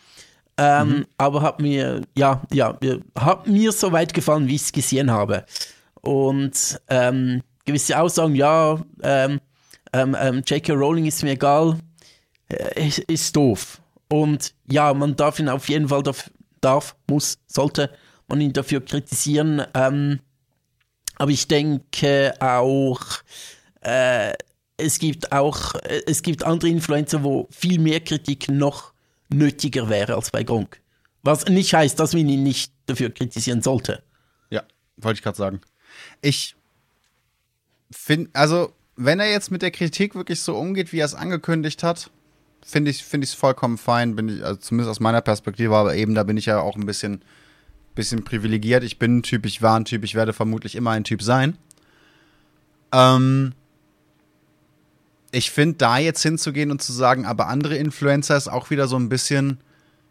Ähm, 0.61 1.07
Aber 1.17 1.41
hat 1.41 1.59
mir, 1.59 2.01
ja, 2.15 2.43
ja, 2.53 2.77
hat 3.17 3.47
mir 3.47 3.71
so 3.71 3.91
weit 3.91 4.13
gefallen, 4.13 4.47
wie 4.47 4.55
ich 4.55 4.61
es 4.61 4.71
gesehen 4.71 5.09
habe. 5.09 5.43
Und 6.01 6.79
ähm, 6.87 7.41
gewisse 7.65 7.99
Aussagen, 7.99 8.35
ja, 8.35 8.79
ähm, 9.01 9.39
ähm, 9.91 10.15
ähm, 10.19 10.43
J.K. 10.45 10.73
Rowling 10.73 11.05
ist 11.05 11.23
mir 11.23 11.31
egal, 11.31 11.79
äh, 12.49 12.87
ist, 12.87 12.99
ist 12.99 13.35
doof. 13.35 13.81
Und 14.07 14.53
ja, 14.69 14.93
man 14.93 15.15
darf 15.15 15.39
ihn 15.39 15.49
auf 15.49 15.67
jeden 15.67 15.87
Fall 15.87 16.03
daf 16.03 16.29
darf, 16.59 16.95
muss, 17.09 17.39
sollte 17.47 17.89
man 18.27 18.39
ihn 18.39 18.53
dafür 18.53 18.85
kritisieren. 18.85 19.61
Aber 19.73 21.31
ich 21.31 21.47
denke 21.47 22.35
auch, 22.39 23.01
äh, 23.81 24.33
es 24.77 24.99
gibt 24.99 25.31
auch, 25.31 25.73
es 26.05 26.21
gibt 26.21 26.43
andere 26.43 26.69
Influencer, 26.69 27.23
wo 27.23 27.47
viel 27.49 27.79
mehr 27.79 27.99
Kritik 27.99 28.47
noch 28.47 28.90
nötiger 29.33 29.89
wäre 29.89 30.15
als 30.15 30.31
bei 30.31 30.43
Gronk. 30.43 30.81
Was 31.23 31.45
nicht 31.45 31.73
heißt, 31.73 31.99
dass 31.99 32.13
man 32.13 32.27
ihn 32.27 32.43
nicht 32.43 32.73
dafür 32.87 33.11
kritisieren 33.11 33.61
sollte. 33.61 34.03
Ja, 34.49 34.63
wollte 34.97 35.17
ich 35.19 35.23
gerade 35.23 35.37
sagen. 35.37 35.61
Ich 36.21 36.55
finde, 37.91 38.29
also, 38.33 38.73
wenn 38.95 39.19
er 39.19 39.29
jetzt 39.29 39.51
mit 39.51 39.61
der 39.61 39.71
Kritik 39.71 40.15
wirklich 40.15 40.41
so 40.41 40.55
umgeht, 40.55 40.91
wie 40.91 40.99
er 40.99 41.05
es 41.05 41.15
angekündigt 41.15 41.83
hat, 41.83 42.09
finde 42.63 42.91
ich 42.91 43.01
es 43.01 43.07
find 43.07 43.27
vollkommen 43.29 43.77
fein, 43.77 44.15
bin 44.15 44.29
ich, 44.29 44.43
also 44.43 44.59
zumindest 44.59 44.89
aus 44.89 44.99
meiner 44.99 45.21
Perspektive, 45.21 45.75
aber 45.75 45.95
eben 45.95 46.15
da 46.15 46.23
bin 46.23 46.37
ich 46.37 46.45
ja 46.45 46.59
auch 46.59 46.75
ein 46.75 46.85
bisschen, 46.85 47.21
bisschen 47.95 48.23
privilegiert. 48.23 48.83
Ich 48.83 48.99
bin 48.99 49.17
ein 49.17 49.23
Typ, 49.23 49.45
ich 49.45 49.61
war 49.61 49.79
ein 49.79 49.85
Typ, 49.85 50.03
ich 50.03 50.15
werde 50.15 50.33
vermutlich 50.33 50.75
immer 50.75 50.91
ein 50.91 51.03
Typ 51.03 51.21
sein. 51.21 51.57
Ähm, 52.91 53.53
ich 55.31 55.51
finde, 55.51 55.77
da 55.77 55.97
jetzt 55.97 56.21
hinzugehen 56.21 56.71
und 56.71 56.81
zu 56.81 56.91
sagen, 56.91 57.25
aber 57.25 57.47
andere 57.47 57.77
Influencer 57.77 58.35
ist 58.37 58.47
auch 58.47 58.69
wieder 58.69 58.87
so 58.87 58.97
ein 58.97 59.09
bisschen 59.09 59.59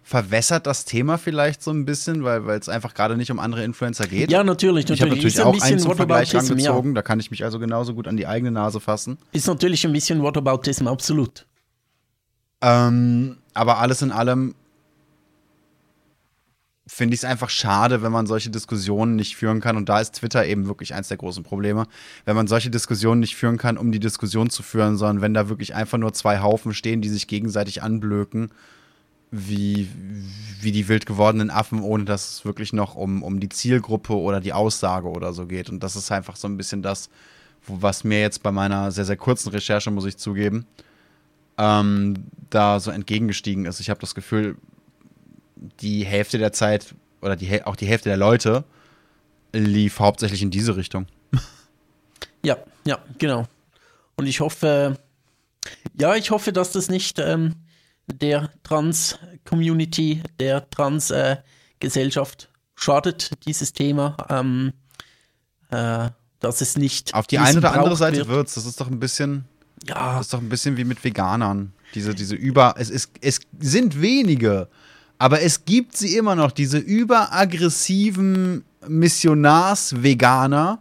verwässert 0.02 0.66
das 0.66 0.86
Thema 0.86 1.18
vielleicht 1.18 1.62
so 1.62 1.70
ein 1.70 1.84
bisschen, 1.84 2.24
weil 2.24 2.48
es 2.50 2.68
einfach 2.68 2.94
gerade 2.94 3.16
nicht 3.16 3.30
um 3.30 3.38
andere 3.38 3.62
Influencer 3.62 4.06
geht. 4.06 4.30
Ja, 4.30 4.42
natürlich. 4.42 4.88
natürlich. 4.88 4.90
Ich 4.90 5.02
habe 5.02 5.10
natürlich 5.14 5.38
ein 5.38 5.46
auch 5.46 5.52
bisschen 5.52 5.68
einen 5.68 5.78
zum 5.78 5.94
Vergleich 5.94 6.34
Whataboutism, 6.34 6.86
ja. 6.88 6.92
da 6.94 7.02
kann 7.02 7.20
ich 7.20 7.30
mich 7.30 7.44
also 7.44 7.58
genauso 7.58 7.94
gut 7.94 8.08
an 8.08 8.16
die 8.16 8.26
eigene 8.26 8.50
Nase 8.50 8.80
fassen. 8.80 9.18
Ist 9.32 9.46
natürlich 9.46 9.86
ein 9.86 9.92
bisschen 9.92 10.22
Whataboutism, 10.22 10.88
absolut. 10.88 11.46
Ähm, 12.62 13.38
aber 13.54 13.78
alles 13.78 14.02
in 14.02 14.10
allem 14.10 14.54
finde 16.92 17.14
ich 17.14 17.20
es 17.20 17.24
einfach 17.24 17.50
schade, 17.50 18.02
wenn 18.02 18.10
man 18.10 18.26
solche 18.26 18.50
Diskussionen 18.50 19.14
nicht 19.14 19.36
führen 19.36 19.60
kann. 19.60 19.76
Und 19.76 19.88
da 19.88 20.00
ist 20.00 20.16
Twitter 20.16 20.44
eben 20.44 20.66
wirklich 20.66 20.92
eins 20.92 21.06
der 21.06 21.18
großen 21.18 21.44
Probleme. 21.44 21.86
Wenn 22.24 22.34
man 22.34 22.48
solche 22.48 22.68
Diskussionen 22.68 23.20
nicht 23.20 23.36
führen 23.36 23.58
kann, 23.58 23.78
um 23.78 23.92
die 23.92 24.00
Diskussion 24.00 24.50
zu 24.50 24.64
führen, 24.64 24.96
sondern 24.96 25.22
wenn 25.22 25.32
da 25.32 25.48
wirklich 25.48 25.74
einfach 25.74 25.98
nur 25.98 26.12
zwei 26.12 26.40
Haufen 26.40 26.74
stehen, 26.74 27.00
die 27.00 27.08
sich 27.08 27.28
gegenseitig 27.28 27.82
anblöken, 27.82 28.50
wie, 29.30 29.88
wie 30.60 30.72
die 30.72 30.88
wild 30.88 31.06
gewordenen 31.06 31.50
Affen, 31.50 31.80
ohne 31.80 32.04
dass 32.04 32.28
es 32.28 32.44
wirklich 32.44 32.72
noch 32.72 32.96
um, 32.96 33.22
um 33.22 33.38
die 33.38 33.48
Zielgruppe 33.48 34.14
oder 34.14 34.40
die 34.40 34.52
Aussage 34.52 35.08
oder 35.08 35.32
so 35.32 35.46
geht. 35.46 35.70
Und 35.70 35.84
das 35.84 35.94
ist 35.94 36.10
einfach 36.10 36.34
so 36.34 36.48
ein 36.48 36.56
bisschen 36.56 36.82
das, 36.82 37.08
was 37.68 38.02
mir 38.02 38.20
jetzt 38.20 38.42
bei 38.42 38.50
meiner 38.50 38.90
sehr, 38.90 39.04
sehr 39.04 39.16
kurzen 39.16 39.50
Recherche, 39.50 39.92
muss 39.92 40.06
ich 40.06 40.16
zugeben, 40.16 40.66
ähm, 41.56 42.14
da 42.50 42.80
so 42.80 42.90
entgegengestiegen 42.90 43.64
ist. 43.64 43.78
Ich 43.78 43.90
habe 43.90 44.00
das 44.00 44.16
Gefühl, 44.16 44.56
die 45.80 46.04
Hälfte 46.04 46.38
der 46.38 46.52
Zeit 46.52 46.94
oder 47.20 47.36
die, 47.36 47.64
auch 47.64 47.76
die 47.76 47.86
Hälfte 47.86 48.08
der 48.08 48.16
Leute 48.16 48.64
lief 49.52 49.98
hauptsächlich 49.98 50.42
in 50.42 50.50
diese 50.50 50.76
Richtung. 50.76 51.06
Ja, 52.42 52.56
ja, 52.86 52.98
genau. 53.18 53.46
Und 54.16 54.24
ich 54.24 54.40
hoffe, 54.40 54.96
ja, 55.98 56.14
ich 56.14 56.30
hoffe, 56.30 56.54
dass 56.54 56.72
das 56.72 56.88
nicht 56.88 57.18
ähm, 57.18 57.56
der 58.06 58.48
Trans-Community, 58.62 60.22
der 60.38 60.70
Trans-Gesellschaft 60.70 62.48
schadet, 62.74 63.32
dieses 63.44 63.74
Thema. 63.74 64.16
Ähm, 64.30 64.72
äh, 65.70 66.08
dass 66.40 66.60
es 66.60 66.76
nicht. 66.76 67.14
Auf 67.14 67.26
die 67.26 67.38
eine 67.38 67.58
oder 67.58 67.72
andere 67.72 67.96
Seite 67.96 68.18
wird. 68.18 68.28
wird's. 68.28 68.54
Das 68.54 68.66
ist 68.66 68.80
doch 68.80 68.88
ein 68.88 68.98
bisschen, 68.98 69.44
Ja, 69.86 70.16
das 70.16 70.26
ist 70.26 70.34
doch 70.34 70.40
ein 70.40 70.48
bisschen 70.48 70.76
wie 70.76 70.84
mit 70.84 71.04
Veganern. 71.04 71.72
Diese, 71.94 72.14
diese 72.14 72.34
über, 72.34 72.74
es 72.78 72.88
ist, 72.88 73.12
es 73.20 73.40
sind 73.58 74.00
wenige, 74.00 74.68
aber 75.20 75.42
es 75.42 75.66
gibt 75.66 75.98
sie 75.98 76.16
immer 76.16 76.34
noch, 76.34 76.50
diese 76.50 76.78
überaggressiven 76.78 78.64
Missionars-Veganer, 78.88 80.78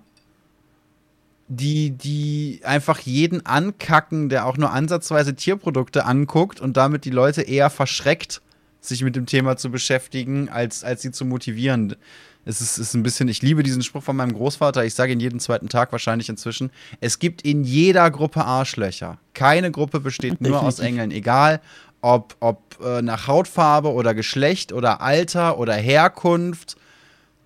die, 1.50 1.92
die 1.92 2.62
einfach 2.64 3.00
jeden 3.00 3.46
ankacken, 3.46 4.30
der 4.30 4.46
auch 4.46 4.56
nur 4.56 4.72
ansatzweise 4.72 5.36
Tierprodukte 5.36 6.06
anguckt 6.06 6.62
und 6.62 6.78
damit 6.78 7.04
die 7.04 7.10
Leute 7.10 7.42
eher 7.42 7.70
verschreckt, 7.70 8.42
sich 8.80 9.04
mit 9.04 9.18
dem 9.18 9.26
Thema 9.26 9.58
zu 9.58 9.72
beschäftigen, 9.72 10.48
als, 10.48 10.86
als 10.86 11.02
sie 11.02 11.12
zu 11.12 11.26
motivieren. 11.26 11.98
Es 12.46 12.62
ist, 12.62 12.78
ist 12.78 12.94
ein 12.94 13.04
bisschen, 13.04 13.28
ich 13.28 13.42
liebe 13.42 13.62
diesen 13.62 13.84
Spruch 13.84 14.04
von 14.04 14.16
meinem 14.16 14.32
Großvater, 14.32 14.86
ich 14.86 14.94
sage 14.94 15.12
ihn 15.12 15.20
jeden 15.20 15.42
zweiten 15.42 15.68
Tag 15.68 15.92
wahrscheinlich 15.92 16.30
inzwischen. 16.30 16.72
Es 17.02 17.20
gibt 17.20 17.42
in 17.42 17.66
jeder 17.66 18.10
Gruppe 18.10 18.46
Arschlöcher. 18.46 19.20
Keine 19.34 19.70
Gruppe 19.70 20.00
besteht 20.00 20.40
nur 20.40 20.62
aus. 20.62 20.80
Engeln, 20.80 21.12
egal 21.12 21.60
ob, 22.02 22.36
ob 22.40 22.80
äh, 22.84 23.02
nach 23.02 23.28
Hautfarbe 23.28 23.92
oder 23.94 24.14
Geschlecht 24.14 24.72
oder 24.74 25.02
Alter 25.02 25.58
oder 25.58 25.74
Herkunft 25.74 26.78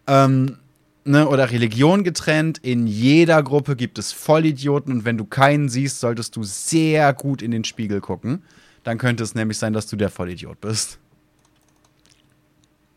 ähm, 0.07 0.57
ne, 1.05 1.27
oder 1.27 1.51
Religion 1.51 2.03
getrennt. 2.03 2.59
In 2.59 2.87
jeder 2.87 3.41
Gruppe 3.43 3.75
gibt 3.75 3.97
es 3.97 4.11
Vollidioten 4.11 4.93
und 4.93 5.05
wenn 5.05 5.17
du 5.17 5.25
keinen 5.25 5.69
siehst, 5.69 5.99
solltest 5.99 6.35
du 6.35 6.43
sehr 6.43 7.13
gut 7.13 7.41
in 7.41 7.51
den 7.51 7.63
Spiegel 7.63 8.01
gucken. 8.01 8.43
Dann 8.83 8.97
könnte 8.97 9.23
es 9.23 9.33
nämlich 9.35 9.57
sein, 9.57 9.73
dass 9.73 9.87
du 9.87 9.95
der 9.95 10.09
Vollidiot 10.09 10.59
bist. 10.61 10.99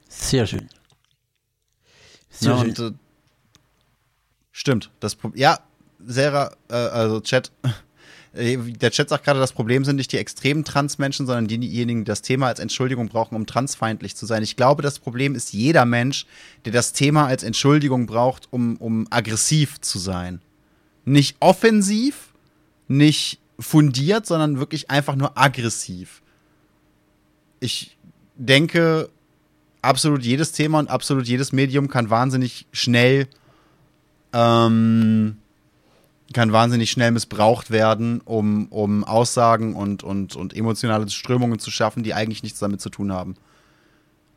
sehr 0.09 0.46
schön. 0.46 0.68
Sehr 2.30 2.52
Ja, 2.52 2.59
schön. 2.59 2.68
und, 2.70 2.78
äh, 2.78 2.92
stimmt. 4.52 4.90
Das 5.00 5.16
ja, 5.34 5.59
Sarah, 6.04 6.52
äh, 6.68 6.74
also 6.74 7.20
Chat. 7.20 7.52
Äh, 8.37 8.57
Der 8.57 8.91
Chat 8.91 9.09
sagt 9.09 9.24
gerade, 9.24 9.41
das 9.41 9.53
Problem 9.53 9.84
sind 9.84 9.97
nicht 9.97 10.12
die 10.12 10.18
extremen 10.18 10.64
Transmenschen, 10.64 11.26
sondern 11.26 11.47
diejenigen, 11.47 12.01
die 12.01 12.09
das 12.09 12.22
Thema 12.22 12.47
als 12.47 12.61
Entschuldigung 12.61 13.09
brauchen, 13.09 13.34
um 13.34 13.47
transfeindlich 13.47 14.16
zu 14.16 14.26
sein. 14.26 14.43
Ich 14.43 14.57
glaube, 14.57 14.82
das 14.82 14.99
Problem 14.99 15.34
ist 15.34 15.53
jeder 15.53 15.84
Mensch, 15.84 16.26
der 16.64 16.72
das 16.72 16.93
Thema 16.93 17.26
als 17.26 17.43
Entschuldigung 17.43 18.07
braucht, 18.07 18.49
um, 18.51 18.76
um 18.76 19.07
aggressiv 19.11 19.80
zu 19.80 19.99
sein. 19.99 20.41
Nicht 21.05 21.37
offensiv, 21.41 22.32
nicht 22.89 23.41
fundiert, 23.59 24.26
sondern 24.26 24.59
wirklich 24.59 24.91
einfach 24.91 25.16
nur 25.16 25.37
aggressiv. 25.39 26.22
Ich 27.61 27.97
denke, 28.37 29.09
absolut 29.82 30.24
jedes 30.24 30.53
Thema 30.53 30.78
und 30.78 30.91
absolut 30.91 31.26
jedes 31.26 31.53
Medium 31.53 31.89
kann 31.89 32.11
wahnsinnig 32.11 32.66
schnell 32.72 33.28
ähm, 34.32 35.39
kann 36.33 36.53
wahnsinnig 36.53 36.91
schnell 36.91 37.12
missbraucht 37.12 37.70
werden, 37.70 38.20
um, 38.24 38.66
um 38.66 39.05
Aussagen 39.05 39.74
und, 39.74 40.03
und, 40.03 40.35
und 40.35 40.57
emotionale 40.57 41.09
Strömungen 41.09 41.59
zu 41.59 41.70
schaffen, 41.70 42.03
die 42.03 42.14
eigentlich 42.14 42.43
nichts 42.43 42.59
damit 42.59 42.81
zu 42.81 42.91
tun 42.91 43.12
haben. 43.12 43.37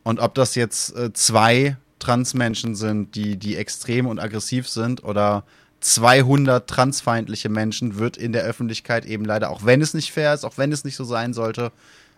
Und 0.04 0.20
ob 0.20 0.36
das 0.36 0.56
jetzt 0.56 0.96
äh, 0.96 1.14
zwei 1.14 1.78
Transmenschen 1.98 2.76
sind, 2.76 3.16
die, 3.16 3.38
die 3.38 3.56
extrem 3.56 4.06
und 4.06 4.20
aggressiv 4.20 4.68
sind, 4.68 5.04
oder 5.04 5.44
200 5.82 6.68
transfeindliche 6.68 7.50
Menschen, 7.50 7.98
wird 7.98 8.18
in 8.18 8.32
der 8.32 8.44
Öffentlichkeit 8.44 9.06
eben 9.06 9.26
leider, 9.26 9.50
auch 9.50 9.66
wenn 9.66 9.82
es 9.82 9.94
nicht 9.94 10.12
fair 10.12 10.34
ist, 10.34 10.46
auch 10.46 10.58
wenn 10.58 10.72
es 10.72 10.84
nicht 10.84 10.96
so 10.96 11.04
sein 11.04 11.34
sollte, 11.34 11.72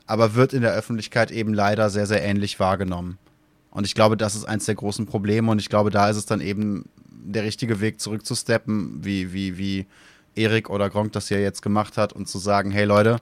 aber 0.05 0.35
wird 0.35 0.53
in 0.53 0.61
der 0.61 0.73
Öffentlichkeit 0.73 1.31
eben 1.31 1.53
leider 1.53 1.89
sehr, 1.89 2.07
sehr 2.07 2.23
ähnlich 2.23 2.59
wahrgenommen. 2.59 3.17
Und 3.71 3.85
ich 3.85 3.95
glaube, 3.95 4.17
das 4.17 4.35
ist 4.35 4.45
eins 4.45 4.65
der 4.65 4.75
großen 4.75 5.05
Probleme 5.05 5.49
und 5.49 5.59
ich 5.59 5.69
glaube, 5.69 5.89
da 5.91 6.09
ist 6.09 6.17
es 6.17 6.25
dann 6.25 6.41
eben 6.41 6.89
der 7.23 7.43
richtige 7.43 7.81
Weg 7.81 7.99
zurückzusteppen, 7.99 9.03
wie, 9.03 9.33
wie, 9.33 9.57
wie 9.57 9.85
Erik 10.35 10.69
oder 10.69 10.89
Gronk 10.89 11.11
das 11.13 11.29
ja 11.29 11.37
jetzt 11.37 11.61
gemacht 11.61 11.97
hat 11.97 12.13
und 12.13 12.27
zu 12.27 12.39
sagen, 12.39 12.71
hey 12.71 12.85
Leute, 12.85 13.17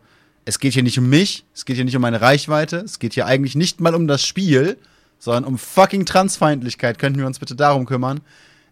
es 0.45 0.59
geht 0.59 0.73
hier 0.73 0.83
nicht 0.83 0.97
um 0.97 1.09
mich, 1.09 1.45
es 1.53 1.65
geht 1.65 1.75
hier 1.75 1.85
nicht 1.85 1.95
um 1.95 2.01
meine 2.01 2.21
Reichweite, 2.21 2.77
es 2.77 2.99
geht 2.99 3.13
hier 3.13 3.25
eigentlich 3.25 3.55
nicht 3.55 3.81
mal 3.81 3.95
um 3.95 4.07
das 4.07 4.25
Spiel, 4.25 4.77
sondern 5.19 5.43
um 5.43 5.57
fucking 5.57 6.05
Transfeindlichkeit. 6.05 6.97
Könnten 6.97 7.19
wir 7.19 7.27
uns 7.27 7.39
bitte 7.39 7.55
darum 7.55 7.85
kümmern? 7.85 8.21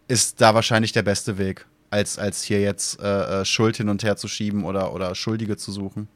Ist 0.07 0.41
da 0.41 0.55
wahrscheinlich 0.55 0.93
der 0.93 1.03
beste 1.03 1.37
Weg, 1.37 1.65
als, 1.89 2.17
als 2.17 2.43
hier 2.43 2.61
jetzt 2.61 2.99
äh, 3.01 3.41
äh, 3.41 3.45
Schuld 3.45 3.77
hin 3.77 3.89
und 3.89 4.03
her 4.03 4.15
zu 4.15 4.27
schieben 4.27 4.63
oder, 4.63 4.93
oder 4.93 5.13
Schuldige 5.13 5.57
zu 5.57 5.71
suchen. 5.71 6.07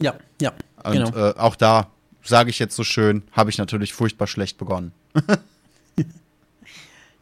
Ja, 0.00 0.14
ja, 0.40 0.52
Und 0.84 0.92
genau. 0.92 1.30
äh, 1.30 1.34
auch 1.36 1.56
da, 1.56 1.90
sage 2.22 2.50
ich 2.50 2.58
jetzt 2.58 2.76
so 2.76 2.84
schön, 2.84 3.22
habe 3.32 3.50
ich 3.50 3.58
natürlich 3.58 3.92
furchtbar 3.94 4.26
schlecht 4.26 4.58
begonnen. 4.58 4.92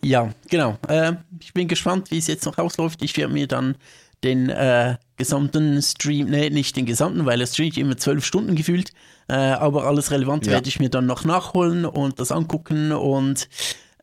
Ja, 0.02 0.30
genau. 0.48 0.78
Äh, 0.88 1.14
ich 1.40 1.52
bin 1.52 1.68
gespannt, 1.68 2.10
wie 2.10 2.18
es 2.18 2.26
jetzt 2.26 2.46
noch 2.46 2.58
ausläuft. 2.58 3.02
Ich 3.02 3.16
werde 3.16 3.32
mir 3.32 3.46
dann 3.46 3.76
den 4.24 4.48
äh, 4.48 4.96
gesamten 5.16 5.80
Stream, 5.82 6.28
nee, 6.30 6.50
nicht 6.50 6.76
den 6.76 6.86
gesamten, 6.86 7.26
weil 7.26 7.40
er 7.40 7.46
streamt 7.46 7.76
immer 7.76 7.96
zwölf 7.96 8.24
Stunden 8.24 8.54
gefühlt, 8.56 8.92
äh, 9.28 9.34
aber 9.34 9.84
alles 9.84 10.10
Relevante 10.10 10.46
Ja. 10.48 10.54
werde 10.56 10.68
ich 10.68 10.80
mir 10.80 10.88
dann 10.90 11.06
noch 11.06 11.24
nachholen 11.24 11.84
und 11.84 12.18
das 12.18 12.32
angucken 12.32 12.92
und 12.92 13.48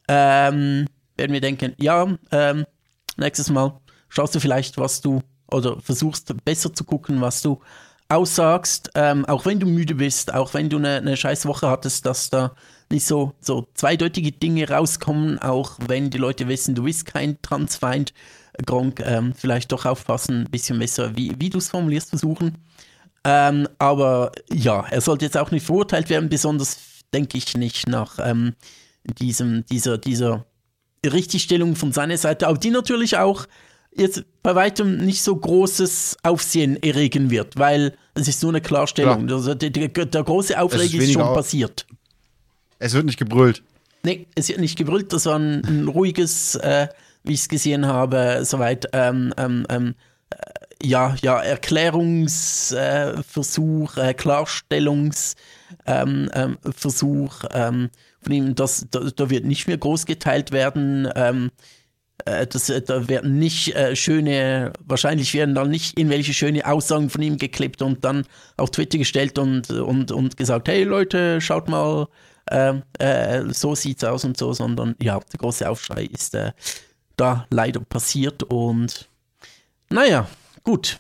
ähm, 0.07 0.85
werden 1.17 1.31
mir 1.31 1.41
denken, 1.41 1.73
ja, 1.79 2.07
ähm, 2.31 2.65
nächstes 3.17 3.49
Mal 3.49 3.79
schaust 4.09 4.35
du 4.35 4.39
vielleicht, 4.39 4.77
was 4.77 5.01
du, 5.01 5.21
oder 5.51 5.79
versuchst 5.81 6.33
besser 6.45 6.73
zu 6.73 6.83
gucken, 6.83 7.21
was 7.21 7.41
du 7.41 7.61
aussagst, 8.09 8.91
ähm, 8.95 9.25
auch 9.25 9.45
wenn 9.45 9.59
du 9.59 9.65
müde 9.65 9.95
bist, 9.95 10.33
auch 10.33 10.53
wenn 10.53 10.69
du 10.69 10.77
eine, 10.77 10.97
eine 10.97 11.17
scheiß 11.17 11.45
Woche 11.47 11.69
hattest, 11.69 12.05
dass 12.05 12.29
da 12.29 12.53
nicht 12.91 13.05
so, 13.05 13.33
so 13.39 13.67
zweideutige 13.73 14.31
Dinge 14.31 14.69
rauskommen, 14.69 15.39
auch 15.39 15.77
wenn 15.87 16.09
die 16.09 16.17
Leute 16.17 16.47
wissen, 16.47 16.75
du 16.75 16.83
bist 16.83 17.05
kein 17.05 17.41
Transfeind. 17.41 18.13
Gronk, 18.65 19.01
ähm, 19.03 19.33
vielleicht 19.35 19.71
doch 19.71 19.85
aufpassen, 19.85 20.41
ein 20.41 20.51
bisschen 20.51 20.77
besser, 20.77 21.17
wie, 21.17 21.33
wie 21.39 21.49
du 21.49 21.57
es 21.57 21.69
formulierst, 21.69 22.09
versuchen. 22.09 22.59
Ähm, 23.23 23.67
aber 23.79 24.31
ja, 24.51 24.85
er 24.89 25.01
sollte 25.01 25.25
jetzt 25.25 25.37
auch 25.37 25.51
nicht 25.51 25.65
verurteilt 25.65 26.09
werden, 26.09 26.29
besonders 26.29 26.77
denke 27.13 27.37
ich 27.37 27.55
nicht, 27.57 27.87
nach 27.87 28.19
ähm, 28.19 28.53
diesem, 29.03 29.65
dieser, 29.65 29.97
dieser 29.97 30.45
Richtigstellung 31.05 31.75
von 31.75 31.91
seiner 31.91 32.17
Seite, 32.17 32.47
aber 32.47 32.57
die 32.57 32.69
natürlich 32.69 33.17
auch 33.17 33.47
jetzt 33.95 34.23
bei 34.41 34.55
weitem 34.55 34.97
nicht 34.97 35.21
so 35.21 35.35
großes 35.35 36.17
Aufsehen 36.23 36.81
erregen 36.81 37.29
wird, 37.29 37.57
weil 37.57 37.95
es 38.15 38.27
ist 38.27 38.41
nur 38.41 38.51
eine 38.51 38.61
Klarstellung. 38.61 39.27
Ja. 39.27 39.35
Also 39.35 39.53
der, 39.53 39.69
der, 39.69 39.87
der, 39.87 40.23
große 40.23 40.59
Aufreg 40.59 40.93
ist, 40.93 41.03
ist 41.03 41.13
schon 41.13 41.33
passiert. 41.33 41.85
Es 42.83 42.93
wird 42.93 43.05
nicht 43.05 43.17
gebrüllt. 43.17 43.63
Nee, 44.03 44.27
es 44.35 44.49
wird 44.49 44.59
nicht 44.59 44.77
gebrüllt. 44.77 45.13
Das 45.13 45.25
war 45.25 45.39
ein, 45.39 45.63
ein 45.65 45.87
ruhiges, 45.87 46.55
äh, 46.55 46.89
wie 47.23 47.31
ich 47.31 47.39
es 47.39 47.47
gesehen 47.47 47.87
habe, 47.87 48.41
soweit 48.43 48.89
ähm, 48.91 49.33
ähm, 49.37 49.65
ähm, 49.69 49.95
äh, 50.29 50.35
ja, 50.85 51.15
ja, 51.21 51.41
Erklärungsversuch, 51.41 53.95
äh, 53.95 54.13
Klarstellungsversuch 54.13 55.35
ähm, 55.85 56.29
ähm, 56.33 56.57
von 58.21 58.33
ihm. 58.33 58.55
Das, 58.55 58.85
da, 58.91 58.99
da, 59.15 59.29
wird 59.29 59.45
nicht 59.45 59.67
mehr 59.67 59.77
groß 59.77 60.05
geteilt 60.05 60.51
werden. 60.51 61.07
Äh, 62.25 62.47
das, 62.47 62.69
äh, 62.69 62.81
da 62.81 63.07
werden 63.07 63.39
nicht 63.39 63.75
äh, 63.75 63.95
schöne, 63.95 64.73
wahrscheinlich 64.85 65.33
werden 65.33 65.55
dann 65.55 65.69
nicht 65.69 65.97
irgendwelche 65.97 66.33
schöne 66.33 66.65
Aussagen 66.65 67.09
von 67.09 67.21
ihm 67.21 67.37
geklebt 67.37 67.81
und 67.81 68.03
dann 68.03 68.25
auf 68.57 68.71
Twitter 68.71 68.97
gestellt 68.97 69.39
und, 69.39 69.69
und, 69.69 70.11
und 70.11 70.37
gesagt, 70.37 70.67
hey 70.67 70.83
Leute, 70.83 71.41
schaut 71.41 71.69
mal, 71.69 72.07
äh, 72.45 72.73
äh, 72.99 73.53
so 73.53 73.75
sieht's 73.75 74.03
aus 74.03 74.25
und 74.25 74.37
so, 74.37 74.53
sondern 74.53 74.95
ja, 75.01 75.19
der 75.19 75.39
große 75.39 75.69
Aufschrei 75.69 76.05
ist 76.05 76.35
äh, 76.35 76.51
da 77.15 77.45
leider 77.49 77.79
passiert 77.79 78.43
und 78.43 79.07
naja, 79.89 80.27
gut. 80.63 80.99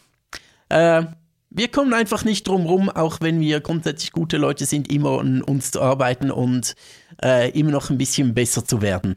wir 0.69 1.67
kommen 1.71 1.93
einfach 1.93 2.23
nicht 2.23 2.47
drum 2.47 2.67
rum, 2.67 2.89
auch 2.89 3.21
wenn 3.21 3.39
wir 3.39 3.59
grundsätzlich 3.61 4.11
gute 4.11 4.37
Leute 4.37 4.67
sind, 4.67 4.91
immer 4.91 5.19
an 5.19 5.41
uns 5.41 5.71
zu 5.71 5.81
arbeiten 5.81 6.29
und 6.29 6.75
immer 7.19 7.71
noch 7.71 7.89
ein 7.89 7.97
bisschen 7.97 8.35
besser 8.35 8.65
zu 8.65 8.83
werden 8.83 9.15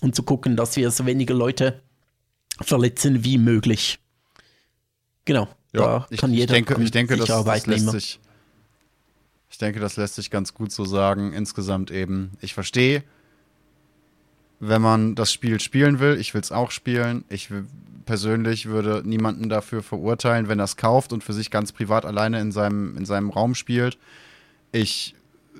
und 0.00 0.14
zu 0.14 0.22
gucken, 0.22 0.56
dass 0.56 0.76
wir 0.76 0.90
so 0.92 1.06
wenige 1.06 1.34
Leute 1.34 1.82
verletzen 2.60 3.24
wie 3.24 3.38
möglich. 3.38 3.98
Genau. 5.24 5.48
Ja, 5.72 6.06
da 6.10 6.16
kann 6.16 6.32
ich, 6.32 6.38
jeder 6.38 6.56
ich 6.56 6.64
denke, 6.64 6.82
ich 6.82 6.90
denke, 6.90 7.16
das, 7.16 7.28
das 7.28 7.66
lässt 7.66 7.90
sich, 7.90 8.20
ich 9.50 9.58
denke, 9.58 9.80
das 9.80 9.96
lässt 9.96 10.14
sich 10.14 10.30
ganz 10.30 10.54
gut 10.54 10.70
so 10.70 10.84
sagen. 10.84 11.32
Insgesamt 11.32 11.90
eben, 11.90 12.32
ich 12.40 12.54
verstehe, 12.54 13.02
wenn 14.60 14.80
man 14.80 15.14
das 15.14 15.32
Spiel 15.32 15.58
spielen 15.58 15.98
will. 15.98 16.18
Ich 16.20 16.34
will 16.34 16.40
es 16.40 16.52
auch 16.52 16.70
spielen. 16.70 17.24
Ich 17.28 17.50
persönlich 18.06 18.66
würde 18.66 19.02
niemanden 19.04 19.48
dafür 19.48 19.82
verurteilen, 19.82 20.48
wenn 20.48 20.60
er 20.60 20.64
es 20.64 20.76
kauft 20.76 21.12
und 21.12 21.24
für 21.24 21.32
sich 21.32 21.50
ganz 21.50 21.72
privat 21.72 22.04
alleine 22.04 22.40
in 22.40 22.52
seinem, 22.52 22.96
in 22.96 23.04
seinem 23.04 23.30
Raum 23.30 23.54
spielt. 23.54 23.98
Ich 24.72 25.14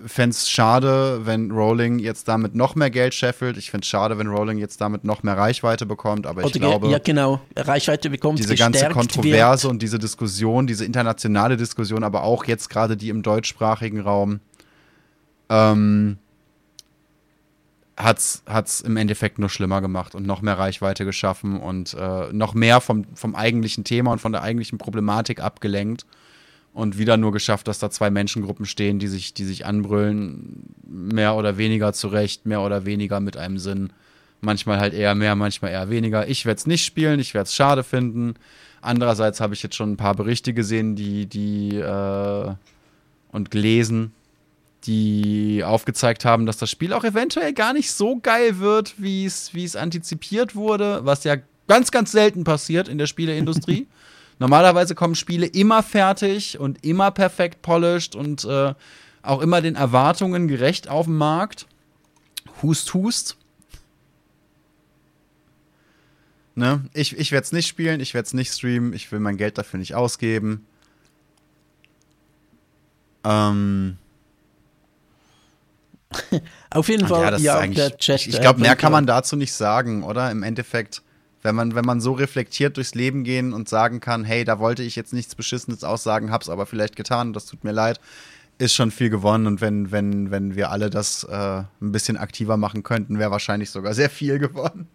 fände 0.07 0.35
es 0.35 0.51
schade, 0.51 1.21
wenn 1.25 1.51
Rowling 1.51 1.99
jetzt 1.99 2.29
damit 2.29 2.55
noch 2.55 2.75
mehr 2.75 2.91
Geld 2.91 3.15
scheffelt. 3.15 3.57
Ich 3.57 3.71
fände 3.71 3.85
es 3.85 3.89
schade, 3.89 4.19
wenn 4.19 4.27
Rowling 4.27 4.59
jetzt 4.59 4.81
damit 4.81 5.05
noch 5.05 5.23
mehr 5.23 5.37
Reichweite 5.37 5.87
bekommt. 5.87 6.27
Aber 6.27 6.45
ich 6.45 6.53
glaube, 6.53 6.89
ja 6.89 6.99
genau, 6.99 7.41
Reichweite 7.57 8.11
bekommt 8.11 8.39
diese 8.39 8.55
ganze 8.55 8.89
Kontroverse 8.89 9.65
wird. 9.65 9.73
und 9.73 9.83
diese 9.83 9.99
Diskussion, 9.99 10.67
diese 10.67 10.85
internationale 10.85 11.57
Diskussion, 11.57 12.05
aber 12.05 12.23
auch 12.23 12.45
jetzt 12.45 12.71
gerade 12.71 12.97
die 12.97 13.09
im 13.09 13.23
deutschsprachigen 13.23 14.01
Raum, 14.01 14.41
ähm, 15.49 16.19
hat's 17.97 18.43
hat's 18.47 18.81
im 18.81 18.97
Endeffekt 18.97 19.39
nur 19.39 19.49
schlimmer 19.49 19.81
gemacht 19.81 20.15
und 20.15 20.27
noch 20.27 20.43
mehr 20.43 20.59
Reichweite 20.59 21.05
geschaffen 21.05 21.61
und 21.61 21.95
äh, 21.95 22.33
noch 22.33 22.55
mehr 22.55 22.81
vom 22.81 23.05
vom 23.15 23.35
eigentlichen 23.35 23.85
Thema 23.85 24.13
und 24.13 24.21
von 24.21 24.33
der 24.33 24.43
eigentlichen 24.43 24.79
Problematik 24.79 25.41
abgelenkt 25.41 26.07
und 26.73 26.99
wieder 26.99 27.17
nur 27.17 27.33
geschafft, 27.33 27.69
dass 27.69 27.79
da 27.79 27.91
zwei 27.91 28.11
Menschengruppen 28.11 28.65
stehen, 28.67 28.99
die 28.99 29.09
sich, 29.09 29.35
die 29.35 29.45
sich 29.45 29.67
anbrüllen, 29.67 30.75
mehr 30.87 31.35
oder 31.35 31.59
weniger 31.59 31.93
zurecht, 31.93 32.47
mehr 32.47 32.61
oder 32.61 32.85
weniger 32.87 33.21
mit 33.21 33.37
einem 33.37 33.59
Sinn. 33.59 33.93
Manchmal 34.41 34.79
halt 34.79 34.95
eher 34.95 35.15
mehr, 35.15 35.35
manchmal 35.35 35.73
eher 35.73 35.91
weniger. 35.91 36.29
Ich 36.29 36.47
werde 36.47 36.59
es 36.59 36.67
nicht 36.67 36.85
spielen, 36.85 37.21
ich 37.21 37.35
werde 37.35 37.49
es 37.49 37.55
schade 37.55 37.83
finden. 37.83 38.35
Andererseits 38.81 39.41
habe 39.41 39.53
ich 39.53 39.63
jetzt 39.63 39.77
schon 39.77 39.93
ein 39.93 39.97
paar 39.97 40.15
Berichte 40.15 40.55
gesehen, 40.55 40.97
die, 40.97 41.27
die 41.27 41.77
äh, 41.77 42.55
und 43.33 43.51
gelesen, 43.51 44.13
die 44.85 45.63
aufgezeigt 45.63 46.25
haben, 46.25 46.47
dass 46.47 46.57
das 46.57 46.71
Spiel 46.71 46.95
auch 46.95 47.05
eventuell 47.05 47.53
gar 47.53 47.75
nicht 47.75 47.93
so 47.93 48.19
geil 48.19 48.61
wird, 48.61 48.95
wie 48.97 49.27
es 49.27 49.77
antizipiert 49.77 50.55
wurde, 50.55 51.01
was 51.05 51.25
ja 51.25 51.37
ganz, 51.69 51.91
ganz 51.91 52.13
selten 52.13 52.45
passiert 52.45 52.89
in 52.89 52.97
der 52.97 53.07
Spieleindustrie. 53.07 53.87
Normalerweise 54.41 54.95
kommen 54.95 55.15
Spiele 55.15 55.47
immer 55.47 55.83
fertig 55.83 56.59
und 56.59 56.83
immer 56.83 57.11
perfekt 57.11 57.61
polished 57.61 58.17
und 58.17 58.45
äh, 58.47 58.73
auch 59.23 59.43
immer 59.43 59.61
den 59.61 59.77
Erwartungen 59.77 60.49
gerecht 60.49 60.89
auf 60.89 61.05
dem 61.05 61.19
Markt. 61.19 61.67
Hust, 62.63 62.95
hust. 62.95 63.37
Ne? 66.55 66.89
Ich, 66.95 67.19
ich 67.19 67.33
werde 67.33 67.45
es 67.45 67.53
nicht 67.53 67.69
spielen, 67.69 68.01
ich 68.01 68.15
werde 68.15 68.27
es 68.27 68.33
nicht 68.33 68.51
streamen, 68.51 68.95
ich 68.95 69.13
will 69.13 69.21
mein 69.21 69.37
Geld 69.37 69.59
dafür 69.59 69.79
nicht 69.79 69.95
ausgeben. 69.95 70.67
Ähm. 73.25 73.99
Auf 76.71 76.89
jeden 76.89 77.07
Fall, 77.07 77.39
ja, 77.43 77.63
ja 77.63 77.67
der 77.67 77.99
Chat. 77.99 78.27
Ich 78.27 78.41
glaube, 78.41 78.61
mehr 78.61 78.75
kann 78.75 78.91
man 78.91 79.05
dazu 79.05 79.37
nicht 79.37 79.53
sagen, 79.53 80.03
oder? 80.03 80.31
Im 80.31 80.43
Endeffekt 80.43 81.03
wenn 81.43 81.55
man, 81.55 81.75
wenn 81.75 81.85
man 81.85 82.01
so 82.01 82.13
reflektiert 82.13 82.77
durchs 82.77 82.95
Leben 82.95 83.25
gehen 83.25 83.53
und 83.53 83.69
sagen 83.69 84.01
kann, 84.01 84.25
hey, 84.25 84.45
da 84.45 84.59
wollte 84.59 84.83
ich 84.83 84.97
jetzt 84.97 85.13
nichts 85.13 85.35
Beschissenes 85.35 85.85
aussagen, 85.85 86.31
hab's 86.31 86.49
aber 86.49 86.67
vielleicht 86.67 86.97
getan, 86.97 87.33
das 87.33 87.47
tut 87.47 87.65
mir 87.65 87.73
leid, 87.73 88.01
ist 88.59 88.75
schon 88.75 88.91
viel 88.91 89.11
gewonnen. 89.11 89.47
Und 89.47 89.61
wenn, 89.61 89.91
wenn, 89.91 90.31
wenn 90.31 90.55
wir 90.55 90.71
alle 90.71 90.91
das 90.91 91.25
äh, 91.25 91.35
ein 91.35 91.93
bisschen 91.93 92.17
aktiver 92.17 92.57
machen 92.57 92.83
könnten, 92.83 93.19
wäre 93.19 93.31
wahrscheinlich 93.31 93.71
sogar 93.71 93.95
sehr 93.95 94.11
viel 94.11 94.39
gewonnen. 94.39 94.87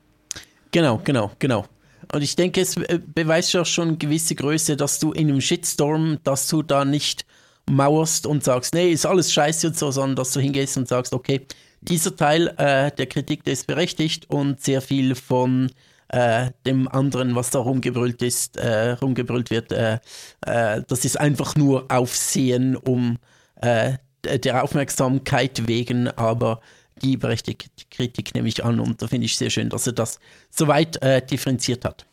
Genau, 0.72 1.02
genau, 1.04 1.32
genau. 1.40 1.66
Und 2.14 2.22
ich 2.22 2.36
denke, 2.36 2.62
es 2.62 2.76
beweist 2.76 3.54
ja 3.54 3.66
schon 3.66 3.98
gewisse 3.98 4.36
Größe, 4.36 4.76
dass 4.78 5.00
du 5.00 5.12
in 5.12 5.30
einem 5.30 5.42
Shitstorm, 5.42 6.20
dass 6.24 6.48
du 6.48 6.62
da 6.62 6.86
nicht 6.86 7.26
mauerst 7.68 8.28
und 8.28 8.44
sagst, 8.44 8.76
nee, 8.76 8.92
ist 8.92 9.08
alles 9.08 9.34
scheiße 9.34 9.68
und 9.68 9.78
so, 9.78 9.90
sondern 9.90 10.16
dass 10.16 10.32
du 10.32 10.40
hingehst 10.40 10.78
und 10.78 10.88
sagst, 10.88 11.14
okay, 11.14 11.48
dieser 11.82 12.16
Teil 12.16 12.54
äh, 12.58 12.92
der 12.92 13.08
Kritik, 13.08 13.44
der 13.44 13.54
ist 13.54 13.66
berechtigt 13.66 14.30
und 14.30 14.62
sehr 14.62 14.82
viel 14.82 15.16
von 15.16 15.72
äh, 16.16 16.52
dem 16.66 16.88
anderen, 16.88 17.36
was 17.36 17.50
da 17.50 17.60
rumgebrüllt 17.60 18.22
ist, 18.22 18.56
äh, 18.56 18.92
rumgebrüllt 18.92 19.52
wird, 19.52 19.74
äh, 19.74 20.00
äh 20.46 20.82
das 20.88 21.04
ist 21.04 21.20
einfach 21.20 21.56
nur 21.56 21.92
Aufsehen 21.92 22.78
um 22.78 23.18
äh, 23.62 23.98
der 24.24 24.64
Aufmerksamkeit 24.64 25.68
wegen, 25.68 26.08
aber 26.08 26.62
die 27.02 27.18
berechtigte 27.18 27.70
Kritik 27.92 28.34
nehme 28.34 28.48
ich 28.48 28.64
an 28.64 28.80
und 28.80 29.02
da 29.02 29.08
finde 29.08 29.26
ich 29.26 29.36
sehr 29.36 29.50
schön, 29.50 29.70
dass 29.70 29.88
er 29.88 29.94
das 29.94 30.20
soweit 30.50 31.02
äh, 31.04 31.22
differenziert 31.22 31.84
hat. 31.84 32.06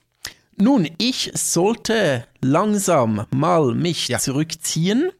Nun, 0.57 0.89
ich 0.99 1.31
sollte 1.35 2.27
langsam 2.41 3.25
mal 3.31 3.73
mich 3.73 4.09
ja. 4.09 4.19
zurückziehen. 4.19 5.13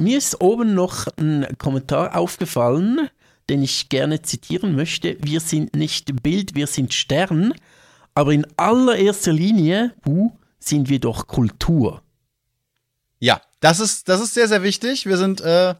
Mir 0.00 0.18
ist 0.18 0.40
oben 0.40 0.74
noch 0.74 1.08
ein 1.18 1.46
Kommentar 1.58 2.16
aufgefallen, 2.16 3.10
den 3.50 3.62
ich 3.62 3.88
gerne 3.88 4.22
zitieren 4.22 4.76
möchte. 4.76 5.16
Wir 5.20 5.40
sind 5.40 5.74
nicht 5.74 6.22
Bild, 6.22 6.54
wir 6.54 6.68
sind 6.68 6.94
Stern. 6.94 7.54
Aber 8.18 8.32
in 8.32 8.48
allererster 8.56 9.32
Linie 9.32 9.94
uh, 10.04 10.32
sind 10.58 10.88
wir 10.88 10.98
doch 10.98 11.28
Kultur. 11.28 12.02
Ja, 13.20 13.40
das 13.60 13.78
ist, 13.78 14.08
das 14.08 14.20
ist 14.20 14.34
sehr, 14.34 14.48
sehr 14.48 14.64
wichtig. 14.64 15.06
Wir 15.06 15.16
sind 15.16 15.40
äh, 15.40 15.76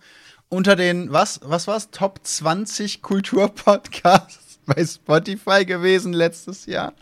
unter 0.48 0.77
den, 0.77 1.12
was, 1.12 1.40
was 1.43 1.66
war's? 1.66 1.90
Top 1.90 2.20
20 2.23 3.02
Kulturpodcasts 3.02 4.60
bei 4.66 4.86
Spotify 4.86 5.65
gewesen 5.65 6.12
letztes 6.12 6.66
Jahr. 6.66 6.93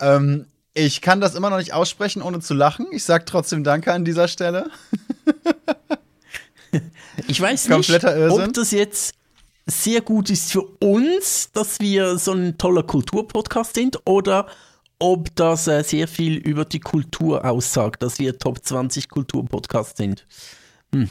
Ähm, 0.00 0.46
ich 0.72 1.02
kann 1.02 1.20
das 1.20 1.34
immer 1.34 1.50
noch 1.50 1.58
nicht 1.58 1.74
aussprechen, 1.74 2.22
ohne 2.22 2.40
zu 2.40 2.54
lachen. 2.54 2.86
Ich 2.92 3.04
sag 3.04 3.26
trotzdem 3.26 3.62
Danke 3.62 3.92
an 3.92 4.06
dieser 4.06 4.28
Stelle. 4.28 4.70
ich 7.28 7.38
weiß 7.38 7.68
nicht, 7.68 7.90
ob 8.06 8.54
das 8.54 8.70
jetzt 8.70 9.16
sehr 9.66 10.00
gut 10.00 10.30
ist 10.30 10.52
für 10.52 10.62
uns, 10.62 11.50
dass 11.52 11.80
wir 11.80 12.18
so 12.18 12.32
ein 12.32 12.58
toller 12.58 12.82
Kulturpodcast 12.82 13.74
sind 13.74 13.98
oder 14.04 14.46
ob 14.98 15.34
das 15.36 15.66
äh, 15.66 15.82
sehr 15.82 16.08
viel 16.08 16.36
über 16.36 16.64
die 16.64 16.80
Kultur 16.80 17.44
aussagt, 17.44 18.02
dass 18.02 18.18
wir 18.18 18.38
Top 18.38 18.64
20 18.64 19.08
Kulturpodcast 19.08 19.96
sind. 19.96 20.26
Hm. 20.92 21.08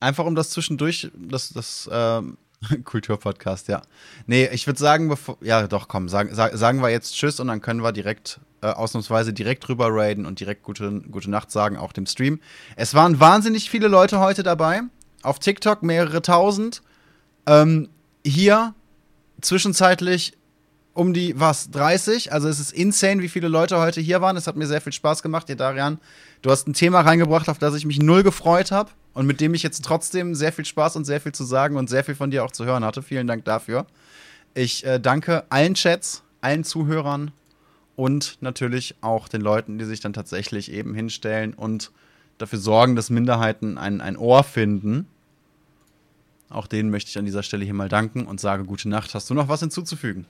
Einfach 0.00 0.24
um 0.24 0.34
das 0.34 0.50
zwischendurch, 0.50 1.10
das, 1.14 1.50
das 1.50 1.88
ähm, 1.92 2.38
Kulturpodcast, 2.84 3.68
ja. 3.68 3.82
Nee, 4.26 4.48
ich 4.52 4.66
würde 4.66 4.78
sagen, 4.78 5.08
bevor, 5.08 5.36
ja 5.40 5.66
doch, 5.66 5.88
komm, 5.88 6.08
sagen, 6.08 6.34
sagen 6.34 6.82
wir 6.82 6.90
jetzt 6.90 7.14
Tschüss 7.14 7.40
und 7.40 7.48
dann 7.48 7.60
können 7.60 7.82
wir 7.82 7.92
direkt, 7.92 8.40
äh, 8.60 8.66
ausnahmsweise 8.66 9.32
direkt 9.32 9.68
drüber 9.68 9.88
raiden 9.90 10.26
und 10.26 10.40
direkt 10.40 10.62
gute, 10.62 11.02
gute 11.10 11.30
Nacht 11.30 11.50
sagen, 11.50 11.76
auch 11.76 11.92
dem 11.92 12.06
Stream. 12.06 12.40
Es 12.76 12.94
waren 12.94 13.20
wahnsinnig 13.20 13.70
viele 13.70 13.88
Leute 13.88 14.18
heute 14.20 14.42
dabei. 14.42 14.82
Auf 15.22 15.38
TikTok 15.38 15.82
mehrere 15.82 16.22
tausend. 16.22 16.82
Ähm, 17.46 17.88
hier 18.24 18.74
zwischenzeitlich 19.40 20.34
um 20.94 21.12
die, 21.12 21.38
was, 21.38 21.70
30. 21.70 22.32
Also 22.32 22.48
es 22.48 22.60
ist 22.60 22.72
insane, 22.72 23.20
wie 23.20 23.28
viele 23.28 23.48
Leute 23.48 23.78
heute 23.78 24.00
hier 24.00 24.20
waren. 24.20 24.36
Es 24.36 24.46
hat 24.46 24.56
mir 24.56 24.66
sehr 24.66 24.80
viel 24.80 24.92
Spaß 24.92 25.22
gemacht, 25.22 25.48
dir, 25.48 25.56
Darian. 25.56 25.98
Du 26.42 26.50
hast 26.50 26.68
ein 26.68 26.72
Thema 26.72 27.00
reingebracht, 27.00 27.48
auf 27.48 27.58
das 27.58 27.74
ich 27.74 27.84
mich 27.84 27.98
null 27.98 28.22
gefreut 28.22 28.70
habe 28.70 28.90
und 29.12 29.26
mit 29.26 29.40
dem 29.40 29.54
ich 29.54 29.62
jetzt 29.62 29.84
trotzdem 29.84 30.34
sehr 30.34 30.52
viel 30.52 30.64
Spaß 30.64 30.96
und 30.96 31.04
sehr 31.04 31.20
viel 31.20 31.32
zu 31.32 31.44
sagen 31.44 31.76
und 31.76 31.90
sehr 31.90 32.04
viel 32.04 32.14
von 32.14 32.30
dir 32.30 32.44
auch 32.44 32.52
zu 32.52 32.64
hören 32.64 32.84
hatte. 32.84 33.02
Vielen 33.02 33.26
Dank 33.26 33.44
dafür. 33.44 33.86
Ich 34.54 34.86
äh, 34.86 35.00
danke 35.00 35.44
allen 35.50 35.74
Chats, 35.74 36.22
allen 36.40 36.64
Zuhörern 36.64 37.32
und 37.96 38.38
natürlich 38.40 38.94
auch 39.00 39.28
den 39.28 39.40
Leuten, 39.40 39.78
die 39.78 39.84
sich 39.84 40.00
dann 40.00 40.12
tatsächlich 40.12 40.70
eben 40.70 40.94
hinstellen 40.94 41.54
und 41.54 41.90
dafür 42.38 42.58
sorgen, 42.58 42.96
dass 42.96 43.10
Minderheiten 43.10 43.78
ein, 43.78 44.00
ein 44.00 44.16
Ohr 44.16 44.44
finden. 44.44 45.06
Auch 46.48 46.66
denen 46.66 46.90
möchte 46.90 47.10
ich 47.10 47.18
an 47.18 47.24
dieser 47.24 47.42
Stelle 47.42 47.64
hier 47.64 47.74
mal 47.74 47.88
danken 47.88 48.26
und 48.26 48.40
sage 48.40 48.64
gute 48.64 48.88
Nacht. 48.88 49.14
Hast 49.14 49.28
du 49.30 49.34
noch 49.34 49.48
was 49.48 49.60
hinzuzufügen? 49.60 50.26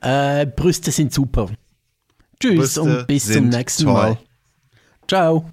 Äh, 0.00 0.46
Brüste 0.46 0.90
sind 0.90 1.12
super. 1.12 1.50
Tschüss 2.40 2.56
Brüste 2.56 2.82
und 2.82 3.06
bis 3.06 3.32
zum 3.32 3.48
nächsten 3.48 3.84
toll. 3.84 3.92
Mal. 3.92 4.18
Ciao. 5.08 5.50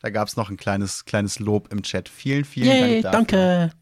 Da 0.00 0.10
gab 0.10 0.28
es 0.28 0.36
noch 0.36 0.50
ein 0.50 0.56
kleines, 0.56 1.04
kleines 1.04 1.38
Lob 1.38 1.72
im 1.72 1.82
Chat. 1.82 2.08
Vielen, 2.08 2.44
vielen 2.44 2.66
Yay, 2.68 3.02
Dank 3.02 3.28
dafür. 3.28 3.68
danke. 3.68 3.81